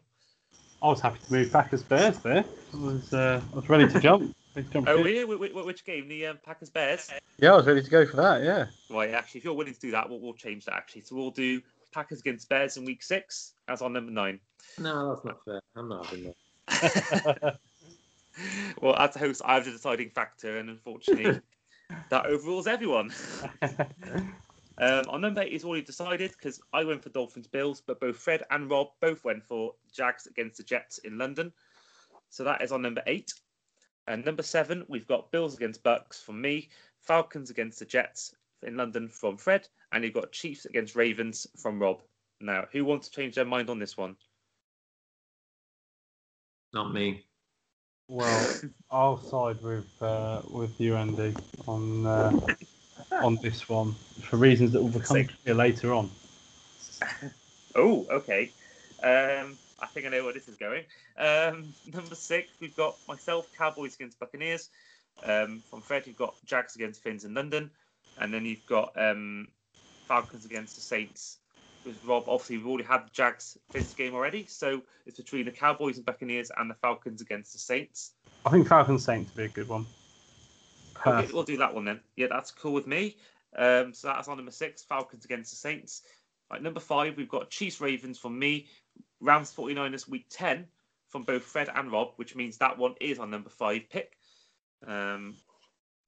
I 0.82 0.88
was 0.88 1.00
happy 1.00 1.20
to 1.24 1.32
move 1.32 1.52
Packers 1.52 1.82
Bears 1.84 2.18
there. 2.18 2.44
I 2.74 2.76
was, 2.76 3.14
uh, 3.14 3.40
I 3.52 3.54
was 3.54 3.68
ready 3.68 3.86
to 3.86 4.00
jump. 4.00 4.34
jump 4.72 4.88
oh, 4.88 5.04
yeah? 5.04 5.22
Which 5.22 5.84
game? 5.84 6.08
The 6.08 6.26
um, 6.26 6.38
Packers 6.44 6.70
Bears? 6.70 7.08
Yeah, 7.38 7.52
I 7.52 7.56
was 7.56 7.66
ready 7.66 7.82
to 7.82 7.90
go 7.90 8.04
for 8.04 8.16
that. 8.16 8.42
Yeah. 8.42 8.66
Right. 8.90 9.10
Actually, 9.10 9.38
if 9.38 9.44
you're 9.44 9.54
willing 9.54 9.74
to 9.74 9.80
do 9.80 9.92
that, 9.92 10.10
we'll, 10.10 10.18
we'll 10.18 10.34
change 10.34 10.64
that. 10.64 10.74
Actually, 10.74 11.02
so 11.02 11.14
we'll 11.14 11.30
do 11.30 11.62
Packers 11.92 12.18
against 12.18 12.48
Bears 12.48 12.76
in 12.76 12.84
Week 12.84 13.00
Six 13.00 13.52
as 13.68 13.80
our 13.80 13.90
number 13.90 14.10
nine. 14.10 14.40
No, 14.76 15.10
that's 15.10 15.24
not 15.24 15.44
fair. 15.44 15.60
I'm 15.76 15.88
not 15.88 16.06
having 16.06 16.34
that. 16.68 17.58
well, 18.80 18.96
as 18.96 19.14
a 19.14 19.20
host, 19.20 19.42
I 19.44 19.54
have 19.54 19.64
the 19.64 19.70
deciding 19.70 20.10
factor, 20.10 20.58
and 20.58 20.68
unfortunately, 20.68 21.40
that 22.10 22.26
overrules 22.26 22.66
everyone. 22.66 23.12
Um, 24.78 25.04
our 25.08 25.18
number 25.18 25.42
eight 25.42 25.52
is 25.52 25.64
already 25.64 25.84
decided 25.84 26.32
because 26.32 26.60
I 26.72 26.84
went 26.84 27.02
for 27.02 27.10
Dolphins 27.10 27.46
Bills, 27.46 27.82
but 27.86 28.00
both 28.00 28.16
Fred 28.16 28.42
and 28.50 28.70
Rob 28.70 28.88
both 29.00 29.24
went 29.24 29.44
for 29.44 29.74
Jags 29.92 30.26
against 30.26 30.56
the 30.56 30.62
Jets 30.62 30.98
in 30.98 31.18
London. 31.18 31.52
So 32.30 32.44
that 32.44 32.62
is 32.62 32.72
our 32.72 32.78
number 32.78 33.02
eight. 33.06 33.34
And 34.08 34.24
number 34.24 34.42
seven, 34.42 34.84
we've 34.88 35.06
got 35.06 35.30
Bills 35.30 35.54
against 35.54 35.82
Bucks 35.82 36.20
from 36.20 36.40
me, 36.40 36.70
Falcons 37.00 37.50
against 37.50 37.78
the 37.78 37.84
Jets 37.84 38.34
in 38.62 38.76
London 38.76 39.08
from 39.08 39.36
Fred, 39.36 39.68
and 39.92 40.02
you've 40.02 40.14
got 40.14 40.32
Chiefs 40.32 40.64
against 40.64 40.96
Ravens 40.96 41.46
from 41.56 41.80
Rob. 41.80 42.02
Now, 42.40 42.66
who 42.72 42.84
wants 42.84 43.08
to 43.08 43.14
change 43.14 43.34
their 43.36 43.44
mind 43.44 43.70
on 43.70 43.78
this 43.78 43.96
one? 43.96 44.16
Not 46.72 46.92
me. 46.92 47.24
Well, 48.08 48.60
I'll 48.90 49.18
side 49.18 49.60
with 49.62 49.90
uh, 50.00 50.42
with 50.50 50.80
you, 50.80 50.96
Andy, 50.96 51.34
on 51.68 52.06
uh, 52.06 52.32
on 53.20 53.36
this 53.36 53.68
one 53.68 53.94
for 54.22 54.36
reasons 54.36 54.72
that 54.72 54.82
will 54.82 54.88
become 54.88 55.26
clear 55.44 55.54
later 55.54 55.92
on. 55.92 56.10
oh, 57.74 58.06
okay. 58.10 58.50
Um, 59.02 59.56
I 59.80 59.86
think 59.86 60.06
I 60.06 60.10
know 60.10 60.24
where 60.24 60.32
this 60.32 60.48
is 60.48 60.56
going. 60.56 60.84
Um, 61.18 61.74
number 61.92 62.14
six, 62.14 62.48
we've 62.60 62.76
got 62.76 62.96
myself, 63.08 63.48
Cowboys 63.56 63.94
against 63.96 64.18
Buccaneers. 64.18 64.70
Um, 65.24 65.62
from 65.68 65.80
Fred, 65.80 66.06
you've 66.06 66.16
got 66.16 66.34
Jags 66.46 66.76
against 66.76 67.02
Fins 67.02 67.24
in 67.24 67.34
London, 67.34 67.70
and 68.18 68.32
then 68.32 68.44
you've 68.44 68.64
got 68.66 68.92
um, 68.96 69.48
Falcons 70.08 70.44
against 70.44 70.74
the 70.76 70.80
Saints 70.80 71.38
with 71.84 72.02
Rob. 72.04 72.24
Obviously, 72.28 72.58
we've 72.58 72.66
already 72.66 72.84
had 72.84 73.06
the 73.06 73.10
Jags 73.12 73.58
Fins 73.70 73.94
game 73.94 74.14
already, 74.14 74.46
so 74.46 74.82
it's 75.06 75.18
between 75.18 75.44
the 75.44 75.50
Cowboys 75.50 75.96
and 75.96 76.06
Buccaneers 76.06 76.50
and 76.58 76.70
the 76.70 76.74
Falcons 76.74 77.20
against 77.20 77.52
the 77.52 77.58
Saints. 77.58 78.12
I 78.46 78.50
think 78.50 78.68
Falcons 78.68 79.04
Saints 79.04 79.30
would 79.34 79.36
be 79.36 79.44
a 79.44 79.48
good 79.48 79.68
one. 79.68 79.86
Okay, 81.06 81.32
we'll 81.32 81.42
do 81.42 81.56
that 81.58 81.74
one 81.74 81.84
then. 81.84 82.00
Yeah, 82.16 82.28
that's 82.30 82.50
cool 82.50 82.72
with 82.72 82.86
me. 82.86 83.16
Um, 83.56 83.92
so 83.92 84.08
that's 84.08 84.28
on 84.28 84.36
number 84.36 84.52
six, 84.52 84.82
Falcons 84.82 85.24
against 85.24 85.50
the 85.50 85.56
Saints. 85.56 86.02
Right, 86.50 86.62
number 86.62 86.80
five, 86.80 87.16
we've 87.16 87.28
got 87.28 87.50
Chiefs 87.50 87.80
Ravens 87.80 88.18
from 88.18 88.38
me, 88.38 88.66
Rams 89.20 89.52
49ers 89.56 90.08
week 90.08 90.26
10 90.30 90.66
from 91.08 91.22
both 91.24 91.42
Fred 91.42 91.68
and 91.74 91.90
Rob, 91.90 92.12
which 92.16 92.34
means 92.34 92.58
that 92.58 92.78
one 92.78 92.94
is 93.00 93.18
on 93.18 93.30
number 93.30 93.50
five 93.50 93.82
pick. 93.90 94.16
Um, 94.86 95.34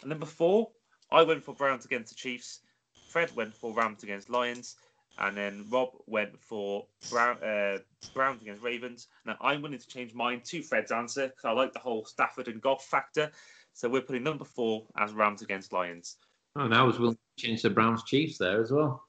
number 0.05 0.27
four, 0.27 0.71
I 1.11 1.23
went 1.23 1.45
for 1.45 1.55
Browns 1.55 1.85
against 1.85 2.11
the 2.11 2.17
Chiefs. 2.17 2.61
Fred 3.09 3.35
went 3.37 3.55
for 3.55 3.73
Rams 3.73 4.03
against 4.03 4.31
Lions. 4.31 4.77
And 5.19 5.37
then 5.37 5.67
Rob 5.71 5.91
went 6.07 6.41
for 6.41 6.87
Brown, 7.09 7.37
uh, 7.43 7.79
Browns 8.15 8.43
against 8.43 8.63
Ravens. 8.63 9.07
Now 9.25 9.37
I'm 9.41 9.63
willing 9.63 9.79
to 9.79 9.87
change 9.87 10.13
mine 10.13 10.41
to 10.47 10.63
Fred's 10.63 10.91
answer 10.91 11.29
because 11.29 11.45
I 11.45 11.53
like 11.53 11.73
the 11.73 11.79
whole 11.79 12.05
Stafford 12.05 12.49
and 12.49 12.61
Goff 12.61 12.85
factor. 12.85 13.31
So 13.75 13.89
we're 13.89 14.03
putting 14.03 14.23
number 14.23 14.45
four 14.45 14.87
as 14.97 15.13
Rams 15.13 15.43
against 15.43 15.73
Lions. 15.73 16.17
Oh, 16.57 16.63
and 16.63 16.75
I 16.75 16.83
was 16.85 16.99
willing 16.99 17.17
to 17.17 17.45
change 17.45 17.63
the 17.63 17.71
Browns 17.71 18.05
Chiefs 18.05 18.39
there 18.39 18.63
as 18.63 18.71
well. 18.71 19.05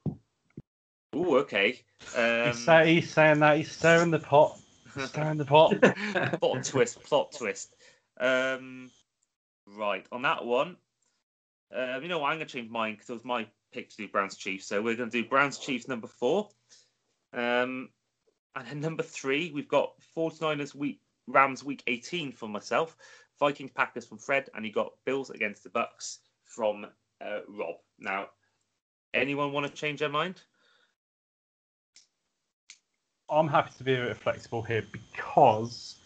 Oh, 1.12 1.36
okay. 1.36 1.80
Um, 2.16 2.48
he's, 2.48 2.64
say, 2.64 2.94
he's, 2.94 3.10
saying 3.10 3.38
that 3.38 3.56
he's 3.56 3.70
stirring 3.70 4.10
the 4.10 4.18
pot. 4.18 4.58
Stirring 5.06 5.38
the 5.38 5.44
pot. 5.44 5.80
plot 6.40 6.64
twist. 6.64 7.02
Plot 7.04 7.32
twist. 7.32 7.74
Um, 8.18 8.90
right 9.76 10.04
on 10.10 10.22
that 10.22 10.44
one. 10.44 10.76
Uh, 11.74 12.00
you 12.02 12.08
know, 12.08 12.18
what? 12.18 12.32
I'm 12.32 12.38
going 12.38 12.48
to 12.48 12.52
change 12.52 12.70
mine 12.70 12.94
because 12.94 13.08
it 13.08 13.14
was 13.14 13.24
my 13.24 13.46
pick 13.72 13.90
to 13.90 13.96
do 13.96 14.08
Browns 14.08 14.36
Chiefs. 14.36 14.66
So 14.66 14.82
we're 14.82 14.96
going 14.96 15.10
to 15.10 15.22
do 15.22 15.28
Browns 15.28 15.58
Chiefs 15.58 15.86
number 15.86 16.08
four. 16.08 16.48
Um, 17.32 17.90
And 18.56 18.66
then 18.66 18.80
number 18.80 19.04
three, 19.04 19.52
we've 19.52 19.68
got 19.68 19.92
49ers 20.16 20.74
week 20.74 21.00
Rams 21.28 21.64
week 21.64 21.82
18 21.86 22.32
for 22.32 22.48
myself, 22.48 22.96
Vikings 23.38 23.70
Packers 23.74 24.06
from 24.06 24.18
Fred, 24.18 24.48
and 24.54 24.64
you 24.64 24.72
got 24.72 24.92
Bills 25.04 25.30
against 25.30 25.62
the 25.62 25.70
Bucks 25.70 26.20
from 26.44 26.86
uh, 27.20 27.40
Rob. 27.48 27.76
Now, 27.98 28.28
anyone 29.14 29.52
want 29.52 29.66
to 29.66 29.72
change 29.72 30.00
their 30.00 30.08
mind? 30.08 30.42
I'm 33.28 33.48
happy 33.48 33.70
to 33.78 33.84
be 33.84 33.94
a 33.94 34.06
bit 34.06 34.16
flexible 34.16 34.62
here 34.62 34.84
because 34.92 35.96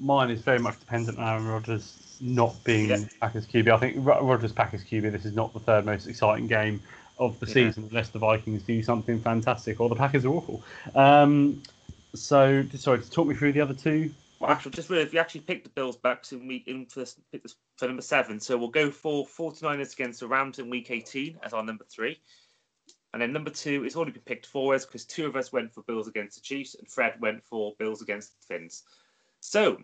mine 0.00 0.30
is 0.30 0.40
very 0.42 0.58
much 0.58 0.78
dependent 0.80 1.18
on 1.18 1.26
Aaron 1.26 1.46
Rodgers 1.46 2.16
not 2.20 2.56
being 2.64 2.88
yeah. 2.88 3.04
Packers 3.20 3.46
QB. 3.46 3.68
I 3.68 3.78
think 3.78 3.96
Rodgers 3.98 4.52
Packers 4.52 4.82
QB. 4.84 5.12
This 5.12 5.24
is 5.24 5.34
not 5.34 5.52
the 5.52 5.60
third 5.60 5.86
most 5.86 6.06
exciting 6.06 6.46
game 6.46 6.82
of 7.18 7.38
the 7.38 7.46
yeah. 7.46 7.52
season 7.52 7.86
unless 7.88 8.08
the 8.08 8.18
Vikings 8.18 8.62
do 8.64 8.82
something 8.82 9.20
fantastic 9.20 9.80
or 9.80 9.88
the 9.88 9.94
Packers 9.94 10.24
are 10.24 10.30
awful. 10.30 10.62
Um, 10.94 11.62
so, 12.14 12.64
sorry, 12.74 13.02
to 13.02 13.10
talk 13.10 13.26
me 13.26 13.34
through 13.34 13.52
the 13.52 13.60
other 13.60 13.74
two. 13.74 14.10
Well, 14.40 14.50
actually, 14.50 14.72
just 14.72 14.90
really, 14.90 15.02
if 15.04 15.12
we 15.12 15.18
actually 15.18 15.42
picked 15.42 15.64
the 15.64 15.70
Bills 15.70 15.96
Bucks 15.96 16.32
in 16.32 16.46
week 16.46 16.66
in 16.66 16.86
for, 16.86 17.00
this, 17.00 17.16
for 17.76 17.86
number 17.86 18.02
seven. 18.02 18.40
So 18.40 18.56
we'll 18.58 18.68
go 18.68 18.90
for 18.90 19.24
49ers 19.26 19.92
against 19.92 20.20
the 20.20 20.28
Rams 20.28 20.58
in 20.58 20.68
week 20.68 20.90
18 20.90 21.38
as 21.42 21.52
our 21.52 21.62
number 21.62 21.84
three. 21.84 22.20
And 23.12 23.22
then 23.22 23.32
number 23.32 23.50
two, 23.50 23.84
it's 23.84 23.94
already 23.94 24.10
been 24.10 24.22
picked 24.22 24.46
for 24.46 24.74
us 24.74 24.84
because 24.84 25.04
two 25.04 25.24
of 25.26 25.36
us 25.36 25.52
went 25.52 25.72
for 25.72 25.82
Bills 25.84 26.08
against 26.08 26.34
the 26.34 26.42
Chiefs 26.42 26.74
and 26.74 26.88
Fred 26.88 27.14
went 27.20 27.44
for 27.44 27.74
Bills 27.78 28.02
against 28.02 28.32
the 28.40 28.54
Fins. 28.54 28.82
So 29.38 29.78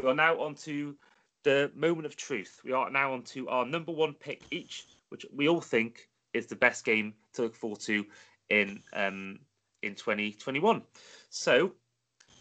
we 0.00 0.08
are 0.08 0.14
now 0.14 0.40
on 0.40 0.54
to 0.54 0.96
the 1.42 1.72
moment 1.74 2.06
of 2.06 2.14
truth. 2.14 2.60
We 2.64 2.72
are 2.72 2.88
now 2.88 3.12
on 3.14 3.22
to 3.24 3.48
our 3.48 3.66
number 3.66 3.90
one 3.90 4.14
pick 4.14 4.42
each, 4.52 4.86
which 5.08 5.26
we 5.34 5.48
all 5.48 5.60
think 5.60 6.08
is 6.34 6.46
the 6.46 6.54
best 6.54 6.84
game 6.84 7.14
to 7.32 7.42
look 7.42 7.56
forward 7.56 7.80
to 7.80 8.04
in 8.48 8.82
um, 8.92 9.40
in 9.82 9.94
2021. 9.94 10.82
So 11.30 11.72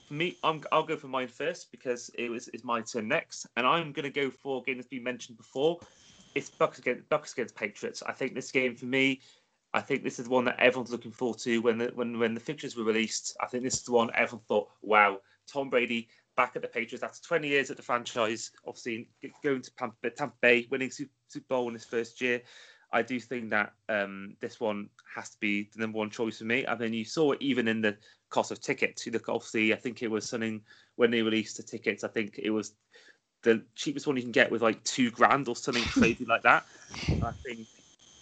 me, 0.09 0.37
i 0.43 0.51
will 0.51 0.83
go 0.83 0.95
for 0.95 1.07
mine 1.07 1.27
first 1.27 1.71
because 1.71 2.09
it 2.15 2.29
was 2.29 2.49
it's 2.53 2.63
my 2.63 2.81
turn 2.81 3.07
next, 3.07 3.47
and 3.55 3.65
I'm 3.65 3.91
going 3.91 4.03
to 4.03 4.09
go 4.09 4.29
for 4.29 4.61
a 4.61 4.63
game 4.63 4.77
that's 4.77 4.87
been 4.87 5.03
mentioned 5.03 5.37
before. 5.37 5.79
It's 6.35 6.49
Bucks 6.49 6.79
against 6.79 7.09
Bucks 7.09 7.33
against 7.33 7.55
Patriots. 7.55 8.03
I 8.05 8.13
think 8.13 8.35
this 8.35 8.51
game 8.51 8.75
for 8.75 8.85
me, 8.85 9.21
I 9.73 9.81
think 9.81 10.03
this 10.03 10.19
is 10.19 10.29
one 10.29 10.45
that 10.45 10.59
everyone's 10.59 10.91
looking 10.91 11.11
forward 11.11 11.39
to 11.39 11.59
when 11.59 11.77
the 11.77 11.91
when 11.93 12.19
when 12.19 12.33
the 12.33 12.39
fixtures 12.39 12.75
were 12.75 12.83
released. 12.83 13.35
I 13.41 13.47
think 13.47 13.63
this 13.63 13.75
is 13.75 13.83
the 13.83 13.91
one 13.91 14.09
everyone 14.13 14.45
thought, 14.47 14.69
wow, 14.81 15.19
Tom 15.47 15.69
Brady 15.69 16.09
back 16.35 16.55
at 16.55 16.61
the 16.61 16.67
Patriots 16.67 17.03
after 17.03 17.21
20 17.27 17.47
years 17.47 17.71
at 17.71 17.77
the 17.77 17.83
franchise, 17.83 18.51
obviously 18.65 19.09
going 19.43 19.61
to 19.61 19.71
Tampa 19.75 20.33
Bay, 20.39 20.67
winning 20.69 20.91
Super 20.91 21.11
Bowl 21.49 21.67
in 21.67 21.73
his 21.73 21.83
first 21.83 22.21
year. 22.21 22.41
I 22.91 23.01
do 23.01 23.19
think 23.19 23.49
that 23.49 23.73
um, 23.89 24.35
this 24.39 24.59
one 24.59 24.89
has 25.13 25.29
to 25.31 25.37
be 25.39 25.69
the 25.73 25.81
number 25.81 25.97
one 25.97 26.09
choice 26.09 26.37
for 26.39 26.45
me. 26.45 26.65
I 26.65 26.75
mean, 26.75 26.93
you 26.93 27.03
saw 27.03 27.33
it 27.33 27.41
even 27.41 27.67
in 27.67 27.81
the 27.81 27.97
cost 28.29 28.51
of 28.51 28.61
tickets. 28.61 29.05
You 29.05 29.11
look, 29.11 29.27
obviously, 29.27 29.73
I 29.73 29.77
think 29.77 30.01
it 30.01 30.11
was 30.11 30.27
something 30.27 30.61
when 30.95 31.11
they 31.11 31.21
released 31.21 31.57
the 31.57 31.63
tickets. 31.63 32.03
I 32.03 32.07
think 32.07 32.39
it 32.41 32.49
was 32.49 32.73
the 33.43 33.63
cheapest 33.75 34.07
one 34.07 34.15
you 34.15 34.21
can 34.23 34.31
get 34.31 34.51
with 34.51 34.61
like 34.61 34.83
two 34.83 35.11
grand 35.11 35.47
or 35.47 35.55
something 35.55 35.83
crazy 35.87 36.25
like 36.25 36.43
that. 36.43 36.65
I 37.21 37.31
think 37.45 37.67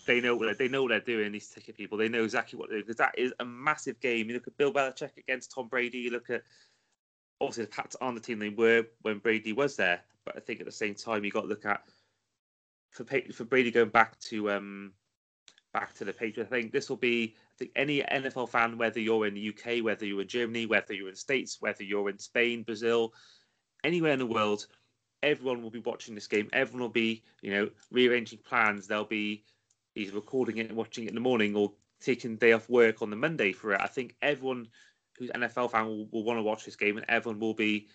they 0.05 0.19
know 0.19 0.35
what 0.35 0.57
they 0.57 0.67
know 0.67 0.83
what 0.83 0.89
they're 0.89 0.99
doing. 0.99 1.31
These 1.31 1.49
ticket 1.49 1.77
people, 1.77 1.97
they 1.97 2.09
know 2.09 2.23
exactly 2.23 2.57
what 2.57 2.69
they're 2.69 2.77
doing 2.79 2.87
because 2.87 2.97
that 2.97 3.17
is 3.17 3.33
a 3.39 3.45
massive 3.45 3.99
game. 3.99 4.27
You 4.27 4.35
look 4.35 4.47
at 4.47 4.57
Bill 4.57 4.73
Belichick 4.73 5.17
against 5.17 5.51
Tom 5.53 5.67
Brady. 5.67 5.99
You 5.99 6.11
look 6.11 6.29
at 6.29 6.43
obviously 7.39 7.65
the 7.65 7.71
Pats 7.71 7.95
on 8.01 8.15
the 8.15 8.21
team 8.21 8.39
they 8.39 8.49
were 8.49 8.85
when 9.01 9.19
Brady 9.19 9.53
was 9.53 9.75
there, 9.75 10.01
but 10.25 10.35
I 10.35 10.39
think 10.39 10.59
at 10.59 10.65
the 10.65 10.71
same 10.71 10.95
time 10.95 11.23
you 11.23 11.31
got 11.31 11.41
to 11.41 11.47
look 11.47 11.65
at 11.65 11.81
for 12.95 13.05
for 13.33 13.43
Brady 13.43 13.71
going 13.71 13.89
back 13.89 14.17
to 14.21 14.51
um 14.51 14.93
back 15.73 15.93
to 15.95 16.05
the 16.05 16.13
Patriots. 16.13 16.51
I 16.51 16.61
think 16.61 16.71
this 16.71 16.89
will 16.89 16.97
be 16.97 17.35
I 17.37 17.57
think 17.57 17.71
any 17.75 18.01
NFL 18.01 18.49
fan, 18.49 18.77
whether 18.77 18.99
you're 18.99 19.27
in 19.27 19.33
the 19.33 19.49
UK, 19.49 19.83
whether 19.83 20.05
you're 20.05 20.21
in 20.21 20.27
Germany, 20.27 20.65
whether 20.65 20.93
you're 20.93 21.09
in 21.09 21.15
States, 21.15 21.57
whether 21.59 21.83
you're 21.83 22.09
in 22.09 22.17
Spain, 22.17 22.63
Brazil, 22.63 23.13
anywhere 23.83 24.13
in 24.13 24.19
the 24.19 24.25
world, 24.25 24.67
everyone 25.21 25.61
will 25.61 25.69
be 25.69 25.79
watching 25.79 26.15
this 26.15 26.27
game. 26.27 26.49
Everyone 26.53 26.81
will 26.81 26.89
be, 26.89 27.23
you 27.41 27.51
know, 27.51 27.69
rearranging 27.91 28.39
plans. 28.39 28.87
They'll 28.87 29.03
be 29.03 29.43
either 29.95 30.13
recording 30.13 30.57
it 30.57 30.67
and 30.67 30.77
watching 30.77 31.05
it 31.05 31.09
in 31.09 31.15
the 31.15 31.21
morning 31.21 31.55
or 31.55 31.73
taking 32.01 32.37
day 32.37 32.53
off 32.53 32.69
work 32.69 33.01
on 33.01 33.09
the 33.09 33.15
Monday 33.15 33.51
for 33.51 33.73
it. 33.73 33.81
I 33.81 33.87
think 33.87 34.15
everyone 34.21 34.67
who's 35.17 35.29
an 35.31 35.41
NFL 35.41 35.71
fan 35.71 35.87
will, 35.87 36.07
will 36.11 36.23
want 36.23 36.37
to 36.37 36.43
watch 36.43 36.65
this 36.65 36.75
game 36.75 36.97
and 36.97 37.05
everyone 37.09 37.39
will 37.39 37.53
be 37.53 37.87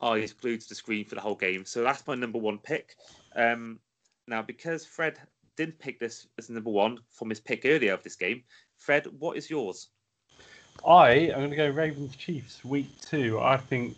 eyes 0.00 0.32
glued 0.32 0.60
to 0.60 0.68
the 0.68 0.74
screen 0.74 1.04
for 1.04 1.14
the 1.14 1.20
whole 1.20 1.34
game. 1.34 1.64
So 1.64 1.82
that's 1.82 2.06
my 2.06 2.14
number 2.14 2.38
one 2.38 2.58
pick. 2.58 2.96
Um, 3.34 3.80
now, 4.26 4.42
because 4.42 4.84
Fred 4.84 5.18
didn't 5.56 5.78
pick 5.78 6.00
this 6.00 6.26
as 6.38 6.50
number 6.50 6.70
one 6.70 6.98
from 7.10 7.30
his 7.30 7.40
pick 7.40 7.62
earlier 7.64 7.92
of 7.92 8.02
this 8.02 8.16
game, 8.16 8.42
Fred, 8.78 9.06
what 9.18 9.36
is 9.36 9.48
yours? 9.50 9.88
I 10.86 11.10
am 11.10 11.38
going 11.38 11.50
to 11.50 11.56
go 11.56 11.68
Ravens 11.70 12.16
Chiefs 12.16 12.64
week 12.64 12.88
two. 13.00 13.40
I 13.40 13.56
think 13.56 13.96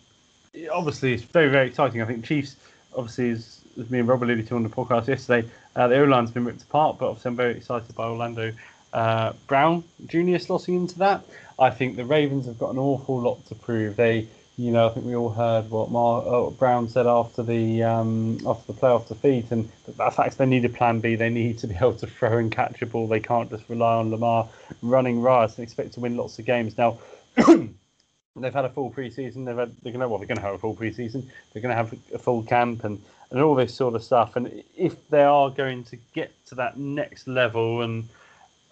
obviously 0.72 1.14
it's 1.14 1.22
very 1.22 1.48
very 1.48 1.66
exciting. 1.66 2.02
I 2.02 2.04
think 2.04 2.24
Chiefs 2.24 2.56
obviously 2.96 3.30
as, 3.30 3.60
as 3.78 3.90
me 3.90 3.98
and 3.98 4.08
Rob 4.08 4.22
alluded 4.22 4.46
to 4.48 4.56
on 4.56 4.62
the 4.62 4.68
podcast 4.68 5.08
yesterday, 5.08 5.48
uh, 5.74 5.88
the 5.88 6.00
O 6.00 6.04
line's 6.04 6.30
been 6.30 6.44
ripped 6.44 6.62
apart, 6.62 6.98
but 6.98 7.08
obviously 7.08 7.30
I'm 7.30 7.36
very 7.36 7.56
excited 7.56 7.94
by 7.94 8.04
Orlando 8.04 8.52
uh, 8.92 9.32
Brown 9.46 9.84
Jr. 10.06 10.38
slotting 10.38 10.76
into 10.76 10.98
that. 10.98 11.24
I 11.58 11.70
think 11.70 11.96
the 11.96 12.04
Ravens 12.04 12.46
have 12.46 12.58
got 12.58 12.70
an 12.70 12.78
awful 12.78 13.20
lot 13.20 13.44
to 13.48 13.54
prove. 13.54 13.96
They 13.96 14.28
you 14.58 14.70
know, 14.70 14.88
I 14.88 14.90
think 14.90 15.04
we 15.04 15.14
all 15.14 15.30
heard 15.30 15.70
what 15.70 15.90
Mar- 15.90 16.26
uh, 16.26 16.50
Brown 16.50 16.88
said 16.88 17.06
after 17.06 17.42
the 17.42 17.82
um, 17.82 18.38
after 18.46 18.72
the 18.72 18.78
playoff 18.78 19.06
defeat, 19.06 19.50
and 19.50 19.70
the 19.84 19.92
fact 20.10 20.38
they 20.38 20.46
need 20.46 20.64
a 20.64 20.70
plan 20.70 21.00
B. 21.00 21.14
They 21.14 21.28
need 21.28 21.58
to 21.58 21.66
be 21.66 21.74
able 21.80 21.94
to 21.94 22.06
throw 22.06 22.38
and 22.38 22.50
catch 22.50 22.80
a 22.80 22.86
ball. 22.86 23.06
They 23.06 23.20
can't 23.20 23.50
just 23.50 23.68
rely 23.68 23.96
on 23.96 24.10
Lamar 24.10 24.48
running 24.80 25.20
riot 25.20 25.52
and 25.56 25.64
expect 25.64 25.92
to 25.94 26.00
win 26.00 26.16
lots 26.16 26.38
of 26.38 26.46
games. 26.46 26.78
Now, 26.78 26.98
they've 27.36 28.54
had 28.54 28.64
a 28.64 28.70
full 28.70 28.90
preseason. 28.90 29.44
They've 29.44 29.56
had, 29.56 29.74
they're 29.82 29.92
going 29.92 30.00
to 30.00 30.08
well, 30.08 30.18
they're 30.18 30.26
going 30.26 30.38
to 30.38 30.42
have 30.42 30.54
a 30.54 30.58
full 30.58 30.74
preseason. 30.74 31.24
They're 31.52 31.62
going 31.62 31.76
to 31.76 31.76
have 31.76 31.94
a 32.14 32.18
full 32.18 32.42
camp 32.42 32.84
and 32.84 33.00
and 33.30 33.42
all 33.42 33.54
this 33.54 33.74
sort 33.74 33.94
of 33.94 34.02
stuff. 34.02 34.36
And 34.36 34.62
if 34.76 35.08
they 35.08 35.24
are 35.24 35.50
going 35.50 35.84
to 35.84 35.96
get 36.14 36.32
to 36.46 36.54
that 36.54 36.78
next 36.78 37.28
level, 37.28 37.82
and 37.82 38.08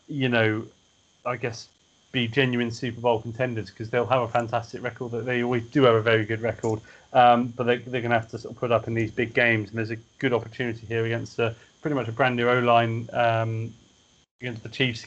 you 0.07 0.31
know, 0.31 0.65
I 1.27 1.37
guess 1.37 1.69
be 2.15 2.29
genuine 2.29 2.71
Super 2.71 3.03
Bowl 3.03 3.21
contenders 3.21 3.69
because 3.69 3.91
they'll 3.91 4.07
have 4.07 4.23
a 4.23 4.29
fantastic 4.29 4.83
record. 4.83 5.11
That 5.11 5.27
they 5.27 5.43
always 5.43 5.65
do 5.65 5.83
have 5.83 5.97
a 5.97 6.01
very 6.01 6.25
good 6.25 6.41
record, 6.41 6.81
um, 7.13 7.49
but 7.49 7.65
they, 7.65 7.77
they're 7.79 8.01
going 8.01 8.13
to 8.13 8.19
have 8.19 8.31
to 8.31 8.39
sort 8.39 8.55
of 8.55 8.59
put 8.59 8.73
up 8.73 8.87
in 8.89 8.95
these 8.95 9.11
big 9.11 9.35
games. 9.35 9.69
And 9.69 9.79
there's 9.79 9.91
a 9.91 9.99
good 10.19 10.33
opportunity 10.33 10.87
here 10.87 11.05
against 11.05 11.39
a, 11.39 11.55
pretty 11.83 11.97
much 11.97 12.09
a 12.09 12.13
brand 12.13 12.37
new 12.37 12.49
O 12.49 12.61
line 12.61 13.11
um, 13.13 13.75
against 14.41 14.63
the 14.63 14.71
Chiefs 14.71 15.05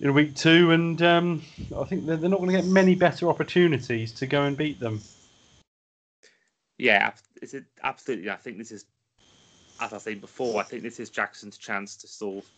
in 0.00 0.12
week 0.12 0.34
two. 0.34 0.72
And 0.72 1.00
um, 1.00 1.42
I 1.78 1.84
think 1.84 2.04
they're, 2.04 2.18
they're 2.18 2.28
not 2.28 2.40
going 2.40 2.50
to 2.50 2.56
get 2.56 2.66
many 2.66 2.94
better 2.94 3.30
opportunities 3.30 4.12
to 4.12 4.26
go 4.26 4.42
and 4.42 4.56
beat 4.56 4.80
them. 4.80 5.00
Yeah, 6.76 7.12
it's 7.40 7.54
absolutely. 7.82 8.30
I 8.30 8.36
think 8.36 8.58
this 8.58 8.72
is, 8.72 8.84
as 9.80 9.92
I 9.92 9.98
said 9.98 10.20
before, 10.20 10.60
I 10.60 10.64
think 10.64 10.82
this 10.82 10.98
is 10.98 11.08
Jackson's 11.08 11.56
chance 11.56 11.96
to 11.98 12.08
sort 12.08 12.44
of 12.44 12.50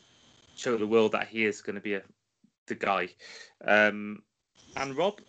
show 0.57 0.79
the 0.79 0.87
world 0.87 1.13
that 1.13 1.29
he 1.29 1.45
is 1.45 1.61
going 1.61 1.75
to 1.75 1.83
be 1.83 1.95
a 1.95 2.03
the 2.67 2.75
guy. 2.75 3.09
Um, 3.65 4.23
and 4.77 4.97
Rob, 4.97 5.21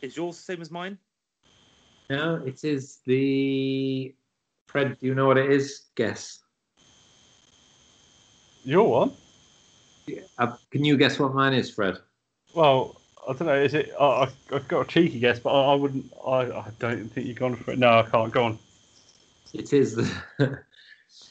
is 0.00 0.16
yours 0.16 0.36
the 0.36 0.42
same 0.42 0.60
as 0.60 0.70
mine? 0.70 0.98
No, 2.10 2.36
it 2.44 2.64
is 2.64 2.98
the. 3.06 4.14
Fred, 4.66 4.98
do 5.00 5.06
you 5.06 5.14
know 5.14 5.26
what 5.26 5.38
it 5.38 5.50
is? 5.50 5.86
Guess. 5.94 6.40
Your 8.64 8.88
one? 8.88 9.12
Yeah, 10.06 10.20
uh, 10.38 10.56
can 10.70 10.84
you 10.84 10.96
guess 10.96 11.18
what 11.18 11.34
mine 11.34 11.52
is, 11.52 11.70
Fred? 11.70 11.98
Well, 12.54 13.00
I 13.28 13.32
don't 13.32 13.46
know. 13.46 13.54
Is 13.54 13.74
it? 13.74 13.92
I, 14.00 14.28
have 14.50 14.68
got 14.68 14.80
a 14.80 14.88
cheeky 14.88 15.18
guess, 15.18 15.38
but 15.38 15.50
I, 15.50 15.72
I 15.72 15.74
wouldn't. 15.74 16.12
I, 16.26 16.38
I, 16.50 16.66
don't 16.78 17.08
think 17.08 17.26
you've 17.26 17.38
gone 17.38 17.56
for 17.56 17.72
it. 17.72 17.78
No, 17.78 18.00
I 18.00 18.02
can't. 18.02 18.32
Go 18.32 18.44
on. 18.44 18.58
It 19.52 19.72
is 19.72 19.94
the 20.38 20.58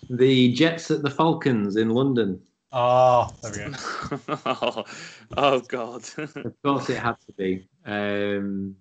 the 0.10 0.54
Jets 0.54 0.92
at 0.92 1.02
the 1.02 1.10
Falcons 1.10 1.76
in 1.76 1.90
London. 1.90 2.42
Oh, 2.72 3.30
there 3.42 3.52
we 3.52 3.72
go. 3.72 4.40
oh, 4.46 4.84
oh, 5.38 5.60
God. 5.62 6.04
of 6.18 6.54
course, 6.64 6.90
it 6.90 7.00
had 7.00 7.16
to 7.28 7.34
be. 7.34 7.68
Um, 7.86 8.76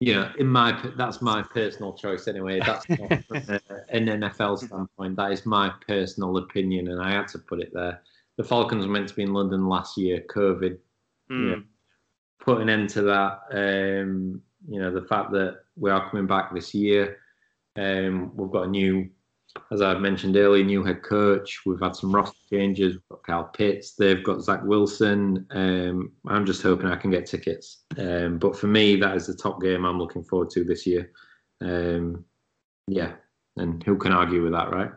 you 0.00 0.14
know, 0.14 0.30
in 0.38 0.46
my 0.46 0.78
that's 0.96 1.22
my 1.22 1.42
personal 1.42 1.92
choice 1.94 2.26
anyway. 2.26 2.60
That's 2.60 2.88
not 2.88 3.10
an 3.88 4.06
NFL 4.06 4.58
standpoint. 4.58 5.16
That 5.16 5.32
is 5.32 5.46
my 5.46 5.72
personal 5.86 6.36
opinion, 6.38 6.88
and 6.88 7.00
I 7.00 7.12
had 7.12 7.28
to 7.28 7.38
put 7.38 7.60
it 7.60 7.72
there. 7.72 8.02
The 8.36 8.44
Falcons 8.44 8.84
were 8.84 8.92
meant 8.92 9.08
to 9.08 9.14
be 9.14 9.22
in 9.22 9.32
London 9.32 9.68
last 9.68 9.96
year. 9.96 10.22
COVID, 10.34 10.60
mm. 10.70 10.78
you 11.30 11.36
know, 11.36 11.54
hmm. 11.56 11.62
put 12.40 12.60
an 12.60 12.68
end 12.68 12.90
to 12.90 13.02
that. 13.02 13.40
Um, 13.52 14.42
you 14.68 14.80
know, 14.80 14.90
the 14.90 15.06
fact 15.06 15.30
that 15.32 15.60
we 15.76 15.90
are 15.90 16.10
coming 16.10 16.26
back 16.26 16.52
this 16.52 16.74
year. 16.74 17.18
Um, 17.76 18.30
we've 18.36 18.50
got 18.50 18.66
a 18.66 18.70
new 18.70 19.08
as 19.70 19.82
I've 19.82 20.00
mentioned 20.00 20.36
earlier, 20.36 20.64
new 20.64 20.84
head 20.84 21.02
coach. 21.02 21.62
We've 21.64 21.80
had 21.80 21.96
some 21.96 22.14
roster 22.14 22.38
changes. 22.50 22.94
We've 22.94 23.08
got 23.08 23.22
Kyle 23.22 23.44
Pitts. 23.44 23.94
They've 23.94 24.22
got 24.22 24.42
Zach 24.42 24.60
Wilson. 24.64 25.46
Um, 25.50 26.12
I'm 26.26 26.46
just 26.46 26.62
hoping 26.62 26.86
I 26.86 26.96
can 26.96 27.10
get 27.10 27.26
tickets. 27.26 27.84
Um, 27.98 28.38
but 28.38 28.56
for 28.56 28.66
me, 28.66 28.96
that 28.96 29.16
is 29.16 29.26
the 29.26 29.34
top 29.34 29.60
game 29.60 29.84
I'm 29.84 29.98
looking 29.98 30.24
forward 30.24 30.50
to 30.50 30.64
this 30.64 30.86
year. 30.86 31.10
Um, 31.60 32.24
yeah, 32.86 33.12
and 33.56 33.82
who 33.82 33.96
can 33.96 34.12
argue 34.12 34.42
with 34.42 34.52
that, 34.52 34.70
right? 34.70 34.90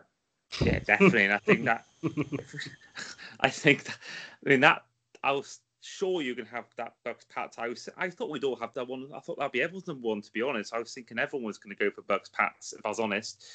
Yeah, 0.62 0.80
definitely. 0.80 1.26
and 1.26 1.34
I 1.34 1.40
think 1.40 1.66
that 1.66 1.86
I 3.40 3.50
think 3.50 3.84
that 3.86 3.98
I 4.46 4.50
mean 4.50 4.62
that 4.62 4.84
I 5.24 5.32
was 5.32 5.60
sure 5.88 6.22
you're 6.22 6.36
going 6.36 6.48
to 6.48 6.54
have 6.54 6.66
that 6.78 6.94
Bucks 7.04 7.26
Pats. 7.34 7.58
I 7.58 7.70
was, 7.70 7.88
I 7.98 8.10
thought 8.10 8.30
we'd 8.30 8.44
all 8.44 8.56
have 8.58 8.74
that 8.74 8.88
one. 8.88 9.08
I 9.16 9.20
thought 9.20 9.38
that'd 9.38 9.52
be 9.52 9.62
everyone's 9.62 9.88
number 9.88 10.08
one. 10.08 10.22
To 10.22 10.32
be 10.32 10.42
honest, 10.42 10.74
I 10.74 10.80
was 10.80 10.94
thinking 10.94 11.18
everyone 11.18 11.46
was 11.46 11.58
going 11.58 11.76
to 11.76 11.84
go 11.84 11.90
for 11.90 12.02
Bucks 12.02 12.30
Pats. 12.30 12.74
If 12.74 12.86
I 12.86 12.90
was 12.90 13.00
honest, 13.00 13.46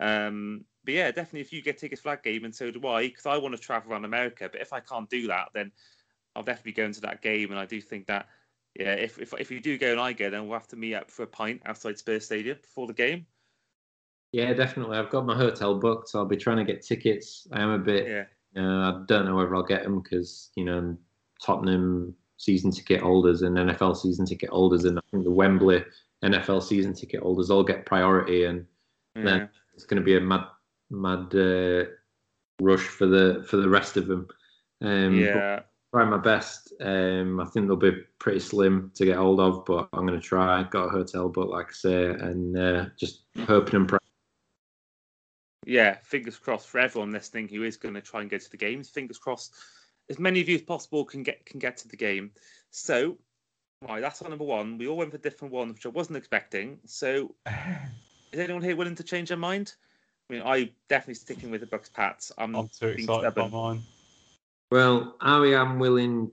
um, 0.00 0.64
but 0.84 0.94
yeah, 0.94 1.10
definitely 1.10 1.42
if 1.42 1.52
you 1.52 1.62
get 1.62 1.78
tickets 1.78 2.00
for 2.00 2.10
that 2.10 2.24
game, 2.24 2.44
and 2.44 2.54
so 2.54 2.70
do 2.70 2.86
I, 2.86 3.08
because 3.08 3.26
I 3.26 3.36
want 3.36 3.54
to 3.54 3.60
travel 3.60 3.92
around 3.92 4.04
America. 4.04 4.48
But 4.50 4.60
if 4.60 4.72
I 4.72 4.80
can't 4.80 5.08
do 5.10 5.26
that, 5.28 5.48
then 5.54 5.70
I'll 6.34 6.42
definitely 6.42 6.72
go 6.72 6.84
into 6.84 7.02
that 7.02 7.22
game. 7.22 7.50
And 7.50 7.58
I 7.58 7.66
do 7.66 7.80
think 7.80 8.06
that 8.06 8.26
yeah, 8.78 8.94
if 8.94 9.18
if 9.18 9.34
if 9.38 9.50
you 9.50 9.60
do 9.60 9.76
go 9.76 9.92
and 9.92 10.00
I 10.00 10.12
go, 10.12 10.30
then 10.30 10.48
we'll 10.48 10.58
have 10.58 10.68
to 10.68 10.76
meet 10.76 10.94
up 10.94 11.10
for 11.10 11.24
a 11.24 11.26
pint 11.26 11.60
outside 11.66 11.98
Spurs 11.98 12.24
Stadium 12.24 12.58
before 12.60 12.86
the 12.86 12.94
game. 12.94 13.26
Yeah, 14.32 14.54
definitely. 14.54 14.96
I've 14.96 15.10
got 15.10 15.26
my 15.26 15.36
hotel 15.36 15.78
booked. 15.78 16.08
So 16.08 16.18
I'll 16.18 16.24
be 16.24 16.38
trying 16.38 16.56
to 16.56 16.64
get 16.64 16.82
tickets. 16.82 17.46
I 17.52 17.60
am 17.60 17.70
a 17.70 17.78
bit. 17.78 18.08
Yeah. 18.08 18.24
Uh, 18.56 18.92
I 18.92 19.02
don't 19.06 19.26
know 19.26 19.36
whether 19.36 19.54
I'll 19.54 19.62
get 19.62 19.82
them 19.82 20.00
because 20.00 20.50
you 20.56 20.64
know 20.64 20.96
Tottenham 21.44 22.14
season 22.36 22.70
ticket 22.70 23.00
holders 23.00 23.42
and 23.42 23.56
NFL 23.56 23.96
season 23.96 24.26
ticket 24.26 24.50
holders, 24.50 24.84
and 24.84 24.98
I 24.98 25.02
think 25.10 25.24
the 25.24 25.30
Wembley 25.30 25.84
NFL 26.24 26.62
season 26.62 26.94
ticket 26.94 27.22
holders 27.22 27.50
all 27.50 27.62
get 27.62 27.86
priority, 27.86 28.44
and 28.44 28.66
yeah. 29.16 29.22
then 29.24 29.48
it's 29.74 29.84
going 29.84 30.00
to 30.00 30.04
be 30.04 30.16
a 30.16 30.20
mad, 30.20 30.44
mad 30.90 31.34
uh, 31.34 31.84
rush 32.60 32.82
for 32.82 33.06
the 33.06 33.44
for 33.48 33.56
the 33.56 33.68
rest 33.68 33.96
of 33.96 34.06
them. 34.06 34.28
Um, 34.80 35.14
yeah, 35.14 35.60
try 35.92 36.04
my 36.04 36.18
best. 36.18 36.72
Um, 36.80 37.40
I 37.40 37.44
think 37.46 37.66
they'll 37.66 37.76
be 37.76 38.02
pretty 38.18 38.40
slim 38.40 38.90
to 38.94 39.04
get 39.04 39.16
hold 39.16 39.40
of, 39.40 39.64
but 39.64 39.88
I'm 39.92 40.06
going 40.06 40.20
to 40.20 40.26
try. 40.26 40.62
Got 40.64 40.86
a 40.86 40.90
hotel 40.90 41.28
book, 41.28 41.50
like 41.50 41.68
I 41.68 41.72
say, 41.72 42.04
and 42.06 42.58
uh, 42.58 42.86
just 42.98 43.22
hoping 43.46 43.76
and 43.76 43.88
praying. 43.88 43.98
Yeah, 45.64 45.98
fingers 46.02 46.38
crossed 46.38 46.68
for 46.68 46.80
everyone 46.80 47.12
listening 47.12 47.46
who 47.48 47.62
is 47.62 47.76
going 47.76 47.94
to 47.94 48.00
try 48.00 48.20
and 48.20 48.30
go 48.30 48.38
to 48.38 48.50
the 48.50 48.56
games. 48.56 48.90
Fingers 48.90 49.18
crossed 49.18 49.54
as 50.10 50.18
many 50.18 50.40
of 50.40 50.48
you 50.48 50.56
as 50.56 50.62
possible 50.62 51.04
can 51.04 51.22
get 51.22 51.44
can 51.46 51.58
get 51.58 51.76
to 51.78 51.88
the 51.88 51.96
game. 51.96 52.30
So, 52.70 53.18
right, 53.86 54.00
that's 54.00 54.22
our 54.22 54.28
number 54.28 54.44
one. 54.44 54.78
We 54.78 54.88
all 54.88 54.96
went 54.96 55.12
for 55.12 55.18
different 55.18 55.52
ones, 55.52 55.74
which 55.74 55.86
I 55.86 55.90
wasn't 55.90 56.16
expecting. 56.16 56.78
So, 56.86 57.34
is 58.32 58.40
anyone 58.40 58.62
here 58.62 58.76
willing 58.76 58.94
to 58.96 59.04
change 59.04 59.28
their 59.28 59.38
mind? 59.38 59.74
I 60.28 60.32
mean, 60.32 60.42
I'm 60.44 60.70
definitely 60.88 61.14
sticking 61.14 61.50
with 61.50 61.60
the 61.60 61.66
Bucks 61.66 61.88
Pats. 61.88 62.32
I'm, 62.38 62.54
I'm 62.54 62.68
too 62.68 62.88
excited 62.88 63.34
by 63.34 63.48
mine. 63.48 63.82
Well, 64.70 65.16
I 65.20 65.44
am 65.48 65.78
willing 65.78 66.30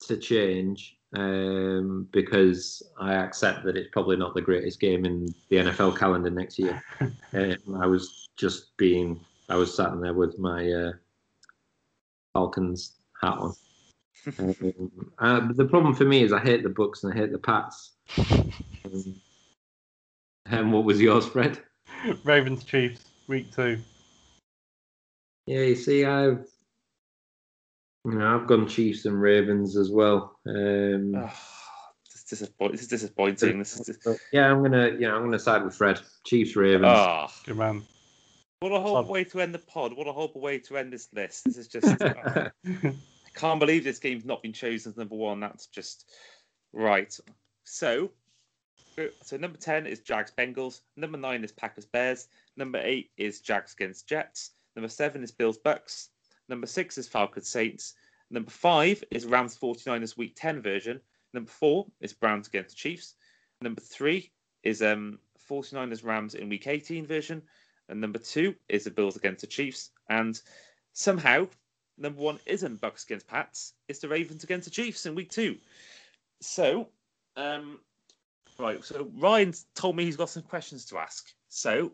to 0.00 0.16
change 0.16 0.96
um, 1.14 2.08
because 2.10 2.82
I 2.98 3.14
accept 3.14 3.64
that 3.64 3.76
it's 3.76 3.90
probably 3.92 4.16
not 4.16 4.34
the 4.34 4.40
greatest 4.40 4.80
game 4.80 5.04
in 5.04 5.32
the 5.48 5.56
NFL 5.56 5.96
calendar 5.96 6.30
next 6.30 6.58
year. 6.58 6.82
um, 7.00 7.76
I 7.80 7.86
was 7.86 8.28
just 8.36 8.76
being, 8.76 9.20
I 9.48 9.56
was 9.56 9.74
sat 9.74 9.92
in 9.92 10.00
there 10.00 10.14
with 10.14 10.38
my 10.38 10.70
uh, 10.72 10.92
Falcons 12.34 12.96
hat 13.20 13.38
on. 13.38 13.54
um, 14.38 14.92
uh, 15.18 15.52
the 15.52 15.64
problem 15.64 15.94
for 15.94 16.04
me 16.04 16.22
is 16.22 16.32
I 16.32 16.40
hate 16.40 16.62
the 16.62 16.68
Bucks 16.68 17.04
and 17.04 17.12
I 17.12 17.16
hate 17.16 17.32
the 17.32 17.38
Pats. 17.38 17.92
Um, 18.82 19.14
and 20.46 20.72
what 20.72 20.84
was 20.84 21.00
yours, 21.00 21.26
Fred? 21.26 21.58
Ravens 22.24 22.64
Chiefs, 22.64 23.04
week 23.28 23.54
two. 23.54 23.78
Yeah, 25.46 25.60
you 25.60 25.76
see, 25.76 26.06
I've 26.06 26.46
you 28.04 28.12
know, 28.12 28.34
I've 28.34 28.46
gone 28.46 28.66
Chiefs 28.66 29.04
and 29.04 29.20
Ravens 29.20 29.76
as 29.76 29.90
well. 29.90 30.38
Um, 30.46 31.14
oh, 31.14 31.32
this, 32.06 32.16
is 32.16 32.24
disappointing. 32.24 32.72
this 32.72 32.82
is 32.82 32.88
disappointing. 32.88 33.58
This 33.58 33.78
is 33.78 33.86
just... 33.86 34.20
Yeah, 34.32 34.50
I'm 34.50 34.62
gonna 34.62 34.92
yeah, 34.98 35.14
I'm 35.14 35.24
gonna 35.24 35.38
side 35.38 35.64
with 35.64 35.74
Fred. 35.74 36.00
Chiefs, 36.26 36.56
Ravens. 36.56 36.86
Oh, 36.86 37.26
good 37.44 37.56
man. 37.56 37.82
What 38.60 38.72
a 38.72 38.80
horrible 38.80 39.12
way 39.12 39.24
to 39.24 39.40
end 39.40 39.54
the 39.54 39.58
pod. 39.58 39.94
What 39.94 40.06
a 40.06 40.12
horrible 40.12 40.42
way 40.42 40.58
to 40.58 40.76
end 40.76 40.92
this 40.92 41.08
list. 41.14 41.44
This 41.44 41.56
is 41.56 41.66
just. 41.66 41.96
oh, 42.02 42.50
I 42.66 42.92
can't 43.34 43.58
believe 43.58 43.84
this 43.84 43.98
game's 43.98 44.26
not 44.26 44.42
been 44.42 44.52
chosen 44.52 44.90
as 44.90 44.98
number 44.98 45.14
one. 45.14 45.40
That's 45.40 45.66
just 45.66 46.10
right. 46.74 47.18
So, 47.64 48.10
so 49.22 49.36
number 49.38 49.56
ten 49.56 49.86
is 49.86 50.00
Jags 50.00 50.30
Bengals. 50.36 50.82
Number 50.94 51.16
nine 51.16 51.42
is 51.42 51.52
Packers 51.52 51.86
Bears. 51.86 52.28
Number 52.58 52.78
eight 52.82 53.10
is 53.16 53.40
Jags 53.40 53.72
against 53.72 54.06
Jets. 54.06 54.50
Number 54.76 54.90
seven 54.90 55.22
is 55.22 55.30
Bills 55.30 55.56
Bucks. 55.56 56.10
Number 56.50 56.66
six 56.66 56.98
is 56.98 57.08
Falcons 57.08 57.48
Saints. 57.48 57.94
Number 58.30 58.50
five 58.50 59.02
is 59.10 59.24
Rams 59.24 59.56
49ers 59.56 60.18
Week 60.18 60.34
10 60.36 60.60
version. 60.60 61.00
Number 61.32 61.50
four 61.50 61.86
is 62.02 62.12
Browns 62.12 62.48
against 62.48 62.76
Chiefs. 62.76 63.14
Number 63.62 63.80
three 63.80 64.32
is 64.62 64.82
um, 64.82 65.18
49ers 65.50 66.04
Rams 66.04 66.34
in 66.34 66.50
Week 66.50 66.66
18 66.66 67.06
version. 67.06 67.42
And 67.90 68.00
number 68.00 68.18
two 68.18 68.54
is 68.68 68.84
the 68.84 68.90
Bills 68.90 69.16
against 69.16 69.40
the 69.40 69.46
Chiefs. 69.46 69.90
And 70.08 70.40
somehow, 70.92 71.48
number 71.98 72.20
one 72.20 72.38
isn't 72.46 72.80
Bucks 72.80 73.04
against 73.04 73.26
Pats. 73.26 73.74
It's 73.88 73.98
the 73.98 74.08
Ravens 74.08 74.44
against 74.44 74.64
the 74.64 74.70
Chiefs 74.70 75.06
in 75.06 75.14
week 75.14 75.30
two. 75.30 75.58
So, 76.40 76.88
um, 77.36 77.80
right. 78.58 78.82
So 78.84 79.10
Ryan 79.16 79.52
told 79.74 79.96
me 79.96 80.04
he's 80.04 80.16
got 80.16 80.30
some 80.30 80.44
questions 80.44 80.84
to 80.86 80.98
ask. 80.98 81.28
So, 81.48 81.92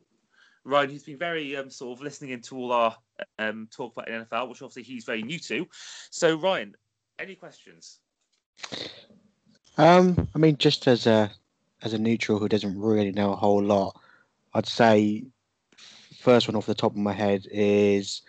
Ryan, 0.64 0.90
he's 0.90 1.04
been 1.04 1.18
very 1.18 1.56
um, 1.56 1.70
sort 1.70 1.98
of 1.98 2.04
listening 2.04 2.30
into 2.30 2.56
all 2.56 2.72
our 2.72 2.96
um, 3.38 3.68
talk 3.72 3.92
about 3.96 4.08
NFL, 4.08 4.50
which 4.50 4.62
obviously 4.62 4.82
he's 4.82 5.04
very 5.04 5.22
new 5.22 5.38
to. 5.38 5.66
So, 6.10 6.36
Ryan, 6.36 6.76
any 7.18 7.34
questions? 7.34 8.00
Um, 9.78 10.28
I 10.34 10.38
mean, 10.38 10.56
just 10.58 10.86
as 10.86 11.06
a 11.06 11.30
as 11.82 11.92
a 11.92 11.98
neutral 11.98 12.38
who 12.38 12.48
doesn't 12.48 12.78
really 12.80 13.12
know 13.12 13.32
a 13.32 13.36
whole 13.36 13.62
lot, 13.62 13.98
I'd 14.54 14.66
say 14.66 15.24
first 16.26 16.48
one 16.48 16.56
off 16.56 16.66
the 16.66 16.74
top 16.74 16.90
of 16.90 16.98
my 16.98 17.12
head 17.12 17.46
is 17.52 18.22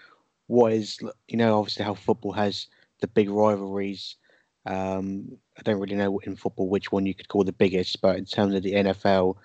what 0.45 0.71
is 0.71 0.99
you 1.27 1.35
know 1.35 1.57
obviously 1.57 1.83
how 1.83 1.95
football 1.95 2.31
has 2.31 2.67
the 2.99 3.07
big 3.07 3.27
rivalries. 3.27 4.17
Um, 4.67 5.35
I 5.57 5.63
don't 5.63 5.79
really 5.79 5.95
know 5.95 6.19
in 6.19 6.35
football 6.35 6.69
which 6.69 6.91
one 6.91 7.07
you 7.07 7.15
could 7.15 7.27
call 7.27 7.43
the 7.43 7.51
biggest, 7.63 7.99
but 7.99 8.15
in 8.17 8.25
terms 8.25 8.53
of 8.53 8.61
the 8.61 8.73
NFL, 8.73 9.37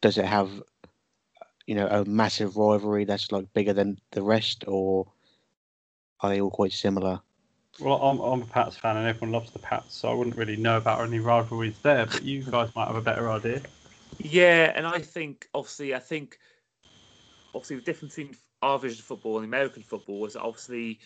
does 0.00 0.16
it 0.16 0.24
have 0.24 0.48
you 1.66 1.74
know 1.74 1.86
a 1.86 2.02
massive 2.06 2.56
rivalry 2.56 3.04
that's 3.04 3.30
like 3.30 3.52
bigger 3.52 3.74
than 3.74 4.00
the 4.12 4.22
rest, 4.22 4.64
or 4.66 5.06
are 6.20 6.30
they 6.30 6.40
all 6.40 6.50
quite 6.50 6.72
similar? 6.72 7.20
Well, 7.78 8.00
I'm, 8.00 8.20
I'm 8.20 8.40
a 8.40 8.46
Pats 8.46 8.78
fan, 8.78 8.96
and 8.96 9.06
everyone 9.06 9.32
loves 9.32 9.50
the 9.50 9.58
Pats, 9.58 9.94
so 9.94 10.08
I 10.08 10.14
wouldn't 10.14 10.36
really 10.36 10.56
know 10.56 10.78
about 10.78 11.06
any 11.06 11.18
rivalries 11.18 11.78
there. 11.82 12.06
But 12.06 12.22
you 12.22 12.42
guys 12.42 12.74
might 12.74 12.86
have 12.86 12.96
a 12.96 13.02
better 13.02 13.30
idea. 13.30 13.60
Yeah, 14.16 14.72
and 14.74 14.86
I 14.86 15.00
think 15.00 15.50
obviously, 15.52 15.94
I 15.94 15.98
think 15.98 16.38
obviously 17.58 17.76
the 17.76 17.82
difference 17.82 18.14
between 18.14 18.36
our 18.62 18.78
vision 18.78 19.00
of 19.00 19.04
football 19.04 19.36
and 19.36 19.44
American 19.44 19.82
football 19.82 20.24
is 20.26 20.36
obviously 20.36 21.00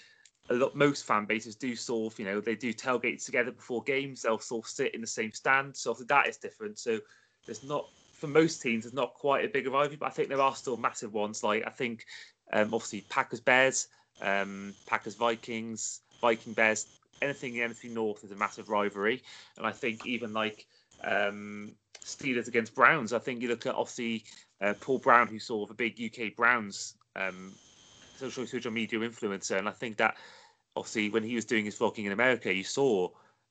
a 0.50 0.55
lot 0.55 0.74
most 0.74 1.07
fan 1.07 1.24
bases 1.24 1.57
do 1.57 1.74
sort 1.74 2.12
of 2.12 2.18
you 2.18 2.26
know 2.26 2.40
they 2.40 2.55
do 2.55 2.74
tailgates 2.74 3.24
together 3.24 3.50
before 3.50 3.82
games. 3.84 4.22
They'll 4.22 4.38
sort 4.38 4.66
of 4.66 4.70
sit 4.70 4.94
in 4.94 5.00
the 5.00 5.07
same 5.07 5.32
stand. 5.32 5.74
So 5.76 5.94
that 5.94 6.28
is 6.28 6.36
different. 6.36 6.78
So 6.78 7.00
there's 7.46 7.64
not 7.64 7.88
for 8.12 8.26
most 8.26 8.61
teams 8.61 8.84
there's 8.84 8.94
not 8.94 9.14
quite 9.14 9.44
a 9.44 9.48
big 9.48 9.66
rivalry 9.66 9.96
but 9.96 10.07
I 10.07 10.11
think 10.11 10.28
there 10.28 10.40
are 10.40 10.55
still 10.55 10.76
massive 10.76 11.14
ones. 11.14 11.42
Like 11.42 11.64
I 11.66 11.70
think 11.70 12.05
um, 12.53 12.74
obviously 12.74 13.00
Packers 13.09 13.40
Bears 13.40 13.88
um, 14.20 14.74
Packers 14.86 15.14
Vikings 15.14 16.00
Viking 16.20 16.53
Bears 16.53 16.86
anything 17.22 17.57
in 17.57 17.62
anything 17.62 17.94
north 17.94 18.24
is 18.24 18.30
a 18.30 18.36
massive 18.36 18.68
rivalry. 18.68 19.22
And 19.57 19.66
I 19.66 19.72
think 19.72 20.07
even 20.07 20.34
like 20.34 20.66
um, 21.05 21.74
Steelers 22.05 22.48
against 22.48 22.74
Browns 22.74 23.12
I 23.12 23.18
think 23.18 23.42
you 23.42 23.48
look 23.48 23.66
at 23.66 23.74
obviously 23.74 24.24
uh, 24.61 24.74
Paul 24.80 24.98
Brown, 24.98 25.38
sort 25.40 25.68
of 25.68 25.74
a 25.74 25.76
big 25.76 26.00
UK 26.00 26.36
Browns 26.36 26.94
um, 27.16 27.53
social 28.16 28.46
social 28.46 28.70
media 28.70 28.98
influencer, 29.00 29.59
and 29.59 29.68
I 29.68 29.72
think 29.72 29.96
that 29.96 30.16
obviously 30.76 31.11
when 31.11 31.22
he 31.22 31.34
was 31.34 31.44
doing 31.44 31.64
his 31.64 31.76
vlogging 31.76 32.07
in 32.07 32.12
America, 32.12 32.53
you 32.55 32.64
saw 32.64 33.09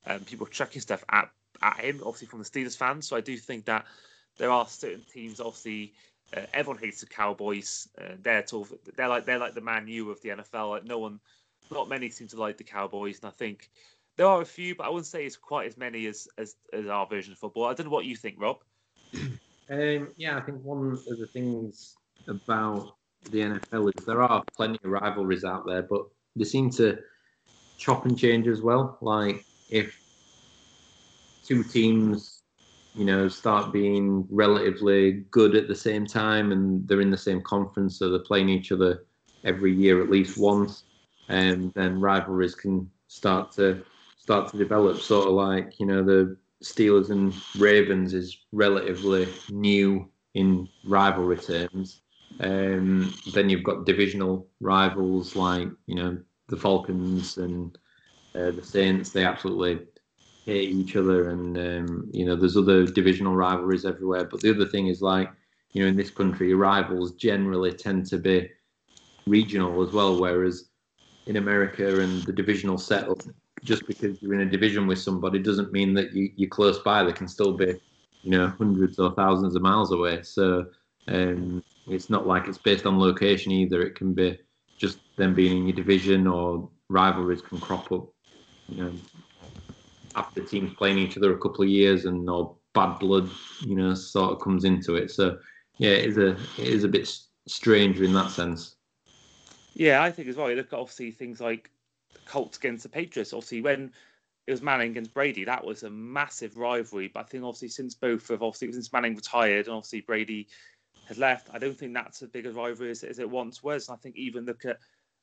um, 0.08 0.22
people 0.22 0.48
chucking 0.48 0.82
stuff 0.82 1.04
at 1.10 1.30
at 1.62 1.80
him, 1.80 2.02
obviously 2.04 2.28
from 2.28 2.40
the 2.40 2.46
Steelers 2.46 2.78
fans. 2.78 3.08
So 3.08 3.16
I 3.16 3.22
do 3.22 3.38
think 3.38 3.66
that 3.66 3.86
there 4.38 4.50
are 4.50 4.68
certain 4.68 5.04
teams, 5.12 5.40
obviously. 5.40 5.94
Uh, 6.36 6.46
everyone 6.54 6.82
hates 6.82 7.02
the 7.02 7.08
Cowboys. 7.08 7.90
Uh, 8.00 8.16
they're 8.22 8.46
they're 8.96 9.10
like 9.10 9.26
they're 9.26 9.38
like 9.38 9.54
the 9.54 9.62
Man 9.62 9.88
U 9.88 10.10
of 10.10 10.22
the 10.22 10.30
NFL. 10.30 10.70
Like 10.70 10.86
no 10.86 10.98
one, 10.98 11.20
not 11.70 11.90
many 11.90 12.10
seem 12.10 12.30
to 12.30 12.40
like 12.40 12.58
the 12.58 12.64
Cowboys, 12.64 13.20
and 13.22 13.28
I 13.28 13.32
think 13.32 13.70
there 14.22 14.30
are 14.30 14.42
a 14.42 14.46
few, 14.46 14.76
but 14.76 14.86
I 14.86 14.90
wouldn't 14.90 15.08
say 15.08 15.26
it's 15.26 15.36
quite 15.36 15.66
as 15.66 15.78
many 15.78 16.06
as 16.06 16.28
as, 16.38 16.56
as 16.74 16.86
our 16.86 17.08
version 17.08 17.34
of 17.34 17.40
football. 17.40 17.66
I 17.66 17.74
don't 17.74 17.88
know 17.88 17.92
what 17.92 18.06
you 18.06 18.16
think, 18.16 18.36
Rob. 18.40 18.58
Um, 19.70 20.10
yeah, 20.18 20.38
I 20.38 20.42
think 20.42 20.62
one 20.66 20.92
of 20.92 21.18
the 21.18 21.28
things 21.28 21.96
about 22.28 22.98
the 23.30 23.40
NFL 23.40 23.94
is 23.96 24.04
there 24.04 24.22
are 24.22 24.44
plenty 24.54 24.78
of 24.84 24.92
rivalries 24.92 25.46
out 25.46 25.66
there, 25.66 25.84
but 25.84 26.02
they 26.36 26.44
seem 26.44 26.70
to 26.72 26.98
chop 27.78 28.06
and 28.06 28.20
change 28.20 28.50
as 28.50 28.62
well. 28.62 28.98
Like 29.00 29.46
if 29.70 29.98
two 31.46 31.64
teams, 31.64 32.44
you 32.96 33.06
know, 33.06 33.30
start 33.30 33.72
being 33.72 34.28
relatively 34.30 35.24
good 35.32 35.56
at 35.56 35.70
the 35.70 35.76
same 35.76 36.06
time 36.06 36.52
and 36.52 36.86
they're 36.86 37.00
in 37.00 37.10
the 37.10 37.16
same 37.16 37.42
conference, 37.42 37.98
so 37.98 38.10
they're 38.10 38.20
playing 38.20 38.50
each 38.50 38.74
other 38.74 39.06
every 39.46 39.74
year 39.74 40.04
at 40.04 40.10
least 40.10 40.38
once, 40.38 40.84
and 41.30 41.74
then 41.76 42.02
rivalries 42.02 42.56
can 42.56 42.92
start 43.08 43.54
to 43.54 43.86
start 44.22 44.52
to 44.52 44.58
develop. 44.58 45.02
Sort 45.02 45.28
of 45.28 45.34
like 45.34 45.80
you 45.80 45.86
know 45.86 46.04
the 46.04 46.38
Steelers 46.64 47.10
and 47.10 47.34
Ravens 47.58 48.14
is 48.14 48.38
relatively 48.52 49.28
new 49.50 50.10
in 50.36 50.70
rivalry 50.86 51.38
terms. 51.38 52.02
Um, 52.40 53.14
then 53.34 53.50
you've 53.50 53.64
got 53.64 53.86
divisional 53.86 54.48
rivals 54.60 55.36
like 55.36 55.68
you 55.88 55.96
know 55.96 56.18
the 56.48 56.58
Falcons 56.58 57.38
and 57.38 57.76
uh, 58.36 58.52
the 58.52 58.64
Saints. 58.64 59.10
They 59.10 59.26
absolutely 59.26 59.80
hate 60.46 60.70
each 60.70 60.96
other, 60.96 61.30
and 61.30 61.58
um, 61.58 62.10
you 62.14 62.26
know, 62.26 62.36
there's 62.36 62.58
other 62.58 62.86
divisional 62.86 63.36
rivalries 63.36 63.86
everywhere. 63.86 64.26
But 64.26 64.42
the 64.42 64.52
other 64.52 64.66
thing 64.66 64.88
is 64.88 65.02
like, 65.02 65.30
you 65.74 65.82
know, 65.82 65.90
in 65.90 65.98
this 65.98 66.12
country, 66.12 66.54
rivals 66.54 67.14
generally 67.14 67.74
tend 67.74 68.06
to 68.08 68.18
be 68.18 68.50
regional 69.26 69.82
as 69.82 69.94
well, 69.94 70.20
whereas 70.20 70.70
in 71.28 71.38
America 71.38 72.02
and 72.02 72.24
the 72.24 72.34
divisional 72.34 72.78
setup, 72.78 73.22
just 73.64 73.86
because 73.88 74.22
you're 74.22 74.34
in 74.34 74.48
a 74.48 74.50
division 74.50 74.88
with 74.88 75.00
somebody 75.00 75.40
doesn't 75.40 75.72
mean 75.72 75.94
that 75.94 76.14
you, 76.14 76.32
you're 76.36 76.50
close 76.50 76.80
by. 76.80 77.04
They 77.04 77.12
can 77.12 77.28
still 77.28 77.54
be, 77.54 77.76
you 78.24 78.32
know, 78.32 78.48
hundreds 78.58 79.00
or 79.00 79.14
thousands 79.14 79.56
of 79.56 79.62
miles 79.62 79.92
away. 79.92 80.24
So 80.24 80.66
um, 81.08 81.64
it's 81.88 82.10
not 82.10 82.28
like 82.28 82.48
it's 82.48 82.58
based 82.58 82.86
on 82.86 83.00
location 83.00 83.52
either. 83.52 83.82
It 83.82 83.96
can 83.96 84.14
be 84.14 84.40
just 84.78 85.00
them 85.18 85.34
being 85.34 85.58
in 85.58 85.68
your 85.68 85.76
division 85.76 86.28
or 86.28 86.70
rivalries 86.90 87.42
can 87.42 87.60
crop 87.60 87.92
up, 87.92 88.08
you 88.70 88.84
know, 88.84 88.94
after 90.16 90.44
teams 90.44 90.74
playing 90.74 90.98
each 90.98 91.18
other 91.18 91.34
a 91.34 91.40
couple 91.40 91.64
of 91.64 91.70
years 91.70 92.06
and 92.06 92.30
or 92.30 92.56
bad 92.74 93.00
blood, 93.00 93.30
you 93.66 93.76
know, 93.76 93.94
sort 93.94 94.32
of 94.32 94.42
comes 94.42 94.64
into 94.64 94.96
it. 94.96 95.12
So 95.12 95.38
yeah, 95.78 95.92
it 95.92 96.06
is 96.06 96.18
a 96.18 96.32
it 96.32 96.68
is 96.68 96.84
a 96.84 96.88
bit 96.88 97.10
strange 97.48 98.02
in 98.02 98.14
that 98.14 98.32
sense. 98.32 98.76
Yeah, 99.74 100.04
I 100.04 100.12
think 100.12 100.28
as 100.28 100.36
well. 100.36 100.50
You 100.50 100.58
look 100.58 100.74
at 100.74 100.80
obviously 100.80 101.12
things 101.12 101.40
like 101.40 101.70
Colts 102.26 102.58
against 102.58 102.84
the 102.84 102.90
Patriots. 102.90 103.34
Obviously, 103.34 103.62
when 103.62 103.92
it 104.48 104.52
was 104.52 104.62
Manning 104.62 104.92
against 104.92 105.14
Brady, 105.14 105.46
that 105.46 105.64
was 105.64 105.84
a 105.84 105.90
massive 105.90 106.58
rivalry. 106.58 107.08
But 107.08 107.22
I 107.22 107.24
think 107.24 107.44
obviously 107.44 107.70
since 107.70 107.94
both 107.94 108.30
of 108.30 108.44
obviously 108.44 108.72
since 108.72 108.92
Manning 108.92 109.16
retired 109.16 109.68
and 109.68 109.76
obviously 109.76 110.02
Brady 110.02 110.48
has 111.08 111.18
left, 111.18 111.50
I 111.54 111.60
don't 111.60 111.78
think 111.78 111.94
that's 111.94 112.22
as 112.22 112.30
big 112.30 112.46
a 112.46 112.52
rivalry 112.52 112.92
as, 112.92 113.04
as 113.04 113.20
it 113.20 113.30
once 113.30 113.64
was. 113.64 113.88
And 113.88 113.96
I 113.96 114.00
think 114.00 114.16
even 114.16 114.46
look 114.46 114.66
at 114.66 114.78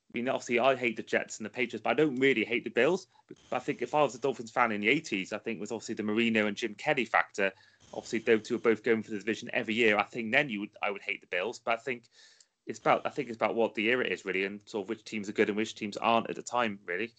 I 0.09 0.17
mean, 0.17 0.27
obviously, 0.27 0.57
I 0.59 0.75
hate 0.75 0.97
the 0.97 1.03
Jets 1.03 1.37
and 1.37 1.45
the 1.45 1.51
Patriots, 1.51 1.83
but 1.83 1.91
I 1.91 1.93
don't 1.93 2.15
really 2.15 2.43
hate 2.43 2.63
the 2.63 2.71
Bills. 2.71 3.07
But 3.51 3.57
I 3.57 3.59
think 3.59 3.83
if 3.83 3.93
I 3.93 4.01
was 4.01 4.15
a 4.15 4.19
Dolphins 4.19 4.49
fan 4.49 4.71
in 4.71 4.81
the 4.81 4.87
80s, 4.87 5.33
I 5.33 5.37
think 5.37 5.59
was 5.59 5.71
obviously 5.71 5.95
the 5.95 6.03
Marino 6.03 6.47
and 6.47 6.57
Jim 6.57 6.73
Kelly 6.73 7.05
factor. 7.05 7.51
Obviously, 7.93 8.19
those 8.19 8.41
two 8.41 8.55
are 8.55 8.59
both 8.59 8.81
going 8.81 9.03
for 9.03 9.11
the 9.11 9.19
division 9.19 9.51
every 9.53 9.75
year. 9.75 9.97
I 9.97 10.03
think 10.03 10.31
then 10.31 10.49
you 10.49 10.61
would 10.61 10.71
I 10.81 10.89
would 10.89 11.03
hate 11.03 11.21
the 11.21 11.27
Bills, 11.27 11.59
but 11.63 11.75
I 11.75 11.77
think 11.77 12.03
it's 12.69 12.79
about 12.79 13.01
I 13.05 13.09
think 13.09 13.29
it's 13.29 13.35
about 13.35 13.55
what 13.55 13.73
the 13.73 13.89
era 13.89 14.05
is 14.05 14.23
really, 14.23 14.45
and 14.45 14.59
sort 14.65 14.85
of 14.85 14.89
which 14.89 15.03
teams 15.03 15.27
are 15.27 15.33
good 15.33 15.49
and 15.49 15.57
which 15.57 15.75
teams 15.75 15.97
aren't 15.97 16.29
at 16.29 16.35
the 16.35 16.43
time, 16.43 16.79
really. 16.85 17.11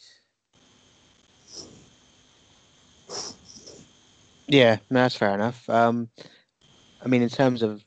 Yeah, 4.46 4.78
no, 4.90 5.02
that's 5.02 5.16
fair 5.16 5.34
enough. 5.34 5.68
Um, 5.68 6.08
I 7.04 7.08
mean, 7.08 7.22
in 7.22 7.28
terms 7.28 7.62
of 7.62 7.84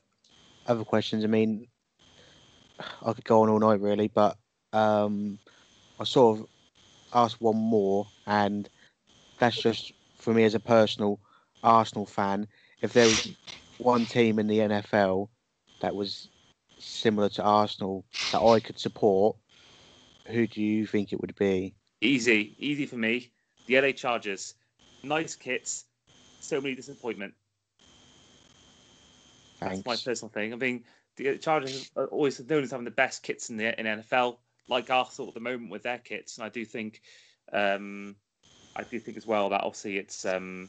other 0.66 0.84
questions, 0.84 1.24
I 1.24 1.26
mean, 1.26 1.66
I 2.78 3.12
could 3.12 3.24
go 3.24 3.42
on 3.42 3.48
all 3.48 3.58
night 3.58 3.80
really, 3.80 4.08
but 4.08 4.36
um, 4.72 5.38
I 5.98 6.04
sort 6.04 6.38
of 6.38 6.46
asked 7.14 7.40
one 7.40 7.56
more, 7.56 8.06
and 8.26 8.68
that's 9.38 9.60
just 9.60 9.92
for 10.18 10.34
me 10.34 10.44
as 10.44 10.54
a 10.54 10.60
personal 10.60 11.18
Arsenal 11.62 12.06
fan. 12.06 12.46
If 12.82 12.92
there 12.92 13.08
was 13.08 13.26
one 13.78 14.04
team 14.04 14.38
in 14.38 14.48
the 14.48 14.58
NFL 14.58 15.28
that 15.80 15.94
was 15.94 16.28
similar 16.84 17.28
to 17.30 17.42
Arsenal 17.42 18.04
that 18.32 18.40
I 18.40 18.60
could 18.60 18.78
support, 18.78 19.36
who 20.26 20.46
do 20.46 20.62
you 20.62 20.86
think 20.86 21.12
it 21.12 21.20
would 21.20 21.34
be? 21.36 21.74
Easy, 22.00 22.54
easy 22.58 22.86
for 22.86 22.96
me. 22.96 23.30
The 23.66 23.80
LA 23.80 23.92
Chargers, 23.92 24.54
nice 25.02 25.34
kits, 25.34 25.84
so 26.40 26.60
many 26.60 26.74
disappointment. 26.74 27.34
Thanks. 29.58 29.76
That's 29.76 29.86
my 29.86 30.10
personal 30.10 30.30
thing. 30.30 30.52
I 30.52 30.56
mean, 30.56 30.84
the 31.16 31.38
Chargers 31.38 31.90
are 31.96 32.06
always 32.06 32.40
known 32.40 32.62
as 32.62 32.70
having 32.70 32.84
the 32.84 32.90
best 32.90 33.22
kits 33.22 33.50
in 33.50 33.56
the 33.56 33.78
in 33.78 33.86
NFL 33.86 34.38
like 34.68 34.90
Arsenal 34.90 35.28
at 35.28 35.34
the 35.34 35.40
moment 35.40 35.70
with 35.70 35.82
their 35.82 35.98
kits, 35.98 36.36
and 36.36 36.44
I 36.44 36.48
do 36.48 36.64
think, 36.64 37.02
um, 37.52 38.16
I 38.76 38.82
do 38.82 38.98
think 38.98 39.16
as 39.16 39.26
well 39.26 39.50
that 39.50 39.62
obviously 39.62 39.98
it's 39.98 40.24
um, 40.24 40.68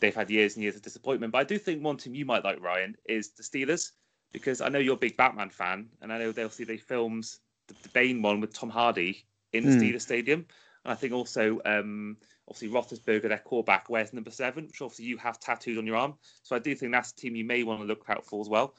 they've 0.00 0.14
had 0.14 0.30
years 0.30 0.54
and 0.54 0.62
years 0.62 0.76
of 0.76 0.82
disappointment. 0.82 1.32
But 1.32 1.38
I 1.38 1.44
do 1.44 1.58
think 1.58 1.82
one 1.82 1.96
team 1.96 2.14
you 2.14 2.24
might 2.24 2.44
like, 2.44 2.60
Ryan, 2.60 2.96
is 3.06 3.30
the 3.30 3.42
Steelers 3.42 3.92
because 4.34 4.60
I 4.60 4.68
know 4.68 4.80
you're 4.80 4.94
a 4.94 4.98
big 4.98 5.16
Batman 5.16 5.48
fan, 5.48 5.88
and 6.02 6.12
I 6.12 6.18
know 6.18 6.32
they'll 6.32 6.50
see 6.50 6.64
they 6.64 6.76
filmed 6.76 7.24
the, 7.68 7.74
the 7.82 7.88
Bane 7.90 8.20
one 8.20 8.40
with 8.40 8.52
Tom 8.52 8.68
Hardy 8.68 9.24
in 9.54 9.64
the 9.64 9.70
mm. 9.70 9.80
Steelers 9.80 10.02
Stadium, 10.02 10.44
and 10.84 10.92
I 10.92 10.94
think 10.94 11.14
also 11.14 11.60
um, 11.64 12.18
obviously 12.48 12.68
Roethlisberger, 12.68 13.28
their 13.28 13.38
quarterback, 13.38 13.88
wears 13.88 14.12
number 14.12 14.32
seven, 14.32 14.66
which 14.66 14.82
obviously 14.82 15.06
you 15.06 15.16
have 15.18 15.38
tattooed 15.38 15.78
on 15.78 15.86
your 15.86 15.96
arm. 15.96 16.14
So 16.42 16.56
I 16.56 16.58
do 16.58 16.74
think 16.74 16.92
that's 16.92 17.12
a 17.12 17.14
team 17.14 17.36
you 17.36 17.44
may 17.44 17.62
want 17.62 17.80
to 17.80 17.86
look 17.86 18.04
out 18.08 18.26
for 18.26 18.40
as 18.40 18.48
well. 18.48 18.74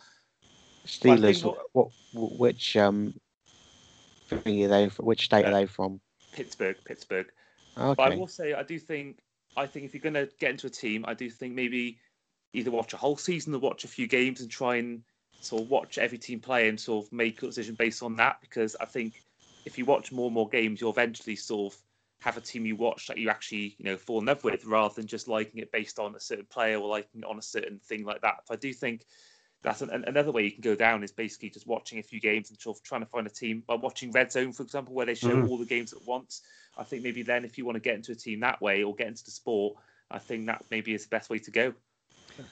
Steelers, 0.86 1.44
what, 1.44 1.90
what, 2.14 2.38
which 2.38 2.76
um, 2.76 3.14
are 4.32 4.38
they? 4.44 4.88
Which 5.00 5.26
state 5.26 5.46
uh, 5.46 5.48
are 5.48 5.54
they 5.54 5.66
from? 5.66 6.00
Pittsburgh, 6.34 6.76
Pittsburgh. 6.86 7.28
Okay. 7.78 7.96
But 7.96 8.12
I 8.12 8.16
will 8.16 8.28
say, 8.28 8.54
I 8.54 8.64
do 8.64 8.78
think, 8.78 9.20
I 9.56 9.66
think 9.66 9.86
if 9.86 9.94
you're 9.94 10.02
going 10.02 10.14
to 10.14 10.30
get 10.38 10.52
into 10.52 10.68
a 10.68 10.70
team, 10.70 11.06
I 11.08 11.14
do 11.14 11.30
think 11.30 11.54
maybe 11.54 11.98
either 12.54 12.72
watch 12.72 12.94
a 12.94 12.98
whole 12.98 13.18
season 13.18 13.54
or 13.56 13.60
watch 13.60 13.86
a 13.86 13.88
few 13.88 14.08
games 14.08 14.42
and 14.42 14.52
try 14.52 14.76
and 14.76 15.02
sort 15.42 15.64
of 15.64 15.70
watch 15.70 15.98
every 15.98 16.18
team 16.18 16.40
play 16.40 16.70
and 16.70 16.80
sort 16.80 17.06
of 17.06 17.12
make 17.12 17.42
a 17.42 17.48
decision 17.48 17.76
based 17.76 18.04
on 18.04 18.16
that. 18.18 18.38
Because 18.42 18.76
I 18.80 18.86
think 18.86 19.14
if 19.66 19.78
you 19.78 19.86
watch 19.86 20.12
more 20.12 20.28
and 20.28 20.34
more 20.34 20.50
games, 20.50 20.82
you'll 20.82 20.92
eventually 20.92 21.36
sort 21.36 21.74
of 21.74 21.80
have 22.20 22.38
a 22.38 22.42
team 22.42 22.66
you 22.66 22.76
watch 22.76 23.08
that 23.08 23.18
you 23.18 23.30
actually, 23.30 23.76
you 23.78 23.86
know, 23.86 23.98
fall 23.98 24.20
in 24.20 24.26
love 24.26 24.44
with 24.44 24.66
rather 24.66 24.94
than 24.96 25.08
just 25.08 25.28
liking 25.28 25.62
it 25.62 25.72
based 25.72 26.00
on 26.00 26.16
a 26.16 26.20
certain 26.20 26.46
player 26.46 26.78
or 26.78 26.88
liking 26.88 27.22
it 27.22 27.26
on 27.26 27.38
a 27.38 27.42
certain 27.42 27.80
thing 27.80 28.04
like 28.04 28.22
that. 28.22 28.38
So 28.46 28.54
I 28.54 28.58
do 28.58 28.74
think 28.74 29.06
that's 29.62 29.82
an, 29.82 29.90
another 30.08 30.32
way 30.32 30.44
you 30.44 30.52
can 30.52 30.62
go 30.62 30.76
down 30.76 31.04
is 31.04 31.12
basically 31.12 31.50
just 31.50 31.68
watching 31.68 32.00
a 32.00 32.04
few 32.04 32.20
games 32.20 32.50
and 32.50 32.60
sort 32.60 32.78
of 32.78 32.84
trying 32.84 33.02
to 33.02 33.08
find 33.08 33.28
a 33.28 33.32
team 33.32 33.64
by 33.68 33.76
watching 33.76 34.12
Red 34.12 34.32
Zone, 34.32 34.54
for 34.54 34.64
example, 34.64 34.94
where 34.94 35.06
they 35.06 35.16
show 35.16 35.36
mm. 35.36 35.50
all 35.50 35.58
the 35.58 35.66
games 35.66 35.94
at 35.94 36.06
once. 36.06 36.42
I 36.78 36.84
think 36.84 37.04
maybe 37.04 37.24
then 37.24 37.46
if 37.46 37.58
you 37.58 37.66
want 37.66 37.76
to 37.76 37.80
get 37.80 37.96
into 37.96 38.12
a 38.12 38.16
team 38.16 38.40
that 38.42 38.62
way 38.62 38.84
or 38.84 38.96
get 38.96 39.08
into 39.08 39.24
the 39.24 39.32
sport, 39.32 39.76
I 40.12 40.20
think 40.20 40.46
that 40.48 40.64
maybe 40.70 40.94
is 40.94 41.04
the 41.04 41.10
best 41.10 41.30
way 41.30 41.40
to 41.40 41.52
go. 41.52 41.74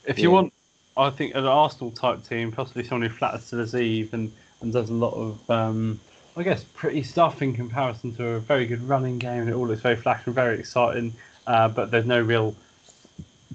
If 0.05 0.17
you 0.17 0.31
want, 0.31 0.53
I 0.95 1.09
think 1.09 1.35
an 1.35 1.45
Arsenal 1.45 1.91
type 1.91 2.27
team, 2.27 2.51
possibly 2.51 2.83
someone 2.83 3.09
who 3.09 3.15
flatters 3.15 3.49
to 3.49 3.65
the 3.65 3.77
Eve 3.77 4.13
and, 4.13 4.31
and 4.61 4.71
does 4.71 4.89
a 4.89 4.93
lot 4.93 5.13
of, 5.13 5.49
um, 5.49 5.99
I 6.37 6.43
guess, 6.43 6.63
pretty 6.63 7.03
stuff 7.03 7.41
in 7.41 7.53
comparison 7.53 8.15
to 8.15 8.25
a 8.25 8.39
very 8.39 8.65
good 8.65 8.81
running 8.87 9.17
game 9.17 9.41
and 9.41 9.49
it 9.49 9.53
all 9.53 9.67
looks 9.67 9.81
very 9.81 9.95
flash 9.95 10.25
and 10.25 10.35
very 10.35 10.59
exciting, 10.59 11.13
uh, 11.47 11.67
but 11.67 11.91
there's 11.91 12.05
no 12.05 12.21
real 12.21 12.55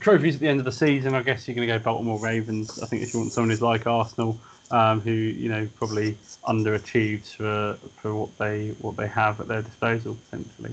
trophies 0.00 0.34
at 0.34 0.40
the 0.40 0.48
end 0.48 0.58
of 0.58 0.64
the 0.64 0.72
season, 0.72 1.14
I 1.14 1.22
guess 1.22 1.46
you're 1.46 1.54
going 1.54 1.68
to 1.68 1.78
go 1.78 1.82
Baltimore 1.82 2.18
Ravens. 2.18 2.80
I 2.82 2.86
think 2.86 3.02
if 3.02 3.12
you 3.12 3.20
want 3.20 3.32
someone 3.32 3.50
who's 3.50 3.62
like 3.62 3.86
Arsenal, 3.86 4.38
um, 4.70 5.00
who 5.00 5.10
you 5.10 5.48
know 5.48 5.68
probably 5.76 6.16
underachieves 6.44 7.34
for 7.34 7.74
for 8.00 8.14
what 8.14 8.36
they 8.38 8.70
what 8.80 8.96
they 8.96 9.08
have 9.08 9.40
at 9.40 9.48
their 9.48 9.62
disposal 9.62 10.16
potentially. 10.30 10.72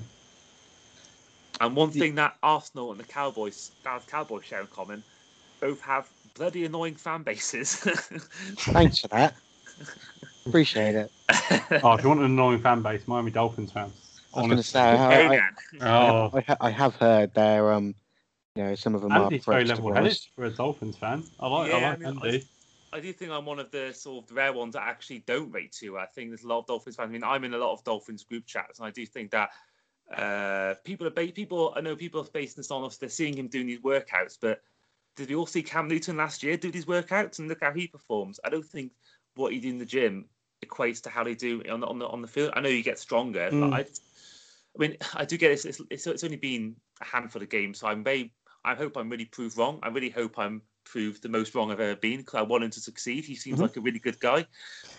And 1.61 1.75
one 1.75 1.91
thing 1.91 2.15
that 2.15 2.35
Arsenal 2.43 2.91
and 2.91 2.99
the 2.99 3.05
Cowboys, 3.05 3.71
Dallas 3.83 4.03
Cowboys, 4.09 4.43
share 4.43 4.61
in 4.61 4.67
common, 4.67 5.03
both 5.61 5.79
have 5.81 6.09
bloody 6.35 6.65
annoying 6.65 6.95
fan 6.95 7.23
bases. 7.23 7.75
Thanks 8.59 8.99
for 8.99 9.07
that. 9.09 9.35
Appreciate 10.45 10.95
it. 10.95 11.11
oh, 11.83 11.93
if 11.93 12.03
you 12.03 12.09
want 12.09 12.19
an 12.19 12.25
annoying 12.25 12.59
fan 12.59 12.81
base, 12.81 13.07
Miami 13.07 13.31
Dolphins 13.31 13.71
fans. 13.71 13.93
I 14.33 14.39
was 14.39 14.47
going 14.47 14.57
to 14.57 14.63
say, 14.63 14.79
I, 14.79 15.35
I, 15.35 15.41
oh. 15.81 16.31
I, 16.47 16.57
I, 16.59 16.69
have 16.69 16.95
heard 16.95 17.33
their 17.33 17.71
um, 17.71 17.95
you 18.55 18.63
know, 18.63 18.75
some 18.75 18.93
of 18.93 19.01
them 19.01 19.11
Andy's 19.11 19.47
are 19.47 19.51
very 19.53 19.65
level-headed 19.65 20.17
for 20.35 20.45
a 20.45 20.49
Dolphins 20.49 20.97
fan. 20.97 21.23
I 21.39 21.47
like, 21.47 21.71
yeah, 21.71 21.77
I 21.77 21.81
like 21.81 21.93
I 21.93 21.97
mean, 21.97 22.19
Andy. 22.23 22.47
I, 22.91 22.97
I, 22.97 22.99
do 22.99 23.13
think 23.13 23.31
I'm 23.31 23.45
one 23.45 23.59
of 23.59 23.71
the 23.71 23.93
sort 23.93 24.25
of 24.25 24.35
rare 24.35 24.53
ones 24.53 24.73
that 24.73 24.83
actually 24.83 25.19
don't 25.19 25.51
rate 25.51 25.71
Tua. 25.71 26.01
I 26.01 26.05
think 26.05 26.29
there's 26.29 26.43
a 26.43 26.47
lot 26.47 26.59
of 26.59 26.67
Dolphins 26.67 26.97
fans. 26.97 27.09
I 27.09 27.11
mean, 27.11 27.23
I'm 27.23 27.43
in 27.45 27.53
a 27.53 27.57
lot 27.57 27.73
of 27.73 27.83
Dolphins 27.85 28.23
group 28.23 28.45
chats, 28.45 28.79
and 28.79 28.87
I 28.87 28.91
do 28.91 29.05
think 29.05 29.31
that 29.31 29.49
uh, 30.15 30.75
people 30.83 31.07
are 31.07 31.11
ba- 31.11 31.31
people. 31.33 31.73
I 31.75 31.81
know 31.81 31.95
people 31.95 32.21
are 32.21 32.25
basing 32.25 32.55
this 32.57 32.71
on 32.71 32.83
us. 32.83 32.97
They're 32.97 33.09
seeing 33.09 33.35
him 33.35 33.47
doing 33.47 33.67
these 33.67 33.79
workouts, 33.79 34.37
but 34.39 34.61
did 35.15 35.29
we 35.29 35.35
all 35.35 35.45
see 35.45 35.63
Cam 35.63 35.87
Newton 35.87 36.17
last 36.17 36.43
year 36.43 36.57
do 36.57 36.71
these 36.71 36.85
workouts 36.85 37.39
and 37.39 37.47
look 37.47 37.59
how 37.61 37.71
he 37.71 37.87
performs? 37.87 38.39
I 38.43 38.49
don't 38.49 38.65
think 38.65 38.91
what 39.35 39.53
he 39.53 39.59
did 39.59 39.69
in 39.69 39.77
the 39.77 39.85
gym 39.85 40.25
equates 40.63 41.01
to 41.03 41.09
how 41.09 41.23
they 41.23 41.35
do 41.35 41.61
on 41.69 41.79
the 41.79 41.87
on 41.87 41.99
the, 41.99 42.07
on 42.07 42.21
the 42.21 42.27
field. 42.27 42.53
I 42.55 42.61
know 42.61 42.69
you 42.69 42.83
get 42.83 42.99
stronger, 42.99 43.49
mm. 43.51 43.69
but 43.69 43.73
I, 43.73 43.79
I 43.79 44.77
mean, 44.77 44.97
I 45.13 45.25
do 45.25 45.37
get 45.37 45.51
it. 45.51 45.65
It's, 45.65 45.81
it's, 45.89 46.07
it's, 46.07 46.23
only 46.23 46.37
been 46.37 46.75
a 47.01 47.05
handful 47.05 47.41
of 47.41 47.49
games, 47.49 47.79
so 47.79 47.87
I'm 47.87 48.03
very 48.03 48.31
I 48.63 48.75
hope 48.75 48.97
I'm 48.97 49.09
really 49.09 49.25
proved 49.25 49.57
wrong. 49.57 49.79
I 49.83 49.89
really 49.89 50.09
hope 50.09 50.37
I'm 50.39 50.61
proved 50.83 51.21
the 51.21 51.29
most 51.29 51.55
wrong 51.55 51.71
I've 51.71 51.79
ever 51.79 51.95
been 51.95 52.17
because 52.17 52.35
I 52.35 52.41
want 52.41 52.63
him 52.63 52.71
to 52.71 52.79
succeed. 52.79 53.25
He 53.25 53.35
seems 53.35 53.55
mm-hmm. 53.55 53.63
like 53.63 53.77
a 53.77 53.81
really 53.81 53.99
good 53.99 54.19
guy, 54.19 54.45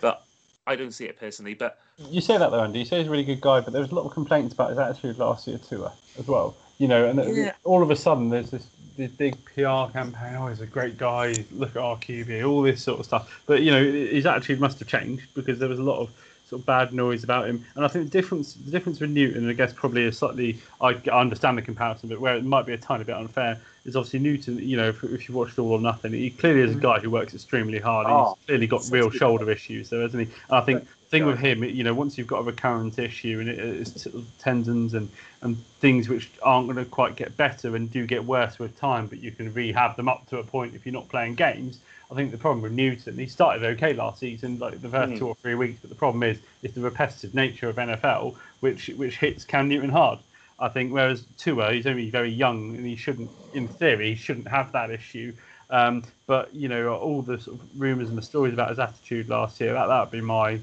but 0.01 0.23
I 0.65 0.75
don't 0.75 0.91
see 0.91 1.05
it 1.05 1.19
personally. 1.19 1.53
But 1.53 1.79
you 1.97 2.21
say 2.21 2.37
that 2.37 2.49
though, 2.49 2.63
Andy. 2.63 2.79
You 2.79 2.85
say 2.85 2.99
he's 2.99 3.07
a 3.07 3.11
really 3.11 3.23
good 3.23 3.41
guy, 3.41 3.61
but 3.61 3.73
there 3.73 3.81
was 3.81 3.91
a 3.91 3.95
lot 3.95 4.05
of 4.05 4.13
complaints 4.13 4.53
about 4.53 4.69
his 4.69 4.79
attitude 4.79 5.17
last 5.17 5.47
year 5.47 5.57
too, 5.57 5.87
as 6.17 6.27
well. 6.27 6.55
You 6.77 6.87
know, 6.87 7.05
and 7.05 7.35
yeah. 7.35 7.53
all 7.63 7.81
of 7.81 7.89
a 7.89 7.95
sudden 7.95 8.29
there's 8.29 8.51
this 8.51 8.67
this 8.97 9.11
big 9.11 9.37
PR 9.45 9.91
campaign. 9.93 10.35
Oh, 10.37 10.47
he's 10.47 10.61
a 10.61 10.65
great 10.65 10.97
guy. 10.97 11.35
Look 11.51 11.75
at 11.75 11.81
our 11.81 11.95
QB, 11.97 12.47
all 12.47 12.63
this 12.63 12.83
sort 12.83 12.99
of 12.99 13.05
stuff. 13.05 13.41
But 13.45 13.61
you 13.61 13.71
know, 13.71 13.83
his 13.83 14.25
attitude 14.25 14.59
must 14.59 14.79
have 14.79 14.87
changed 14.87 15.27
because 15.33 15.59
there 15.59 15.69
was 15.69 15.79
a 15.79 15.83
lot 15.83 15.99
of 15.99 16.09
sort 16.47 16.61
of 16.61 16.65
bad 16.65 16.93
noise 16.93 17.23
about 17.23 17.47
him. 17.47 17.65
And 17.75 17.83
I 17.83 17.87
think 17.87 18.05
the 18.05 18.11
difference 18.11 18.53
the 18.53 18.71
difference 18.71 18.99
with 18.99 19.09
Newton, 19.09 19.49
I 19.49 19.53
guess 19.53 19.73
probably 19.73 20.07
a 20.07 20.11
slightly 20.11 20.59
I, 20.79 20.89
I 21.11 21.19
understand 21.19 21.57
the 21.57 21.61
comparison, 21.61 22.09
but 22.09 22.19
where 22.19 22.35
it 22.35 22.43
might 22.43 22.65
be 22.65 22.73
a 22.73 22.77
tiny 22.77 23.03
bit 23.03 23.15
unfair 23.15 23.59
is 23.85 23.95
obviously 23.95 24.19
Newton. 24.19 24.57
You 24.59 24.77
know, 24.77 24.89
if, 24.89 25.03
if 25.03 25.27
you 25.27 25.35
watched 25.35 25.59
All 25.59 25.71
or 25.71 25.81
Nothing, 25.81 26.13
he 26.13 26.29
clearly 26.29 26.61
is 26.61 26.71
a 26.71 26.77
mm. 26.77 26.81
guy 26.81 26.99
who 26.99 27.09
works 27.09 27.33
extremely 27.33 27.79
hard. 27.79 28.07
Oh, 28.09 28.35
He's 28.39 28.45
clearly 28.45 28.67
got 28.67 28.83
real 28.91 29.09
shoulder 29.09 29.49
issues, 29.51 29.89
though, 29.89 30.01
hasn't 30.01 30.27
he? 30.27 30.33
And 30.49 30.57
I 30.57 30.61
think 30.61 30.79
But- 30.79 30.87
thing 31.09 31.25
with 31.25 31.39
him, 31.39 31.63
you 31.63 31.83
know, 31.83 31.93
once 31.93 32.17
you've 32.17 32.27
got 32.27 32.39
a 32.39 32.43
recurrent 32.43 32.99
issue 32.99 33.39
and 33.39 33.49
it, 33.49 33.59
it's 33.59 34.03
t- 34.03 34.25
tendons 34.39 34.93
and 34.93 35.09
and 35.41 35.57
things 35.79 36.09
which 36.09 36.29
aren't 36.41 36.67
going 36.67 36.83
to 36.83 36.85
quite 36.89 37.15
get 37.15 37.37
better 37.37 37.75
and 37.75 37.91
do 37.91 38.05
get 38.05 38.23
worse 38.23 38.59
with 38.59 38.77
time, 38.77 39.07
but 39.07 39.21
you 39.21 39.31
can 39.31 39.53
rehab 39.53 39.95
them 39.95 40.09
up 40.09 40.27
to 40.29 40.39
a 40.39 40.43
point 40.43 40.75
if 40.75 40.85
you're 40.85 40.93
not 40.93 41.07
playing 41.09 41.35
games. 41.35 41.79
I 42.09 42.15
think 42.15 42.31
the 42.31 42.37
problem 42.37 42.61
with 42.61 42.71
Newton, 42.71 43.17
he 43.17 43.27
started 43.27 43.63
okay 43.65 43.93
last 43.93 44.19
season, 44.19 44.59
like 44.59 44.81
the 44.81 44.89
first 44.89 45.13
Mm. 45.13 45.17
two 45.19 45.27
or 45.27 45.35
three 45.35 45.55
weeks, 45.55 45.79
but 45.81 45.89
the 45.89 45.95
problem 45.95 46.23
is 46.23 46.39
it's 46.63 46.73
the 46.75 46.81
repetitive 46.81 47.33
nature 47.33 47.69
of 47.69 47.77
NFL 47.77 48.35
which 48.61 48.87
which 48.89 49.17
hits 49.17 49.43
Cam 49.43 49.67
Newton 49.67 49.89
hard. 49.89 50.19
I 50.59 50.69
think 50.69 50.91
whereas 50.91 51.25
Tua, 51.37 51.73
he's 51.73 51.85
only 51.85 52.09
very 52.09 52.31
young 52.31 52.75
and 52.75 52.85
he 52.85 52.95
shouldn't, 52.95 53.29
in 53.53 53.67
theory, 53.67 54.09
he 54.11 54.15
shouldn't 54.15 54.47
have 54.47 54.71
that 54.71 54.89
issue. 54.89 55.33
Um, 55.69 56.03
but 56.27 56.53
you 56.55 56.67
know, 56.69 56.95
all 56.95 57.21
the 57.21 57.39
sort 57.39 57.59
of 57.59 57.67
rumours 57.75 58.09
and 58.09 58.17
the 58.17 58.21
stories 58.21 58.53
about 58.53 58.69
his 58.69 58.79
attitude 58.79 59.29
last 59.29 59.59
year, 59.59 59.73
that 59.73 59.87
that 59.87 59.99
would 59.99 60.11
be 60.11 60.21
my 60.21 60.59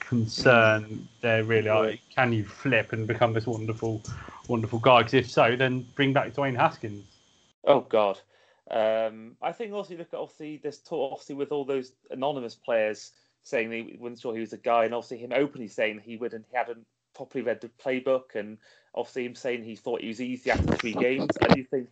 concern. 0.00 1.08
There 1.20 1.44
really 1.44 1.68
are. 1.68 1.92
Can 2.14 2.32
you 2.32 2.44
flip 2.44 2.92
and 2.92 3.06
become 3.06 3.32
this 3.32 3.46
wonderful, 3.46 4.02
wonderful 4.48 4.80
guy? 4.80 4.98
Because 4.98 5.14
if 5.14 5.30
so, 5.30 5.56
then 5.56 5.82
bring 5.94 6.12
back 6.12 6.34
Dwayne 6.34 6.56
Haskins. 6.56 7.04
Oh 7.64 7.80
God. 7.82 8.20
Um, 8.70 9.36
I 9.40 9.52
think 9.52 9.72
also 9.72 9.92
you 9.92 9.98
look 9.98 10.12
at 10.12 10.18
obviously 10.18 10.60
there's 10.62 10.78
talk 10.78 11.12
obviously 11.12 11.36
with 11.36 11.52
all 11.52 11.64
those 11.64 11.92
anonymous 12.10 12.54
players 12.54 13.12
saying 13.42 13.70
they 13.70 13.96
weren't 13.98 14.20
sure 14.20 14.34
he 14.34 14.40
was 14.40 14.52
a 14.52 14.58
guy, 14.58 14.84
and 14.84 14.94
obviously 14.94 15.18
him 15.18 15.32
openly 15.34 15.68
saying 15.68 16.00
he 16.04 16.16
wouldn't 16.16 16.46
he 16.50 16.56
hadn't 16.56 16.86
properly 17.14 17.42
read 17.42 17.60
the 17.60 17.70
playbook, 17.82 18.34
and 18.34 18.58
obviously 18.94 19.24
him 19.24 19.34
saying 19.34 19.64
he 19.64 19.76
thought 19.76 20.02
he 20.02 20.08
was 20.08 20.20
easy 20.20 20.50
after 20.50 20.76
three 20.76 20.92
games. 20.92 21.30
I 21.40 21.48
do 21.48 21.64
think 21.64 21.88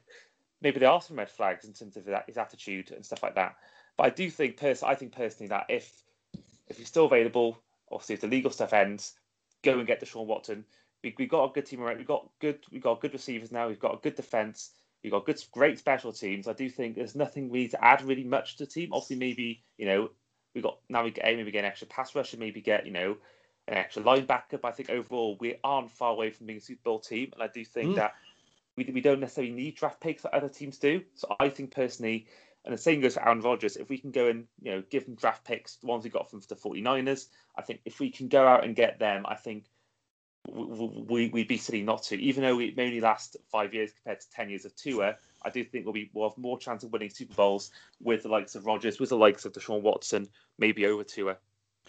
maybe 0.61 0.78
there 0.81 0.90
are 0.90 1.01
some 1.01 1.16
red 1.19 1.31
flags 1.31 1.65
in 1.65 1.73
terms 1.73 1.97
of 1.97 2.05
that, 2.07 2.24
his 2.27 2.36
attitude 2.36 2.90
and 2.90 3.05
stuff 3.05 3.23
like 3.23 3.35
that. 3.36 3.57
But 3.97 4.07
I 4.07 4.11
do 4.11 4.31
think 4.31 4.59
pers- 4.59 4.82
I 4.82 4.94
think 4.94 5.12
personally 5.12 5.48
that 5.48 5.66
if 5.69 5.90
if 6.69 6.77
he's 6.78 6.89
still 6.89 7.07
available, 7.07 7.59
obviously 7.90 8.15
if 8.15 8.20
the 8.20 8.28
legal 8.28 8.51
stuff 8.51 8.73
ends, 8.73 9.15
go 9.62 9.78
and 9.78 9.86
get 9.86 10.01
the 10.01 10.07
Deshaun 10.07 10.27
Watson. 10.27 10.65
We 11.03 11.15
we 11.19 11.27
got 11.27 11.51
a 11.51 11.53
good 11.53 11.66
team 11.66 11.81
around. 11.82 11.98
We've 11.98 12.07
got 12.07 12.28
good 12.40 12.59
We've 12.70 12.82
got 12.82 13.01
good 13.01 13.12
receivers 13.15 13.53
now. 13.53 13.69
We've 13.69 13.81
got 13.81 13.94
a 13.94 14.01
good 14.03 14.16
defense. 14.16 14.73
We've 15.07 15.12
got 15.12 15.24
good, 15.24 15.41
great 15.53 15.78
special 15.78 16.12
teams. 16.12 16.49
I 16.49 16.53
do 16.53 16.69
think 16.69 16.97
there's 16.97 17.15
nothing 17.15 17.49
really 17.49 17.69
to 17.69 17.85
add 17.85 18.03
really 18.03 18.24
much 18.24 18.57
to 18.57 18.65
the 18.65 18.70
team. 18.70 18.89
Obviously, 18.93 19.15
maybe 19.15 19.62
you 19.78 19.87
know 19.87 20.11
we 20.53 20.61
got 20.61 20.78
now 20.89 21.05
we 21.05 21.12
get 21.12 21.24
maybe 21.24 21.53
get 21.53 21.61
an 21.61 21.66
extra 21.66 21.87
pass 21.87 22.16
rusher, 22.16 22.37
maybe 22.39 22.61
get 22.61 22.87
you 22.87 22.91
know 22.91 23.16
an 23.69 23.74
extra 23.74 24.03
linebacker. 24.03 24.61
But 24.61 24.65
I 24.65 24.73
think 24.73 24.91
overall 24.91 25.37
we 25.39 25.61
aren't 25.62 25.93
far 25.93 26.11
away 26.11 26.33
from 26.33 26.49
being 26.49 26.59
a 26.59 26.61
Super 26.61 26.81
Bowl 26.83 26.99
team, 26.99 27.31
and 27.35 27.41
I 27.41 27.47
do 27.47 27.65
think 27.65 27.93
Mm. 27.93 27.95
that 27.95 28.15
we 28.77 28.91
we 28.93 29.01
don't 29.01 29.20
necessarily 29.20 29.53
need 29.53 29.77
draft 29.77 30.01
picks 30.01 30.23
that 30.23 30.35
other 30.35 30.49
teams 30.49 30.77
do. 30.77 31.05
So 31.15 31.37
I 31.39 31.51
think 31.51 31.70
personally, 31.70 32.27
and 32.65 32.74
the 32.74 32.78
same 32.78 33.01
goes 33.01 33.15
for 33.15 33.24
Aaron 33.24 33.43
Rodgers. 33.43 33.77
If 33.77 33.89
we 33.89 33.99
can 33.99 34.11
go 34.11 34.27
and 34.27 34.49
you 34.61 34.73
know 34.73 34.83
give 34.91 35.05
them 35.05 35.15
draft 35.15 35.45
picks, 35.45 35.77
the 35.77 35.87
ones 35.87 36.03
we 36.03 36.11
got 36.11 36.28
from 36.28 36.41
the 36.41 36.57
49ers, 36.57 37.28
I 37.57 37.62
think 37.62 37.78
if 37.85 38.01
we 38.01 38.11
can 38.11 38.27
go 38.27 38.45
out 38.45 38.65
and 38.65 38.74
get 38.74 38.99
them, 38.99 39.24
I 39.24 39.37
think 39.37 39.66
we, 40.48 41.28
we'd 41.28 41.48
be 41.48 41.56
silly 41.56 41.82
not 41.82 42.02
to. 42.05 42.20
Even 42.20 42.43
though 42.43 42.60
it 42.60 42.77
may 42.77 42.86
only 42.86 43.01
last 43.01 43.36
five 43.51 43.74
years 43.74 43.93
compared 43.93 44.20
to 44.20 44.31
10 44.31 44.51
years 44.51 44.64
of 44.64 44.74
Tua, 44.77 45.16
I 45.43 45.51
do 45.51 45.64
think 45.64 45.85
we'll, 45.85 45.94
be, 45.94 46.10
we'll 46.12 46.28
have 46.28 46.39
more 46.39 46.59
chance 46.59 46.82
of 46.82 46.93
winning 46.93 47.10
Super 47.10 47.35
Bowls 47.35 47.70
with 48.02 48.23
the 48.23 48.28
likes 48.28 48.55
of 48.55 48.66
Rodgers, 48.66 48.98
with 48.98 49.10
the 49.10 49.16
likes 49.16 49.44
of 49.44 49.52
Deshaun 49.52 49.82
Watson, 49.82 50.28
maybe 50.59 50.86
over 50.86 51.05
Tua. 51.05 51.36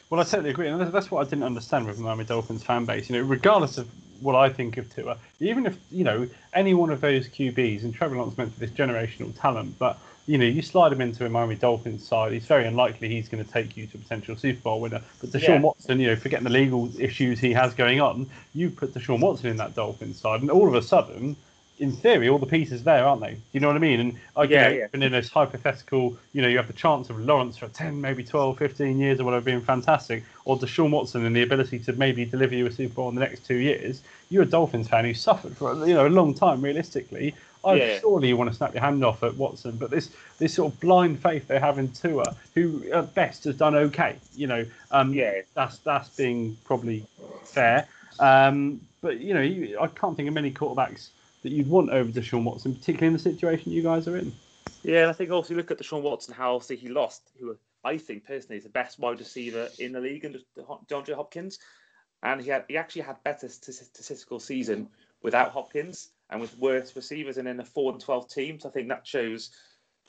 Well, 0.09 0.21
I 0.21 0.23
totally 0.23 0.51
agree, 0.51 0.67
and 0.67 0.79
that's 0.79 1.11
what 1.11 1.25
I 1.25 1.29
didn't 1.29 1.43
understand 1.43 1.85
with 1.85 1.99
Miami 1.99 2.23
Dolphins 2.23 2.63
fan 2.63 2.85
base. 2.85 3.09
You 3.09 3.17
know, 3.17 3.27
regardless 3.27 3.77
of 3.77 3.89
what 4.21 4.35
I 4.35 4.49
think 4.49 4.77
of 4.77 4.93
Tua, 4.93 5.17
even 5.39 5.65
if 5.65 5.77
you 5.91 6.03
know 6.03 6.27
any 6.53 6.73
one 6.73 6.91
of 6.91 7.01
those 7.01 7.27
QBs, 7.27 7.83
and 7.83 7.93
Trevor 7.93 8.15
Lawrence 8.15 8.37
meant 8.37 8.53
for 8.53 8.59
this 8.59 8.71
generational 8.71 9.37
talent, 9.39 9.77
but 9.77 9.99
you 10.27 10.37
know, 10.37 10.45
you 10.45 10.61
slide 10.61 10.91
him 10.91 11.01
into 11.01 11.25
a 11.25 11.29
Miami 11.29 11.55
Dolphins 11.55 12.05
side, 12.05 12.33
it's 12.33 12.45
very 12.45 12.67
unlikely 12.67 13.07
he's 13.07 13.29
going 13.29 13.43
to 13.43 13.49
take 13.49 13.77
you 13.77 13.87
to 13.87 13.97
a 13.97 14.01
potential 14.01 14.35
Super 14.35 14.61
Bowl 14.61 14.81
winner. 14.81 15.01
But 15.19 15.31
Deshaun 15.31 15.41
Yeah. 15.47 15.61
Watson, 15.61 15.99
you 15.99 16.07
know, 16.07 16.15
forgetting 16.17 16.43
the 16.43 16.51
legal 16.51 16.91
issues 16.99 17.39
he 17.39 17.53
has 17.53 17.73
going 17.73 18.01
on, 18.01 18.29
you 18.53 18.69
put 18.69 18.93
Deshaun 18.93 19.21
Watson 19.21 19.49
in 19.49 19.57
that 19.57 19.73
Dolphins 19.73 20.19
side, 20.19 20.41
and 20.41 20.51
all 20.51 20.67
of 20.67 20.75
a 20.75 20.81
sudden, 20.81 21.37
in 21.79 21.91
theory, 21.91 22.27
all 22.27 22.39
the 22.39 22.45
pieces 22.45 22.83
there, 22.83 23.05
aren't 23.05 23.21
they? 23.21 23.35
Do 23.35 23.39
you 23.53 23.59
know 23.59 23.67
what 23.67 23.75
I 23.75 23.79
mean? 23.79 23.99
And 23.99 24.19
I 24.35 24.43
Yeah, 24.45 24.69
yeah. 24.69 24.87
in 24.93 24.99
this 25.11 25.29
hypothetical, 25.29 26.17
you 26.33 26.41
know, 26.41 26.47
you 26.47 26.57
have 26.57 26.67
the 26.67 26.73
chance 26.73 27.09
of 27.09 27.19
Lawrence 27.19 27.57
for 27.57 27.67
10, 27.67 28.01
maybe 28.01 28.23
12, 28.23 28.57
15 28.57 28.99
years 28.99 29.19
or 29.19 29.25
whatever 29.25 29.45
being 29.45 29.61
fantastic, 29.61 30.23
or 30.45 30.57
Deshaun 30.57 30.89
Watson 30.91 31.25
and 31.25 31.35
the 31.35 31.43
ability 31.43 31.79
to 31.79 31.93
maybe 31.93 32.25
deliver 32.25 32.55
you 32.55 32.65
a 32.65 32.71
Super 32.71 32.95
Bowl 32.95 33.09
in 33.09 33.15
the 33.15 33.21
next 33.21 33.45
two 33.45 33.57
years. 33.57 34.01
You're 34.29 34.43
a 34.43 34.47
Dolphins 34.47 34.87
fan 34.89 35.05
who 35.05 35.13
suffered 35.13 35.55
for 35.55 35.87
you 35.87 35.93
know 35.93 36.07
a 36.07 36.09
long 36.09 36.33
time, 36.33 36.61
realistically. 36.61 37.35
I 37.67 37.75
Yeah. 37.75 37.99
surely 37.99 38.29
you 38.29 38.37
want 38.37 38.49
to 38.49 38.55
snap 38.55 38.73
your 38.73 38.81
hand 38.81 39.03
off 39.03 39.23
at 39.23 39.35
Watson, 39.35 39.75
but 39.77 39.91
this 39.91 40.09
this 40.39 40.53
sort 40.53 40.73
of 40.73 40.79
blind 40.79 41.19
faith 41.21 41.47
they 41.47 41.59
have 41.59 41.77
in 41.77 41.91
Tua, 41.91 42.35
who 42.55 42.83
at 42.91 43.13
best 43.13 43.43
has 43.43 43.55
done 43.55 43.75
okay, 43.75 44.15
you 44.35 44.47
know, 44.47 44.65
um, 44.91 45.13
Yeah. 45.13 45.41
that's 45.53 45.79
that's 45.79 46.09
being 46.09 46.57
probably 46.63 47.05
fair. 47.43 47.87
Um, 48.19 48.81
but 49.01 49.19
you 49.19 49.33
know, 49.33 49.41
you, 49.41 49.77
I 49.79 49.87
can't 49.87 50.15
think 50.15 50.27
of 50.27 50.33
many 50.33 50.51
quarterbacks 50.51 51.09
that 51.43 51.51
you'd 51.51 51.69
want 51.69 51.89
over 51.89 52.09
Deshaun 52.09 52.43
Watson, 52.43 52.73
particularly 52.73 53.07
in 53.07 53.13
the 53.13 53.19
situation 53.19 53.71
you 53.71 53.83
guys 53.83 54.07
are 54.07 54.17
in. 54.17 54.33
Yeah, 54.83 55.01
and 55.01 55.09
I 55.09 55.13
think 55.13 55.31
also 55.31 55.53
you 55.53 55.57
look 55.57 55.71
at 55.71 55.79
Deshaun 55.79 56.01
Watson, 56.01 56.33
how 56.33 56.55
obviously 56.55 56.77
he 56.77 56.87
lost, 56.87 57.31
who 57.39 57.57
I 57.83 57.97
think 57.97 58.25
personally 58.25 58.57
is 58.57 58.63
the 58.63 58.69
best 58.69 58.99
wide 58.99 59.19
receiver 59.19 59.69
in 59.79 59.91
the 59.91 59.99
league, 59.99 60.23
and 60.23 60.37
DeAndre 60.87 61.15
Hopkins. 61.15 61.59
And 62.23 62.41
he 62.41 62.49
had 62.49 62.65
he 62.67 62.77
actually 62.77 63.03
had 63.03 63.21
better 63.23 63.47
statistical 63.49 64.39
season 64.39 64.87
without 65.21 65.51
Hopkins 65.51 66.09
and 66.29 66.41
with 66.41 66.57
worse 66.57 66.95
receivers 66.95 67.37
and 67.37 67.47
in 67.47 67.59
a 67.59 67.65
four 67.65 67.91
and 67.91 68.01
twelve 68.01 68.29
team. 68.29 68.59
So 68.59 68.69
I 68.69 68.71
think 68.71 68.89
that 68.89 69.05
shows 69.07 69.51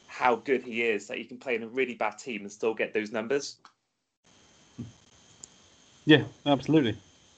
how 0.07 0.36
good 0.36 0.62
he 0.62 0.82
is 0.82 1.07
that 1.07 1.19
he 1.19 1.24
can 1.24 1.39
play 1.39 1.55
in 1.55 1.62
a 1.62 1.69
really 1.69 1.95
bad 1.95 2.19
team 2.19 2.43
and 2.43 2.51
still 2.51 2.74
get 2.74 2.95
those 2.95 3.12
numbers. 3.12 3.57
Yeah, 6.07 6.24
absolutely. 6.47 6.97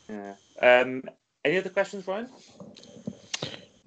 Yeah. 0.09 0.35
Um, 0.63 1.03
any 1.45 1.59
other 1.59 1.71
questions, 1.71 2.07
Ryan? 2.07 2.29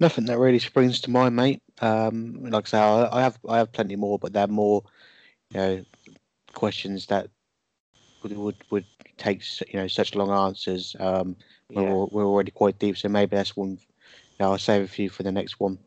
Nothing 0.00 0.26
that 0.26 0.38
really 0.38 0.58
springs 0.58 1.00
to 1.02 1.10
mind, 1.10 1.34
mate. 1.36 1.62
Um, 1.80 2.44
like 2.50 2.66
I 2.66 2.70
say, 2.70 2.78
I, 2.78 3.18
I 3.18 3.22
have 3.22 3.38
I 3.48 3.58
have 3.58 3.72
plenty 3.72 3.96
more, 3.96 4.18
but 4.18 4.32
they're 4.32 4.46
more, 4.46 4.82
you 5.50 5.56
know, 5.56 5.84
questions 6.52 7.06
that 7.06 7.28
would 8.22 8.36
would, 8.36 8.56
would 8.70 8.84
take 9.16 9.42
you 9.72 9.80
know 9.80 9.86
such 9.86 10.14
long 10.14 10.30
answers. 10.30 10.94
Um, 10.98 11.36
Yeah. 11.70 11.82
we're, 11.82 12.06
we're 12.06 12.26
already 12.26 12.50
quite 12.50 12.78
deep, 12.78 12.98
so 12.98 13.08
maybe 13.08 13.36
that's 13.36 13.56
one. 13.56 13.78
Yeah, 14.38 14.48
I'll 14.48 14.58
save 14.58 14.82
a 14.82 14.88
few 14.88 15.08
for 15.08 15.22
the 15.22 15.32
next 15.32 15.60
one. 15.60 15.78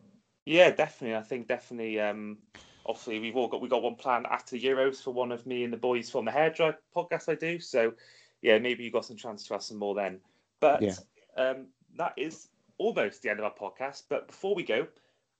Yeah, 0.46 0.72
definitely. 0.72 1.18
I 1.18 1.22
think 1.22 1.48
definitely. 1.48 2.00
Um, 2.00 2.38
obviously, 2.86 3.20
we've 3.20 3.36
all 3.36 3.48
got 3.48 3.62
we 3.62 3.68
got 3.68 3.84
one 3.84 3.96
plan 3.96 4.26
after 4.30 4.56
the 4.58 4.64
Euros 4.64 5.04
for 5.04 5.12
one 5.12 5.32
of 5.32 5.46
me 5.46 5.64
and 5.64 5.74
the 5.74 5.78
boys 5.78 6.10
from 6.10 6.26
the 6.26 6.32
Hairdry 6.32 6.76
podcast 6.96 7.30
I 7.30 7.36
do. 7.36 7.60
So, 7.60 7.94
yeah, 8.42 8.58
maybe 8.58 8.84
you 8.84 8.92
got 8.92 9.06
some 9.06 9.18
chance 9.18 9.46
to 9.48 9.56
ask 9.56 9.68
some 9.68 9.78
more 9.78 9.96
then. 9.96 10.20
But 10.60 10.82
Yeah. 10.82 10.96
um, 11.38 11.68
that 11.98 12.14
is 12.18 12.48
almost 12.78 13.22
the 13.22 13.30
end 13.30 13.40
of 13.40 13.46
our 13.46 13.54
podcast. 13.54 14.04
But 14.10 14.28
before 14.28 14.56
we 14.56 14.64
go, 14.64 14.88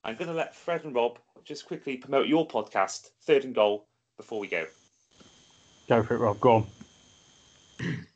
I'm 0.04 0.16
going 0.16 0.28
to 0.28 0.34
let 0.34 0.54
Fred 0.54 0.84
and 0.84 0.94
Rob 0.94 1.18
just 1.44 1.66
quickly 1.66 1.96
promote 1.96 2.28
your 2.28 2.46
podcast, 2.46 3.10
Third 3.22 3.44
and 3.44 3.54
Goal, 3.54 3.86
before 4.16 4.38
we 4.38 4.48
go. 4.48 4.66
Go 5.88 6.02
for 6.02 6.14
it, 6.16 6.18
Rob. 6.18 6.38
Go 6.40 6.52
on. 6.52 6.66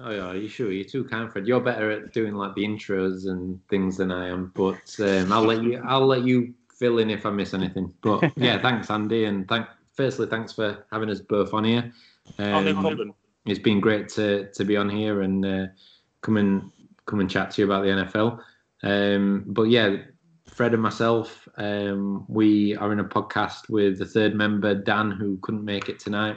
Oh 0.00 0.10
yeah, 0.10 0.32
you 0.32 0.48
sure? 0.48 0.72
You're 0.72 0.84
too 0.88 1.04
kind, 1.04 1.30
Fred. 1.32 1.46
You're 1.46 1.60
better 1.60 1.90
at 1.90 2.12
doing 2.12 2.34
like 2.34 2.54
the 2.54 2.64
intros 2.64 3.26
and 3.28 3.60
things 3.68 3.96
than 3.96 4.10
I 4.10 4.28
am. 4.28 4.50
But 4.54 4.94
um, 4.98 5.32
I'll 5.32 5.44
let 5.44 5.62
you. 5.62 5.80
I'll 5.86 6.06
let 6.06 6.24
you 6.24 6.52
fill 6.76 6.98
in 6.98 7.10
if 7.10 7.24
I 7.24 7.30
miss 7.30 7.54
anything. 7.54 7.94
But 8.02 8.32
yeah, 8.36 8.60
thanks, 8.60 8.90
Andy, 8.90 9.24
and 9.26 9.46
thank. 9.48 9.66
Firstly, 9.92 10.26
thanks 10.26 10.52
for 10.52 10.84
having 10.90 11.08
us 11.10 11.20
both 11.20 11.54
on 11.54 11.62
here. 11.64 11.92
oh, 12.40 12.60
no 12.60 12.70
Um, 12.70 12.80
problem. 12.80 13.14
It's 13.46 13.60
been 13.60 13.78
great 13.80 14.08
to 14.10 14.50
to 14.52 14.64
be 14.64 14.76
on 14.76 14.90
here 14.90 15.22
and 15.22 15.46
uh, 15.46 15.66
come 16.22 16.38
and 16.38 16.72
come 17.06 17.20
and 17.20 17.30
chat 17.30 17.52
to 17.52 17.62
you 17.62 17.66
about 17.70 17.84
the 17.84 17.90
NFL. 17.90 18.40
Um, 18.82 19.44
but 19.46 19.64
yeah, 19.64 19.96
Fred 20.48 20.74
and 20.74 20.82
myself, 20.82 21.48
um, 21.56 22.24
we 22.28 22.74
are 22.76 22.92
in 22.92 22.98
a 22.98 23.04
podcast 23.04 23.68
with 23.70 23.98
the 23.98 24.06
third 24.06 24.34
member 24.34 24.74
Dan, 24.74 25.12
who 25.12 25.38
couldn't 25.42 25.64
make 25.64 25.88
it 25.88 26.00
tonight, 26.00 26.36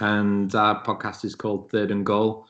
and 0.00 0.54
our 0.54 0.84
podcast 0.84 1.24
is 1.24 1.34
called 1.34 1.70
Third 1.70 1.90
and 1.90 2.04
Goal. 2.04 2.46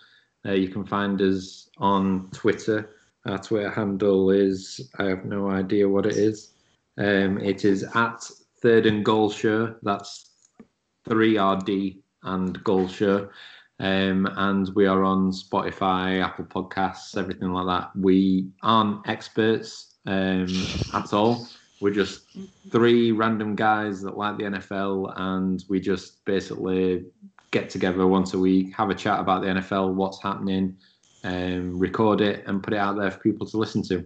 Uh, 0.46 0.52
you 0.52 0.68
can 0.68 0.84
find 0.84 1.20
us 1.22 1.68
on 1.78 2.28
Twitter. 2.32 2.90
Our 3.26 3.38
Twitter 3.38 3.70
handle 3.70 4.30
is 4.30 4.90
I 4.98 5.04
have 5.04 5.24
no 5.24 5.50
idea 5.50 5.88
what 5.88 6.06
it 6.06 6.16
is. 6.16 6.52
Um, 6.98 7.38
it 7.38 7.64
is 7.64 7.84
at 7.94 8.22
Third 8.60 8.86
and 8.86 9.04
Goal 9.04 9.30
Show. 9.30 9.74
That's 9.82 10.30
three 11.08 11.38
RD 11.38 11.96
and 12.22 12.62
Goal 12.64 12.88
Show. 12.88 13.28
Um, 13.80 14.28
and 14.36 14.68
we 14.74 14.86
are 14.86 15.02
on 15.02 15.32
Spotify, 15.32 16.22
Apple 16.22 16.44
Podcasts, 16.44 17.16
everything 17.16 17.52
like 17.52 17.66
that. 17.66 17.90
We 17.96 18.48
aren't 18.62 19.08
experts 19.08 19.96
um, 20.06 20.46
at 20.92 21.12
all. 21.12 21.46
We're 21.80 21.92
just 21.92 22.22
three 22.70 23.12
random 23.12 23.56
guys 23.56 24.00
that 24.02 24.16
like 24.16 24.38
the 24.38 24.44
NFL, 24.44 25.12
and 25.16 25.64
we 25.68 25.80
just 25.80 26.24
basically 26.24 27.04
get 27.54 27.70
together 27.70 28.06
once 28.06 28.34
a 28.34 28.38
week, 28.38 28.74
have 28.74 28.90
a 28.90 28.94
chat 28.94 29.20
about 29.20 29.42
the 29.42 29.48
NFL, 29.48 29.94
what's 29.94 30.20
happening, 30.20 30.76
um, 31.22 31.78
record 31.78 32.20
it, 32.20 32.44
and 32.46 32.62
put 32.62 32.74
it 32.74 32.78
out 32.78 32.98
there 32.98 33.12
for 33.12 33.20
people 33.20 33.46
to 33.46 33.56
listen 33.56 33.80
to. 33.84 34.04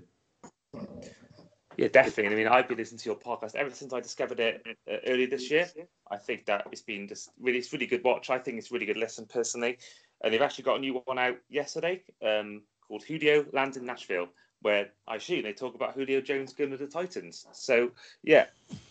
Yeah, 1.79 1.89
definitely. 1.89 2.35
I 2.35 2.37
mean, 2.37 2.47
I've 2.47 2.69
been 2.69 2.77
listening 2.77 2.99
to 2.99 3.09
your 3.09 3.17
podcast 3.17 3.55
ever 3.55 3.71
since 3.71 3.93
I 3.95 4.01
discovered 4.01 4.39
it 4.39 4.67
uh, 4.91 4.97
earlier 5.07 5.29
this 5.29 5.51
year. 5.51 5.67
I 6.11 6.19
think 6.19 6.45
that 6.45 6.67
it's 6.71 6.83
been 6.83 7.09
just 7.09 7.31
really, 7.41 7.59
it's 7.59 7.73
really 7.73 7.87
good 7.87 8.05
watch. 8.05 8.29
I 8.29 8.39
think 8.39 8.59
it's 8.59 8.71
really 8.71 8.85
good 8.85 8.99
listen 8.99 9.25
personally. 9.25 9.79
And 10.23 10.35
they've 10.35 10.43
actually 10.43 10.65
got 10.65 10.77
a 10.77 10.81
new 10.81 11.01
one 11.05 11.19
out 11.19 11.39
yesterday 11.49 12.03
um, 12.23 12.63
called 12.87 13.05
Julio 13.05 13.47
Lands 13.53 13.79
in 13.79 13.87
Nashville, 13.87 14.29
where 14.61 14.89
I 15.07 15.17
assume 15.17 15.43
they 15.43 15.53
talk 15.53 15.75
about 15.75 15.95
Julio 15.95 16.21
Jones 16.21 16.53
going 16.53 16.73
to 16.73 16.77
the 16.77 16.87
Titans. 16.87 17.47
So 17.53 17.93
yeah, 18.23 18.47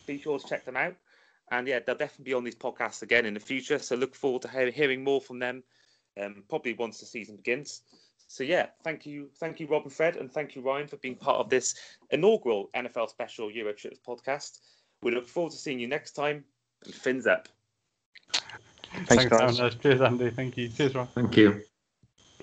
be 0.07 0.17
sure 0.17 0.39
to 0.39 0.47
check 0.47 0.65
them 0.65 0.77
out. 0.77 0.95
And 1.51 1.67
yeah, 1.67 1.79
they'll 1.79 1.95
definitely 1.95 2.25
be 2.25 2.33
on 2.33 2.43
these 2.43 2.55
podcasts 2.55 3.01
again 3.01 3.25
in 3.25 3.33
the 3.33 3.39
future. 3.39 3.79
So 3.79 3.95
look 3.95 4.15
forward 4.15 4.41
to 4.43 4.49
he- 4.49 4.71
hearing 4.71 5.03
more 5.03 5.21
from 5.21 5.39
them, 5.39 5.63
um, 6.21 6.43
probably 6.49 6.73
once 6.73 6.99
the 6.99 7.05
season 7.05 7.37
begins. 7.37 7.81
So 8.27 8.43
yeah, 8.43 8.67
thank 8.83 9.05
you, 9.05 9.29
thank 9.37 9.59
you, 9.59 9.67
Rob 9.67 9.83
and 9.83 9.93
Fred, 9.93 10.17
and 10.17 10.29
thank 10.29 10.55
you, 10.55 10.61
Ryan, 10.61 10.87
for 10.87 10.97
being 10.97 11.15
part 11.15 11.37
of 11.37 11.49
this 11.49 11.75
inaugural 12.11 12.69
NFL 12.75 13.09
special 13.09 13.49
Euro 13.49 13.71
Tripz 13.71 13.99
podcast. 14.05 14.59
We 15.01 15.11
look 15.11 15.27
forward 15.27 15.51
to 15.51 15.57
seeing 15.57 15.79
you 15.79 15.87
next 15.87 16.11
time. 16.11 16.43
And 16.83 16.93
fins 16.93 17.25
up. 17.25 17.47
Thanks, 19.05 19.25
guys. 19.25 19.75
Cheers, 19.75 20.01
Andy. 20.01 20.29
Thank 20.29 20.57
you. 20.57 20.69
Cheers, 20.69 20.95
Ryan. 20.95 21.07
Thank 21.15 21.37
you. 21.37 21.61